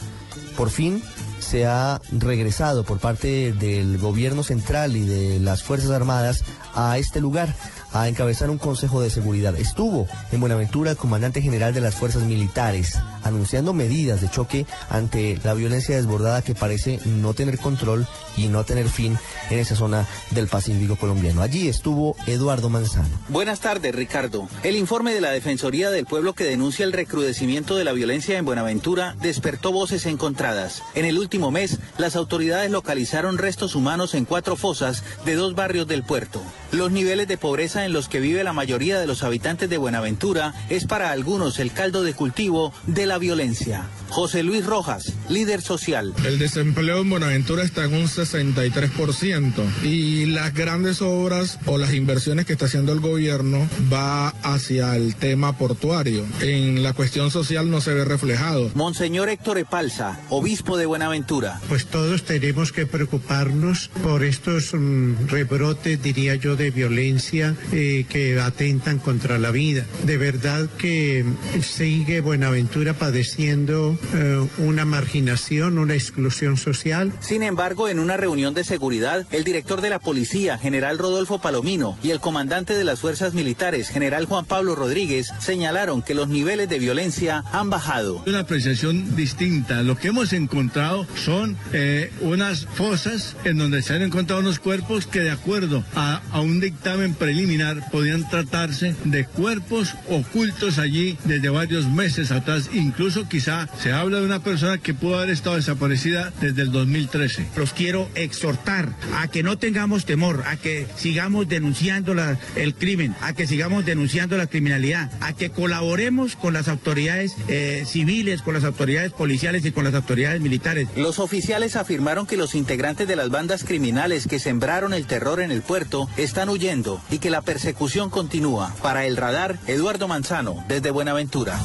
por 0.57 0.71
fin 0.71 1.03
se 1.41 1.67
ha 1.67 2.01
regresado 2.13 2.85
por 2.85 3.01
parte 3.01 3.53
del 3.53 3.99
gobierno 3.99 4.45
central 4.45 4.95
y 4.95 5.05
de 5.05 5.41
las 5.41 5.65
Fuerzas 5.65 5.91
Armadas 5.91 6.45
a 6.77 6.97
este 6.97 7.21
lugar 7.21 7.53
a 7.93 8.07
encabezar 8.07 8.51
un 8.51 8.59
consejo 8.59 9.01
de 9.01 9.11
seguridad. 9.11 9.57
Estuvo 9.57 10.07
en 10.31 10.39
Buenaventura 10.39 10.93
el 10.93 10.97
comandante 10.97 11.43
general 11.43 11.75
de 11.75 11.81
las 11.81 11.97
Fuerzas 11.97 12.23
Militares, 12.23 13.01
anunciando 13.27 13.73
medidas 13.73 14.21
de 14.21 14.31
choque 14.31 14.67
ante 14.89 15.39
la 15.45 15.55
violencia 15.55 15.97
desbordada 15.97 16.43
que 16.43 16.55
parece 16.55 17.01
no 17.05 17.35
tener 17.35 17.59
control 17.59 18.07
y 18.37 18.49
no 18.49 18.65
tener 18.65 18.89
fin 18.89 19.19
en 19.51 19.59
esa 19.59 19.77
zona 19.77 20.07
del 20.31 20.49
Pacífico 20.49 20.97
colombiano. 20.97 21.43
Allí 21.43 21.69
estuvo 21.69 22.17
Eduardo 22.27 22.69
Manzano. 22.69 23.09
Buenas 23.29 23.61
tardes, 23.61 23.95
Ricardo. 23.95 24.49
El 24.63 24.77
informe 24.77 25.15
de 25.15 25.21
la 25.21 25.31
Defensoría 25.31 25.91
del 25.91 26.07
Pueblo 26.07 26.35
que 26.35 26.45
denuncia 26.45 26.85
el 26.85 26.93
recrudecimiento 26.93 27.77
de 27.77 27.85
la 27.85 27.93
violencia 27.93 28.39
en 28.39 28.45
Buenaventura 28.45 29.17
despertó 29.21 29.73
voces 29.73 30.07
encontradas. 30.07 30.83
En 30.95 31.05
el 31.05 31.19
último 31.19 31.51
mes, 31.51 31.79
las 31.99 32.17
autoridades 32.17 32.71
localizaron 32.71 33.39
restos 33.39 33.75
humanos 33.75 34.15
en 34.15 34.25
cuatro 34.25 34.57
fosas 34.57 35.03
de 35.25 35.35
dos 35.35 35.55
barrios 35.55 35.87
del 35.87 36.03
puerto. 36.03 36.43
Los 36.73 36.91
niveles 36.91 37.29
de 37.29 37.39
pobreza 37.39 37.85
en 37.85 37.93
los 37.93 38.09
que 38.09 38.21
vive 38.21 38.45
la 38.45 38.53
mayoría 38.53 38.99
de 38.99 39.07
los 39.07 39.23
habitantes 39.23 39.71
de 39.71 39.79
Buenaventura 39.79 40.55
es 40.69 40.87
para 40.87 41.11
algunos 41.11 41.59
el 41.59 41.73
caldo 41.73 42.03
de 42.03 42.15
cultivo 42.15 42.73
de 42.87 43.07
la 43.07 43.16
violencia. 43.19 43.89
José 44.09 44.43
Luis 44.43 44.65
Rojas, 44.65 45.13
líder 45.29 45.61
social. 45.61 46.15
El 46.25 46.39
desempleo 46.39 47.01
en 47.01 47.11
Buenaventura 47.11 47.65
está 47.65 47.85
en 47.85 47.95
un 47.95 48.07
63% 48.07 49.53
y 49.83 50.27
las 50.27 50.55
grandes 50.55 51.03
obras 51.03 51.59
o 51.67 51.79
las 51.79 51.93
inversiones 51.93 52.47
que 52.47 52.53
está 52.53 52.67
haciendo 52.67 52.93
el 52.93 53.01
gobierno 53.01 53.69
va 53.93 54.29
hacia 54.43 54.97
el 54.97 55.17
tema 55.17 55.59
portuario. 55.59 56.25
En 56.41 56.83
la 56.83 56.93
cuestión 56.93 57.31
social 57.31 57.71
no 57.71 57.81
se 57.81 57.95
ve 57.95 58.05
reflejado. 58.05 58.71
Monseñor 58.75 59.29
Héctor 59.29 59.59
Epalza, 59.59 60.19
obispo 60.31 60.77
de 60.77 60.87
Buenaventura. 60.87 61.61
Pues 61.69 61.87
todos 61.87 62.25
tenemos 62.25 62.73
que 62.73 62.87
preocuparnos 62.87 63.91
por 64.03 64.25
estos 64.25 64.73
mm, 64.73 65.27
rebrotes, 65.29 66.03
diría 66.03 66.37
yo, 66.37 66.57
de 66.57 66.71
violencia 66.71 67.55
eh, 67.73 68.07
que 68.09 68.41
atentan 68.41 68.99
contra 68.99 69.39
la 69.39 69.51
vida. 69.51 69.85
De 70.05 70.17
verdad 70.17 70.69
que 70.79 71.25
sigue 71.63 72.21
Buenaventura 72.21 72.95
padeciendo 73.07 73.97
eh, 74.15 74.49
una 74.59 74.85
marginación, 74.85 75.79
una 75.79 75.95
exclusión 75.95 76.57
social. 76.57 77.13
Sin 77.21 77.45
embargo, 77.45 77.89
en 77.89 78.01
una 78.01 78.17
reunión 78.17 78.53
de 78.53 78.65
seguridad, 78.65 79.25
el 79.31 79.45
director 79.45 79.81
de 79.81 79.91
la 79.91 80.01
policía, 80.01 80.59
general 80.59 80.99
Rodolfo 80.99 81.41
Palomino, 81.41 81.97
y 82.03 82.11
el 82.11 82.19
comandante 82.19 82.75
de 82.75 82.83
las 82.83 82.99
fuerzas 82.99 83.33
militares, 83.33 83.91
general 83.91 84.25
Juan 84.25 84.45
Pablo 84.45 84.75
Rodríguez, 84.75 85.29
señalaron 85.39 86.03
que 86.03 86.17
los 86.17 86.27
niveles 86.27 86.69
de 86.69 86.81
violencia 86.81 87.45
han 87.53 87.71
bajado. 87.71 88.25
Una 88.27 88.41
apreciación 88.41 89.15
distinta. 89.15 89.85
Lo 89.85 89.97
que 89.97 90.09
hemos 90.09 90.33
encontrado 90.33 91.07
son 91.15 91.57
eh, 91.73 92.11
unas 92.23 92.67
fosas 92.67 93.37
en 93.45 93.59
donde 93.59 93.83
se 93.83 93.95
han 93.95 94.03
encontrado 94.03 94.41
unos 94.41 94.59
cuerpos 94.59 95.07
que 95.07 95.21
de 95.21 95.31
acuerdo 95.31 95.85
a, 95.95 96.23
a 96.33 96.41
un 96.41 96.59
dictamen 96.59 97.15
preliminar 97.15 97.89
podían 97.93 98.29
tratarse 98.29 98.97
de 99.05 99.27
cuerpos 99.27 99.95
ocultos 100.11 100.79
allí 100.79 101.17
desde 101.23 101.51
varios 101.51 101.87
meses 101.87 102.33
atrás. 102.33 102.69
Incluso 102.73 102.96
quizá 103.29 103.69
se 103.83 103.93
habla 103.93 104.19
de 104.21 104.25
una 104.27 104.41
persona 104.43 104.79
que 104.79 104.95
pudo 104.95 105.19
haber 105.19 105.31
estado 105.31 105.57
desaparecida 105.57 106.33
desde 106.41 106.63
el 106.63 106.73
2013. 106.73 107.47
Los 107.57 107.73
quiero 107.73 108.09
exhortar 108.15 108.89
a 109.17 109.29
que 109.29 109.43
no 109.43 109.59
tengamos 109.59 110.05
temor, 110.07 110.45
a 110.47 110.57
que 110.57 110.87
sigamos 110.97 111.49
denunciando 111.49 112.15
la- 112.15 112.39
el 112.57 112.75
crimen, 112.75 113.15
a 113.21 113.33
que 113.35 113.47
sigamos 113.47 113.85
denunciando 113.85 114.37
la 114.37 114.47
criminalidad, 114.47 115.11
a 115.21 115.33
que 115.35 115.51
colaboremos 115.51 116.37
con 116.37 116.55
las 116.55 116.69
autoridades 116.69 117.35
eh, 117.49 117.85
civiles, 117.87 118.43
con 118.43 118.55
las 118.55 118.65
autoridades 118.65 119.13
policiales 119.13 119.65
y 119.65 119.73
con 119.73 119.85
las 119.85 119.95
autoridades 119.95 120.41
militares. 120.41 120.89
Los 120.97 121.19
oficiales 121.19 121.77
afirmaron 121.77 122.27
que 122.27 122.37
los 122.37 122.55
integrantes 122.55 123.07
de 123.09 123.17
las 123.17 123.29
bandas 123.31 123.65
criminales 123.65 124.27
que 124.27 124.39
sembraron 124.39 124.95
el 124.95 125.07
terror 125.07 125.41
en 125.41 125.51
el 125.51 125.63
puerto 125.63 126.09
están 126.17 126.49
huyendo 126.49 127.01
y 127.11 127.19
que 127.19 127.31
la 127.31 127.43
persecución 127.43 128.11
continúa. 128.11 128.75
Para 128.83 129.07
el 129.07 129.17
radar, 129.17 129.59
Eduardo 129.67 130.09
Manzano, 130.09 130.65
desde 130.69 130.91
Buenaventura. 130.91 131.59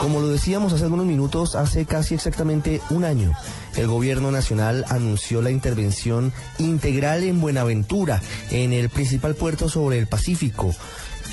Como 0.00 0.20
lo 0.20 0.28
decíamos 0.28 0.72
hace 0.72 0.84
algunos 0.84 1.06
minutos, 1.06 1.54
hace 1.54 1.84
casi 1.84 2.14
exactamente 2.14 2.80
un 2.90 3.04
año, 3.04 3.32
el 3.76 3.86
gobierno 3.86 4.30
nacional 4.30 4.84
anunció 4.88 5.42
la 5.42 5.50
intervención 5.50 6.32
integral 6.58 7.24
en 7.24 7.40
Buenaventura, 7.40 8.20
en 8.50 8.72
el 8.72 8.88
principal 8.88 9.34
puerto 9.34 9.68
sobre 9.68 9.98
el 9.98 10.06
Pacífico, 10.06 10.74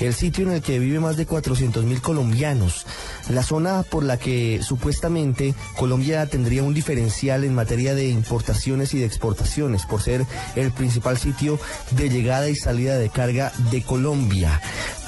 el 0.00 0.14
sitio 0.14 0.44
en 0.46 0.52
el 0.52 0.62
que 0.62 0.78
vive 0.78 1.00
más 1.00 1.16
de 1.16 1.26
400 1.26 1.84
mil 1.84 2.00
colombianos, 2.00 2.86
la 3.28 3.42
zona 3.42 3.82
por 3.82 4.04
la 4.04 4.18
que 4.18 4.60
supuestamente 4.62 5.54
Colombia 5.76 6.26
tendría 6.26 6.62
un 6.62 6.74
diferencial 6.74 7.44
en 7.44 7.54
materia 7.54 7.94
de 7.94 8.08
importaciones 8.08 8.94
y 8.94 8.98
de 8.98 9.06
exportaciones, 9.06 9.86
por 9.86 10.02
ser 10.02 10.26
el 10.54 10.72
principal 10.72 11.18
sitio 11.18 11.58
de 11.92 12.10
llegada 12.10 12.48
y 12.48 12.56
salida 12.56 12.98
de 12.98 13.08
carga 13.08 13.52
de 13.70 13.82
Colombia. 13.82 14.60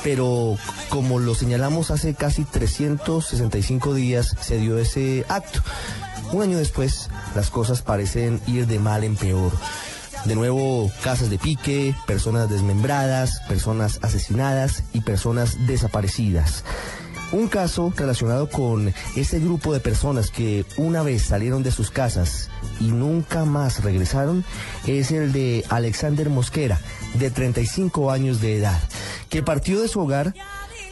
Pero 0.02 0.56
como 0.88 1.18
lo 1.18 1.34
señalamos 1.34 1.90
hace 1.90 2.14
casi 2.14 2.44
365 2.44 3.94
días, 3.94 4.36
se 4.40 4.58
dio 4.58 4.78
ese 4.78 5.24
acto. 5.28 5.60
Un 6.32 6.42
año 6.42 6.58
después, 6.58 7.08
las 7.34 7.50
cosas 7.50 7.82
parecen 7.82 8.40
ir 8.46 8.66
de 8.66 8.78
mal 8.78 9.02
en 9.02 9.16
peor. 9.16 9.52
De 10.24 10.34
nuevo, 10.34 10.90
casas 11.02 11.30
de 11.30 11.38
pique, 11.38 11.94
personas 12.06 12.50
desmembradas, 12.50 13.40
personas 13.48 13.98
asesinadas 14.02 14.82
y 14.92 15.00
personas 15.00 15.66
desaparecidas. 15.66 16.64
Un 17.30 17.48
caso 17.48 17.92
relacionado 17.94 18.48
con 18.48 18.92
ese 19.14 19.38
grupo 19.38 19.72
de 19.72 19.80
personas 19.80 20.30
que 20.30 20.64
una 20.76 21.02
vez 21.02 21.22
salieron 21.22 21.62
de 21.62 21.70
sus 21.70 21.90
casas 21.90 22.48
y 22.80 22.86
nunca 22.86 23.44
más 23.44 23.84
regresaron 23.84 24.44
es 24.86 25.10
el 25.10 25.32
de 25.32 25.64
Alexander 25.68 26.30
Mosquera, 26.30 26.80
de 27.14 27.30
35 27.30 28.10
años 28.10 28.40
de 28.40 28.56
edad, 28.56 28.80
que 29.28 29.42
partió 29.42 29.80
de 29.80 29.88
su 29.88 30.00
hogar 30.00 30.34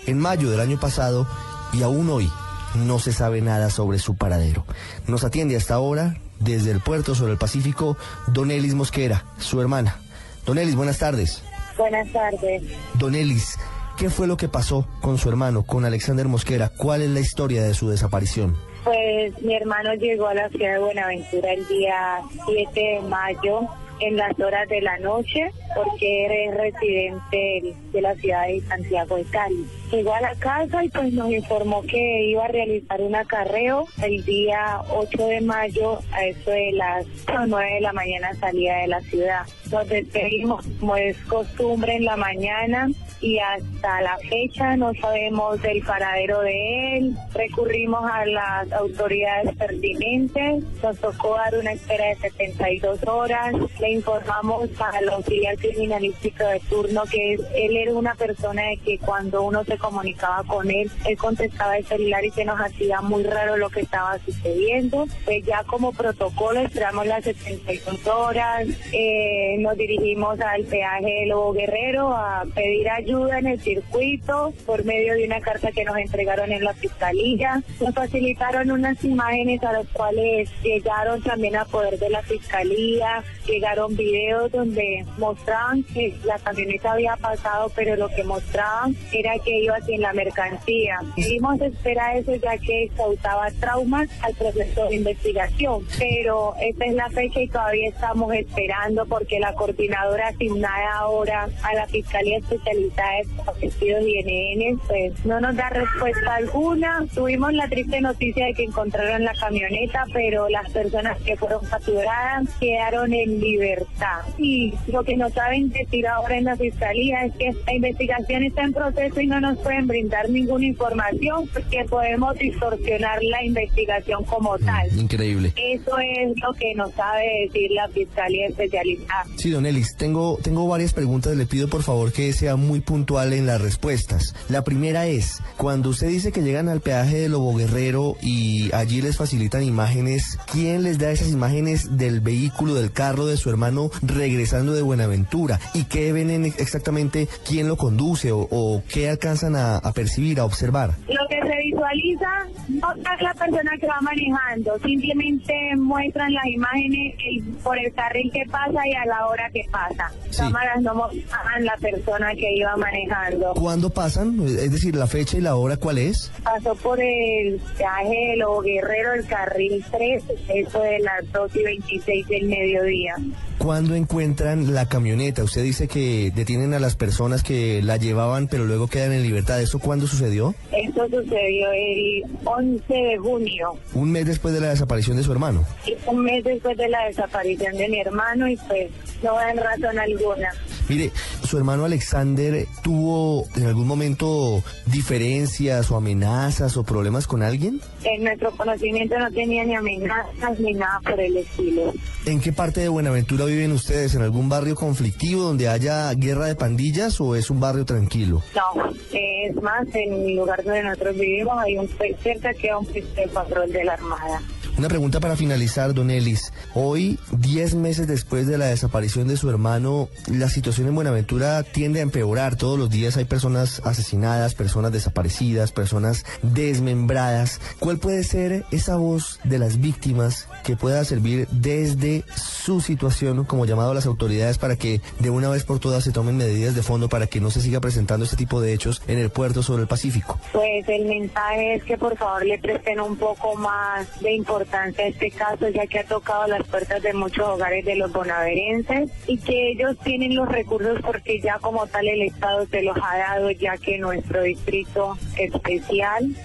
en 0.07 0.19
mayo 0.19 0.51
del 0.51 0.61
año 0.61 0.79
pasado 0.79 1.27
y 1.73 1.83
aún 1.83 2.11
hoy 2.11 2.31
no 2.75 2.99
se 2.99 3.13
sabe 3.13 3.41
nada 3.41 3.71
sobre 3.71 3.99
su 3.99 4.15
paradero. 4.15 4.67
Nos 5.07 5.25
atiende 5.25 5.57
hasta 5.57 5.75
ahora 5.75 6.17
desde 6.41 6.71
el 6.71 6.81
puerto 6.81 7.15
sobre 7.15 7.33
el 7.33 7.39
Pacífico 7.39 7.97
Don 8.29 8.51
Elis 8.51 8.75
Mosquera, 8.75 9.25
su 9.39 9.61
hermana. 9.61 10.01
Don 10.45 10.59
Elis, 10.59 10.77
buenas 10.77 10.99
tardes. 10.99 11.43
Buenas 11.77 12.11
tardes. 12.13 12.63
Don 12.95 13.15
Elis, 13.15 13.59
¿qué 13.97 14.11
fue 14.11 14.27
lo 14.27 14.37
que 14.37 14.49
pasó 14.49 14.87
con 15.01 15.19
su 15.19 15.29
hermano, 15.29 15.65
con 15.65 15.85
Alexander 15.85 16.29
Mosquera? 16.29 16.71
¿Cuál 16.77 17.03
es 17.03 17.11
la 17.11 17.21
historia 17.21 17.63
de 17.63 17.75
su 17.75 17.89
desaparición? 17.89 18.57
Pues 18.85 19.43
mi 19.43 19.55
hermano 19.55 19.95
llegó 19.95 20.29
a 20.29 20.35
la 20.35 20.49
ciudad 20.49 20.75
de 20.75 20.79
Buenaventura 20.79 21.53
el 21.53 21.67
día 21.67 22.21
7 22.47 22.81
de 22.81 23.01
mayo 23.09 23.69
en 24.01 24.17
las 24.17 24.39
horas 24.39 24.69
de 24.69 24.81
la 24.81 24.99
noche 24.99 25.51
porque 25.75 26.27
él 26.27 26.33
es 26.33 26.55
residente 26.57 27.75
de 27.93 28.01
la 28.01 28.15
ciudad 28.15 28.47
de 28.47 28.61
Santiago 28.63 29.17
de 29.17 29.25
Cali. 29.25 29.67
Llegó 29.91 30.15
a 30.15 30.21
la 30.21 30.35
casa 30.37 30.85
y 30.85 30.89
pues 30.89 31.13
nos 31.13 31.31
informó 31.31 31.83
que 31.83 32.25
iba 32.25 32.45
a 32.45 32.49
realizar 32.49 33.01
un 33.01 33.15
acarreo 33.15 33.87
el 34.03 34.25
día 34.25 34.81
8 34.91 35.27
de 35.27 35.41
mayo 35.43 36.01
a 36.13 36.25
eso 36.25 36.51
de 36.51 36.73
las 36.73 37.07
9 37.47 37.75
de 37.75 37.81
la 37.81 37.93
mañana 37.93 38.35
salida 38.35 38.79
de 38.79 38.87
la 38.89 39.01
ciudad. 39.03 39.47
Nos 39.71 39.89
despedimos 39.89 40.65
como 40.81 40.97
es 40.97 41.17
costumbre 41.25 41.97
en 41.97 42.05
la 42.05 42.17
mañana 42.17 42.89
y 43.21 43.39
hasta 43.39 44.03
la 44.03 44.19
fecha 44.19 44.77
no 44.77 44.93
sabemos 44.95 45.61
del 45.63 45.83
paradero 45.83 46.41
de 46.43 46.97
él. 46.97 47.17
Recurrimos 47.35 48.05
a 48.05 48.27
las 48.27 48.73
autoridades 48.73 49.57
pertinentes. 49.57 50.65
Nos 50.83 50.99
tocó 50.99 51.37
dar 51.37 51.59
una 51.59 51.73
espera 51.73 52.07
de 52.09 52.17
72 52.17 53.01
horas. 53.07 53.55
Le 53.87 53.93
informamos 53.93 54.69
al 54.81 55.09
auxiliar 55.11 55.57
criminalístico 55.59 56.45
de 56.45 56.59
turno 56.69 57.05
que 57.05 57.35
él 57.35 57.77
era 57.77 57.93
una 57.93 58.17
persona 58.17 58.63
de 58.63 58.79
que 58.79 58.99
cuando 58.99 59.45
uno 59.45 59.63
se 59.63 59.79
comunicaba 59.79 60.43
con 60.43 60.69
él, 60.69 60.91
él 61.05 61.17
contestaba 61.17 61.79
el 61.79 61.87
celular 61.87 62.25
y 62.25 62.33
se 62.33 62.45
nos 62.45 62.61
hacía 62.61 63.01
muy 63.01 63.23
raro 63.23 63.57
lo 63.57 63.71
que 63.71 63.83
estaba 63.83 64.19
sucediendo. 64.19 65.07
Pues 65.25 65.47
ya 65.47 65.63
como 65.63 65.93
protocolo 65.93 66.59
esperamos 66.59 67.07
las 67.07 67.23
72 67.23 68.05
horas. 68.09 68.67
Eh, 68.93 69.55
nos 69.61 69.77
dirigimos 69.77 70.41
al 70.41 70.65
peaje 70.65 71.21
de 71.21 71.27
Lobo 71.27 71.53
Guerrero 71.53 72.09
a 72.09 72.45
pedir 72.57 72.91
ayuda 72.91 73.39
en 73.39 73.47
el 73.47 73.61
circuito 73.61 74.53
por 74.67 74.85
medio 74.85 75.15
de 75.15 75.27
una 75.27 75.41
carta 75.41 75.71
que 75.71 75.85
nos 75.85 75.97
entregaron 75.97 76.51
en 76.51 76.65
la 76.65 76.75
fiscalía. 76.75 77.63
Nos 77.81 77.95
facilitaron 77.95 78.73
unas 78.73 79.05
imágenes 79.05 79.63
a 79.63 79.75
las 79.75 79.87
cuales 79.91 80.51
llegaron 80.65 81.23
también 81.23 81.55
a 81.55 81.65
poder 81.67 82.01
de 82.01 82.11
la 82.11 82.23
fiscalía, 82.23 83.23
llegaron 83.47 83.76
videos 83.97 84.51
donde 84.51 85.05
mostraban 85.19 85.83
que 85.85 86.17
la 86.25 86.39
camioneta 86.39 86.93
había 86.93 87.17
pasado, 87.17 87.71
pero 87.75 87.97
lo 87.97 88.09
que 88.09 88.25
mostraban 88.25 88.97
era 89.13 89.39
que 89.39 89.59
iba 89.59 89.81
sin 89.83 90.01
la 90.01 90.13
mercancía. 90.13 90.99
Dimos 91.17 91.61
espera 91.61 92.17
eso 92.17 92.35
ya 92.37 92.57
que 92.59 92.91
causaba 92.97 93.51
traumas 93.61 94.09
al 94.23 94.35
proceso 94.35 94.87
de 94.87 94.97
investigación, 94.97 95.87
pero 95.99 96.55
esta 96.61 96.87
es 96.87 96.95
la 96.95 97.09
fecha 97.11 97.41
y 97.41 97.49
todavía 97.49 97.89
estamos 97.89 98.33
esperando 98.35 99.05
porque 99.07 99.39
la 99.39 99.53
coordinadora 99.55 100.29
asignada 100.29 100.99
ahora 100.99 101.49
a 101.63 101.75
la 101.75 101.87
Fiscalía 101.87 102.39
Especializada 102.39 103.19
de 103.19 103.67
Vestidos 103.67 104.05
y 104.07 104.23
NN 104.23 104.79
pues 104.87 105.25
no 105.27 105.41
nos 105.41 105.55
da 105.55 105.69
respuesta 105.69 106.35
alguna. 106.35 107.05
Tuvimos 107.15 107.53
la 107.53 107.69
triste 107.69 108.01
noticia 108.01 108.47
de 108.47 108.55
que 108.55 108.65
encontraron 108.65 109.25
la 109.25 109.35
camioneta, 109.35 110.05
pero 110.13 110.49
las 110.49 110.71
personas 110.71 111.21
que 111.23 111.37
fueron 111.37 111.65
capturadas 111.67 112.49
quedaron 112.59 113.13
en 113.13 113.41
libertad 113.41 113.66
libertad. 113.67 114.21
Y 114.39 114.73
lo 114.89 115.03
que 115.05 115.17
no 115.17 115.29
saben 115.31 115.71
decir 115.71 116.07
ahora 116.07 116.39
en 116.39 116.45
la 116.45 116.57
fiscalía 116.57 117.25
es 117.25 117.35
que 117.35 117.53
la 117.67 117.75
investigación 117.75 118.45
está 118.45 118.63
en 118.63 118.73
proceso 118.73 119.21
y 119.21 119.27
no 119.27 119.41
nos 119.41 119.59
pueden 119.59 119.87
brindar 119.87 120.31
ninguna 120.31 120.67
información 120.67 121.49
porque 121.53 121.85
podemos 121.89 122.39
distorsionar 122.39 123.23
la 123.23 123.45
investigación 123.45 124.25
como 124.25 124.59
tal. 124.59 124.99
Increíble. 124.99 125.53
Eso 125.57 125.97
es 125.99 126.33
lo 126.41 126.53
que 126.55 126.75
nos 126.75 126.93
sabe 126.93 127.47
decir 127.47 127.71
la 127.73 127.89
fiscalía 127.89 128.47
especializada. 128.49 129.27
Sí, 129.37 129.51
don 129.51 129.67
Elis, 129.67 129.97
tengo, 129.97 130.39
tengo 130.43 130.67
varias 130.69 130.93
preguntas. 130.93 131.37
Le 131.37 131.47
pido 131.47 131.69
por 131.69 131.83
favor 131.83 132.13
que 132.13 132.33
sea 132.33 132.57
muy 132.57 132.81
puntual 132.81 133.33
en 133.33 133.47
las 133.47 133.61
respuestas. 133.61 134.35
La 134.49 134.65
primera 134.65 135.07
es, 135.07 135.43
cuando 135.57 135.91
usted 135.91 136.09
dice 136.09 136.33
que 136.33 136.43
llegan 136.43 136.69
al 136.69 136.81
peaje 136.81 137.19
de 137.19 137.29
Lobo 137.29 137.55
Guerrero 137.55 138.17
y 138.23 138.73
allí 138.73 139.03
les 139.03 139.17
facilitan 139.17 139.63
imágenes, 139.63 140.39
¿quién 140.51 140.83
les 140.83 140.99
da 140.99 141.11
esas 141.11 141.31
imágenes 141.31 141.97
del 141.97 142.21
vehículo, 142.21 142.75
del 142.75 142.93
carro 142.93 143.27
de 143.27 143.37
su 143.37 143.51
hermano 143.51 143.56
regresando 144.03 144.73
de 144.73 144.83
Buenaventura? 144.83 145.59
¿Y 145.75 145.85
qué 145.85 146.13
ven 146.13 146.31
en 146.31 146.45
exactamente 146.47 147.29
quién 147.47 147.69
lo 147.69 147.77
conduce 147.77 148.33
o, 148.33 148.47
o 148.51 148.83
qué 148.89 149.09
alcanzan 149.09 149.57
a, 149.57 149.77
a 149.79 149.93
percibir, 149.93 150.41
a 150.41 150.45
observar? 150.45 150.95
Lo 151.09 151.27
que 151.29 151.41
se 151.41 151.57
visualiza 151.65 152.47
no 152.69 152.93
es 152.93 153.23
la 153.23 153.35
persona 153.35 153.71
que 153.81 153.87
va 153.87 154.01
manejando, 154.01 154.79
simplemente 154.85 155.55
muestran 155.77 156.33
las 156.33 156.47
imágenes 156.47 157.15
por 157.63 157.79
el 157.79 157.93
carril 157.93 158.31
que 158.33 158.45
pasa 158.51 158.81
y 158.87 158.95
a 158.95 159.07
la 159.07 159.27
hora 159.27 159.51
que 159.53 159.63
pasa. 159.71 160.13
Cámaras 160.37 160.83
no 160.83 160.95
mostraban 160.95 161.65
la 161.65 161.77
persona 161.77 162.35
que 162.35 162.55
iba 162.55 162.77
manejando. 162.77 163.55
¿Cuándo 163.55 163.91
pasan? 163.91 164.41
Es 164.47 164.71
decir, 164.71 164.97
la 164.97 165.07
fecha 165.07 165.39
y 165.39 165.41
la 165.41 165.57
hora, 165.57 165.77
¿cuál 165.77 165.99
es? 165.99 166.31
Pasó 166.43 166.75
por 166.77 167.01
el 167.01 167.61
viaje 167.79 168.31
de 168.31 168.37
Lobo 168.37 168.61
Guerrero, 168.63 169.15
el 169.15 169.27
carril 169.27 169.85
3, 169.91 170.25
eso 170.49 170.81
de 170.81 170.99
las 171.01 171.31
2 171.33 171.57
y 171.57 171.63
26 171.63 172.29
del 172.29 172.47
mediodía. 172.49 173.15
¿Cuándo 173.59 173.95
encuentran 173.95 174.75
la 174.75 174.87
camioneta? 174.89 175.43
Usted 175.43 175.63
dice 175.63 175.89
que 175.89 176.31
detienen 176.35 176.75
a 176.75 176.79
las 176.79 176.95
personas 176.95 177.43
que 177.43 177.83
la 177.83 177.97
llevaban, 177.97 178.49
pero 178.49 178.65
luego 178.67 178.87
quedan 178.87 179.13
en 179.13 179.23
libertad. 179.23 179.61
¿Eso 179.61 179.79
cuándo 179.79 180.07
sucedió? 180.07 180.55
Esto 180.73 181.05
sucedió 181.07 181.73
el 181.73 182.23
11 182.45 182.85
de 182.95 183.19
junio, 183.19 183.75
Un 183.95 184.13
mes 184.13 184.27
después 184.27 184.55
de 184.55 184.61
la 184.61 184.69
desaparición 184.69 185.17
de 185.17 185.23
su 185.23 185.33
hermano. 185.33 185.65
un 186.07 186.23
mes 186.23 186.45
después 186.45 186.77
de 186.77 186.89
la 186.89 187.07
desaparición 187.07 187.77
de 187.77 187.89
mi 187.89 188.01
hermano 188.01 188.47
y 188.49 188.57
pues 188.57 188.91
no 189.23 189.35
dan 189.35 189.57
razón 189.57 189.99
alguna. 189.99 190.49
Mire, 190.89 191.11
su 191.45 191.59
hermano 191.59 191.85
Alexander 191.85 192.65
tuvo 192.85 193.45
en 193.57 193.67
algún 193.67 193.89
momento 193.89 194.63
diferencias 194.87 195.91
o 195.91 195.97
amenazas 195.97 196.77
o 196.77 196.85
problemas 196.85 197.27
con 197.27 197.43
alguien. 197.43 197.81
En 198.05 198.23
nuestro 198.25 198.51
conocimiento 198.53 199.19
no 199.19 199.31
tenía 199.33 199.65
ni 199.65 199.75
amenazas 199.75 200.59
ni 200.61 200.73
nada 200.75 201.01
por 201.01 201.19
el 201.21 201.37
estilo. 201.39 201.93
¿En 202.25 202.41
qué 202.41 202.53
parte 202.53 202.81
de 202.81 202.89
Buenaventura 202.89 203.36
viven 203.45 203.73
ustedes? 203.73 204.15
¿En 204.15 204.23
algún 204.23 204.49
barrio 204.49 204.75
conflictivo 204.75 205.43
donde 205.43 205.69
haya 205.69 206.11
guerra 206.15 206.47
de 206.47 206.55
pandillas 206.55 207.21
o 207.21 207.37
es 207.37 207.51
un 207.51 207.61
barrio 207.61 207.85
tranquilo? 207.85 208.43
No, 208.55 208.91
es 209.13 209.55
más, 209.63 209.87
en 209.93 210.15
el 210.15 210.37
lugar 210.37 210.65
donde 210.65 210.83
nosotros 210.83 211.17
vivimos 211.17 211.59
hay 211.59 211.77
un 211.77 211.89
cerca 212.23 212.55
que 212.55 212.71
un 212.75 212.87
patrón 213.33 213.71
de 213.71 213.85
la 213.85 213.93
Armada. 213.93 214.41
Una 214.79 214.89
pregunta 214.89 215.21
para 215.21 215.37
finalizar, 215.37 215.95
don 215.95 216.11
Ellis. 216.11 216.53
Hoy, 216.75 217.19
10 217.33 217.77
meses 217.77 218.07
después 218.07 218.47
de 218.47 218.59
la 218.59 218.67
desaparición 218.67 219.27
de 219.27 219.39
su 219.39 219.49
hermano, 219.49 220.11
la 220.27 220.51
situación 220.51 220.89
en 220.89 220.95
Buenaventura 220.95 221.63
tiende 221.63 222.01
a 222.01 222.03
empeorar. 222.03 222.57
Todos 222.57 222.79
los 222.79 222.91
días 222.91 223.17
hay 223.17 223.25
personas 223.25 223.81
asesinadas, 223.85 224.55
personas 224.55 224.93
desaparecidas, 224.93 225.73
personas 225.73 226.27
desmembradas. 226.43 227.59
¿Cuál 227.79 227.97
puede 227.97 228.23
ser 228.23 228.67
esa 228.71 228.97
voz 228.97 229.41
de 229.45 229.59
las 229.59 229.81
víctimas 229.81 230.47
que 230.63 230.77
pueda 230.77 231.03
servir 231.07 231.49
desde 231.51 232.25
su 232.37 232.83
situación 232.83 233.26
como 233.47 233.67
llamado 233.67 233.91
a 233.91 233.95
las 233.95 234.07
autoridades 234.07 234.59
para 234.59 234.77
que 234.77 235.01
de 235.19 235.31
una 235.31 235.49
vez 235.49 235.65
por 235.65 235.79
todas 235.79 236.05
se 236.05 236.13
tomen 236.13 236.37
medidas 236.37 236.75
de 236.75 236.83
fondo 236.83 237.09
para 237.09 237.27
que 237.27 237.41
no 237.41 237.51
se 237.51 237.61
siga 237.61 237.81
presentando 237.81 238.25
este 238.25 238.37
tipo 238.37 238.61
de 238.61 238.73
hechos 238.73 239.03
en 239.09 239.19
el 239.19 239.31
puerto 239.31 239.63
sobre 239.63 239.83
el 239.83 239.89
Pacífico? 239.89 240.39
Pues 240.53 240.89
el 240.89 241.07
mensaje 241.07 241.75
es 241.75 241.85
que 241.85 241.99
por 241.99 242.17
favor 242.17 242.45
le 242.45 242.59
presten 242.59 243.01
un 243.01 243.17
poco 243.17 243.55
más 243.57 244.21
de 244.21 244.33
importancia 244.33 245.05
a 245.05 245.09
este 245.09 245.31
caso, 245.31 245.69
ya 245.69 245.87
que 245.87 246.01
ha 246.01 246.05
tocado 246.05 246.47
las 246.47 246.67
puertas 246.67 247.03
de 247.03 247.13
muchos 247.13 247.47
hogares 247.47 247.85
de 247.85 247.97
los 247.97 248.13
bonaverenses 248.13 249.11
y 249.27 249.39
que 249.39 249.73
ellos 249.73 249.97
tienen 250.05 250.35
los 250.35 250.49
recursos 250.49 251.01
porque 251.03 251.41
ya 251.41 251.59
como 251.59 251.87
tal 251.87 252.07
el 252.09 252.23
Estado 252.23 252.67
se 252.71 252.83
los 252.83 252.97
ha 252.97 253.19
dado, 253.19 253.51
ya 253.51 253.77
que 253.77 253.99
nuestro 253.99 254.43
distrito 254.43 255.17
especial 255.39 256.37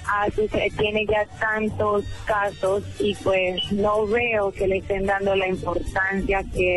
tiene 0.77 1.05
ya 1.05 1.25
tantos 1.39 2.05
casos 2.25 2.83
y 2.99 3.15
pues 3.15 3.71
no 3.71 4.07
veo 4.07 4.51
que 4.51 4.67
le 4.67 4.77
estén 4.77 5.05
dando 5.05 5.35
la 5.35 5.47
importancia 5.47 6.43
que 6.53 6.70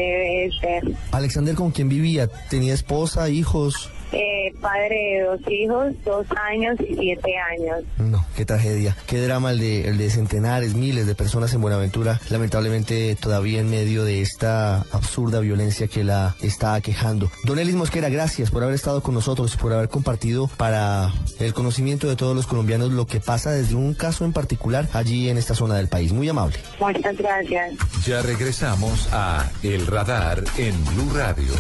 Alexander, 1.13 1.55
¿con 1.55 1.71
quién 1.71 1.89
vivía? 1.89 2.29
¿Tenía 2.49 2.75
esposa, 2.75 3.29
hijos? 3.29 3.91
Eh, 4.15 4.55
padre 4.61 4.95
de 4.95 5.23
dos 5.25 5.41
hijos, 5.49 5.93
dos 6.05 6.27
años 6.49 6.77
y 6.81 6.95
siete 6.95 7.33
años. 7.37 7.85
No, 7.99 8.25
qué 8.37 8.45
tragedia, 8.45 8.97
qué 9.09 9.21
drama 9.21 9.51
el 9.51 9.59
de, 9.59 9.89
el 9.89 9.99
de 9.99 10.09
centenares, 10.09 10.75
miles 10.75 11.09
de 11.09 11.17
personas 11.17 11.53
en 11.53 11.61
Buenaventura, 11.61 12.21
lamentablemente 12.31 13.17
todavía 13.17 13.61
en 13.61 13.69
medio 13.69 14.05
de 14.05 14.23
esta 14.23 14.83
absurda 14.93 15.41
violencia 15.41 15.89
que 15.89 16.05
la 16.05 16.37
está 16.43 16.75
aquejando. 16.75 17.29
Don 17.43 17.59
Elis 17.59 17.75
Mosquera, 17.75 18.09
gracias 18.09 18.53
por 18.53 18.63
haber 18.63 18.77
estado 18.77 19.03
con 19.03 19.15
nosotros 19.15 19.53
y 19.55 19.57
por 19.57 19.73
haber 19.73 19.89
compartido 19.89 20.49
para 20.57 21.13
el 21.41 21.53
conocimiento 21.53 22.09
de 22.09 22.15
todos 22.15 22.37
los 22.37 22.47
colombianos 22.47 22.93
lo 22.93 23.07
que 23.07 23.19
pasa 23.19 23.51
desde 23.51 23.75
un 23.75 23.95
caso 23.95 24.25
en 24.25 24.33
particular 24.33 24.89
allí 24.93 25.29
en 25.29 25.39
esta 25.39 25.57
zona 25.57 25.75
del 25.75 25.89
país. 25.89 26.13
Muy 26.13 26.29
amable. 26.29 26.57
Muchas 26.79 27.17
gracias. 27.17 27.75
Ya 28.07 28.23
regresamos 28.23 29.09
a 29.13 29.51
El 29.65 29.87
Radar 29.89 30.45
en 30.57 30.85
Blue 30.85 31.13
Radio. 31.15 31.53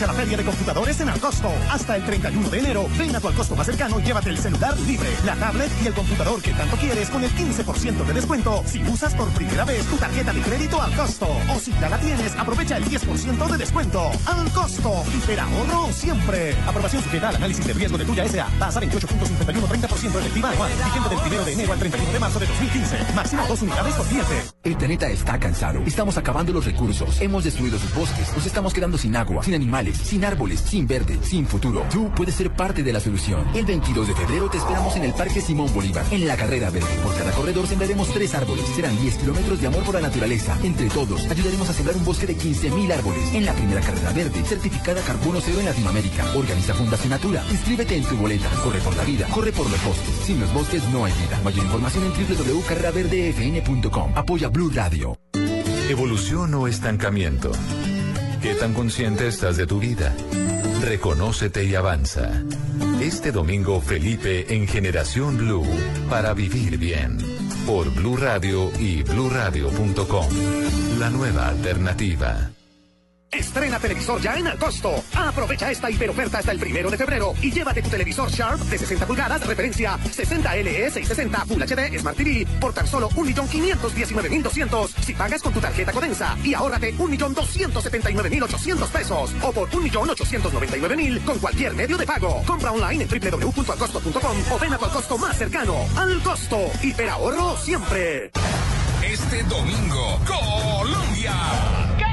Aprovecha 0.00 0.18
la 0.18 0.24
feria 0.24 0.36
de 0.38 0.44
computadores 0.44 1.00
en 1.00 1.08
Alcosto. 1.10 1.52
Hasta 1.70 1.96
el 1.96 2.04
31 2.04 2.48
de 2.48 2.58
enero, 2.58 2.88
ven 2.96 3.14
a 3.14 3.20
tu 3.20 3.28
Alcosto 3.28 3.54
más 3.54 3.66
cercano 3.66 4.00
y 4.00 4.02
llévate 4.02 4.30
el 4.30 4.38
celular 4.38 4.78
libre, 4.80 5.10
la 5.26 5.36
tablet 5.36 5.70
y 5.84 5.88
el 5.88 5.92
computador 5.92 6.40
que 6.40 6.52
tanto 6.52 6.76
quieres 6.78 7.10
con 7.10 7.22
el 7.22 7.30
15% 7.30 8.06
de 8.06 8.14
descuento 8.14 8.62
si 8.66 8.82
usas 8.84 9.14
por 9.14 9.28
primera 9.30 9.66
vez 9.66 9.84
tu 9.86 9.96
tarjeta 9.96 10.32
de 10.32 10.40
crédito 10.40 10.80
al 10.80 10.96
costo. 10.96 11.26
O 11.54 11.58
si 11.58 11.72
ya 11.72 11.90
la 11.90 11.98
tienes, 11.98 12.34
aprovecha 12.36 12.78
el 12.78 12.84
10% 12.86 13.50
de 13.50 13.58
descuento. 13.58 14.10
Al 14.24 14.50
costo. 14.52 14.90
ahorro 14.90 15.92
siempre. 15.92 16.56
Aprobación 16.66 17.02
sujeta 17.02 17.28
al 17.28 17.36
análisis 17.36 17.66
de 17.66 17.74
riesgo 17.74 17.98
de 17.98 18.06
tuya 18.06 18.26
SA. 18.26 18.48
Tasa 18.58 18.80
28.51, 18.80 19.68
30% 19.68 20.18
efectiva 20.18 20.50
anual. 20.50 20.70
Vigente 20.82 21.08
del 21.10 21.18
1 21.18 21.44
de 21.44 21.52
enero 21.52 21.72
al 21.74 21.78
31 21.78 22.12
de 22.12 22.18
marzo 22.18 22.38
de 22.38 22.46
2015. 22.46 22.96
Máximo 23.14 23.46
dos 23.46 23.60
unidades 23.60 23.94
por 23.94 24.06
cliente. 24.06 24.42
El 24.64 24.76
planeta 24.76 25.08
está 25.08 25.38
cansado. 25.38 25.80
Estamos 25.84 26.16
acabando 26.16 26.54
los 26.54 26.64
recursos. 26.64 27.20
Hemos 27.20 27.44
destruido 27.44 27.78
sus 27.78 27.94
bosques. 27.94 28.32
Nos 28.34 28.46
estamos 28.46 28.72
quedando 28.72 28.96
sin 28.96 29.14
agua, 29.14 29.42
sin 29.42 29.54
animales, 29.54 29.89
sin 29.96 30.24
árboles, 30.24 30.60
sin 30.60 30.86
verde, 30.86 31.18
sin 31.22 31.46
futuro. 31.46 31.84
Tú 31.90 32.10
puedes 32.14 32.34
ser 32.34 32.54
parte 32.54 32.82
de 32.82 32.92
la 32.92 33.00
solución. 33.00 33.46
El 33.54 33.66
22 33.66 34.08
de 34.08 34.14
febrero 34.14 34.50
te 34.50 34.58
esperamos 34.58 34.96
en 34.96 35.04
el 35.04 35.12
Parque 35.12 35.40
Simón 35.40 35.72
Bolívar, 35.72 36.04
en 36.10 36.26
la 36.26 36.36
carrera 36.36 36.70
verde. 36.70 36.88
Por 37.02 37.16
cada 37.16 37.32
corredor 37.32 37.66
sembraremos 37.66 38.08
tres 38.08 38.34
árboles. 38.34 38.64
Serán 38.74 38.98
10 39.00 39.16
kilómetros 39.16 39.60
de 39.60 39.66
amor 39.66 39.82
por 39.84 39.94
la 39.94 40.00
naturaleza. 40.00 40.58
Entre 40.62 40.88
todos, 40.88 41.24
ayudaremos 41.30 41.68
a 41.68 41.72
sembrar 41.72 41.96
un 41.96 42.04
bosque 42.04 42.26
de 42.26 42.36
15.000 42.36 42.92
árboles. 42.92 43.34
En 43.34 43.46
la 43.46 43.54
primera 43.54 43.80
carrera 43.80 44.12
verde, 44.12 44.44
certificada 44.44 45.00
Carbono 45.02 45.40
Cero 45.40 45.60
en 45.60 45.66
Latinoamérica. 45.66 46.24
Organiza 46.34 46.74
Fundación 46.74 47.10
Natura. 47.10 47.44
Inscríbete 47.50 47.96
en 47.96 48.04
tu 48.04 48.16
boleta. 48.16 48.48
Corre 48.62 48.80
por 48.80 48.96
la 48.96 49.04
vida. 49.04 49.26
Corre 49.28 49.52
por 49.52 49.70
los 49.70 49.84
bosques. 49.84 50.14
Sin 50.24 50.40
los 50.40 50.52
bosques 50.52 50.82
no 50.90 51.04
hay 51.04 51.12
vida. 51.12 51.40
Mayor 51.42 51.64
información 51.64 52.04
en 52.04 52.12
www.carreraverdefn.com. 52.12 54.12
Apoya 54.14 54.48
Blue 54.48 54.70
Radio. 54.70 55.18
Evolución 55.88 56.54
o 56.54 56.68
estancamiento. 56.68 57.50
¿Qué 58.42 58.54
tan 58.54 58.72
consciente 58.72 59.28
estás 59.28 59.56
de 59.58 59.66
tu 59.66 59.78
vida? 59.78 60.14
Reconócete 60.82 61.64
y 61.64 61.74
avanza. 61.74 62.42
Este 63.00 63.32
domingo 63.32 63.80
Felipe 63.82 64.54
en 64.54 64.66
Generación 64.66 65.36
Blue 65.36 65.66
para 66.08 66.32
vivir 66.32 66.78
bien. 66.78 67.18
Por 67.66 67.90
Blue 67.90 68.16
Radio 68.16 68.70
y 68.78 69.02
bluradio.com. 69.02 70.26
La 70.98 71.10
nueva 71.10 71.48
alternativa. 71.48 72.50
Estrena 73.32 73.78
televisor 73.78 74.20
ya 74.20 74.36
en 74.36 74.48
Alcosto. 74.48 75.04
Aprovecha 75.14 75.70
esta 75.70 75.90
hiperoferta 75.90 76.38
hasta 76.38 76.50
el 76.52 76.58
primero 76.58 76.90
de 76.90 76.96
febrero 76.96 77.34
y 77.40 77.52
llévate 77.52 77.82
tu 77.82 77.88
televisor 77.88 78.30
Sharp 78.30 78.60
de 78.62 78.78
60 78.78 79.06
pulgadas, 79.06 79.46
referencia 79.46 79.98
60 79.98 80.56
LE 80.56 80.90
660 80.90 81.46
Full 81.46 81.62
HD 81.62 81.98
Smart 81.98 82.16
TV 82.16 82.46
por 82.60 82.72
tan 82.72 82.86
solo 82.86 83.08
1.519.200 83.10 84.88
si 85.00 85.14
pagas 85.14 85.42
con 85.42 85.52
tu 85.52 85.60
tarjeta 85.60 85.92
Codensa 85.92 86.36
y 86.42 86.54
ahórrate 86.54 86.94
1.279.800 86.96 88.88
pesos 88.88 89.32
o 89.42 89.52
por 89.52 89.70
1.899.000 89.70 91.24
con 91.24 91.38
cualquier 91.38 91.74
medio 91.74 91.96
de 91.96 92.06
pago. 92.06 92.42
Compra 92.46 92.72
online 92.72 93.04
en 93.04 93.08
www.alcosto.com 93.08 94.36
o 94.50 94.58
ven 94.58 94.74
a 94.74 94.78
tu 94.78 94.84
Alcosto 94.86 95.18
más 95.18 95.36
cercano. 95.36 95.76
Al 95.96 96.20
costo, 96.22 96.58
hiperahorro 96.82 97.56
siempre. 97.56 98.32
Este 99.02 99.42
domingo, 99.44 100.20
Colombia. 100.26 102.09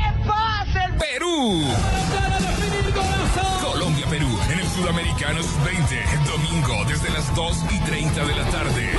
Perú. 0.98 1.64
Colombia-Perú 3.61 4.40
en 4.52 4.60
el 4.60 4.68
Sudamericano 4.69 5.41
20, 5.65 6.03
domingo 6.26 6.86
desde 6.86 7.10
las 7.11 7.34
2 7.36 7.57
y 7.72 7.80
30 7.80 8.26
de 8.26 8.36
la 8.36 8.45
tarde. 8.49 8.91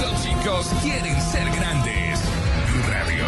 Los 0.00 0.22
chicos 0.22 0.66
quieren 0.82 1.20
ser 1.20 1.50
grandes. 1.50 2.20
Radio, 2.88 3.24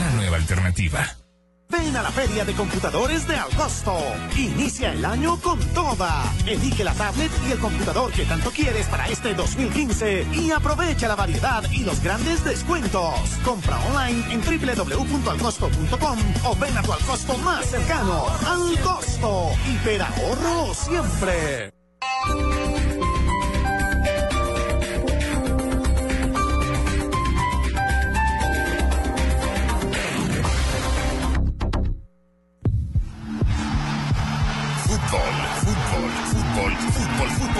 la 0.00 0.10
nueva 0.12 0.36
alternativa. 0.36 1.27
Ven 1.70 1.94
a 1.96 2.02
la 2.02 2.10
Feria 2.10 2.46
de 2.46 2.54
Computadores 2.54 3.28
de 3.28 3.36
Agosto. 3.36 3.94
Inicia 4.36 4.92
el 4.92 5.04
año 5.04 5.38
con 5.40 5.58
toda. 5.74 6.22
Elige 6.46 6.82
la 6.82 6.94
tablet 6.94 7.30
y 7.46 7.52
el 7.52 7.58
computador 7.58 8.10
que 8.10 8.24
tanto 8.24 8.50
quieres 8.50 8.86
para 8.86 9.06
este 9.08 9.34
2015 9.34 10.26
y 10.32 10.50
aprovecha 10.50 11.08
la 11.08 11.16
variedad 11.16 11.62
y 11.70 11.84
los 11.84 12.02
grandes 12.02 12.42
descuentos. 12.42 13.12
Compra 13.44 13.78
online 13.86 14.32
en 14.32 14.40
www.alcosto.com 14.40 16.18
o 16.44 16.56
ven 16.56 16.78
a 16.78 16.82
tu 16.82 16.92
Alcosto 16.92 17.36
más 17.38 17.66
cercano. 17.66 18.24
Al 18.46 18.80
costo. 18.80 19.50
Hiperahorro 19.68 20.72
siempre. 20.72 21.72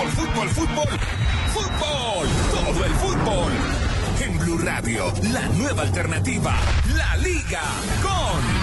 Fútbol, 0.07 0.49
fútbol, 0.49 0.49
fútbol, 0.49 0.99
fútbol, 1.53 2.27
todo 2.51 2.85
el 2.85 2.91
fútbol. 2.93 3.51
En 4.21 4.39
Blue 4.39 4.57
Radio, 4.59 5.13
la 5.31 5.47
nueva 5.49 5.83
alternativa, 5.83 6.55
la 6.95 7.17
Liga 7.17 7.61
con 8.01 8.58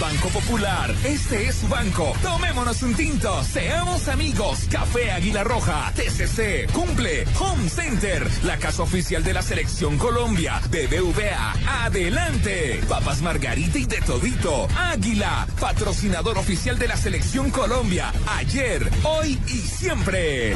Banco 0.00 0.28
Popular. 0.28 0.94
Este 1.04 1.48
es 1.48 1.56
su 1.56 1.68
banco. 1.68 2.12
Tomémonos 2.22 2.82
un 2.82 2.94
tinto, 2.94 3.42
seamos 3.42 4.06
amigos. 4.08 4.66
Café 4.70 5.10
Águila 5.10 5.42
Roja, 5.42 5.92
TCC, 5.94 6.70
cumple, 6.72 7.24
Home 7.40 7.68
Center, 7.68 8.26
la 8.44 8.58
casa 8.58 8.82
oficial 8.82 9.24
de 9.24 9.34
la 9.34 9.42
selección 9.42 9.98
Colombia, 9.98 10.60
BBVA, 10.70 11.84
adelante. 11.84 12.80
Papas 12.88 13.22
Margarita 13.22 13.78
y 13.78 13.86
de 13.86 14.00
todito, 14.00 14.68
Águila, 14.76 15.46
patrocinador 15.60 16.38
oficial 16.38 16.78
de 16.78 16.88
la 16.88 16.96
selección 16.96 17.50
Colombia, 17.50 18.12
ayer, 18.36 18.88
hoy 19.02 19.38
y 19.48 19.58
siempre. 19.58 20.54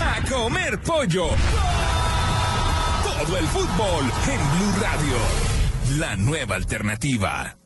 A 0.00 0.28
comer 0.30 0.80
pollo. 0.80 1.28
Todo 3.02 3.38
el 3.38 3.46
fútbol 3.46 4.04
en 4.28 4.58
Blue 4.58 4.80
Radio. 4.80 5.53
La 5.90 6.16
nueva 6.16 6.56
alternativa. 6.56 7.58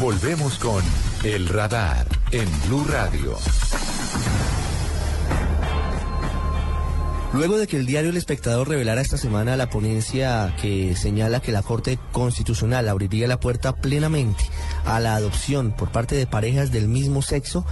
Volvemos 0.00 0.58
con 0.58 0.82
El 1.22 1.48
Radar 1.48 2.06
en 2.32 2.48
Blue 2.66 2.84
Radio. 2.90 3.36
Luego 7.34 7.58
de 7.58 7.66
que 7.66 7.76
el 7.76 7.84
diario 7.84 8.10
El 8.10 8.16
Espectador 8.16 8.68
revelara 8.68 9.02
esta 9.02 9.18
semana 9.18 9.56
la 9.58 9.68
ponencia 9.68 10.56
que 10.60 10.96
señala 10.96 11.40
que 11.40 11.52
la 11.52 11.62
Corte 11.62 11.98
Constitucional 12.10 12.88
abriría 12.88 13.28
la 13.28 13.38
puerta 13.38 13.76
plenamente 13.76 14.44
a 14.86 14.98
la 14.98 15.14
adopción 15.14 15.76
por 15.76 15.92
parte 15.92 16.16
de 16.16 16.26
parejas 16.26 16.72
del 16.72 16.88
mismo 16.88 17.20
sexo, 17.20 17.66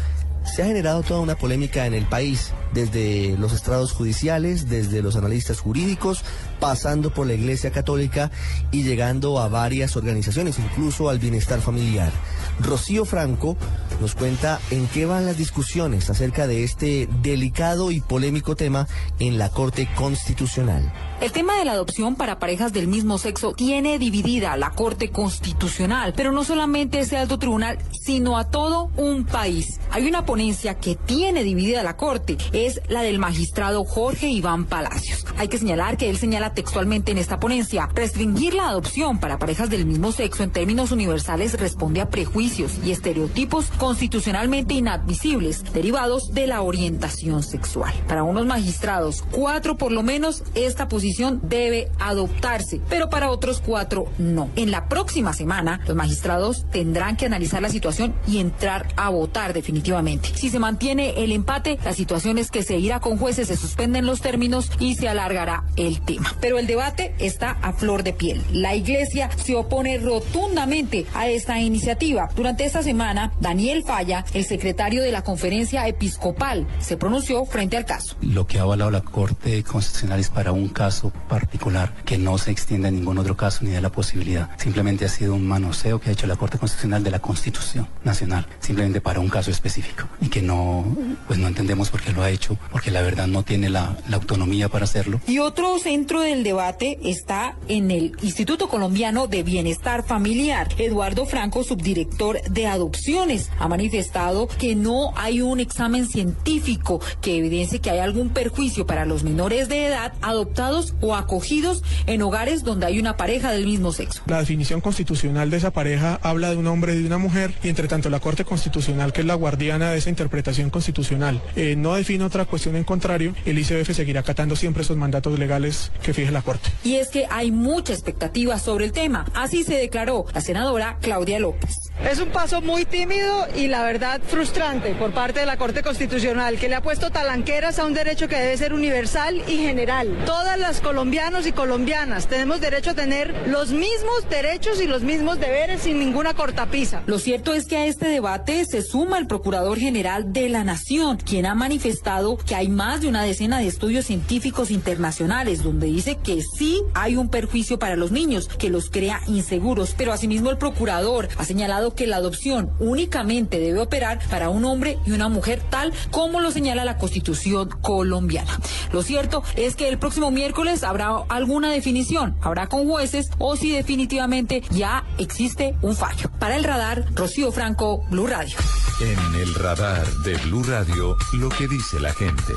se 0.45 0.63
ha 0.63 0.67
generado 0.67 1.03
toda 1.03 1.21
una 1.21 1.37
polémica 1.37 1.87
en 1.87 1.95
el 1.95 2.05
país, 2.05 2.53
desde 2.73 3.37
los 3.39 3.53
estrados 3.53 3.93
judiciales, 3.93 4.69
desde 4.69 5.03
los 5.03 5.17
analistas 5.17 5.61
jurídicos, 5.61 6.25
pasando 6.59 7.13
por 7.13 7.27
la 7.27 7.35
Iglesia 7.35 7.71
Católica 7.71 8.31
y 8.71 8.83
llegando 8.83 9.39
a 9.39 9.49
varias 9.49 9.97
organizaciones, 9.97 10.59
incluso 10.59 11.09
al 11.09 11.19
bienestar 11.19 11.61
familiar. 11.61 12.13
Rocío 12.61 13.05
Franco 13.05 13.57
nos 14.01 14.15
cuenta 14.15 14.61
en 14.71 14.87
qué 14.89 15.07
van 15.07 15.27
las 15.27 15.39
discusiones 15.39 16.11
acerca 16.11 16.47
de 16.47 16.65
este 16.65 17.09
delicado 17.23 17.91
y 17.91 18.01
polémico 18.01 18.57
tema 18.57 18.87
en 19.19 19.39
la 19.39 19.49
Corte 19.51 19.89
Constitucional. 19.95 20.93
El 21.21 21.33
tema 21.33 21.59
de 21.59 21.67
la 21.67 21.73
adopción 21.73 22.15
para 22.17 22.39
parejas 22.39 22.73
del 22.73 22.89
mismo 22.89 23.19
sexo 23.19 23.53
tiene 23.53 23.99
dividida 23.99 24.57
la 24.57 24.71
Corte 24.71 25.11
Constitucional, 25.11 26.15
pero 26.17 26.33
no 26.33 26.45
solamente 26.45 27.01
ese 27.01 27.19
alto 27.19 27.39
tribunal, 27.39 27.79
sino 27.93 28.39
a 28.39 28.45
todo 28.45 28.91
un 28.97 29.27
país. 29.27 29.81
Hay 29.91 30.09
una 30.09 30.25
ponencia 30.25 30.79
que 30.79 30.95
tiene 30.95 31.45
dividida 31.45 31.83
la 31.83 31.99
Corte, 31.99 32.39
es 32.67 32.81
la 32.89 33.03
del 33.03 33.19
magistrado 33.19 33.85
Jorge 33.85 34.29
Iván 34.29 34.67
Palacios. 34.67 35.27
Hay 35.37 35.49
que 35.49 35.59
señalar 35.59 35.97
que 35.97 36.11
él 36.11 36.19
señala 36.19 36.53
textualmente 36.53 37.13
en 37.13 37.19
esta 37.19 37.41
ponencia, 37.41 37.89
restringir 37.95 38.55
la 38.55 38.69
adopción 38.69 39.19
para 39.19 39.39
parejas 39.39 39.71
del 39.71 39.87
mismo 39.87 40.13
sexo 40.13 40.43
en 40.43 40.51
términos 40.51 40.93
universales 40.93 41.59
responde 41.59 42.01
a 42.01 42.11
prejuicios 42.11 42.79
y 42.85 42.91
estereotipos 42.91 43.67
constitucionalmente 43.79 44.75
inadmisibles 44.75 45.65
derivados 45.73 46.33
de 46.33 46.47
la 46.47 46.63
orientación 46.63 47.43
sexual. 47.43 47.93
Para 48.07 48.23
unos 48.23 48.47
magistrados, 48.47 49.25
cuatro 49.31 49.77
por 49.77 49.93
lo 49.93 50.03
menos, 50.03 50.43
esta 50.55 50.89
posición 50.89 51.41
debe 51.45 51.91
adoptarse, 51.99 52.81
pero 52.89 53.09
para 53.09 53.31
otros 53.31 53.63
cuatro 53.65 54.07
no. 54.19 54.51
En 54.57 54.71
la 54.71 54.89
próxima 54.89 55.33
semana, 55.33 55.81
los 55.87 55.97
magistrados 55.97 56.67
tendrán 56.71 57.17
que 57.17 57.27
analizar 57.27 57.63
la 57.63 57.69
situación 57.69 58.15
y 58.27 58.39
entrar 58.39 58.89
a 58.97 59.09
votar 59.09 59.53
definitivamente. 59.53 60.31
Si 60.35 60.51
se 60.51 60.59
mantiene 60.59 61.23
el 61.23 61.33
empate, 61.33 61.79
la 61.85 61.95
situación 61.95 62.39
es 62.39 62.50
que 62.51 62.63
se 62.63 62.77
irá 62.77 63.01
con 63.01 63.19
jueces, 63.19 63.49
se 63.49 63.57
suspenden 63.57 64.07
los 64.07 64.21
términos 64.21 64.71
y 64.79 64.95
se 64.95 65.09
alargará 65.09 65.65
el 65.77 66.01
tema. 66.01 66.35
Pero 66.41 66.59
el 66.59 66.67
debate 66.67 67.15
está 67.19 67.53
a 67.63 67.73
flor 67.73 68.03
de 68.03 68.13
piel. 68.13 68.43
La 68.53 68.75
Iglesia 68.75 69.31
se 69.37 69.55
opone 69.55 69.99
rotundamente 69.99 71.07
a 71.15 71.29
esta 71.29 71.61
iniciativa. 71.61 72.29
Durante 72.35 72.65
esta 72.65 72.83
semana, 72.83 73.33
Daniel 73.41 73.85
Falla, 73.85 74.25
el 74.35 74.45
secretario 74.45 75.03
de 75.03 75.13
la 75.13 75.23
conferencia 75.23 75.87
episcopal, 75.87 76.67
se 76.81 76.97
pronunció 76.97 77.45
frente 77.45 77.77
al 77.77 77.85
caso. 77.85 78.17
Lo 78.21 78.47
que 78.47 78.59
ha 78.59 78.63
avalado 78.63 78.91
la 78.91 79.01
Corte 79.03 79.63
Constitucional 79.63 80.21
es 80.21 80.29
para 80.29 80.53
un 80.53 80.69
caso 80.69 81.13
particular 81.29 81.95
que 82.05 82.19
no 82.19 82.39
se 82.39 82.51
extiende 82.51 82.89
a 82.89 82.91
ningún 82.91 83.19
otro 83.19 83.37
caso 83.37 83.65
ni 83.65 83.71
de 83.71 83.81
la 83.81 83.91
posibilidad. 83.91 84.51
Simplemente 84.57 85.05
ha 85.05 85.09
sido 85.09 85.35
un 85.35 85.47
manoseo 85.47 86.01
que 86.01 86.11
ha 86.11 86.13
hecho 86.13 86.27
la 86.27 86.37
Corte 86.37 86.59
Constitucional 86.59 87.03
de 87.05 87.11
la 87.11 87.19
Constitución 87.19 87.89
Nacional, 88.05 88.47
simplemente 88.61 89.01
para 89.01 89.21
un 89.21 89.29
caso 89.29 89.51
específico 89.51 90.09
y 90.21 90.29
que 90.29 90.43
no, 90.43 90.85
pues 91.27 91.39
no 91.39 91.49
entendemos 91.49 91.91
por 91.91 92.01
qué 92.01 92.13
lo 92.13 92.23
ha 92.23 92.31
hecho, 92.31 92.40
porque 92.71 92.91
la 92.91 93.03
verdad 93.03 93.27
no 93.27 93.43
tiene 93.43 93.71
la, 93.71 93.97
la 94.09 94.17
autonomía 94.17 94.69
para 94.69 94.85
hacerlo. 94.85 95.21
Y 95.27 95.39
otro 95.39 95.79
centro 95.79 96.21
del 96.21 96.43
debate 96.43 96.99
está 97.05 97.57
en 97.69 97.91
el 97.91 98.13
Instituto 98.23 98.69
Colombiano 98.69 99.27
de 99.27 99.43
Bienestar 99.43 100.05
Familiar. 100.05 100.69
Eduardo 100.79 101.27
Franco, 101.27 101.65
subdirector 101.65 102.41
de 102.43 102.67
adopciones, 102.67 103.51
ha 103.59 103.69
manifestado 103.69 104.49
que 104.49 104.75
no 104.75 105.13
hay 105.17 105.41
un 105.41 105.61
examen 105.61 106.07
científico 106.07 107.01
que 107.21 107.39
evidencie 107.39 107.81
que 107.81 107.91
hay 107.91 107.99
algún 107.99 108.31
perjuicio 108.31 108.87
para 108.87 109.05
los 109.05 109.23
menores 109.23 109.69
de 109.69 109.87
edad 109.87 110.13
adoptados 110.23 110.95
o 111.01 111.15
acogidos 111.15 111.83
en 112.07 112.23
hogares 112.23 112.65
donde 112.65 112.87
hay 112.87 112.99
una 112.99 113.17
pareja 113.17 113.53
del 113.53 113.67
mismo 113.67 113.93
sexo. 113.93 114.23
La 114.27 114.41
definición 114.41 114.81
constitucional 114.81 115.51
de 115.51 115.57
esa 115.57 115.71
pareja 115.71 116.19
habla 116.23 116.51
de 116.51 116.57
un 116.57 116.67
hombre 116.67 116.95
y 116.95 117.01
de 117.01 117.07
una 117.07 117.19
mujer 117.19 117.55
y 117.63 117.69
entre 117.69 117.89
tanto 117.89 118.11
la 118.11 118.21
Corte 118.21 118.45
Constitucional, 118.45 119.13
que 119.13 119.21
es 119.21 119.27
la 119.27 119.35
guardiana 119.35 119.91
de 119.91 119.99
esa 119.99 120.11
interpretación 120.11 120.71
constitucional, 120.71 121.43
eh, 121.57 121.77
no 121.77 121.95
define 121.95 122.25
otra 122.31 122.45
cuestión 122.45 122.77
en 122.77 122.85
contrario, 122.85 123.35
el 123.45 123.59
ICBF 123.59 123.93
seguirá 123.93 124.21
acatando 124.21 124.55
siempre 124.55 124.85
esos 124.85 124.97
mandatos 124.97 125.37
legales 125.37 125.91
que 126.01 126.15
fije 126.15 126.31
la 126.31 126.43
Corte. 126.43 126.71
Y 126.85 126.95
es 126.95 127.09
que 127.09 127.27
hay 127.29 127.51
mucha 127.51 127.93
expectativa 127.93 128.57
sobre 128.61 128.85
el 128.85 128.93
tema. 128.93 129.27
Así 129.35 129.65
se 129.65 129.75
declaró 129.75 130.27
la 130.33 130.41
senadora 130.41 130.99
Claudia 131.01 131.41
López. 131.41 131.90
Es 132.09 132.19
un 132.19 132.31
paso 132.31 132.63
muy 132.63 132.87
tímido 132.87 133.47
y 133.55 133.67
la 133.67 133.83
verdad 133.83 134.23
frustrante 134.27 134.95
por 134.95 135.13
parte 135.13 135.41
de 135.41 135.47
la 135.47 135.59
Corte 135.59 135.83
Constitucional, 135.83 136.59
que 136.59 136.69
le 136.69 136.75
ha 136.75 136.83
puesto 136.83 137.11
talanqueras 137.11 137.79
a 137.79 137.85
un 137.85 137.93
derecho 137.93 138.27
que 138.27 138.37
debe 138.37 138.57
ser 138.57 138.73
universal 138.73 139.43
y 139.47 139.59
general. 139.59 140.25
Todas 140.25 140.59
las 140.59 140.81
colombianos 140.81 141.47
y 141.47 141.53
colombianas 141.53 142.27
tenemos 142.27 142.63
derecho 142.63 142.93
a 142.93 142.95
tener 142.95 143.47
los 143.49 143.73
mismos 143.73 144.29
derechos 144.31 144.81
y 144.81 144.87
los 144.87 145.03
mismos 145.03 145.39
deberes 145.41 145.83
sin 145.83 145.99
ninguna 145.99 146.33
cortapisa. 146.33 147.03
Lo 147.05 147.19
cierto 147.19 147.53
es 147.53 147.67
que 147.67 147.77
a 147.77 147.85
este 147.85 148.09
debate 148.09 148.65
se 148.65 148.81
suma 148.81 149.19
el 149.19 149.27
Procurador 149.27 149.79
General 149.79 150.33
de 150.33 150.49
la 150.49 150.65
Nación, 150.65 151.19
quien 151.19 151.45
ha 151.45 151.55
manifestado 151.55 152.39
que 152.39 152.55
hay 152.55 152.69
más 152.69 153.03
de 153.03 153.09
una 153.09 153.25
decena 153.25 153.59
de 153.59 153.67
estudios 153.67 154.07
científicos 154.07 154.71
internacionales 154.71 155.63
donde 155.63 155.89
dice 155.89 156.17
que 156.17 156.41
sí 156.41 156.81
hay 156.95 157.17
un 157.17 157.29
perjuicio 157.29 157.79
para 157.79 157.97
los 157.97 158.11
niños, 158.11 158.49
que 158.49 158.71
los 158.71 158.89
crea 158.89 159.21
inseguros, 159.27 159.95
pero 159.99 160.15
asimismo 160.15 160.49
el 160.49 160.57
procurador 160.57 161.29
ha 161.37 161.45
señalado 161.45 161.90
que 161.95 162.07
la 162.07 162.17
adopción 162.17 162.71
únicamente 162.79 163.59
debe 163.59 163.81
operar 163.81 164.21
para 164.29 164.49
un 164.49 164.65
hombre 164.65 164.99
y 165.07 165.13
una 165.13 165.29
mujer 165.29 165.63
tal 165.71 165.93
como 166.11 166.41
lo 166.41 166.51
señala 166.51 166.85
la 166.85 166.99
Constitución 166.99 167.69
colombiana. 167.83 168.59
Lo 168.93 169.03
cierto 169.03 169.43
es 169.57 169.77
que 169.77 169.89
el 169.89 169.99
próximo 169.99 170.31
miércoles 170.31 170.85
habrá 170.85 171.11
alguna 171.29 171.71
definición, 171.71 172.37
habrá 172.41 172.67
con 172.67 172.87
jueces 172.87 173.31
o 173.39 173.57
si 173.57 173.73
definitivamente 173.73 174.63
ya 174.71 175.05
existe 175.19 175.77
un 175.83 175.97
fallo. 175.97 176.31
Para 176.39 176.57
el 176.57 176.65
radar, 176.65 177.07
Rocío 177.15 177.53
Franco, 177.53 178.05
Blue 178.11 178.27
Radio. 178.27 178.57
En 179.01 179.41
el 179.41 179.55
radar 179.55 180.07
de 180.25 180.37
Blue 180.37 180.63
Radio, 180.63 181.17
lo 181.35 181.49
que 181.49 181.67
dice 181.69 181.99
la 182.01 182.13
gente. 182.13 182.53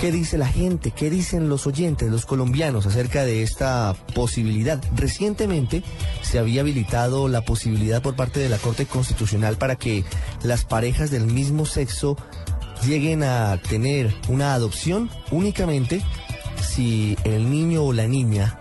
¿Qué 0.00 0.10
dice 0.10 0.38
la 0.38 0.46
gente? 0.46 0.92
¿Qué 0.92 1.10
dicen 1.10 1.50
los 1.50 1.66
oyentes, 1.66 2.10
los 2.10 2.24
colombianos 2.24 2.86
acerca 2.86 3.26
de 3.26 3.42
esta 3.42 3.94
posibilidad? 4.14 4.82
Recientemente 4.96 5.82
se 6.22 6.38
había 6.38 6.62
habilitado 6.62 7.28
la 7.28 7.42
posibilidad 7.42 8.00
por 8.00 8.16
parte 8.16 8.40
de 8.40 8.48
la 8.48 8.56
Corte 8.56 8.86
Constitucional 8.86 9.58
para 9.58 9.76
que 9.76 10.04
las 10.42 10.64
parejas 10.64 11.10
del 11.10 11.26
mismo 11.26 11.66
sexo 11.66 12.16
lleguen 12.86 13.22
a 13.22 13.60
tener 13.68 14.10
una 14.30 14.54
adopción 14.54 15.10
únicamente 15.30 16.00
si 16.66 17.18
el 17.24 17.50
niño 17.50 17.82
o 17.82 17.92
la 17.92 18.06
niña 18.06 18.58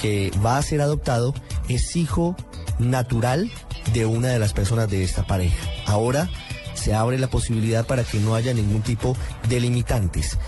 que 0.00 0.32
va 0.42 0.56
a 0.56 0.62
ser 0.62 0.80
adoptado 0.80 1.34
es 1.68 1.94
hijo 1.94 2.36
natural 2.78 3.50
de 3.92 4.06
una 4.06 4.28
de 4.28 4.38
las 4.38 4.54
personas 4.54 4.88
de 4.88 5.04
esta 5.04 5.26
pareja. 5.26 5.68
Ahora 5.84 6.30
se 6.72 6.94
abre 6.94 7.18
la 7.18 7.28
posibilidad 7.28 7.86
para 7.86 8.02
que 8.02 8.18
no 8.18 8.34
haya 8.34 8.54
ningún 8.54 8.80
tipo 8.80 9.14
de 9.46 9.60
limitantes 9.60 10.38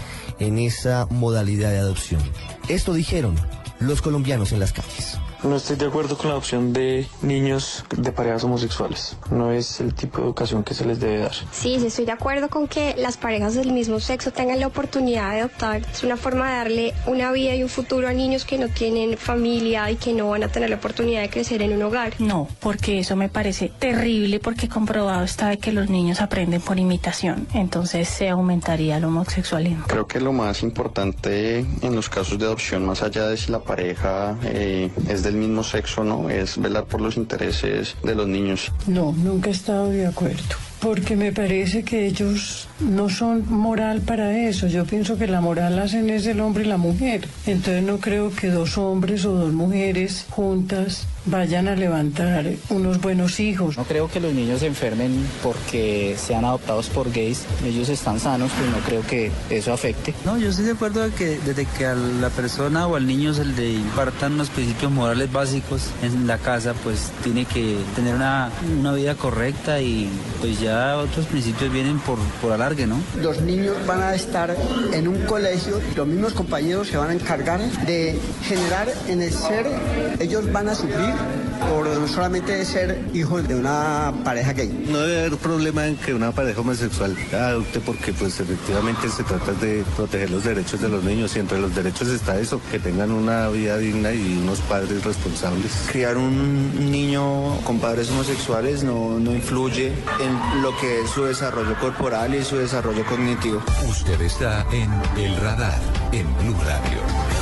en 0.43 0.59
esa 0.59 1.07
modalidad 1.11 1.71
de 1.71 1.79
adopción. 1.79 2.21
Esto 2.69 2.93
dijeron 2.93 3.37
los 3.79 4.03
colombianos 4.03 4.53
en 4.53 4.61
las 4.61 4.73
calles. 4.73 5.19
No 5.45 5.57
estoy 5.57 5.75
de 5.75 5.87
acuerdo 5.87 6.17
con 6.17 6.29
la 6.29 6.35
adopción 6.35 6.73
de 6.73 7.07
niños 7.21 7.85
de 7.97 8.13
parejas 8.13 8.45
homosexuales. 8.45 9.17
No 9.31 9.51
es 9.51 9.81
el 9.81 9.93
tipo 9.93 10.19
de 10.19 10.25
educación 10.25 10.63
que 10.63 10.73
se 10.73 10.85
les 10.85 11.01
debe 11.01 11.19
dar. 11.19 11.35
Sí, 11.51 11.79
sí, 11.81 11.87
estoy 11.87 12.05
de 12.05 12.13
acuerdo 12.13 12.49
con 12.49 12.69
que 12.69 12.95
las 12.97 13.17
parejas 13.17 13.55
del 13.55 13.73
mismo 13.73 13.99
sexo 13.99 14.31
tengan 14.31 14.61
la 14.61 14.69
oportunidad 14.69 15.33
de 15.33 15.41
adoptar. 15.41 15.83
Es 15.93 16.05
una 16.05 16.17
forma 16.17 16.49
de 16.49 16.57
darle 16.57 16.95
una 17.07 17.33
vida 17.33 17.57
y 17.57 17.63
un 17.65 17.69
futuro 17.69 18.07
a 18.07 18.13
niños 18.13 18.45
que 18.45 18.57
no 18.57 18.69
tienen 18.69 19.19
familia 19.19 19.91
y 19.91 19.97
que 19.97 20.13
no 20.13 20.29
van 20.29 20.45
a 20.45 20.49
tener 20.49 20.71
la 20.71 20.77
oportunidad 20.77 21.23
de 21.23 21.31
crecer 21.31 21.61
en 21.63 21.73
un 21.73 21.83
hogar. 21.83 22.15
No, 22.21 22.47
porque 22.61 23.01
eso 23.01 23.17
me 23.17 23.29
parece 23.29 23.69
terrible 23.69 24.39
porque 24.39 24.69
comprobado 24.69 25.25
está 25.25 25.49
de 25.49 25.59
que 25.59 25.73
los 25.73 25.91
niños 25.91 26.21
aprenden 26.21 26.61
por 26.61 26.79
imitación. 26.79 27.49
Entonces 27.53 28.09
se 28.09 28.29
aumentaría 28.29 28.99
el 28.99 29.05
homosexualismo. 29.05 29.87
Creo 29.89 30.07
que 30.07 30.21
lo 30.21 30.33
más 30.33 30.63
importante 30.63 31.59
en 31.59 31.97
los 31.97 32.09
casos 32.09 32.39
de 32.39 32.45
adopción, 32.45 32.87
más 32.87 33.03
allá 33.03 33.27
de 33.27 33.37
si 33.37 33.51
la 33.51 33.61
pareja 33.61 34.37
eh, 34.45 34.91
es 35.09 35.25
mismo 35.35 35.63
sexo, 35.63 36.05
¿no? 36.05 36.31
Es 36.31 36.61
velar 36.61 36.85
por 36.85 37.01
los 37.01 37.17
intereses 37.17 37.97
de 38.03 38.15
los 38.15 38.27
niños. 38.27 38.73
No, 38.87 39.13
nunca 39.13 39.51
he 39.51 39.53
estado 39.53 39.89
de 39.89 40.07
acuerdo. 40.07 40.57
Porque 40.81 41.15
me 41.15 41.33
parece 41.33 41.85
que 41.85 42.07
ellos 42.07 42.69
no 42.81 43.09
son 43.09 43.45
moral 43.49 44.01
para 44.01 44.37
eso. 44.37 44.67
Yo 44.67 44.85
pienso 44.85 45.17
que 45.17 45.29
la 45.29 45.41
moral 45.41 45.79
hacen 45.79 46.11
es 46.11 46.27
el 46.27 46.41
hombre 46.41 46.65
y 46.65 46.67
la 46.67 46.77
mujer. 46.77 47.29
Entonces 47.47 47.85
no 47.85 47.99
creo 47.99 48.35
que 48.35 48.49
dos 48.49 48.77
hombres 48.79 49.25
o 49.25 49.33
dos 49.33 49.53
mujeres 49.53 50.27
juntas 50.31 51.07
vayan 51.27 51.69
a 51.69 51.77
levantar 51.77 52.47
unos 52.71 53.01
buenos 53.01 53.41
hijos. 53.41 53.77
No 53.77 53.85
creo 53.85 54.09
que 54.09 54.21
los 54.21 54.33
niños 54.33 54.61
se 54.61 54.67
enfermen 54.67 55.27
porque 55.43 56.17
sean 56.19 56.45
adoptados 56.45 56.89
por 56.89 57.13
gays. 57.13 57.45
Ellos 57.65 57.89
están 57.89 58.21
sanos, 58.21 58.51
pues 58.59 58.71
no 58.71 58.79
creo 58.79 59.07
que 59.07 59.31
eso 59.51 59.73
afecte. 59.73 60.15
No, 60.25 60.37
yo 60.39 60.49
estoy 60.49 60.67
de 60.67 60.73
acuerdo 60.73 61.03
de 61.03 61.11
que 61.11 61.39
desde 61.39 61.67
que 61.67 61.87
a 61.87 61.95
la 61.95 62.31
persona 62.31 62.87
o 62.87 62.97
al 62.97 63.07
niño 63.07 63.35
se 63.35 63.45
le 63.45 63.73
impartan 63.73 64.35
unos 64.35 64.51
principios 64.51 64.91
morales 64.91 65.33
básicos 65.33 65.91
en 66.03 66.27
la 66.27 66.39
casa, 66.39 66.75
pues 66.83 67.11
tiene 67.23 67.45
que 67.45 67.77
tener 67.95 68.15
una, 68.15 68.51
una 68.79 68.93
vida 68.93 69.15
correcta 69.15 69.81
y 69.81 70.09
pues 70.41 70.61
ya 70.61 70.97
otros 70.97 71.27
principios 71.27 71.73
vienen 71.73 71.99
por, 72.01 72.19
por 72.41 72.53
alargue, 72.53 72.87
¿no? 72.87 73.01
Los 73.21 73.41
niños 73.41 73.77
van 73.87 74.03
a 74.03 74.15
estar 74.15 74.57
en 74.93 75.09
un 75.09 75.21
colegio, 75.27 75.81
los 75.97 76.07
mismos 76.07 76.33
compañeros 76.33 76.89
se 76.89 76.97
van 76.97 77.11
a 77.11 77.15
encargar 77.15 77.61
de 77.61 78.19
generar 78.45 78.89
en 79.09 79.23
el 79.23 79.33
ser, 79.33 79.67
ellos 80.19 80.51
van 80.53 80.69
a 80.69 80.75
sufrir 80.75 81.12
por 81.73 82.09
solamente 82.09 82.65
ser 82.65 83.03
hijos 83.15 83.47
de 83.49 83.55
una 83.55 84.13
pareja 84.25 84.53
gay. 84.53 84.87
No 84.89 84.99
debe 85.01 85.21
haber 85.21 85.37
problema 85.39 85.87
en 85.87 85.97
que 85.97 86.13
una 86.13 86.33
pareja 86.33 86.61
homosexual 86.61 87.17
adopte 87.33 87.81
porque 87.81 88.13
pues 88.13 88.39
efectivamente 88.41 89.09
se 89.09 89.23
trata 89.25 89.53
de 89.53 89.85
proteger 89.97 90.31
los 90.31 90.45
derechos 90.45 90.81
de 90.81 90.89
los 90.89 91.03
niños 91.03 91.35
y 91.37 91.39
entre 91.39 91.59
los 91.59 91.75
derechos 91.75 92.09
está 92.09 92.39
eso, 92.39 92.61
que 92.71 92.79
tengan 92.79 93.11
una 93.11 93.49
vida 93.49 93.79
digna 93.79 94.13
y 94.13 94.39
unos 94.39 94.61
padres 94.61 95.05
responsables. 95.05 95.73
Criar 95.91 96.17
un 96.17 96.91
niño 96.91 97.59
con 97.65 97.79
padres 97.79 98.11
homosexuales 98.11 98.85
no, 98.85 99.19
no 99.19 99.35
influye 99.35 99.89
en 99.89 100.63
lo 100.63 100.77
que 100.79 101.01
es 101.03 101.11
su 101.11 101.25
desarrollo 101.25 101.79
corporal 101.81 102.35
y 102.35 102.45
su 102.45 102.57
desarrollo 102.57 103.05
cognitivo. 103.07 103.63
Usted 103.89 104.21
está 104.21 104.67
en 104.73 104.91
El 105.17 105.37
Radar, 105.37 105.81
en 106.13 106.27
Blue 106.39 106.57
Radio. 106.65 107.42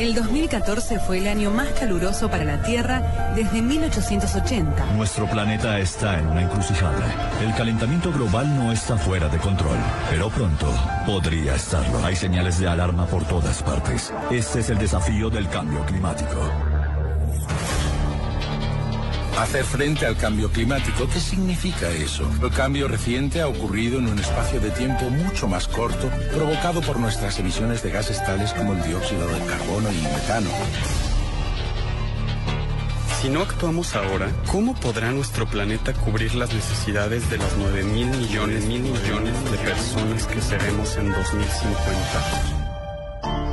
El 0.00 0.14
2014 0.14 0.98
fue 0.98 1.18
el 1.18 1.28
año 1.28 1.50
más 1.50 1.68
caluroso 1.78 2.30
para 2.30 2.42
la 2.42 2.62
Tierra 2.62 3.32
desde 3.36 3.60
1880. 3.60 4.94
Nuestro 4.94 5.26
planeta 5.28 5.78
está 5.78 6.18
en 6.18 6.26
una 6.26 6.42
encrucijada. 6.42 7.36
El 7.42 7.54
calentamiento 7.54 8.10
global 8.10 8.48
no 8.56 8.72
está 8.72 8.96
fuera 8.96 9.28
de 9.28 9.36
control, 9.36 9.76
pero 10.08 10.30
pronto 10.30 10.72
podría 11.04 11.54
estarlo. 11.54 12.02
Hay 12.02 12.16
señales 12.16 12.58
de 12.58 12.68
alarma 12.68 13.04
por 13.04 13.26
todas 13.26 13.62
partes. 13.62 14.10
Este 14.30 14.60
es 14.60 14.70
el 14.70 14.78
desafío 14.78 15.28
del 15.28 15.46
cambio 15.50 15.84
climático. 15.84 16.69
Hacer 19.40 19.64
frente 19.64 20.04
al 20.04 20.18
cambio 20.18 20.50
climático, 20.50 21.08
¿qué 21.08 21.18
significa 21.18 21.88
eso? 21.88 22.30
El 22.42 22.50
cambio 22.50 22.88
reciente 22.88 23.40
ha 23.40 23.48
ocurrido 23.48 23.98
en 23.98 24.06
un 24.06 24.18
espacio 24.18 24.60
de 24.60 24.70
tiempo 24.70 25.08
mucho 25.08 25.48
más 25.48 25.66
corto, 25.66 26.10
provocado 26.30 26.82
por 26.82 27.00
nuestras 27.00 27.38
emisiones 27.38 27.82
de 27.82 27.90
gases 27.90 28.22
tales 28.22 28.52
como 28.52 28.74
el 28.74 28.82
dióxido 28.82 29.26
de 29.26 29.46
carbono 29.46 29.90
y 29.90 29.96
el 29.96 30.12
metano. 30.12 30.50
Si 33.22 33.30
no 33.30 33.40
actuamos 33.40 33.96
ahora, 33.96 34.30
¿cómo 34.46 34.74
podrá 34.74 35.10
nuestro 35.10 35.46
planeta 35.46 35.94
cubrir 35.94 36.34
las 36.34 36.52
necesidades 36.52 37.30
de 37.30 37.38
las 37.38 37.56
9 37.56 37.82
mil 37.84 38.08
millones, 38.08 38.66
mil 38.66 38.82
millones 38.82 39.50
de 39.50 39.56
personas 39.56 40.26
que 40.26 40.42
seremos 40.42 40.96
en 40.98 41.12
2050? 41.12 42.59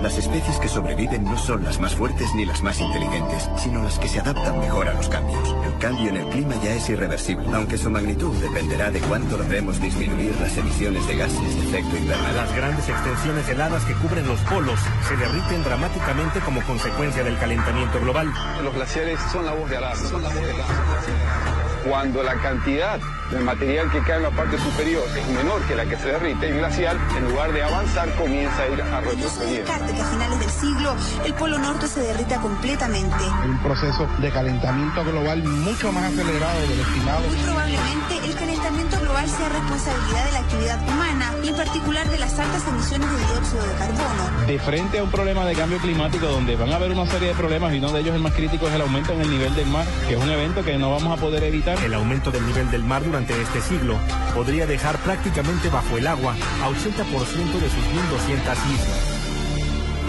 Las 0.02 0.18
especies 0.18 0.58
que 0.60 0.68
sobreviven 0.68 1.24
no 1.24 1.38
son 1.38 1.64
las 1.64 1.80
más 1.80 1.96
fuertes 1.96 2.28
ni 2.36 2.46
las 2.46 2.62
más 2.62 2.80
inteligentes, 2.80 3.50
sino 3.58 3.84
las 3.84 3.98
que 3.98 4.08
se 4.08 4.20
adaptan 4.20 4.60
mejor 4.60 4.88
a 4.88 4.94
los 4.94 5.10
cambios. 5.10 5.56
El 5.66 5.78
cambio 5.80 6.10
en 6.10 6.18
el 6.18 6.28
clima 6.30 6.56
ya 6.64 6.76
es 6.76 6.90
irreversible, 6.90 7.48
aunque 7.54 7.78
su 7.78 7.90
magnitud 7.90 8.36
dependerá 8.38 8.92
de 8.92 9.00
cuánto 9.02 9.38
logremos 9.38 9.82
disminuir 9.82 10.36
las 10.40 10.56
emisiones 10.56 11.08
de 11.08 11.18
gases 11.18 11.56
de 11.56 11.68
efecto 11.68 11.98
invernadero. 11.98 12.36
Las 12.38 12.56
grandes 12.56 12.90
extensiones 12.90 13.50
heladas 13.50 13.84
que 13.86 13.94
cubren 13.96 14.28
los 14.28 14.40
polos 14.42 14.80
se 15.08 15.18
derriten 15.18 15.64
dramáticamente 15.64 16.40
como 16.42 16.62
consecuencia 16.62 17.24
del 17.24 17.38
calentamiento 17.38 18.00
global. 18.00 18.32
Los 18.64 18.74
glaciares 18.76 19.20
son 19.32 19.46
la 19.46 19.54
voz 19.54 19.70
de 19.70 19.78
alarma. 19.78 20.10
Son 20.10 20.22
la 20.22 20.30
voz 20.30 20.42
de 20.42 20.52
alarma. 20.52 21.57
Cuando 21.88 22.22
la 22.22 22.36
cantidad 22.36 23.00
de 23.32 23.40
material 23.40 23.90
que 23.92 24.02
cae 24.02 24.18
en 24.18 24.24
la 24.24 24.32
parte 24.32 24.58
superior 24.58 25.04
es 25.18 25.28
menor 25.28 25.62
que 25.68 25.76
la 25.76 25.86
que 25.86 25.98
se 25.98 26.08
derrite, 26.08 26.50
el 26.50 26.58
glacial, 26.58 26.98
en 27.18 27.30
lugar 27.30 27.52
de 27.54 27.64
avanzar, 27.64 28.14
comienza 28.16 28.62
a 28.62 28.68
ir 28.68 28.82
a 28.82 29.02
retroceder. 29.02 29.64
que 29.64 29.72
a 29.72 30.06
finales 30.06 30.40
del 30.40 30.50
siglo 30.50 30.96
el 31.26 31.34
polo 31.34 31.58
norte 31.58 31.88
se 31.88 32.02
derrita 32.02 32.40
completamente. 32.42 33.24
Un 33.46 33.58
proceso 33.60 34.08
de 34.20 34.32
calentamiento 34.32 35.04
global 35.04 35.44
mucho 35.44 35.92
más 35.92 36.06
acelerado 36.06 36.62
del 36.62 36.80
estimado. 36.80 37.28
Muy 37.28 37.38
probablemente 37.38 38.18
el 38.26 38.36
calentamiento 38.36 39.00
global 39.00 39.30
sea 39.30 39.50
responsabilidad 39.50 40.26
de 40.26 40.32
la 40.32 40.40
actividad 40.40 40.88
humana 40.88 41.34
y 41.44 41.48
en 41.50 41.56
particular 41.56 42.10
de 42.10 42.20
las 42.20 42.40
altas 42.40 42.68
emisiones 42.68 43.10
de 43.10 43.18
dióxido 43.18 43.64
de 43.64 43.74
carbono. 43.76 44.46
De 44.48 44.60
frente 44.60 45.00
a 45.00 45.04
un 45.04 45.12
problema 45.12 45.46
de 45.46 45.54
cambio 45.56 45.78
climático 45.80 46.28
donde 46.28 46.56
van 46.56 46.72
a 46.72 46.76
haber 46.76 46.92
una 46.92 47.06
serie 47.08 47.30
de 47.30 47.34
problemas 47.36 47.74
y 47.74 47.78
uno 47.78 47.92
de 47.92 48.02
ellos 48.02 48.16
el 48.16 48.22
más 48.22 48.34
crítico 48.34 48.68
es 48.68 48.74
el 48.74 48.82
aumento 48.82 49.14
en 49.14 49.22
el 49.22 49.30
nivel 49.30 49.56
del 49.56 49.68
mar, 49.68 49.86
que 50.08 50.16
es 50.16 50.22
un 50.22 50.30
evento 50.30 50.64
que 50.64 50.78
no 50.78 50.92
vamos 50.92 51.18
a 51.18 51.22
poder 51.22 51.44
evitar 51.44 51.77
el 51.84 51.94
aumento 51.94 52.32
del 52.32 52.46
nivel 52.46 52.70
del 52.72 52.84
mar 52.84 53.04
durante 53.04 53.40
este 53.42 53.62
siglo 53.62 53.98
podría 54.34 54.66
dejar 54.66 54.98
prácticamente 55.00 55.70
bajo 55.70 55.98
el 55.98 56.08
agua 56.08 56.36
a 56.62 56.70
80% 56.70 57.60
de 57.60 57.70
sus 57.70 57.84
1.200 57.84 58.74
islas. 58.74 59.17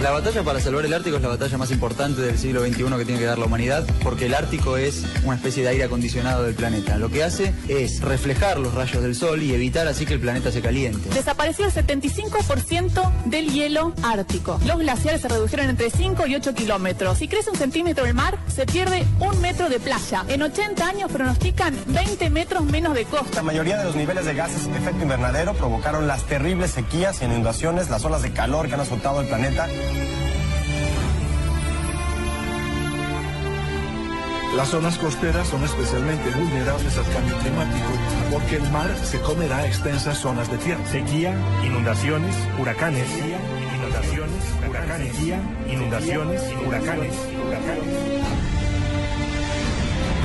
La 0.01 0.11
batalla 0.11 0.43
para 0.43 0.61
salvar 0.61 0.85
el 0.85 0.93
Ártico 0.93 1.17
es 1.17 1.21
la 1.21 1.27
batalla 1.27 1.57
más 1.57 1.71
importante 1.71 2.21
del 2.21 2.37
siglo 2.37 2.61
XXI 2.61 2.83
que 2.97 3.05
tiene 3.05 3.19
que 3.19 3.25
dar 3.25 3.37
la 3.37 3.45
humanidad, 3.45 3.85
porque 4.01 4.27
el 4.27 4.33
Ártico 4.33 4.77
es 4.77 5.03
una 5.25 5.35
especie 5.35 5.61
de 5.61 5.69
aire 5.69 5.83
acondicionado 5.83 6.43
del 6.43 6.55
planeta. 6.55 6.97
Lo 6.97 7.09
que 7.09 7.21
hace 7.21 7.53
es 7.67 7.99
reflejar 7.99 8.59
los 8.59 8.73
rayos 8.73 9.03
del 9.03 9.13
sol 9.13 9.43
y 9.43 9.53
evitar 9.53 9.89
así 9.89 10.05
que 10.05 10.13
el 10.13 10.21
planeta 10.21 10.53
se 10.53 10.61
caliente. 10.61 11.09
Desapareció 11.09 11.65
el 11.65 11.73
75% 11.73 13.25
del 13.25 13.51
hielo 13.51 13.93
ártico. 14.01 14.57
Los 14.65 14.79
glaciares 14.79 15.19
se 15.19 15.27
redujeron 15.27 15.69
entre 15.69 15.89
5 15.89 16.27
y 16.27 16.35
8 16.35 16.53
kilómetros. 16.55 17.17
Si 17.17 17.27
crece 17.27 17.49
un 17.49 17.57
centímetro 17.57 18.05
el 18.05 18.13
mar, 18.13 18.39
se 18.47 18.65
pierde 18.65 19.05
un 19.19 19.41
metro 19.41 19.67
de 19.67 19.81
playa. 19.81 20.23
En 20.29 20.41
80 20.41 20.87
años 20.87 21.11
pronostican 21.11 21.75
20 21.87 22.29
metros 22.29 22.63
menos 22.63 22.93
de 22.93 23.03
costa. 23.03 23.35
La 23.35 23.43
mayoría 23.43 23.77
de 23.77 23.83
los 23.83 23.97
niveles 23.97 24.23
de 24.23 24.33
gases 24.33 24.65
de 24.65 24.77
efecto 24.77 25.03
invernadero 25.03 25.53
provocaron 25.55 26.07
las 26.07 26.23
terribles 26.23 26.71
sequías 26.71 27.21
y 27.21 27.25
inundaciones, 27.25 27.89
las 27.89 28.05
olas 28.05 28.21
de 28.21 28.31
calor 28.31 28.69
que 28.69 28.75
han 28.75 28.79
azotado 28.79 29.19
el 29.19 29.27
planeta 29.27 29.67
Las 34.55 34.69
zonas 34.69 34.97
costeras 34.97 35.47
son 35.47 35.63
especialmente 35.63 36.29
vulnerables 36.31 36.97
al 36.97 37.05
cambio 37.13 37.37
climático 37.37 37.87
porque 38.29 38.57
el 38.57 38.69
mar 38.71 38.93
se 39.03 39.21
comerá 39.21 39.65
extensas 39.65 40.17
zonas 40.17 40.51
de 40.51 40.57
tierra. 40.57 40.85
Sequía, 40.85 41.33
inundaciones, 41.63 42.35
huracanes. 42.59 43.07
Sequía, 43.07 43.39
inundaciones, 43.77 44.43
huracanes. 44.67 45.15
Sequía, 45.15 45.39
inundaciones, 45.71 46.41
huracanes. 46.67 47.15
huracanes. 47.47 48.49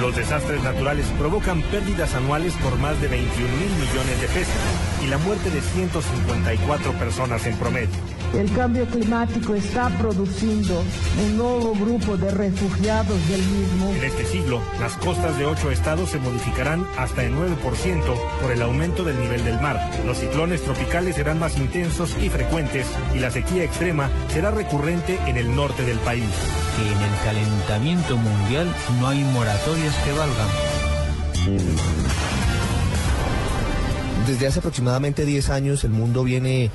Los 0.01 0.17
desastres 0.17 0.63
naturales 0.63 1.07
provocan 1.19 1.63
pérdidas 1.63 2.15
anuales 2.15 2.55
por 2.55 2.77
más 2.79 3.01
de 3.01 3.09
21 3.09 3.49
mil 3.57 3.71
millones 3.71 4.21
de 4.21 4.27
pesos 4.27 4.55
y 5.05 5.07
la 5.07 5.19
muerte 5.19 5.51
de 5.51 5.61
154 5.61 6.93
personas 6.95 7.47
en 7.47 7.57
promedio. 7.57 8.14
El 8.39 8.51
cambio 8.53 8.85
climático 8.87 9.55
está 9.55 9.89
produciendo 9.97 10.83
un 11.25 11.37
nuevo 11.37 11.73
grupo 11.75 12.17
de 12.17 12.33
refugiados 12.33 13.29
del 13.29 13.41
mismo. 13.41 13.93
En 13.95 14.03
este 14.03 14.25
siglo, 14.27 14.61
las 14.81 14.95
costas 14.95 15.39
de 15.39 15.47
ocho 15.47 15.71
estados 15.71 16.11
se 16.11 16.19
modificarán 16.19 16.85
hasta 16.99 17.23
en 17.23 17.37
9% 17.37 18.03
por 18.43 18.51
el 18.51 18.61
aumento 18.63 19.05
del 19.05 19.21
nivel 19.21 19.45
del 19.45 19.61
mar. 19.61 19.79
Los 20.05 20.19
ciclones 20.19 20.63
tropicales 20.63 21.15
serán 21.15 21.39
más 21.39 21.57
intensos 21.59 22.17
y 22.21 22.29
frecuentes 22.29 22.89
y 23.15 23.21
la 23.21 23.31
sequía 23.31 23.63
extrema 23.63 24.11
será 24.29 24.51
recurrente 24.51 25.17
en 25.27 25.37
el 25.37 25.55
norte 25.55 25.85
del 25.85 25.99
país. 25.99 26.29
Que 26.77 26.91
en 26.91 27.01
el 27.01 27.17
calentamiento 27.25 28.17
mundial 28.17 28.69
no 28.99 29.09
hay 29.09 29.23
moratorias 29.23 29.95
que 30.05 30.13
valgan. 30.13 30.49
Desde 34.27 34.47
hace 34.47 34.59
aproximadamente 34.59 35.25
10 35.25 35.51
años 35.51 35.85
el 35.85 35.91
mundo 35.91 36.25
viene 36.25 36.71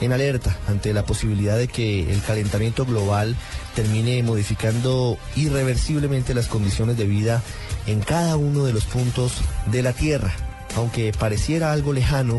en 0.00 0.12
alerta 0.12 0.56
ante 0.68 0.92
la 0.92 1.04
posibilidad 1.04 1.56
de 1.56 1.68
que 1.68 2.12
el 2.12 2.22
calentamiento 2.22 2.84
global 2.84 3.36
termine 3.74 4.22
modificando 4.22 5.18
irreversiblemente 5.36 6.34
las 6.34 6.46
condiciones 6.46 6.96
de 6.96 7.06
vida 7.06 7.42
en 7.86 8.00
cada 8.00 8.36
uno 8.36 8.64
de 8.64 8.72
los 8.72 8.84
puntos 8.84 9.32
de 9.66 9.82
la 9.82 9.92
Tierra. 9.92 10.32
Aunque 10.76 11.12
pareciera 11.12 11.72
algo 11.72 11.92
lejano, 11.92 12.38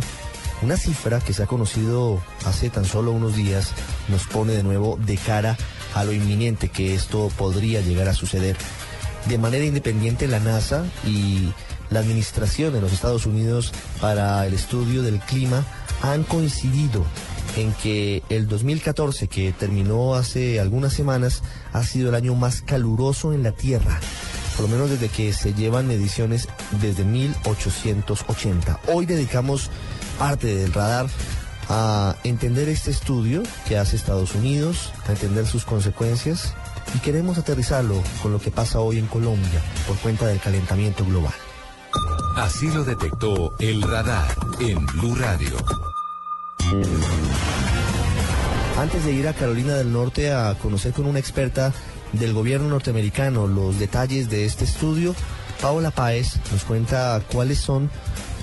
una 0.61 0.77
cifra 0.77 1.19
que 1.19 1.34
se 1.34 1.44
ha 1.44 1.48
conocido 1.48 2.22
hace 2.45 2.69
tan 2.69 2.86
solo 2.86 3.11
unos 3.11 3.36
días 3.36 3.72
nos 4.10 4.27
pone 4.27 4.53
de 4.53 4.64
nuevo 4.64 4.98
de 5.06 5.18
cara 5.18 5.57
a 5.95 6.03
lo 6.03 6.11
inminente 6.11 6.69
que 6.69 6.94
esto 6.94 7.31
podría 7.38 7.81
llegar 7.81 8.07
a 8.10 8.14
suceder. 8.14 8.56
De 9.27 9.38
manera 9.38 9.65
independiente 9.65 10.27
la 10.27 10.40
NASA 10.40 10.86
y 11.06 11.53
la 11.90 11.99
Administración 11.99 12.73
de 12.73 12.81
los 12.81 12.94
Estados 12.94 13.26
Unidos 13.26 13.72
para 13.99 14.45
el 14.45 14.53
Estudio 14.53 15.02
del 15.02 15.19
Clima 15.19 15.65
han 16.02 16.23
coincidido 16.23 17.06
en 17.55 17.73
que 17.73 18.23
el 18.30 18.47
2014, 18.47 19.27
que 19.27 19.51
terminó 19.51 20.15
hace 20.15 20.59
algunas 20.59 20.93
semanas, 20.93 21.43
ha 21.73 21.84
sido 21.84 22.09
el 22.09 22.15
año 22.15 22.35
más 22.35 22.61
caluroso 22.61 23.34
en 23.34 23.43
la 23.43 23.51
Tierra, 23.51 23.99
por 24.55 24.65
lo 24.65 24.76
menos 24.76 24.89
desde 24.89 25.09
que 25.09 25.34
se 25.34 25.53
llevan 25.53 25.88
mediciones 25.88 26.47
desde 26.81 27.03
1880. 27.03 28.80
Hoy 28.88 29.05
dedicamos 29.05 29.69
parte 30.17 30.55
del 30.55 30.73
radar 30.73 31.07
a 31.69 32.15
entender 32.23 32.67
este 32.67 32.91
estudio 32.91 33.43
que 33.67 33.77
hace 33.77 33.95
Estados 33.95 34.35
Unidos, 34.35 34.91
a 35.07 35.11
entender 35.11 35.45
sus 35.45 35.65
consecuencias 35.65 36.53
y 36.95 36.99
queremos 36.99 37.38
aterrizarlo 37.38 38.01
con 38.21 38.31
lo 38.31 38.39
que 38.39 38.51
pasa 38.51 38.80
hoy 38.80 38.97
en 38.97 39.07
Colombia 39.07 39.61
por 39.88 39.97
cuenta 39.97 40.26
del 40.26 40.39
calentamiento 40.39 41.05
global. 41.05 41.34
Así 42.35 42.69
lo 42.71 42.84
detectó 42.84 43.53
el 43.59 43.81
radar 43.81 44.34
en 44.59 44.85
Blue 44.85 45.15
Radio. 45.15 45.89
Antes 48.77 49.03
de 49.03 49.11
ir 49.13 49.27
a 49.27 49.33
Carolina 49.33 49.75
del 49.75 49.91
Norte 49.91 50.31
a 50.31 50.55
conocer 50.55 50.93
con 50.93 51.05
una 51.05 51.19
experta 51.19 51.73
del 52.13 52.33
gobierno 52.33 52.69
norteamericano 52.69 53.47
los 53.47 53.79
detalles 53.79 54.29
de 54.29 54.45
este 54.45 54.65
estudio, 54.65 55.15
Paola 55.61 55.91
Páez 55.91 56.37
nos 56.51 56.63
cuenta 56.63 57.21
cuáles 57.31 57.59
son 57.59 57.89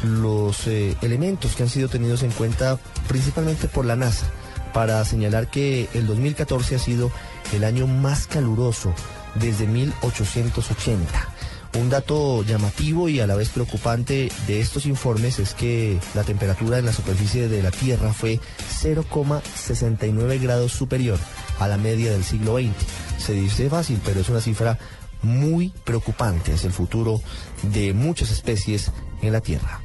los 0.02 0.66
eh, 0.66 0.96
elementos 1.02 1.56
que 1.56 1.62
han 1.62 1.68
sido 1.68 1.88
tenidos 1.88 2.22
en 2.22 2.30
cuenta 2.32 2.78
principalmente 3.08 3.68
por 3.68 3.84
la 3.84 3.96
NASA 3.96 4.26
para 4.72 5.04
señalar 5.04 5.48
que 5.48 5.88
el 5.94 6.06
2014 6.06 6.74
ha 6.74 6.78
sido 6.78 7.10
el 7.52 7.64
año 7.64 7.86
más 7.86 8.26
caluroso 8.26 8.92
desde 9.36 9.66
1880. 9.66 11.35
Un 11.78 11.90
dato 11.90 12.42
llamativo 12.42 13.10
y 13.10 13.20
a 13.20 13.26
la 13.26 13.34
vez 13.34 13.50
preocupante 13.50 14.30
de 14.46 14.60
estos 14.60 14.86
informes 14.86 15.38
es 15.38 15.52
que 15.52 15.98
la 16.14 16.24
temperatura 16.24 16.78
en 16.78 16.86
la 16.86 16.92
superficie 16.92 17.48
de 17.48 17.62
la 17.62 17.70
Tierra 17.70 18.14
fue 18.14 18.40
0,69 18.82 20.40
grados 20.40 20.72
superior 20.72 21.18
a 21.58 21.68
la 21.68 21.76
media 21.76 22.12
del 22.12 22.24
siglo 22.24 22.56
XX. 22.56 22.72
Se 23.18 23.34
dice 23.34 23.68
fácil, 23.68 24.00
pero 24.04 24.20
es 24.20 24.28
una 24.30 24.40
cifra 24.40 24.78
muy 25.22 25.68
preocupante. 25.84 26.54
Es 26.54 26.64
el 26.64 26.72
futuro 26.72 27.20
de 27.62 27.92
muchas 27.92 28.30
especies 28.30 28.90
en 29.20 29.32
la 29.32 29.42
Tierra. 29.42 29.80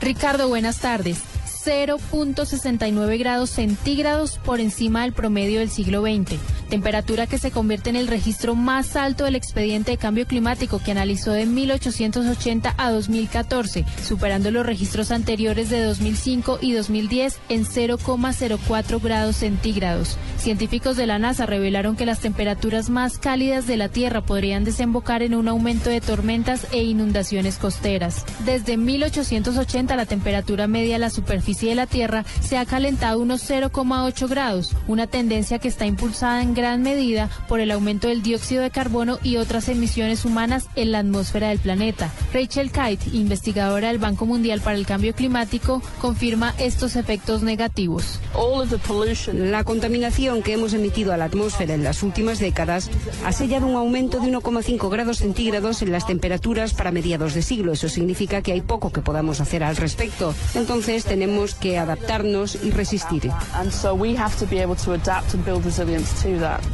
Ricardo, 0.00 0.48
buenas 0.48 0.80
tardes. 0.80 1.18
0.69 1.64 3.18
grados 3.18 3.48
centígrados 3.48 4.38
por 4.38 4.60
encima 4.60 5.02
del 5.02 5.14
promedio 5.14 5.60
del 5.60 5.70
siglo 5.70 6.02
XX, 6.02 6.38
temperatura 6.68 7.26
que 7.26 7.38
se 7.38 7.50
convierte 7.50 7.88
en 7.88 7.96
el 7.96 8.06
registro 8.06 8.54
más 8.54 8.96
alto 8.96 9.24
del 9.24 9.34
expediente 9.34 9.92
de 9.92 9.96
cambio 9.96 10.26
climático 10.26 10.78
que 10.84 10.90
analizó 10.90 11.32
de 11.32 11.46
1880 11.46 12.74
a 12.76 12.90
2014, 12.90 13.86
superando 14.02 14.50
los 14.50 14.66
registros 14.66 15.10
anteriores 15.10 15.70
de 15.70 15.82
2005 15.82 16.58
y 16.60 16.72
2010 16.72 17.38
en 17.48 17.64
0,04 17.64 19.00
grados 19.00 19.36
centígrados. 19.36 20.18
Científicos 20.36 20.98
de 20.98 21.06
la 21.06 21.18
NASA 21.18 21.46
revelaron 21.46 21.96
que 21.96 22.04
las 22.04 22.20
temperaturas 22.20 22.90
más 22.90 23.16
cálidas 23.16 23.66
de 23.66 23.78
la 23.78 23.88
Tierra 23.88 24.20
podrían 24.20 24.64
desembocar 24.64 25.22
en 25.22 25.34
un 25.34 25.48
aumento 25.48 25.88
de 25.88 26.02
tormentas 26.02 26.66
e 26.72 26.82
inundaciones 26.82 27.56
costeras. 27.56 28.26
Desde 28.44 28.76
1880 28.76 29.96
la 29.96 30.04
temperatura 30.04 30.66
media 30.66 30.94
de 30.94 30.98
la 30.98 31.10
superficie 31.10 31.53
de 31.60 31.74
la 31.74 31.86
Tierra 31.86 32.24
se 32.40 32.58
ha 32.58 32.66
calentado 32.66 33.20
unos 33.20 33.48
0,8 33.48 34.28
grados, 34.28 34.76
una 34.88 35.06
tendencia 35.06 35.58
que 35.58 35.68
está 35.68 35.86
impulsada 35.86 36.42
en 36.42 36.54
gran 36.54 36.82
medida 36.82 37.30
por 37.48 37.60
el 37.60 37.70
aumento 37.70 38.08
del 38.08 38.22
dióxido 38.22 38.62
de 38.62 38.70
carbono 38.70 39.18
y 39.22 39.36
otras 39.36 39.68
emisiones 39.68 40.24
humanas 40.24 40.66
en 40.74 40.92
la 40.92 40.98
atmósfera 40.98 41.48
del 41.48 41.58
planeta. 41.58 42.12
Rachel 42.32 42.70
Kite, 42.70 43.16
investigadora 43.16 43.88
del 43.88 43.98
Banco 43.98 44.26
Mundial 44.26 44.60
para 44.60 44.76
el 44.76 44.86
Cambio 44.86 45.14
Climático, 45.14 45.82
confirma 46.00 46.54
estos 46.58 46.96
efectos 46.96 47.42
negativos. 47.42 48.18
La 49.32 49.64
contaminación 49.64 50.42
que 50.42 50.52
hemos 50.52 50.74
emitido 50.74 51.12
a 51.12 51.16
la 51.16 51.26
atmósfera 51.26 51.74
en 51.74 51.84
las 51.84 52.02
últimas 52.02 52.38
décadas 52.38 52.90
ha 53.24 53.32
sellado 53.32 53.66
un 53.66 53.76
aumento 53.76 54.18
de 54.20 54.28
1,5 54.28 54.90
grados 54.90 55.18
centígrados 55.18 55.82
en 55.82 55.92
las 55.92 56.06
temperaturas 56.06 56.74
para 56.74 56.90
mediados 56.90 57.34
de 57.34 57.42
siglo. 57.42 57.72
Eso 57.72 57.88
significa 57.88 58.42
que 58.42 58.52
hay 58.52 58.60
poco 58.60 58.90
que 58.90 59.00
podamos 59.00 59.40
hacer 59.40 59.62
al 59.62 59.76
respecto. 59.76 60.34
Entonces 60.54 61.04
tenemos 61.04 61.43
que 61.52 61.78
adaptarnos 61.78 62.56
y 62.62 62.70
resistir. 62.70 63.30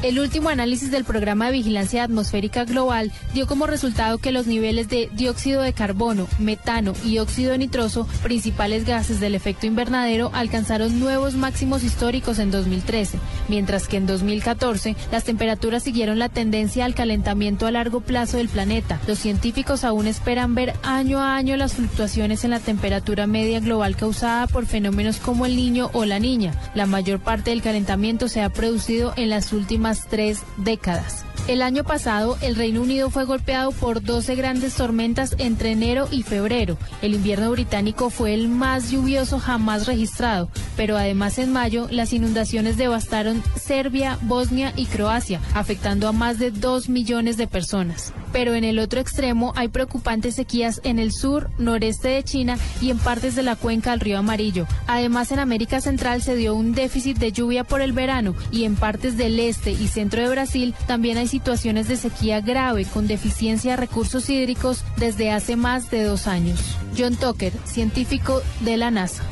El 0.03 0.21
último 0.21 0.51
análisis 0.51 0.93
del 0.93 1.05
programa 1.05 1.47
de 1.47 1.53
vigilancia 1.53 2.05
atmosférica 2.05 2.65
global 2.65 3.11
dio 3.35 3.49
como 3.49 3.67
resultado 3.67 4.19
que 4.19 4.31
los 4.31 4.47
niveles 4.47 4.89
de 4.89 5.11
dióxido 5.15 5.63
de 5.63 5.73
carbono, 5.73 6.29
metano 6.39 6.93
y 7.05 7.19
óxido 7.19 7.57
nitroso, 7.59 8.07
principales 8.23 8.85
gases 8.85 9.19
del 9.19 9.35
efecto 9.35 9.67
invernadero, 9.67 10.31
alcanzaron 10.35 11.01
nuevos 11.01 11.35
máximos 11.35 11.83
históricos 11.83 12.39
en 12.39 12.51
2013, 12.51 13.19
mientras 13.49 13.89
que 13.89 13.97
en 13.97 14.07
2014 14.07 14.95
las 15.11 15.25
temperaturas 15.25 15.83
siguieron 15.83 16.19
la 16.19 16.29
tendencia 16.29 16.85
al 16.85 16.95
calentamiento 16.95 17.67
a 17.67 17.71
largo 17.71 18.01
plazo 18.01 18.37
del 18.37 18.49
planeta. 18.49 19.01
Los 19.07 19.19
científicos 19.19 19.85
aún 19.85 20.07
esperan 20.07 20.55
ver 20.55 20.75
año 20.83 21.19
a 21.19 21.37
año 21.37 21.57
las 21.57 21.75
fluctuaciones 21.75 22.45
en 22.45 22.51
la 22.51 22.61
temperatura 22.61 23.27
media 23.27 23.61
global 23.61 23.97
causada 23.97 24.47
por 24.47 24.60
fenómenos 24.67 25.19
como 25.19 25.47
el 25.47 25.57
niño 25.57 25.91
o 25.93 26.05
la 26.05 26.19
niña. 26.19 26.53
La 26.75 26.87
mayor 26.87 27.21
parte 27.21 27.51
del 27.51 27.63
calentamiento 27.63 28.29
se 28.29 28.43
ha 28.43 28.51
producido 28.51 29.13
en 29.17 29.31
las 29.31 29.53
últimas 29.53 30.07
tres 30.09 30.43
décadas. 30.57 31.25
El 31.49 31.63
año 31.63 31.85
pasado, 31.85 32.39
el 32.43 32.55
Reino 32.55 32.83
Unido 32.83 33.11
fue 33.11 33.25
golpeado 33.25 33.73
por 33.73 34.03
12 34.03 34.37
grandes 34.37 34.75
tormentas 34.75 35.35
entre 35.39 35.73
enero 35.73 36.07
y 36.11 36.23
febrero. 36.23 36.79
El 37.03 37.15
invierno 37.15 37.51
británico 37.51 38.11
fue 38.11 38.35
el 38.35 38.49
más 38.49 38.91
lluvioso 38.91 39.39
jamás 39.39 39.87
registrado, 39.87 40.49
pero 40.77 40.97
además 40.97 41.39
en 41.39 41.53
mayo 41.53 41.89
las 41.91 42.13
inundaciones 42.13 42.77
devastaron 42.77 43.43
Serbia, 43.57 44.19
Bosnia 44.23 44.73
y 44.77 44.87
Croacia, 44.87 45.41
afectando 45.55 46.07
a 46.07 46.13
más 46.13 46.39
de 46.39 46.51
2 46.51 46.89
millones 46.89 47.37
de 47.37 47.49
personas. 47.49 48.13
Pero 48.33 48.55
en 48.55 48.65
el 48.65 48.79
otro 48.79 49.01
extremo 49.01 49.53
hay 49.57 49.69
preocupantes 49.69 50.37
sequías 50.37 50.81
en 50.85 50.99
el 50.99 51.13
sur, 51.13 51.51
noreste 51.59 52.09
de 52.09 52.23
China 52.23 52.59
y 52.81 52.91
en 52.91 52.99
partes 52.99 53.35
de 53.35 53.43
la 53.43 53.57
cuenca 53.57 53.91
del 53.91 54.01
río 54.01 54.19
Amarillo. 54.19 54.67
Además, 54.87 55.33
en 55.33 55.39
América 55.39 55.81
Central 55.81 56.23
se 56.23 56.37
dio 56.37 56.55
un 56.55 56.73
déficit 56.73 57.19
de 57.19 57.33
lluvia 57.33 57.65
por 57.65 57.81
el 57.81 57.93
verano 57.93 58.35
y 58.51 58.65
en 58.65 58.77
partes 58.77 59.17
del 59.17 59.39
este 59.41 59.73
y 59.73 59.89
centro 59.89 60.23
de 60.23 60.29
Brasil 60.29 60.75
también 60.87 61.19
hay 61.19 61.29
situaciones 61.29 61.89
de 61.89 61.97
sequía 61.97 62.41
grave 62.41 62.85
con 62.85 63.07
deficiencia 63.07 63.73
de 63.73 63.77
recursos 63.77 64.29
hídricos 64.29 64.85
desde 64.97 65.31
hace 65.31 65.57
más 65.57 65.91
de 65.91 66.05
dos 66.05 66.27
años. 66.27 66.77
John 66.97 67.17
Tucker, 67.17 67.53
científico 67.65 68.43
de 68.61 68.77
la 68.77 68.91
NASA. 68.91 69.23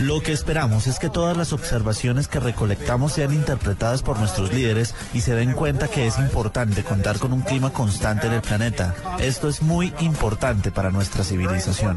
Lo 0.00 0.20
que 0.22 0.32
esperamos 0.32 0.86
es 0.86 0.98
que 0.98 1.08
todas 1.08 1.36
las 1.36 1.52
observaciones 1.52 2.28
que 2.28 2.40
recolectamos 2.40 3.12
sean 3.12 3.32
interpretadas 3.32 4.02
por 4.02 4.18
nuestros 4.18 4.52
líderes 4.52 4.94
y 5.14 5.20
se 5.20 5.34
den 5.34 5.52
cuenta 5.52 5.88
que 5.88 6.06
es 6.06 6.18
importante 6.18 6.82
contar 6.82 7.18
con 7.18 7.32
un 7.32 7.42
clima 7.42 7.70
constante 7.88 8.26
en 8.26 8.34
el 8.34 8.42
planeta. 8.42 8.94
Esto 9.18 9.48
es 9.48 9.62
muy 9.62 9.94
importante 10.00 10.70
para 10.70 10.90
nuestra 10.90 11.24
civilización. 11.24 11.96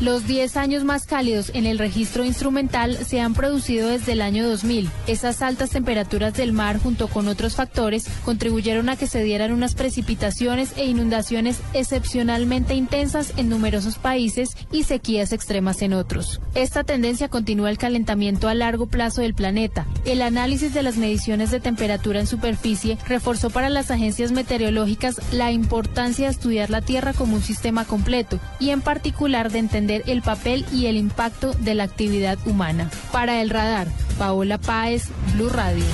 Los 0.00 0.26
10 0.26 0.56
años 0.56 0.82
más 0.82 1.06
cálidos 1.06 1.52
en 1.54 1.66
el 1.66 1.78
registro 1.78 2.24
instrumental 2.24 2.96
se 3.06 3.20
han 3.20 3.34
producido 3.34 3.88
desde 3.88 4.12
el 4.12 4.22
año 4.22 4.44
2000. 4.48 4.90
Esas 5.06 5.40
altas 5.40 5.70
temperaturas 5.70 6.34
del 6.34 6.52
mar 6.52 6.80
junto 6.80 7.06
con 7.06 7.28
otros 7.28 7.54
factores 7.54 8.08
contribuyeron 8.24 8.88
a 8.88 8.96
que 8.96 9.06
se 9.06 9.22
dieran 9.22 9.52
unas 9.52 9.76
precipitaciones 9.76 10.72
e 10.76 10.86
inundaciones 10.86 11.60
excepcionalmente 11.72 12.74
intensas 12.74 13.34
en 13.36 13.48
numerosos 13.48 13.98
países 13.98 14.56
y 14.72 14.82
sequías 14.82 15.32
extremas 15.32 15.80
en 15.82 15.92
otros. 15.92 16.40
Esta 16.56 16.82
tendencia 16.82 17.28
continúa 17.28 17.70
el 17.70 17.78
calentamiento 17.78 18.48
a 18.48 18.54
largo 18.54 18.86
plazo 18.86 19.20
del 19.20 19.34
planeta. 19.34 19.86
El 20.04 20.22
análisis 20.22 20.74
de 20.74 20.82
las 20.82 20.96
mediciones 20.96 21.52
de 21.52 21.60
temperatura 21.60 22.18
en 22.18 22.26
superficie 22.26 22.98
reforzó 23.06 23.50
para 23.50 23.70
las 23.70 23.92
agencias 23.92 24.32
meteorológicas 24.32 24.55
la 25.32 25.52
importancia 25.52 26.26
de 26.26 26.32
estudiar 26.32 26.70
la 26.70 26.80
Tierra 26.80 27.12
como 27.12 27.36
un 27.36 27.42
sistema 27.42 27.84
completo 27.84 28.38
y 28.58 28.70
en 28.70 28.80
particular 28.80 29.50
de 29.50 29.58
entender 29.58 30.02
el 30.06 30.22
papel 30.22 30.64
y 30.72 30.86
el 30.86 30.96
impacto 30.96 31.52
de 31.54 31.74
la 31.74 31.84
actividad 31.84 32.38
humana. 32.46 32.90
Para 33.12 33.40
el 33.40 33.50
radar, 33.50 33.88
Paola 34.18 34.58
Páez, 34.58 35.04
Blue 35.34 35.48
Radio. 35.48 35.84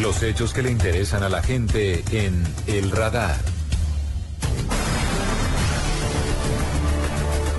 Los 0.00 0.22
hechos 0.22 0.52
que 0.52 0.62
le 0.62 0.70
interesan 0.70 1.22
a 1.24 1.28
la 1.28 1.42
gente 1.42 2.04
en 2.12 2.44
El 2.66 2.90
Radar. 2.90 3.57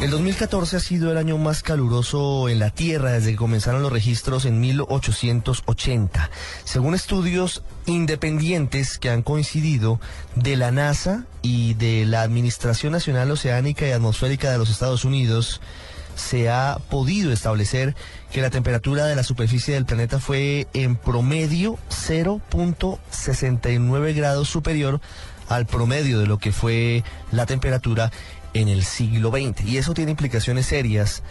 El 0.01 0.11
2014 0.11 0.77
ha 0.77 0.79
sido 0.79 1.11
el 1.11 1.17
año 1.17 1.37
más 1.37 1.61
caluroso 1.61 2.47
en 2.47 2.59
la 2.59 2.69
Tierra 2.69 3.11
desde 3.11 3.31
que 3.31 3.37
comenzaron 3.37 3.81
los 3.81 3.91
registros 3.91 4.45
en 4.45 4.61
1880. 4.61 6.31
Según 6.63 6.95
estudios 6.95 7.63
independientes 7.85 8.97
que 8.97 9.09
han 9.09 9.23
coincidido 9.23 9.99
de 10.35 10.55
la 10.55 10.71
NASA 10.71 11.25
y 11.41 11.73
de 11.73 12.05
la 12.05 12.21
Administración 12.21 12.93
Nacional 12.93 13.29
Oceánica 13.29 13.89
y 13.89 13.91
Atmosférica 13.91 14.49
de 14.49 14.57
los 14.57 14.69
Estados 14.69 15.03
Unidos, 15.03 15.59
se 16.15 16.49
ha 16.49 16.77
podido 16.89 17.33
establecer 17.33 17.93
que 18.31 18.41
la 18.41 18.51
temperatura 18.51 19.05
de 19.05 19.17
la 19.17 19.23
superficie 19.23 19.73
del 19.73 19.85
planeta 19.85 20.19
fue 20.19 20.69
en 20.73 20.95
promedio 20.95 21.77
0.69 21.89 24.15
grados 24.15 24.47
superior 24.47 25.01
al 25.49 25.65
promedio 25.65 26.19
de 26.19 26.27
lo 26.27 26.37
que 26.37 26.53
fue 26.53 27.03
la 27.31 27.45
temperatura 27.45 28.11
en 28.53 28.67
el 28.67 28.83
siglo 28.83 29.31
XX. 29.31 29.65
Y 29.65 29.77
eso 29.77 29.93
tiene 29.93 30.11
implicaciones 30.11 30.65
serias 30.65 31.23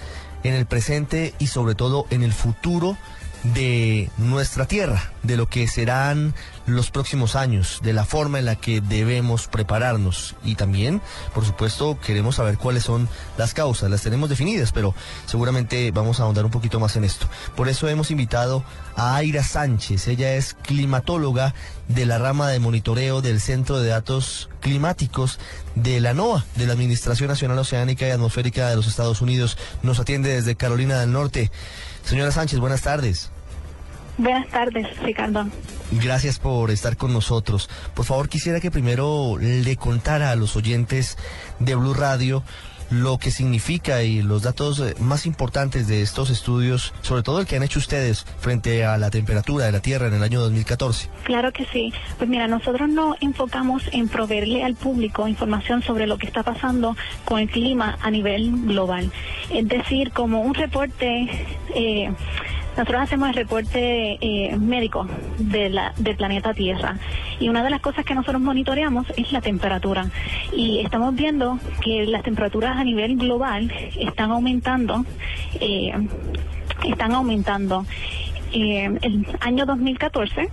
en 0.43 0.55
el 0.55 0.67
presente 0.67 1.35
y 1.39 1.49
sobre 1.49 1.75
todo 1.75 2.07
en 2.11 2.23
el 2.23 2.33
futuro 2.33 2.97
de 3.43 4.11
nuestra 4.19 4.67
tierra, 4.67 5.13
de 5.23 5.37
lo 5.37 5.49
que 5.49 5.69
serán 5.69 6.35
los 6.75 6.91
próximos 6.91 7.37
años, 7.37 7.81
de 7.83 7.93
la 7.93 8.05
forma 8.05 8.39
en 8.39 8.45
la 8.45 8.57
que 8.57 8.81
debemos 8.81 9.49
prepararnos 9.49 10.37
y 10.45 10.55
también, 10.55 11.01
por 11.35 11.45
supuesto, 11.45 11.99
queremos 12.01 12.37
saber 12.37 12.59
cuáles 12.59 12.85
son 12.85 13.09
las 13.37 13.55
causas, 13.55 13.91
las 13.91 14.03
tenemos 14.03 14.29
definidas, 14.29 14.73
pero 14.73 14.95
seguramente 15.27 15.91
vamos 15.91 16.21
a 16.21 16.25
ahondar 16.25 16.45
un 16.45 16.51
poquito 16.51 16.81
más 16.81 16.97
en 16.97 17.05
esto. 17.05 17.27
Por 17.57 17.69
eso 17.69 17.89
hemos 17.89 18.11
invitado 18.11 18.65
a 18.97 19.17
Aira 19.17 19.43
Sánchez, 19.43 20.09
ella 20.09 20.35
es 20.35 20.55
climatóloga 20.55 21.55
de 21.89 22.07
la 22.07 22.19
rama 22.19 22.49
de 22.49 22.59
monitoreo 22.59 23.23
del 23.23 23.41
Centro 23.41 23.79
de 23.81 23.89
Datos 23.89 24.49
Climáticos 24.61 25.39
de 25.75 26.01
la 26.01 26.13
NOAA, 26.13 26.45
de 26.57 26.67
la 26.67 26.73
Administración 26.75 27.29
Nacional 27.29 27.59
Oceánica 27.59 28.07
y 28.07 28.11
Atmosférica 28.11 28.69
de 28.69 28.77
los 28.77 28.87
Estados 28.87 29.21
Unidos. 29.21 29.57
Nos 29.83 30.01
atiende 30.01 30.31
desde 30.31 30.57
Carolina 30.57 31.01
del 31.01 31.13
Norte. 31.13 31.51
Señora 32.05 32.31
Sánchez, 32.31 32.59
buenas 32.59 32.83
tardes. 32.83 33.31
Buenas 34.19 34.49
tardes, 34.49 34.87
Ricardo. 35.03 35.47
Gracias 35.93 36.39
por 36.39 36.71
estar 36.71 36.97
con 36.97 37.13
nosotros. 37.13 37.71
Por 37.95 38.05
favor, 38.05 38.29
quisiera 38.29 38.61
que 38.61 38.71
primero 38.71 39.39
le 39.41 39.77
contara 39.77 40.33
a 40.33 40.37
los 40.37 40.57
oyentes 40.57 41.17
de 41.61 41.75
Blue 41.77 41.95
Radio 41.95 42.43
lo 42.91 43.19
que 43.19 43.31
significa 43.31 44.03
y 44.03 44.23
los 44.23 44.43
datos 44.43 44.81
eh, 44.81 44.95
más 44.99 45.27
importantes 45.27 45.89
de 45.89 46.03
estos 46.03 46.31
estudios, 46.31 46.95
sobre 47.03 47.23
todo 47.23 47.41
el 47.41 47.47
que 47.47 47.57
han 47.57 47.63
hecho 47.63 47.79
ustedes 47.79 48.25
frente 48.41 48.85
a 48.85 48.97
la 48.97 49.11
temperatura 49.11 49.67
de 49.67 49.73
la 49.73 49.81
Tierra 49.81 50.09
en 50.09 50.15
el 50.15 50.23
año 50.23 50.41
2014. 50.41 51.11
Claro 51.25 51.53
que 51.53 51.67
sí. 51.67 51.93
Pues 52.17 52.29
mira, 52.31 52.49
nosotros 52.49 52.89
nos 52.89 53.21
enfocamos 53.21 53.83
en 53.93 54.09
proveerle 54.09 54.65
al 54.65 54.75
público 54.75 55.29
información 55.29 55.83
sobre 55.83 56.07
lo 56.07 56.19
que 56.19 56.27
está 56.27 56.43
pasando 56.43 56.97
con 57.25 57.41
el 57.41 57.51
clima 57.51 57.99
a 58.01 58.11
nivel 58.11 58.51
global. 58.67 59.13
Es 59.51 59.69
decir, 59.69 60.11
como 60.13 60.41
un 60.41 60.55
reporte... 60.55 61.29
Eh, 61.75 62.11
nosotros 62.79 63.03
hacemos 63.03 63.29
el 63.31 63.35
reporte 63.35 64.19
eh, 64.21 64.57
médico 64.57 65.05
de 65.39 65.69
la, 65.69 65.93
del 65.97 66.15
planeta 66.15 66.55
Tierra 66.55 66.97
y 67.41 67.49
una 67.49 67.65
de 67.65 67.71
las 67.71 67.81
cosas 67.81 68.05
que 68.05 68.15
nosotros 68.15 68.41
monitoreamos 68.41 69.05
es 69.17 69.33
la 69.33 69.41
temperatura 69.41 70.07
y 70.57 70.79
estamos 70.85 71.13
viendo 71.17 71.59
que 71.83 72.07
las 72.07 72.23
temperaturas 72.23 72.77
a 72.77 72.85
nivel 72.85 73.17
global 73.17 73.73
están 73.99 74.31
aumentando, 74.31 75.05
eh, 75.61 75.93
están 76.85 77.15
aumentando. 77.15 77.85
Eh, 78.53 78.97
el 79.03 79.27
año 79.41 79.67
2014 79.67 80.49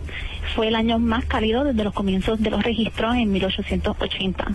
fue 0.56 0.70
el 0.70 0.76
año 0.76 0.98
más 0.98 1.26
cálido 1.26 1.64
desde 1.64 1.84
los 1.84 1.94
comienzos 1.94 2.42
de 2.42 2.50
los 2.50 2.64
registros 2.64 3.16
en 3.16 3.32
1880. 3.32 4.48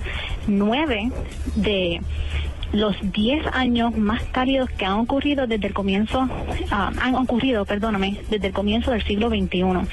Nueve 0.48 1.12
de 1.54 2.00
los 2.72 2.96
10 3.02 3.46
años 3.52 3.96
más 3.96 4.22
cálidos 4.32 4.70
que 4.70 4.84
han 4.84 4.94
ocurrido 4.94 5.46
desde 5.46 5.66
el 5.66 5.74
comienzo, 5.74 6.28
ah, 6.70 6.92
han 7.00 7.14
ocurrido, 7.14 7.64
perdóname, 7.64 8.20
desde 8.30 8.48
el 8.48 8.52
comienzo 8.52 8.92
del 8.92 9.04
siglo 9.04 9.28
XXI. 9.28 9.88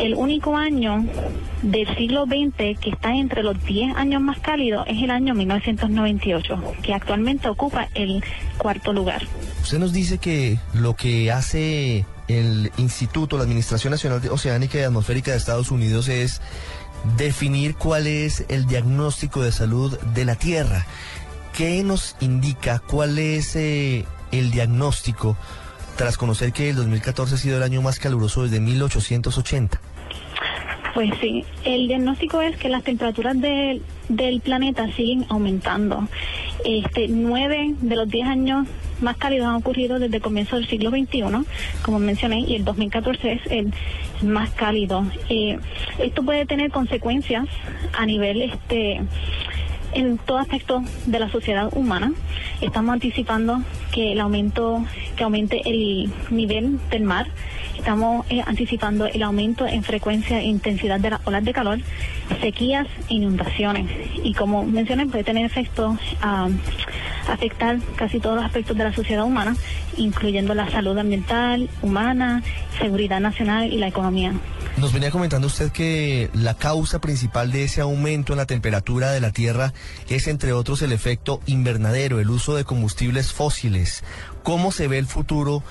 El 0.00 0.14
único 0.14 0.56
año 0.56 1.04
del 1.62 1.86
siglo 1.96 2.26
XX 2.26 2.78
que 2.80 2.90
está 2.90 3.14
entre 3.14 3.42
los 3.42 3.62
10 3.64 3.96
años 3.96 4.20
más 4.22 4.38
cálidos 4.40 4.86
es 4.88 5.02
el 5.02 5.10
año 5.10 5.34
1998, 5.34 6.74
que 6.82 6.94
actualmente 6.94 7.48
ocupa 7.48 7.88
el 7.94 8.22
cuarto 8.58 8.92
lugar. 8.92 9.22
Usted 9.62 9.78
nos 9.78 9.92
dice 9.92 10.18
que 10.18 10.58
lo 10.74 10.94
que 10.94 11.30
hace 11.30 12.04
el 12.28 12.72
Instituto, 12.76 13.36
la 13.36 13.44
Administración 13.44 13.92
Nacional 13.92 14.20
Oceánica 14.30 14.78
y 14.78 14.82
Atmosférica 14.82 15.30
de 15.30 15.36
Estados 15.36 15.70
Unidos 15.70 16.08
es 16.08 16.40
definir 17.16 17.76
cuál 17.76 18.06
es 18.06 18.44
el 18.48 18.66
diagnóstico 18.66 19.42
de 19.42 19.52
salud 19.52 19.96
de 20.14 20.24
la 20.24 20.34
Tierra. 20.34 20.86
¿Qué 21.56 21.82
nos 21.82 22.16
indica 22.20 22.80
cuál 22.80 23.18
es 23.18 23.56
eh, 23.56 24.04
el 24.30 24.50
diagnóstico 24.50 25.38
tras 25.96 26.18
conocer 26.18 26.52
que 26.52 26.68
el 26.68 26.76
2014 26.76 27.34
ha 27.34 27.38
sido 27.38 27.56
el 27.56 27.62
año 27.62 27.80
más 27.80 27.98
caluroso 27.98 28.42
desde 28.42 28.60
1880? 28.60 29.80
Pues 30.92 31.12
sí, 31.18 31.46
el 31.64 31.88
diagnóstico 31.88 32.42
es 32.42 32.58
que 32.58 32.68
las 32.68 32.82
temperaturas 32.82 33.36
del 33.40 34.40
planeta 34.42 34.86
siguen 34.96 35.24
aumentando. 35.30 36.06
Este, 36.62 37.08
nueve 37.08 37.74
de 37.80 37.96
los 37.96 38.08
diez 38.08 38.26
años 38.26 38.66
más 39.00 39.16
cálidos 39.16 39.46
han 39.46 39.54
ocurrido 39.54 39.98
desde 39.98 40.16
el 40.16 40.22
comienzo 40.22 40.56
del 40.56 40.68
siglo 40.68 40.90
XXI, 40.90 41.22
como 41.80 41.98
mencioné, 41.98 42.40
y 42.40 42.54
el 42.56 42.66
2014 42.66 43.32
es 43.32 43.40
el 43.50 43.72
más 44.22 44.50
cálido. 44.50 45.06
Eh, 45.30 45.58
esto 46.00 46.22
puede 46.22 46.44
tener 46.44 46.70
consecuencias 46.70 47.46
a 47.96 48.04
nivel 48.04 48.42
este 48.42 49.00
en 49.96 50.18
todo 50.18 50.38
aspecto 50.38 50.82
de 51.06 51.18
la 51.18 51.30
sociedad 51.30 51.70
humana. 51.74 52.12
Estamos 52.60 52.92
anticipando 52.92 53.62
que 53.92 54.12
el 54.12 54.20
aumento, 54.20 54.84
que 55.16 55.24
aumente 55.24 55.62
el 55.64 56.10
nivel 56.30 56.78
del 56.90 57.02
mar. 57.02 57.26
Estamos 57.76 58.26
eh, 58.28 58.42
anticipando 58.44 59.06
el 59.06 59.22
aumento 59.22 59.66
en 59.66 59.82
frecuencia 59.82 60.38
e 60.40 60.44
intensidad 60.44 61.00
de 61.00 61.10
las 61.10 61.26
olas 61.26 61.44
de 61.44 61.52
calor, 61.52 61.78
sequías 62.40 62.86
e 63.08 63.14
inundaciones. 63.14 63.90
Y 64.22 64.34
como 64.34 64.64
mencioné, 64.64 65.06
puede 65.06 65.24
tener 65.24 65.46
efectos 65.46 65.98
a 66.20 66.48
afectar 67.28 67.78
casi 67.96 68.20
todos 68.20 68.36
los 68.36 68.44
aspectos 68.44 68.76
de 68.76 68.84
la 68.84 68.92
sociedad 68.92 69.24
humana, 69.24 69.56
incluyendo 69.96 70.54
la 70.54 70.70
salud 70.70 70.96
ambiental, 70.98 71.68
humana, 71.82 72.42
seguridad 72.78 73.20
nacional 73.20 73.72
y 73.72 73.78
la 73.78 73.88
economía. 73.88 74.32
Nos 74.76 74.92
venía 74.92 75.10
comentando 75.10 75.46
usted 75.46 75.72
que 75.72 76.28
la 76.34 76.54
causa 76.54 77.00
principal 77.00 77.50
de 77.50 77.64
ese 77.64 77.80
aumento 77.80 78.32
en 78.34 78.38
la 78.38 78.46
temperatura 78.46 79.10
de 79.10 79.20
la 79.20 79.32
Tierra 79.32 79.72
es, 80.08 80.26
entre 80.28 80.52
otros, 80.52 80.82
el 80.82 80.92
efecto 80.92 81.40
invernadero, 81.46 82.20
el 82.20 82.28
uso 82.30 82.54
de 82.54 82.64
combustibles 82.64 83.32
fósiles. 83.32 84.04
¿Cómo 84.42 84.72
se 84.72 84.86
ve 84.86 84.98
el 84.98 85.06
futuro 85.06 85.62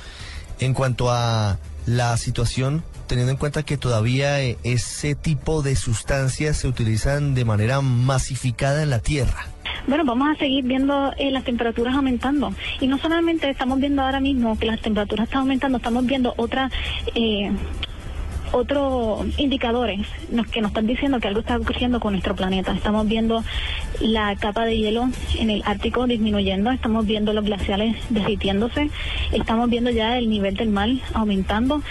en 0.60 0.74
cuanto 0.74 1.12
a 1.12 1.60
la 1.86 2.16
situación, 2.18 2.84
teniendo 3.08 3.32
en 3.32 3.38
cuenta 3.38 3.64
que 3.64 3.78
todavía 3.78 4.42
eh, 4.42 4.58
ese 4.64 5.16
tipo 5.16 5.62
de 5.62 5.76
sustancias 5.76 6.58
se 6.58 6.68
utilizan 6.68 7.36
de 7.36 7.46
manera 7.46 7.82
masificada 7.82 8.84
en 8.84 8.90
la 8.90 9.00
Tierra? 9.00 9.48
Bueno, 9.88 10.04
vamos 10.04 10.36
a 10.36 10.40
seguir 10.40 10.64
viendo 10.64 11.14
eh, 11.18 11.30
las 11.32 11.44
temperaturas 11.44 11.96
aumentando. 11.96 12.54
Y 12.80 12.88
no 12.88 12.98
solamente 12.98 13.50
estamos 13.50 13.80
viendo 13.80 14.02
ahora 14.02 14.20
mismo 14.20 14.58
que 14.58 14.66
las 14.66 14.82
temperaturas 14.82 15.28
están 15.28 15.42
aumentando, 15.42 15.78
estamos 15.78 16.06
viendo 16.06 16.34
otra, 16.38 16.72
eh, 17.14 17.52
otros 18.52 19.26
indicadores 19.38 20.08
que 20.52 20.62
nos 20.62 20.72
están 20.72 20.88
diciendo 20.88 21.20
que 21.20 21.28
algo 21.28 21.40
está 21.40 21.58
ocurriendo 21.58 22.00
con 22.00 22.14
nuestro 22.14 22.36
planeta. 22.36 22.74
Estamos 22.74 23.08
viendo 23.08 23.44
la 24.00 24.36
capa 24.36 24.66
de 24.66 24.78
hielo 24.78 25.10
en 25.38 25.50
el 25.50 25.64
Ártico 25.66 26.08
disminuyendo, 26.08 26.72
estamos 26.72 27.06
viendo 27.06 27.34
los 27.34 27.44
glaciales 27.44 27.96
derritiéndose, 28.10 28.90
estamos 29.32 29.70
viendo 29.70 29.90
ya 29.90 30.18
el 30.18 30.30
nivel 30.30 30.56
del 30.56 30.70
mar 30.70 30.90
aumentando. 31.14 31.82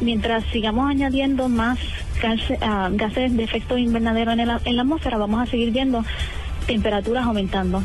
Mientras 0.00 0.44
sigamos 0.46 0.88
añadiendo 0.88 1.48
más 1.48 1.78
ah, 2.62 2.88
gases, 2.92 3.36
de 3.36 3.44
efecto 3.44 3.76
invernadero 3.76 4.32
en 4.32 4.46
la 4.46 4.82
atmósfera, 4.82 5.18
vamos 5.18 5.42
a 5.42 5.50
seguir 5.50 5.72
viendo 5.72 6.04
temperaturas 6.66 7.26
aumentando. 7.26 7.82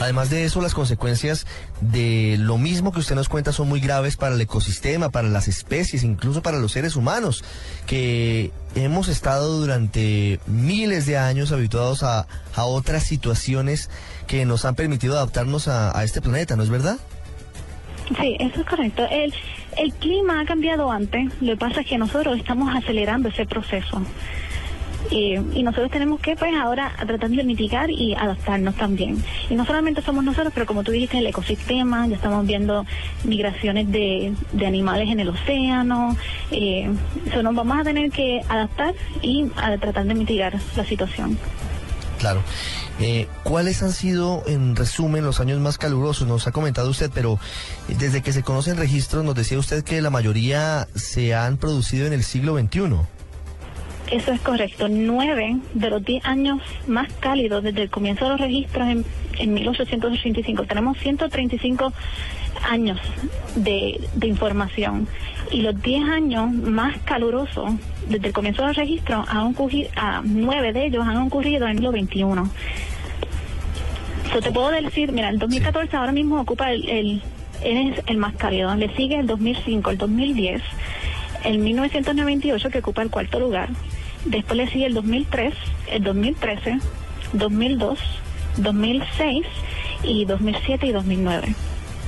Además 0.00 0.28
de 0.28 0.44
eso, 0.44 0.60
las 0.60 0.74
consecuencias 0.74 1.46
de 1.80 2.36
lo 2.38 2.58
mismo 2.58 2.92
que 2.92 2.98
usted 2.98 3.14
nos 3.14 3.28
cuenta 3.28 3.52
son 3.52 3.68
muy 3.68 3.80
graves 3.80 4.16
para 4.16 4.34
el 4.34 4.40
ecosistema, 4.40 5.08
para 5.08 5.28
las 5.28 5.48
especies, 5.48 6.04
incluso 6.04 6.42
para 6.42 6.58
los 6.58 6.72
seres 6.72 6.96
humanos, 6.96 7.44
que 7.86 8.50
hemos 8.74 9.08
estado 9.08 9.58
durante 9.58 10.38
miles 10.46 11.06
de 11.06 11.16
años 11.16 11.50
habituados 11.50 12.02
a, 12.02 12.26
otras 12.56 13.04
situaciones 13.04 13.90
que 14.26 14.44
nos 14.44 14.64
han 14.64 14.74
permitido 14.74 15.14
adaptarnos 15.16 15.68
a, 15.68 15.96
a, 15.96 16.04
este 16.04 16.20
planeta, 16.20 16.56
¿no 16.56 16.62
es 16.62 16.70
verdad? 16.70 16.98
Sí, 18.20 18.36
eso 18.38 18.60
es 18.60 18.66
correcto. 18.66 19.06
El, 19.10 19.32
el 19.76 19.92
clima 19.94 20.40
ha 20.40 20.44
cambiado 20.44 20.90
antes, 20.90 21.30
lo 21.40 21.52
que 21.52 21.56
pasa 21.58 21.80
es 21.80 21.86
que 21.86 21.98
nosotros 21.98 22.38
estamos 22.38 22.74
acelerando 22.74 23.28
ese 23.28 23.46
proceso. 23.46 24.02
Eh, 25.10 25.42
y 25.54 25.62
nosotros 25.62 25.90
tenemos 25.90 26.20
que, 26.20 26.36
pues, 26.36 26.52
ahora 26.54 26.92
tratar 27.06 27.30
de 27.30 27.44
mitigar 27.44 27.90
y 27.90 28.14
adaptarnos 28.14 28.74
también. 28.74 29.22
Y 29.50 29.54
no 29.54 29.64
solamente 29.64 30.02
somos 30.02 30.24
nosotros, 30.24 30.52
pero 30.54 30.66
como 30.66 30.84
tú 30.84 30.92
dijiste, 30.92 31.18
el 31.18 31.26
ecosistema, 31.26 32.06
ya 32.06 32.16
estamos 32.16 32.46
viendo 32.46 32.84
migraciones 33.24 33.90
de, 33.90 34.32
de 34.52 34.66
animales 34.66 35.08
en 35.08 35.20
el 35.20 35.28
océano. 35.28 36.16
Eh, 36.50 36.90
nos 37.42 37.54
vamos 37.54 37.78
a 37.78 37.84
tener 37.84 38.10
que 38.10 38.42
adaptar 38.48 38.94
y 39.22 39.46
a 39.56 39.76
tratar 39.78 40.06
de 40.06 40.14
mitigar 40.14 40.54
la 40.76 40.84
situación. 40.84 41.38
Claro. 42.18 42.42
Eh, 42.98 43.28
¿Cuáles 43.42 43.82
han 43.82 43.92
sido, 43.92 44.42
en 44.46 44.74
resumen, 44.74 45.24
los 45.24 45.40
años 45.40 45.60
más 45.60 45.76
calurosos? 45.76 46.26
Nos 46.26 46.46
ha 46.46 46.52
comentado 46.52 46.88
usted, 46.88 47.10
pero 47.12 47.38
desde 47.88 48.22
que 48.22 48.32
se 48.32 48.42
conocen 48.42 48.78
registros, 48.78 49.22
nos 49.24 49.34
decía 49.34 49.58
usted 49.58 49.84
que 49.84 50.00
la 50.00 50.10
mayoría 50.10 50.88
se 50.94 51.34
han 51.34 51.58
producido 51.58 52.06
en 52.06 52.14
el 52.14 52.24
siglo 52.24 52.58
XXI. 52.58 53.15
Eso 54.10 54.32
es 54.32 54.40
correcto. 54.40 54.88
Nueve 54.88 55.56
de 55.74 55.90
los 55.90 56.04
diez 56.04 56.24
años 56.24 56.60
más 56.86 57.12
cálidos 57.14 57.62
desde 57.62 57.82
el 57.82 57.90
comienzo 57.90 58.24
de 58.24 58.30
los 58.30 58.40
registros 58.40 58.88
en, 58.88 59.04
en 59.38 59.54
1885. 59.54 60.64
Tenemos 60.64 60.98
135 60.98 61.92
años 62.62 62.98
de, 63.56 64.00
información. 64.22 65.08
Y 65.50 65.62
los 65.62 65.80
diez 65.80 66.02
años 66.08 66.50
más 66.52 66.98
calurosos 67.04 67.72
desde 68.08 68.28
el 68.28 68.32
comienzo 68.32 68.62
de 68.62 68.68
los 68.68 68.76
registros 68.76 69.26
han 69.28 69.38
ocurrido, 69.48 69.90
a 69.96 70.22
nueve 70.24 70.72
de 70.72 70.86
ellos 70.86 71.06
han 71.06 71.18
ocurrido 71.18 71.66
en 71.66 71.84
el 71.84 71.92
21. 71.92 72.50
Yo 74.32 74.40
te 74.40 74.50
puedo 74.50 74.70
decir, 74.70 75.12
mira, 75.12 75.28
el 75.28 75.38
2014 75.38 75.96
ahora 75.96 76.12
mismo 76.12 76.40
ocupa 76.40 76.72
el, 76.72 76.88
el, 76.88 77.22
es 77.62 78.02
el 78.06 78.16
más 78.18 78.34
cálido. 78.34 78.74
Le 78.74 78.94
sigue 78.96 79.18
el 79.18 79.26
2005, 79.26 79.90
el 79.90 79.98
2010, 79.98 80.62
el 81.44 81.58
1998 81.58 82.70
que 82.70 82.78
ocupa 82.78 83.02
el 83.02 83.10
cuarto 83.10 83.38
lugar 83.38 83.70
Después 84.26 84.56
le 84.56 84.68
sigue 84.68 84.86
el 84.86 84.94
2003, 84.94 85.54
el 85.88 86.02
2013, 86.02 86.78
2002, 87.32 87.98
2006 88.58 89.46
y 90.02 90.24
2007 90.24 90.86
y 90.86 90.92
2009 90.92 91.54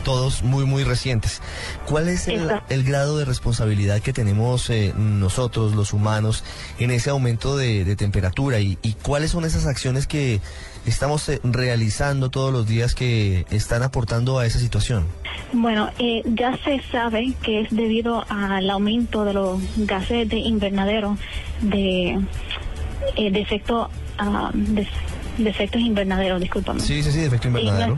todos 0.08 0.42
muy, 0.42 0.64
muy 0.64 0.84
recientes. 0.84 1.42
¿Cuál 1.84 2.08
es 2.08 2.28
el, 2.28 2.84
grado 2.84 3.18
de 3.18 3.26
responsabilidad 3.26 4.00
que 4.00 4.14
tenemos 4.14 4.70
eh, 4.70 4.94
nosotros, 4.96 5.74
los 5.74 5.92
humanos, 5.92 6.44
en 6.78 6.90
ese 6.90 7.10
aumento 7.10 7.58
de, 7.58 7.94
temperatura? 7.94 8.58
Y, 8.58 8.76
cuáles 9.02 9.32
son 9.32 9.44
esas 9.44 9.66
acciones 9.66 10.06
que 10.06 10.40
estamos 10.86 11.28
eh, 11.28 11.40
realizando 11.42 12.30
todos 12.30 12.52
los 12.52 12.66
días 12.66 12.94
que 12.94 13.46
están 13.50 13.82
aportando 13.82 14.38
a 14.38 14.46
esa 14.46 14.58
situación? 14.58 15.06
Bueno, 15.52 15.90
eh, 15.98 16.22
ya 16.26 16.56
se 16.64 16.82
sabe 16.90 17.34
que 17.42 17.60
es 17.60 17.70
debido 17.70 18.24
al 18.28 18.68
aumento 18.70 19.24
de 19.24 19.34
los 19.34 19.60
gases 19.76 20.28
de 20.28 20.36
invernadero 20.36 21.16
de, 21.62 22.20
de 23.16 23.40
efecto... 23.40 23.90
Ah, 24.18 24.50
de, 24.52 24.86
efectos 25.38 25.80
invernaderos, 25.80 26.40
discúlpame. 26.40 26.80
Sí, 26.80 27.00
sí, 27.00 27.12
sí, 27.12 27.20
de 27.20 27.26
efecto 27.26 27.46
invernadero. 27.46 27.96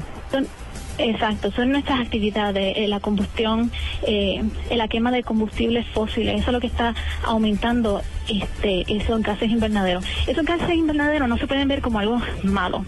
Exacto, 1.02 1.50
son 1.52 1.72
nuestras 1.72 1.98
actividades, 1.98 2.76
eh, 2.76 2.86
la 2.86 3.00
combustión, 3.00 3.72
eh, 4.06 4.44
la 4.70 4.86
quema 4.86 5.10
de 5.10 5.22
combustibles 5.22 5.86
fósiles, 5.88 6.40
eso 6.40 6.50
es 6.50 6.52
lo 6.52 6.60
que 6.60 6.66
está 6.66 6.94
aumentando 7.24 8.02
este, 8.28 8.84
esos 8.86 9.22
gases 9.22 9.50
invernaderos. 9.50 10.04
Esos 10.26 10.44
gases 10.44 10.74
invernaderos 10.74 11.26
no 11.26 11.38
se 11.38 11.46
pueden 11.46 11.68
ver 11.68 11.80
como 11.80 12.00
algo 12.00 12.20
malo, 12.42 12.84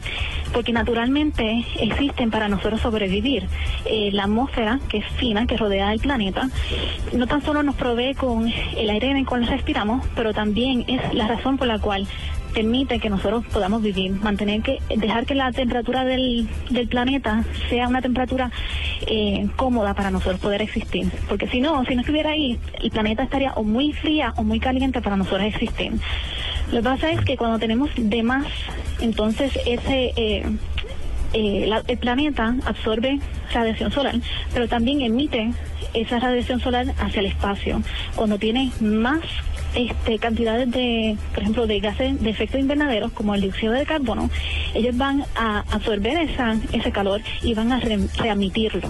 porque 0.52 0.72
naturalmente 0.72 1.64
existen 1.80 2.30
para 2.30 2.48
nosotros 2.48 2.82
sobrevivir. 2.82 3.48
Eh, 3.86 4.10
la 4.12 4.24
atmósfera, 4.24 4.78
que 4.90 4.98
es 4.98 5.06
fina, 5.16 5.46
que 5.46 5.56
rodea 5.56 5.90
el 5.94 6.00
planeta, 6.00 6.50
no 7.14 7.26
tan 7.26 7.42
solo 7.42 7.62
nos 7.62 7.76
provee 7.76 8.14
con 8.14 8.46
el 8.76 8.90
aire 8.90 9.10
en 9.10 9.16
el 9.16 9.26
cual 9.26 9.46
respiramos, 9.46 10.06
pero 10.14 10.34
también 10.34 10.84
es 10.86 11.14
la 11.14 11.28
razón 11.28 11.56
por 11.56 11.66
la 11.66 11.78
cual 11.78 12.06
permite 12.54 12.98
que 12.98 13.10
nosotros 13.10 13.44
podamos 13.52 13.82
vivir, 13.82 14.12
mantener 14.12 14.62
que, 14.62 14.80
dejar 14.96 15.26
que 15.26 15.34
la 15.34 15.52
temperatura 15.52 16.04
del, 16.04 16.48
del 16.70 16.88
planeta 16.88 17.44
sea 17.68 17.88
una 17.88 18.02
temperatura 18.02 18.50
eh, 19.06 19.48
cómoda 19.56 19.94
para 19.94 20.10
nosotros 20.10 20.40
poder 20.40 20.62
existir. 20.62 21.10
Porque 21.28 21.48
si 21.48 21.60
no, 21.60 21.84
si 21.84 21.94
no 21.94 22.00
estuviera 22.02 22.30
ahí, 22.30 22.58
el 22.80 22.90
planeta 22.90 23.22
estaría 23.22 23.52
o 23.54 23.64
muy 23.64 23.92
fría 23.92 24.32
o 24.36 24.44
muy 24.44 24.60
caliente 24.60 25.00
para 25.00 25.16
nosotros 25.16 25.42
existir. 25.44 25.92
Lo 26.70 26.78
que 26.78 26.84
pasa 26.84 27.10
es 27.10 27.20
que 27.22 27.36
cuando 27.36 27.58
tenemos 27.58 27.90
de 27.96 28.22
más, 28.22 28.46
entonces 29.00 29.58
ese... 29.66 30.12
Eh, 30.16 30.44
eh, 31.34 31.70
el 31.88 31.96
planeta 31.96 32.54
absorbe 32.66 33.18
radiación 33.54 33.90
solar, 33.90 34.14
pero 34.52 34.68
también 34.68 35.00
emite 35.00 35.50
esa 35.94 36.18
radiación 36.18 36.60
solar 36.60 36.86
hacia 36.98 37.20
el 37.20 37.26
espacio. 37.26 37.82
Cuando 38.14 38.38
tiene 38.38 38.70
más 38.80 39.22
este, 39.74 40.18
cantidades 40.18 40.70
de, 40.70 41.16
por 41.32 41.42
ejemplo, 41.42 41.66
de 41.66 41.80
gases 41.80 42.20
de 42.22 42.30
efecto 42.30 42.58
invernadero, 42.58 43.10
como 43.10 43.34
el 43.34 43.40
dióxido 43.40 43.72
de 43.72 43.86
carbono, 43.86 44.30
ellos 44.74 44.96
van 44.96 45.24
a 45.34 45.64
absorber 45.70 46.16
esa, 46.18 46.56
ese 46.72 46.92
calor 46.92 47.20
y 47.42 47.54
van 47.54 47.72
a 47.72 47.80
reemitirlo. 47.80 48.88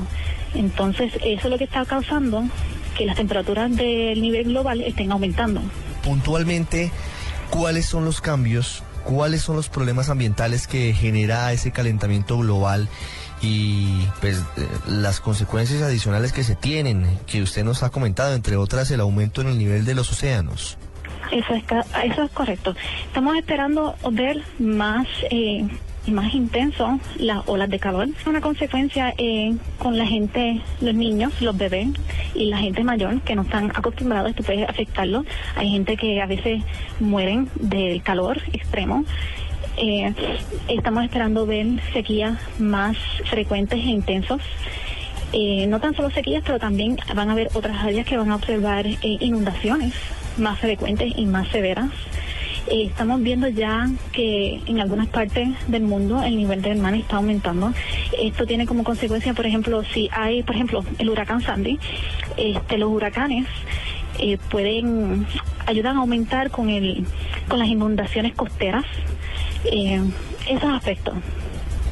Entonces, 0.54 1.12
eso 1.24 1.44
es 1.44 1.50
lo 1.50 1.58
que 1.58 1.64
está 1.64 1.84
causando 1.84 2.44
que 2.96 3.06
las 3.06 3.16
temperaturas 3.16 3.74
del 3.74 4.20
nivel 4.20 4.44
global 4.44 4.80
estén 4.82 5.12
aumentando. 5.12 5.62
Puntualmente, 6.04 6.90
¿cuáles 7.50 7.86
son 7.86 8.04
los 8.04 8.20
cambios, 8.20 8.82
cuáles 9.04 9.42
son 9.42 9.56
los 9.56 9.68
problemas 9.68 10.10
ambientales 10.10 10.66
que 10.66 10.92
genera 10.92 11.52
ese 11.52 11.70
calentamiento 11.70 12.38
global? 12.38 12.88
Y 13.42 14.06
pues 14.20 14.38
eh, 14.56 14.66
las 14.88 15.20
consecuencias 15.20 15.82
adicionales 15.82 16.32
que 16.32 16.44
se 16.44 16.54
tienen, 16.54 17.06
que 17.26 17.42
usted 17.42 17.64
nos 17.64 17.82
ha 17.82 17.90
comentado, 17.90 18.34
entre 18.34 18.56
otras 18.56 18.90
el 18.90 19.00
aumento 19.00 19.40
en 19.40 19.48
el 19.48 19.58
nivel 19.58 19.84
de 19.84 19.94
los 19.94 20.10
océanos. 20.10 20.78
Eso 21.32 21.54
es, 21.54 21.64
eso 22.04 22.22
es 22.22 22.30
correcto. 22.30 22.74
Estamos 23.06 23.36
esperando 23.36 23.96
ver 24.10 24.42
más 24.58 25.06
eh, 25.30 25.66
más 26.06 26.34
intenso 26.34 26.98
las 27.18 27.42
olas 27.46 27.70
de 27.70 27.78
calor. 27.78 28.08
Es 28.08 28.26
una 28.26 28.40
consecuencia 28.40 29.14
eh, 29.18 29.54
con 29.78 29.96
la 29.98 30.06
gente, 30.06 30.60
los 30.80 30.94
niños, 30.94 31.40
los 31.40 31.56
bebés 31.56 31.88
y 32.34 32.46
la 32.46 32.58
gente 32.58 32.82
mayor 32.82 33.20
que 33.20 33.36
no 33.36 33.42
están 33.42 33.70
acostumbrados, 33.74 34.30
esto 34.30 34.42
puede 34.42 34.64
afectarlos. 34.64 35.24
Hay 35.56 35.70
gente 35.70 35.96
que 35.96 36.20
a 36.20 36.26
veces 36.26 36.62
mueren 36.98 37.48
del 37.54 38.02
calor 38.02 38.42
extremo 38.52 39.04
eh, 39.76 40.14
estamos 40.68 41.04
esperando 41.04 41.46
ver 41.46 41.66
sequías 41.92 42.38
más 42.58 42.96
frecuentes 43.30 43.78
e 43.78 43.88
intensos. 43.88 44.42
Eh, 45.32 45.66
no 45.66 45.80
tan 45.80 45.94
solo 45.94 46.10
sequías, 46.10 46.42
pero 46.44 46.58
también 46.58 46.98
van 47.14 47.30
a 47.30 47.32
haber 47.32 47.48
otras 47.54 47.82
áreas 47.82 48.06
que 48.06 48.16
van 48.16 48.30
a 48.30 48.36
observar 48.36 48.86
eh, 48.86 48.98
inundaciones 49.02 49.94
más 50.36 50.58
frecuentes 50.58 51.12
y 51.16 51.24
más 51.24 51.48
severas. 51.48 51.90
estamos 52.70 53.22
viendo 53.22 53.48
ya 53.48 53.88
que 54.12 54.60
en 54.66 54.80
algunas 54.80 55.08
partes 55.08 55.48
del 55.68 55.82
mundo 55.82 56.22
el 56.22 56.36
nivel 56.36 56.60
del 56.62 56.78
mar 56.78 56.94
está 56.94 57.16
aumentando. 57.16 57.72
Esto 58.18 58.46
tiene 58.46 58.66
como 58.66 58.84
consecuencia, 58.84 59.32
por 59.34 59.46
ejemplo, 59.46 59.82
si 59.84 60.08
hay, 60.12 60.42
por 60.42 60.54
ejemplo, 60.54 60.84
el 60.98 61.08
huracán 61.08 61.40
Sandy, 61.40 61.78
este, 62.36 62.78
los 62.78 62.90
huracanes 62.90 63.46
pueden 64.50 65.26
ayudan 65.66 65.96
a 65.96 66.00
aumentar 66.00 66.50
con 66.50 66.68
el 66.68 67.06
con 67.48 67.58
las 67.58 67.68
inundaciones 67.68 68.34
costeras 68.34 68.84
eh, 69.64 70.00
esos 70.48 70.70
aspectos. 70.70 71.14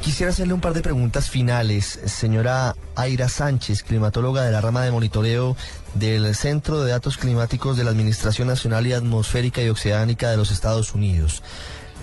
Quisiera 0.01 0.31
hacerle 0.31 0.55
un 0.55 0.61
par 0.61 0.73
de 0.73 0.81
preguntas 0.81 1.29
finales, 1.29 1.99
señora 2.05 2.75
Aira 2.95 3.29
Sánchez, 3.29 3.83
climatóloga 3.83 4.43
de 4.43 4.51
la 4.51 4.59
rama 4.59 4.83
de 4.83 4.89
monitoreo 4.89 5.55
del 5.93 6.33
Centro 6.33 6.83
de 6.83 6.91
Datos 6.91 7.17
Climáticos 7.17 7.77
de 7.77 7.83
la 7.83 7.91
Administración 7.91 8.47
Nacional 8.47 8.87
y 8.87 8.93
Atmosférica 8.93 9.61
y 9.61 9.69
Oceánica 9.69 10.31
de 10.31 10.37
los 10.37 10.49
Estados 10.49 10.95
Unidos. 10.95 11.43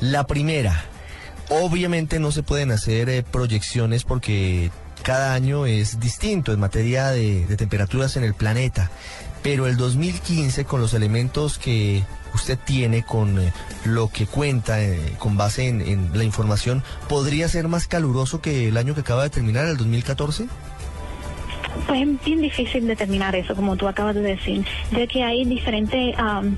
La 0.01 0.29
primera, 0.29 0.85
obviamente 1.49 2.21
no 2.21 2.31
se 2.31 2.45
pueden 2.45 2.71
hacer 2.71 3.09
eh, 3.09 3.25
proyecciones 3.25 4.05
porque 4.05 4.71
cada 5.03 5.35
año 5.35 5.67
es 5.67 6.01
distinto 6.01 6.53
en 6.53 6.61
materia 6.61 7.11
de, 7.11 7.47
temperaturas 7.57 8.17
en 8.17 8.25
el 8.25 8.35
planeta, 8.35 8.91
pero 9.43 9.67
el 9.67 9.77
2015 9.77 10.65
con 10.65 10.81
los 10.81 10.95
elementos 10.95 11.59
que 11.59 12.05
usted 12.35 12.59
tiene, 12.59 13.03
con 13.03 13.39
eh, 13.39 13.53
lo 13.85 14.09
que 14.09 14.27
cuenta, 14.27 14.83
eh, 14.83 15.15
con 15.19 15.37
base 15.37 15.69
en, 15.69 16.11
la 16.15 16.25
información, 16.25 16.83
¿podría 17.09 17.49
ser 17.49 17.69
más 17.69 17.87
caluroso 17.87 18.41
que 18.41 18.69
el 18.69 18.77
año 18.77 18.95
que 18.95 19.01
acaba 19.01 19.23
de 19.23 19.31
terminar, 19.31 19.67
el 19.67 19.77
2014? 19.77 20.47
Pues 21.87 22.03
es 22.03 22.25
bien 22.25 22.41
difícil 22.41 22.87
determinar 22.87 23.35
eso, 23.37 23.55
como 23.55 23.77
tú 23.77 23.89
acabas 23.89 24.15
de 24.15 24.23
decir, 24.23 24.65
ya 24.91 25.07
que 25.07 25.23
hay 25.23 25.45
diferentes 25.45 26.17
um, 26.19 26.57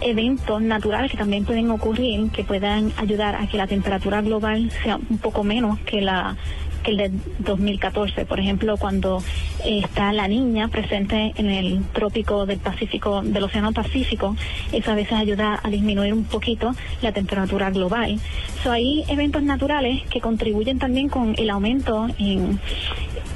eventos 0.00 0.62
naturales 0.62 1.10
que 1.10 1.16
también 1.16 1.44
pueden 1.44 1.70
ocurrir 1.70 2.30
que 2.30 2.44
puedan 2.44 2.92
ayudar 2.96 3.34
a 3.36 3.46
que 3.46 3.56
la 3.56 3.66
temperatura 3.66 4.22
global 4.22 4.72
sea 4.82 4.96
un 4.96 5.18
poco 5.18 5.44
menos 5.44 5.78
que 5.80 6.00
la 6.00 6.36
que 6.82 6.92
el 6.92 6.96
de 6.96 7.10
2014. 7.38 8.24
Por 8.26 8.40
ejemplo, 8.40 8.76
cuando 8.76 9.22
está 9.64 10.12
la 10.12 10.28
niña 10.28 10.68
presente 10.68 11.32
en 11.36 11.50
el 11.50 11.84
trópico 11.92 12.46
del 12.46 12.58
Pacífico, 12.58 13.22
del 13.22 13.44
Océano 13.44 13.72
Pacífico, 13.72 14.36
eso 14.72 14.90
a 14.90 14.94
veces 14.94 15.12
ayuda 15.12 15.60
a 15.62 15.68
disminuir 15.70 16.12
un 16.12 16.24
poquito 16.24 16.74
la 17.02 17.12
temperatura 17.12 17.70
global. 17.70 18.18
So, 18.62 18.72
hay 18.72 19.04
eventos 19.08 19.42
naturales 19.42 20.02
que 20.08 20.20
contribuyen 20.20 20.78
también 20.78 21.08
con 21.08 21.34
el 21.38 21.50
aumento 21.50 22.08
en, 22.18 22.60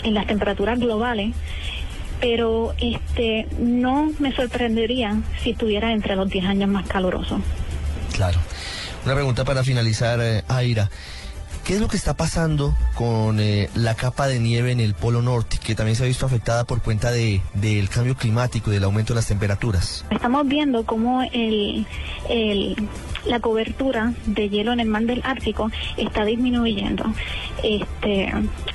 en 0.02 0.14
las 0.14 0.26
temperaturas 0.26 0.78
globales 0.78 1.34
pero 2.20 2.74
este 2.78 3.46
no 3.58 4.10
me 4.18 4.34
sorprendería 4.34 5.20
si 5.42 5.50
estuviera 5.50 5.92
entre 5.92 6.16
los 6.16 6.30
10 6.30 6.46
años 6.46 6.70
más 6.70 6.86
caluroso. 6.86 7.38
Claro. 8.14 8.38
Una 9.04 9.14
pregunta 9.14 9.44
para 9.44 9.62
finalizar, 9.62 10.18
eh, 10.22 10.42
Aira. 10.48 10.88
¿Qué 11.64 11.72
es 11.72 11.80
lo 11.80 11.88
que 11.88 11.96
está 11.96 12.14
pasando 12.14 12.76
con 12.94 13.40
eh, 13.40 13.70
la 13.74 13.94
capa 13.94 14.26
de 14.26 14.38
nieve 14.38 14.70
en 14.70 14.80
el 14.80 14.92
Polo 14.92 15.22
Norte, 15.22 15.56
que 15.64 15.74
también 15.74 15.96
se 15.96 16.04
ha 16.04 16.06
visto 16.06 16.26
afectada 16.26 16.64
por 16.64 16.82
cuenta 16.82 17.10
de, 17.10 17.40
del 17.54 17.88
cambio 17.88 18.16
climático 18.16 18.70
y 18.70 18.74
del 18.74 18.84
aumento 18.84 19.14
de 19.14 19.20
las 19.20 19.28
temperaturas? 19.28 20.04
Estamos 20.10 20.46
viendo 20.46 20.84
cómo 20.84 21.22
el, 21.22 21.86
la 23.24 23.40
cobertura 23.40 24.12
de 24.26 24.50
hielo 24.50 24.72
en 24.74 24.80
el 24.80 24.88
mar 24.88 25.04
del 25.04 25.22
Ártico 25.24 25.70
está 25.96 26.26
disminuyendo. 26.26 27.04
Este, 27.62 28.30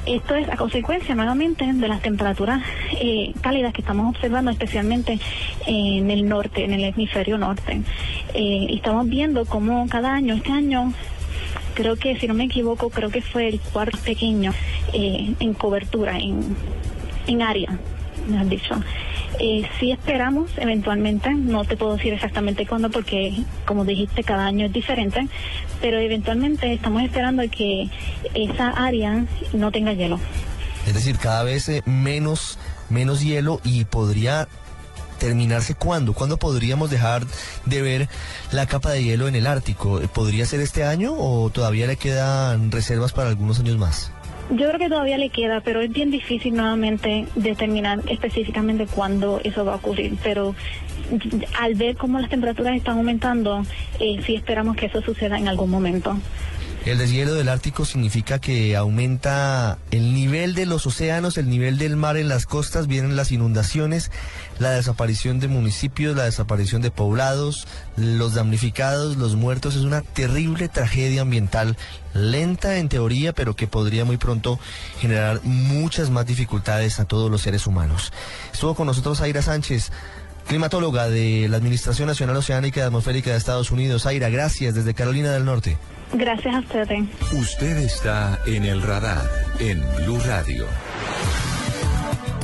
esto 0.08 0.34
es 0.34 0.50
a 0.50 0.56
consecuencia 0.56 1.14
nuevamente 1.14 1.72
de 1.72 1.88
las 1.88 2.02
temperaturas 2.02 2.64
eh, 3.00 3.34
cálidas 3.42 3.72
que 3.72 3.82
estamos 3.82 4.16
observando, 4.16 4.50
especialmente 4.50 5.20
en 5.68 6.10
el 6.10 6.28
norte, 6.28 6.66
en 6.66 6.74
el 6.74 6.86
hemisferio 6.86 7.38
norte. 7.38 7.82
Eh, 8.34 8.68
estamos 8.72 9.08
viendo 9.08 9.46
cómo 9.46 9.88
cada 9.88 10.12
año, 10.12 10.34
este 10.34 10.52
año 10.52 10.92
creo 11.80 11.96
que 11.96 12.20
si 12.20 12.28
no 12.28 12.34
me 12.34 12.44
equivoco, 12.44 12.90
creo 12.90 13.10
que 13.10 13.22
fue 13.22 13.48
el 13.48 13.62
cuarto 13.62 13.98
pequeño 14.00 14.54
eh, 14.92 15.34
en 15.40 15.54
cobertura, 15.54 16.18
en, 16.18 16.58
en 17.26 17.42
área, 17.42 17.80
me 18.28 18.38
has 18.38 18.50
dicho. 18.50 18.76
Eh, 19.40 19.66
sí 19.80 19.90
esperamos 19.92 20.52
eventualmente, 20.58 21.34
no 21.34 21.64
te 21.64 21.78
puedo 21.78 21.96
decir 21.96 22.12
exactamente 22.12 22.66
cuándo 22.68 22.90
porque 22.92 23.34
como 23.66 23.86
dijiste 23.86 24.26
cada 24.26 24.46
año 24.46 24.66
es 24.66 24.74
diferente, 24.74 25.30
pero 25.80 26.00
eventualmente 26.00 26.74
estamos 26.74 27.02
esperando 27.02 27.44
que 27.50 27.88
esa 28.34 28.72
área 28.72 29.26
no 29.54 29.72
tenga 29.72 29.94
hielo. 29.94 30.20
Es 30.86 30.94
decir, 30.94 31.18
cada 31.18 31.44
vez 31.44 31.70
eh, 31.70 31.82
menos, 31.86 32.60
menos 32.90 33.22
hielo 33.22 33.62
y 33.64 33.86
podría 33.86 34.50
terminarse 35.20 35.76
cuándo? 35.76 36.14
¿Cuándo 36.14 36.38
podríamos 36.38 36.90
dejar 36.90 37.24
de 37.66 37.82
ver 37.82 38.10
la 38.52 38.66
capa 38.66 38.92
de 38.92 39.04
hielo 39.04 39.28
en 39.28 39.36
el 39.36 39.46
Ártico? 39.46 40.02
¿Podría 40.14 40.46
ser 40.46 40.62
este 40.62 40.84
año 40.84 41.14
o 41.16 41.50
todavía 41.50 41.86
le 41.86 41.98
quedan 41.98 42.72
reservas 42.72 43.14
para 43.14 43.30
algunos 43.30 43.60
años 43.60 43.78
más? 43.78 44.12
Yo 44.50 44.68
creo 44.68 44.80
que 44.80 44.90
todavía 44.90 45.20
le 45.20 45.30
queda, 45.30 45.62
pero 45.62 45.80
es 45.82 45.92
bien 45.92 46.10
difícil 46.10 46.56
nuevamente 46.56 47.28
determinar 47.36 48.02
específicamente 48.08 48.88
cuándo 48.88 49.40
eso 49.44 49.64
va 49.64 49.74
a 49.74 49.76
ocurrir. 49.76 50.18
Pero 50.24 50.56
al 51.60 51.76
ver 51.76 51.96
cómo 51.98 52.20
las 52.20 52.32
temperaturas 52.32 52.76
están 52.76 52.98
aumentando, 52.98 53.64
eh, 54.00 54.20
sí 54.26 54.36
esperamos 54.36 54.76
que 54.76 54.88
eso 54.88 55.02
suceda 55.02 55.38
en 55.38 55.48
algún 55.48 55.70
momento. 55.70 56.18
El 56.90 56.98
deshielo 56.98 57.36
del 57.36 57.50
Ártico 57.50 57.86
significa 57.86 58.40
que 58.40 58.76
aumenta 58.76 59.78
el 59.92 60.16
nivel 60.16 60.56
de 60.56 60.66
los 60.66 60.88
océanos, 60.88 61.38
el 61.38 61.48
nivel 61.48 61.78
del 61.78 61.96
mar 61.96 62.18
en 62.18 62.28
las 62.28 62.48
costas, 62.48 62.88
vienen 62.88 63.16
las 63.16 63.32
inundaciones, 63.32 64.10
la 64.58 64.72
desaparición 64.72 65.40
de 65.40 65.48
municipios, 65.48 66.16
la 66.16 66.24
desaparición 66.24 66.82
de 66.82 66.90
poblados, 66.90 67.68
los 67.96 68.34
damnificados, 68.34 69.18
los 69.18 69.36
muertos. 69.36 69.76
Es 69.76 69.84
una 69.84 70.02
terrible 70.02 70.68
tragedia 70.68 71.22
ambiental, 71.22 71.78
lenta 72.16 72.78
en 72.78 72.90
teoría, 72.90 73.34
pero 73.34 73.56
que 73.56 73.68
podría 73.68 74.04
muy 74.04 74.18
pronto 74.18 74.60
generar 75.00 75.42
muchas 75.44 76.10
más 76.10 76.26
dificultades 76.26 77.00
a 77.00 77.06
todos 77.06 77.30
los 77.30 77.42
seres 77.42 77.68
humanos. 77.68 78.12
Estuvo 78.52 78.74
con 78.74 78.88
nosotros 78.88 79.22
Aira 79.22 79.44
Sánchez 79.44 79.92
climatóloga 80.50 81.08
de 81.10 81.48
la 81.48 81.58
Administración 81.58 82.08
Nacional 82.08 82.36
Oceánica 82.36 82.80
y 82.80 82.84
Atmosférica 82.84 83.30
de 83.30 83.38
Estados 83.38 83.70
Unidos. 83.70 84.08
Aira, 84.08 84.30
gracias 84.30 84.74
desde 84.74 84.96
Carolina 84.96 85.32
del 85.32 85.46
Norte. 85.46 85.78
Gracias 86.12 86.56
a 86.56 86.60
ustedes. 86.60 87.08
Usted 87.32 87.78
está 87.78 88.40
en 88.48 88.66
el 88.66 88.82
radar 88.82 89.30
en 89.60 89.80
Blue 89.98 90.20
Radio. 90.26 90.66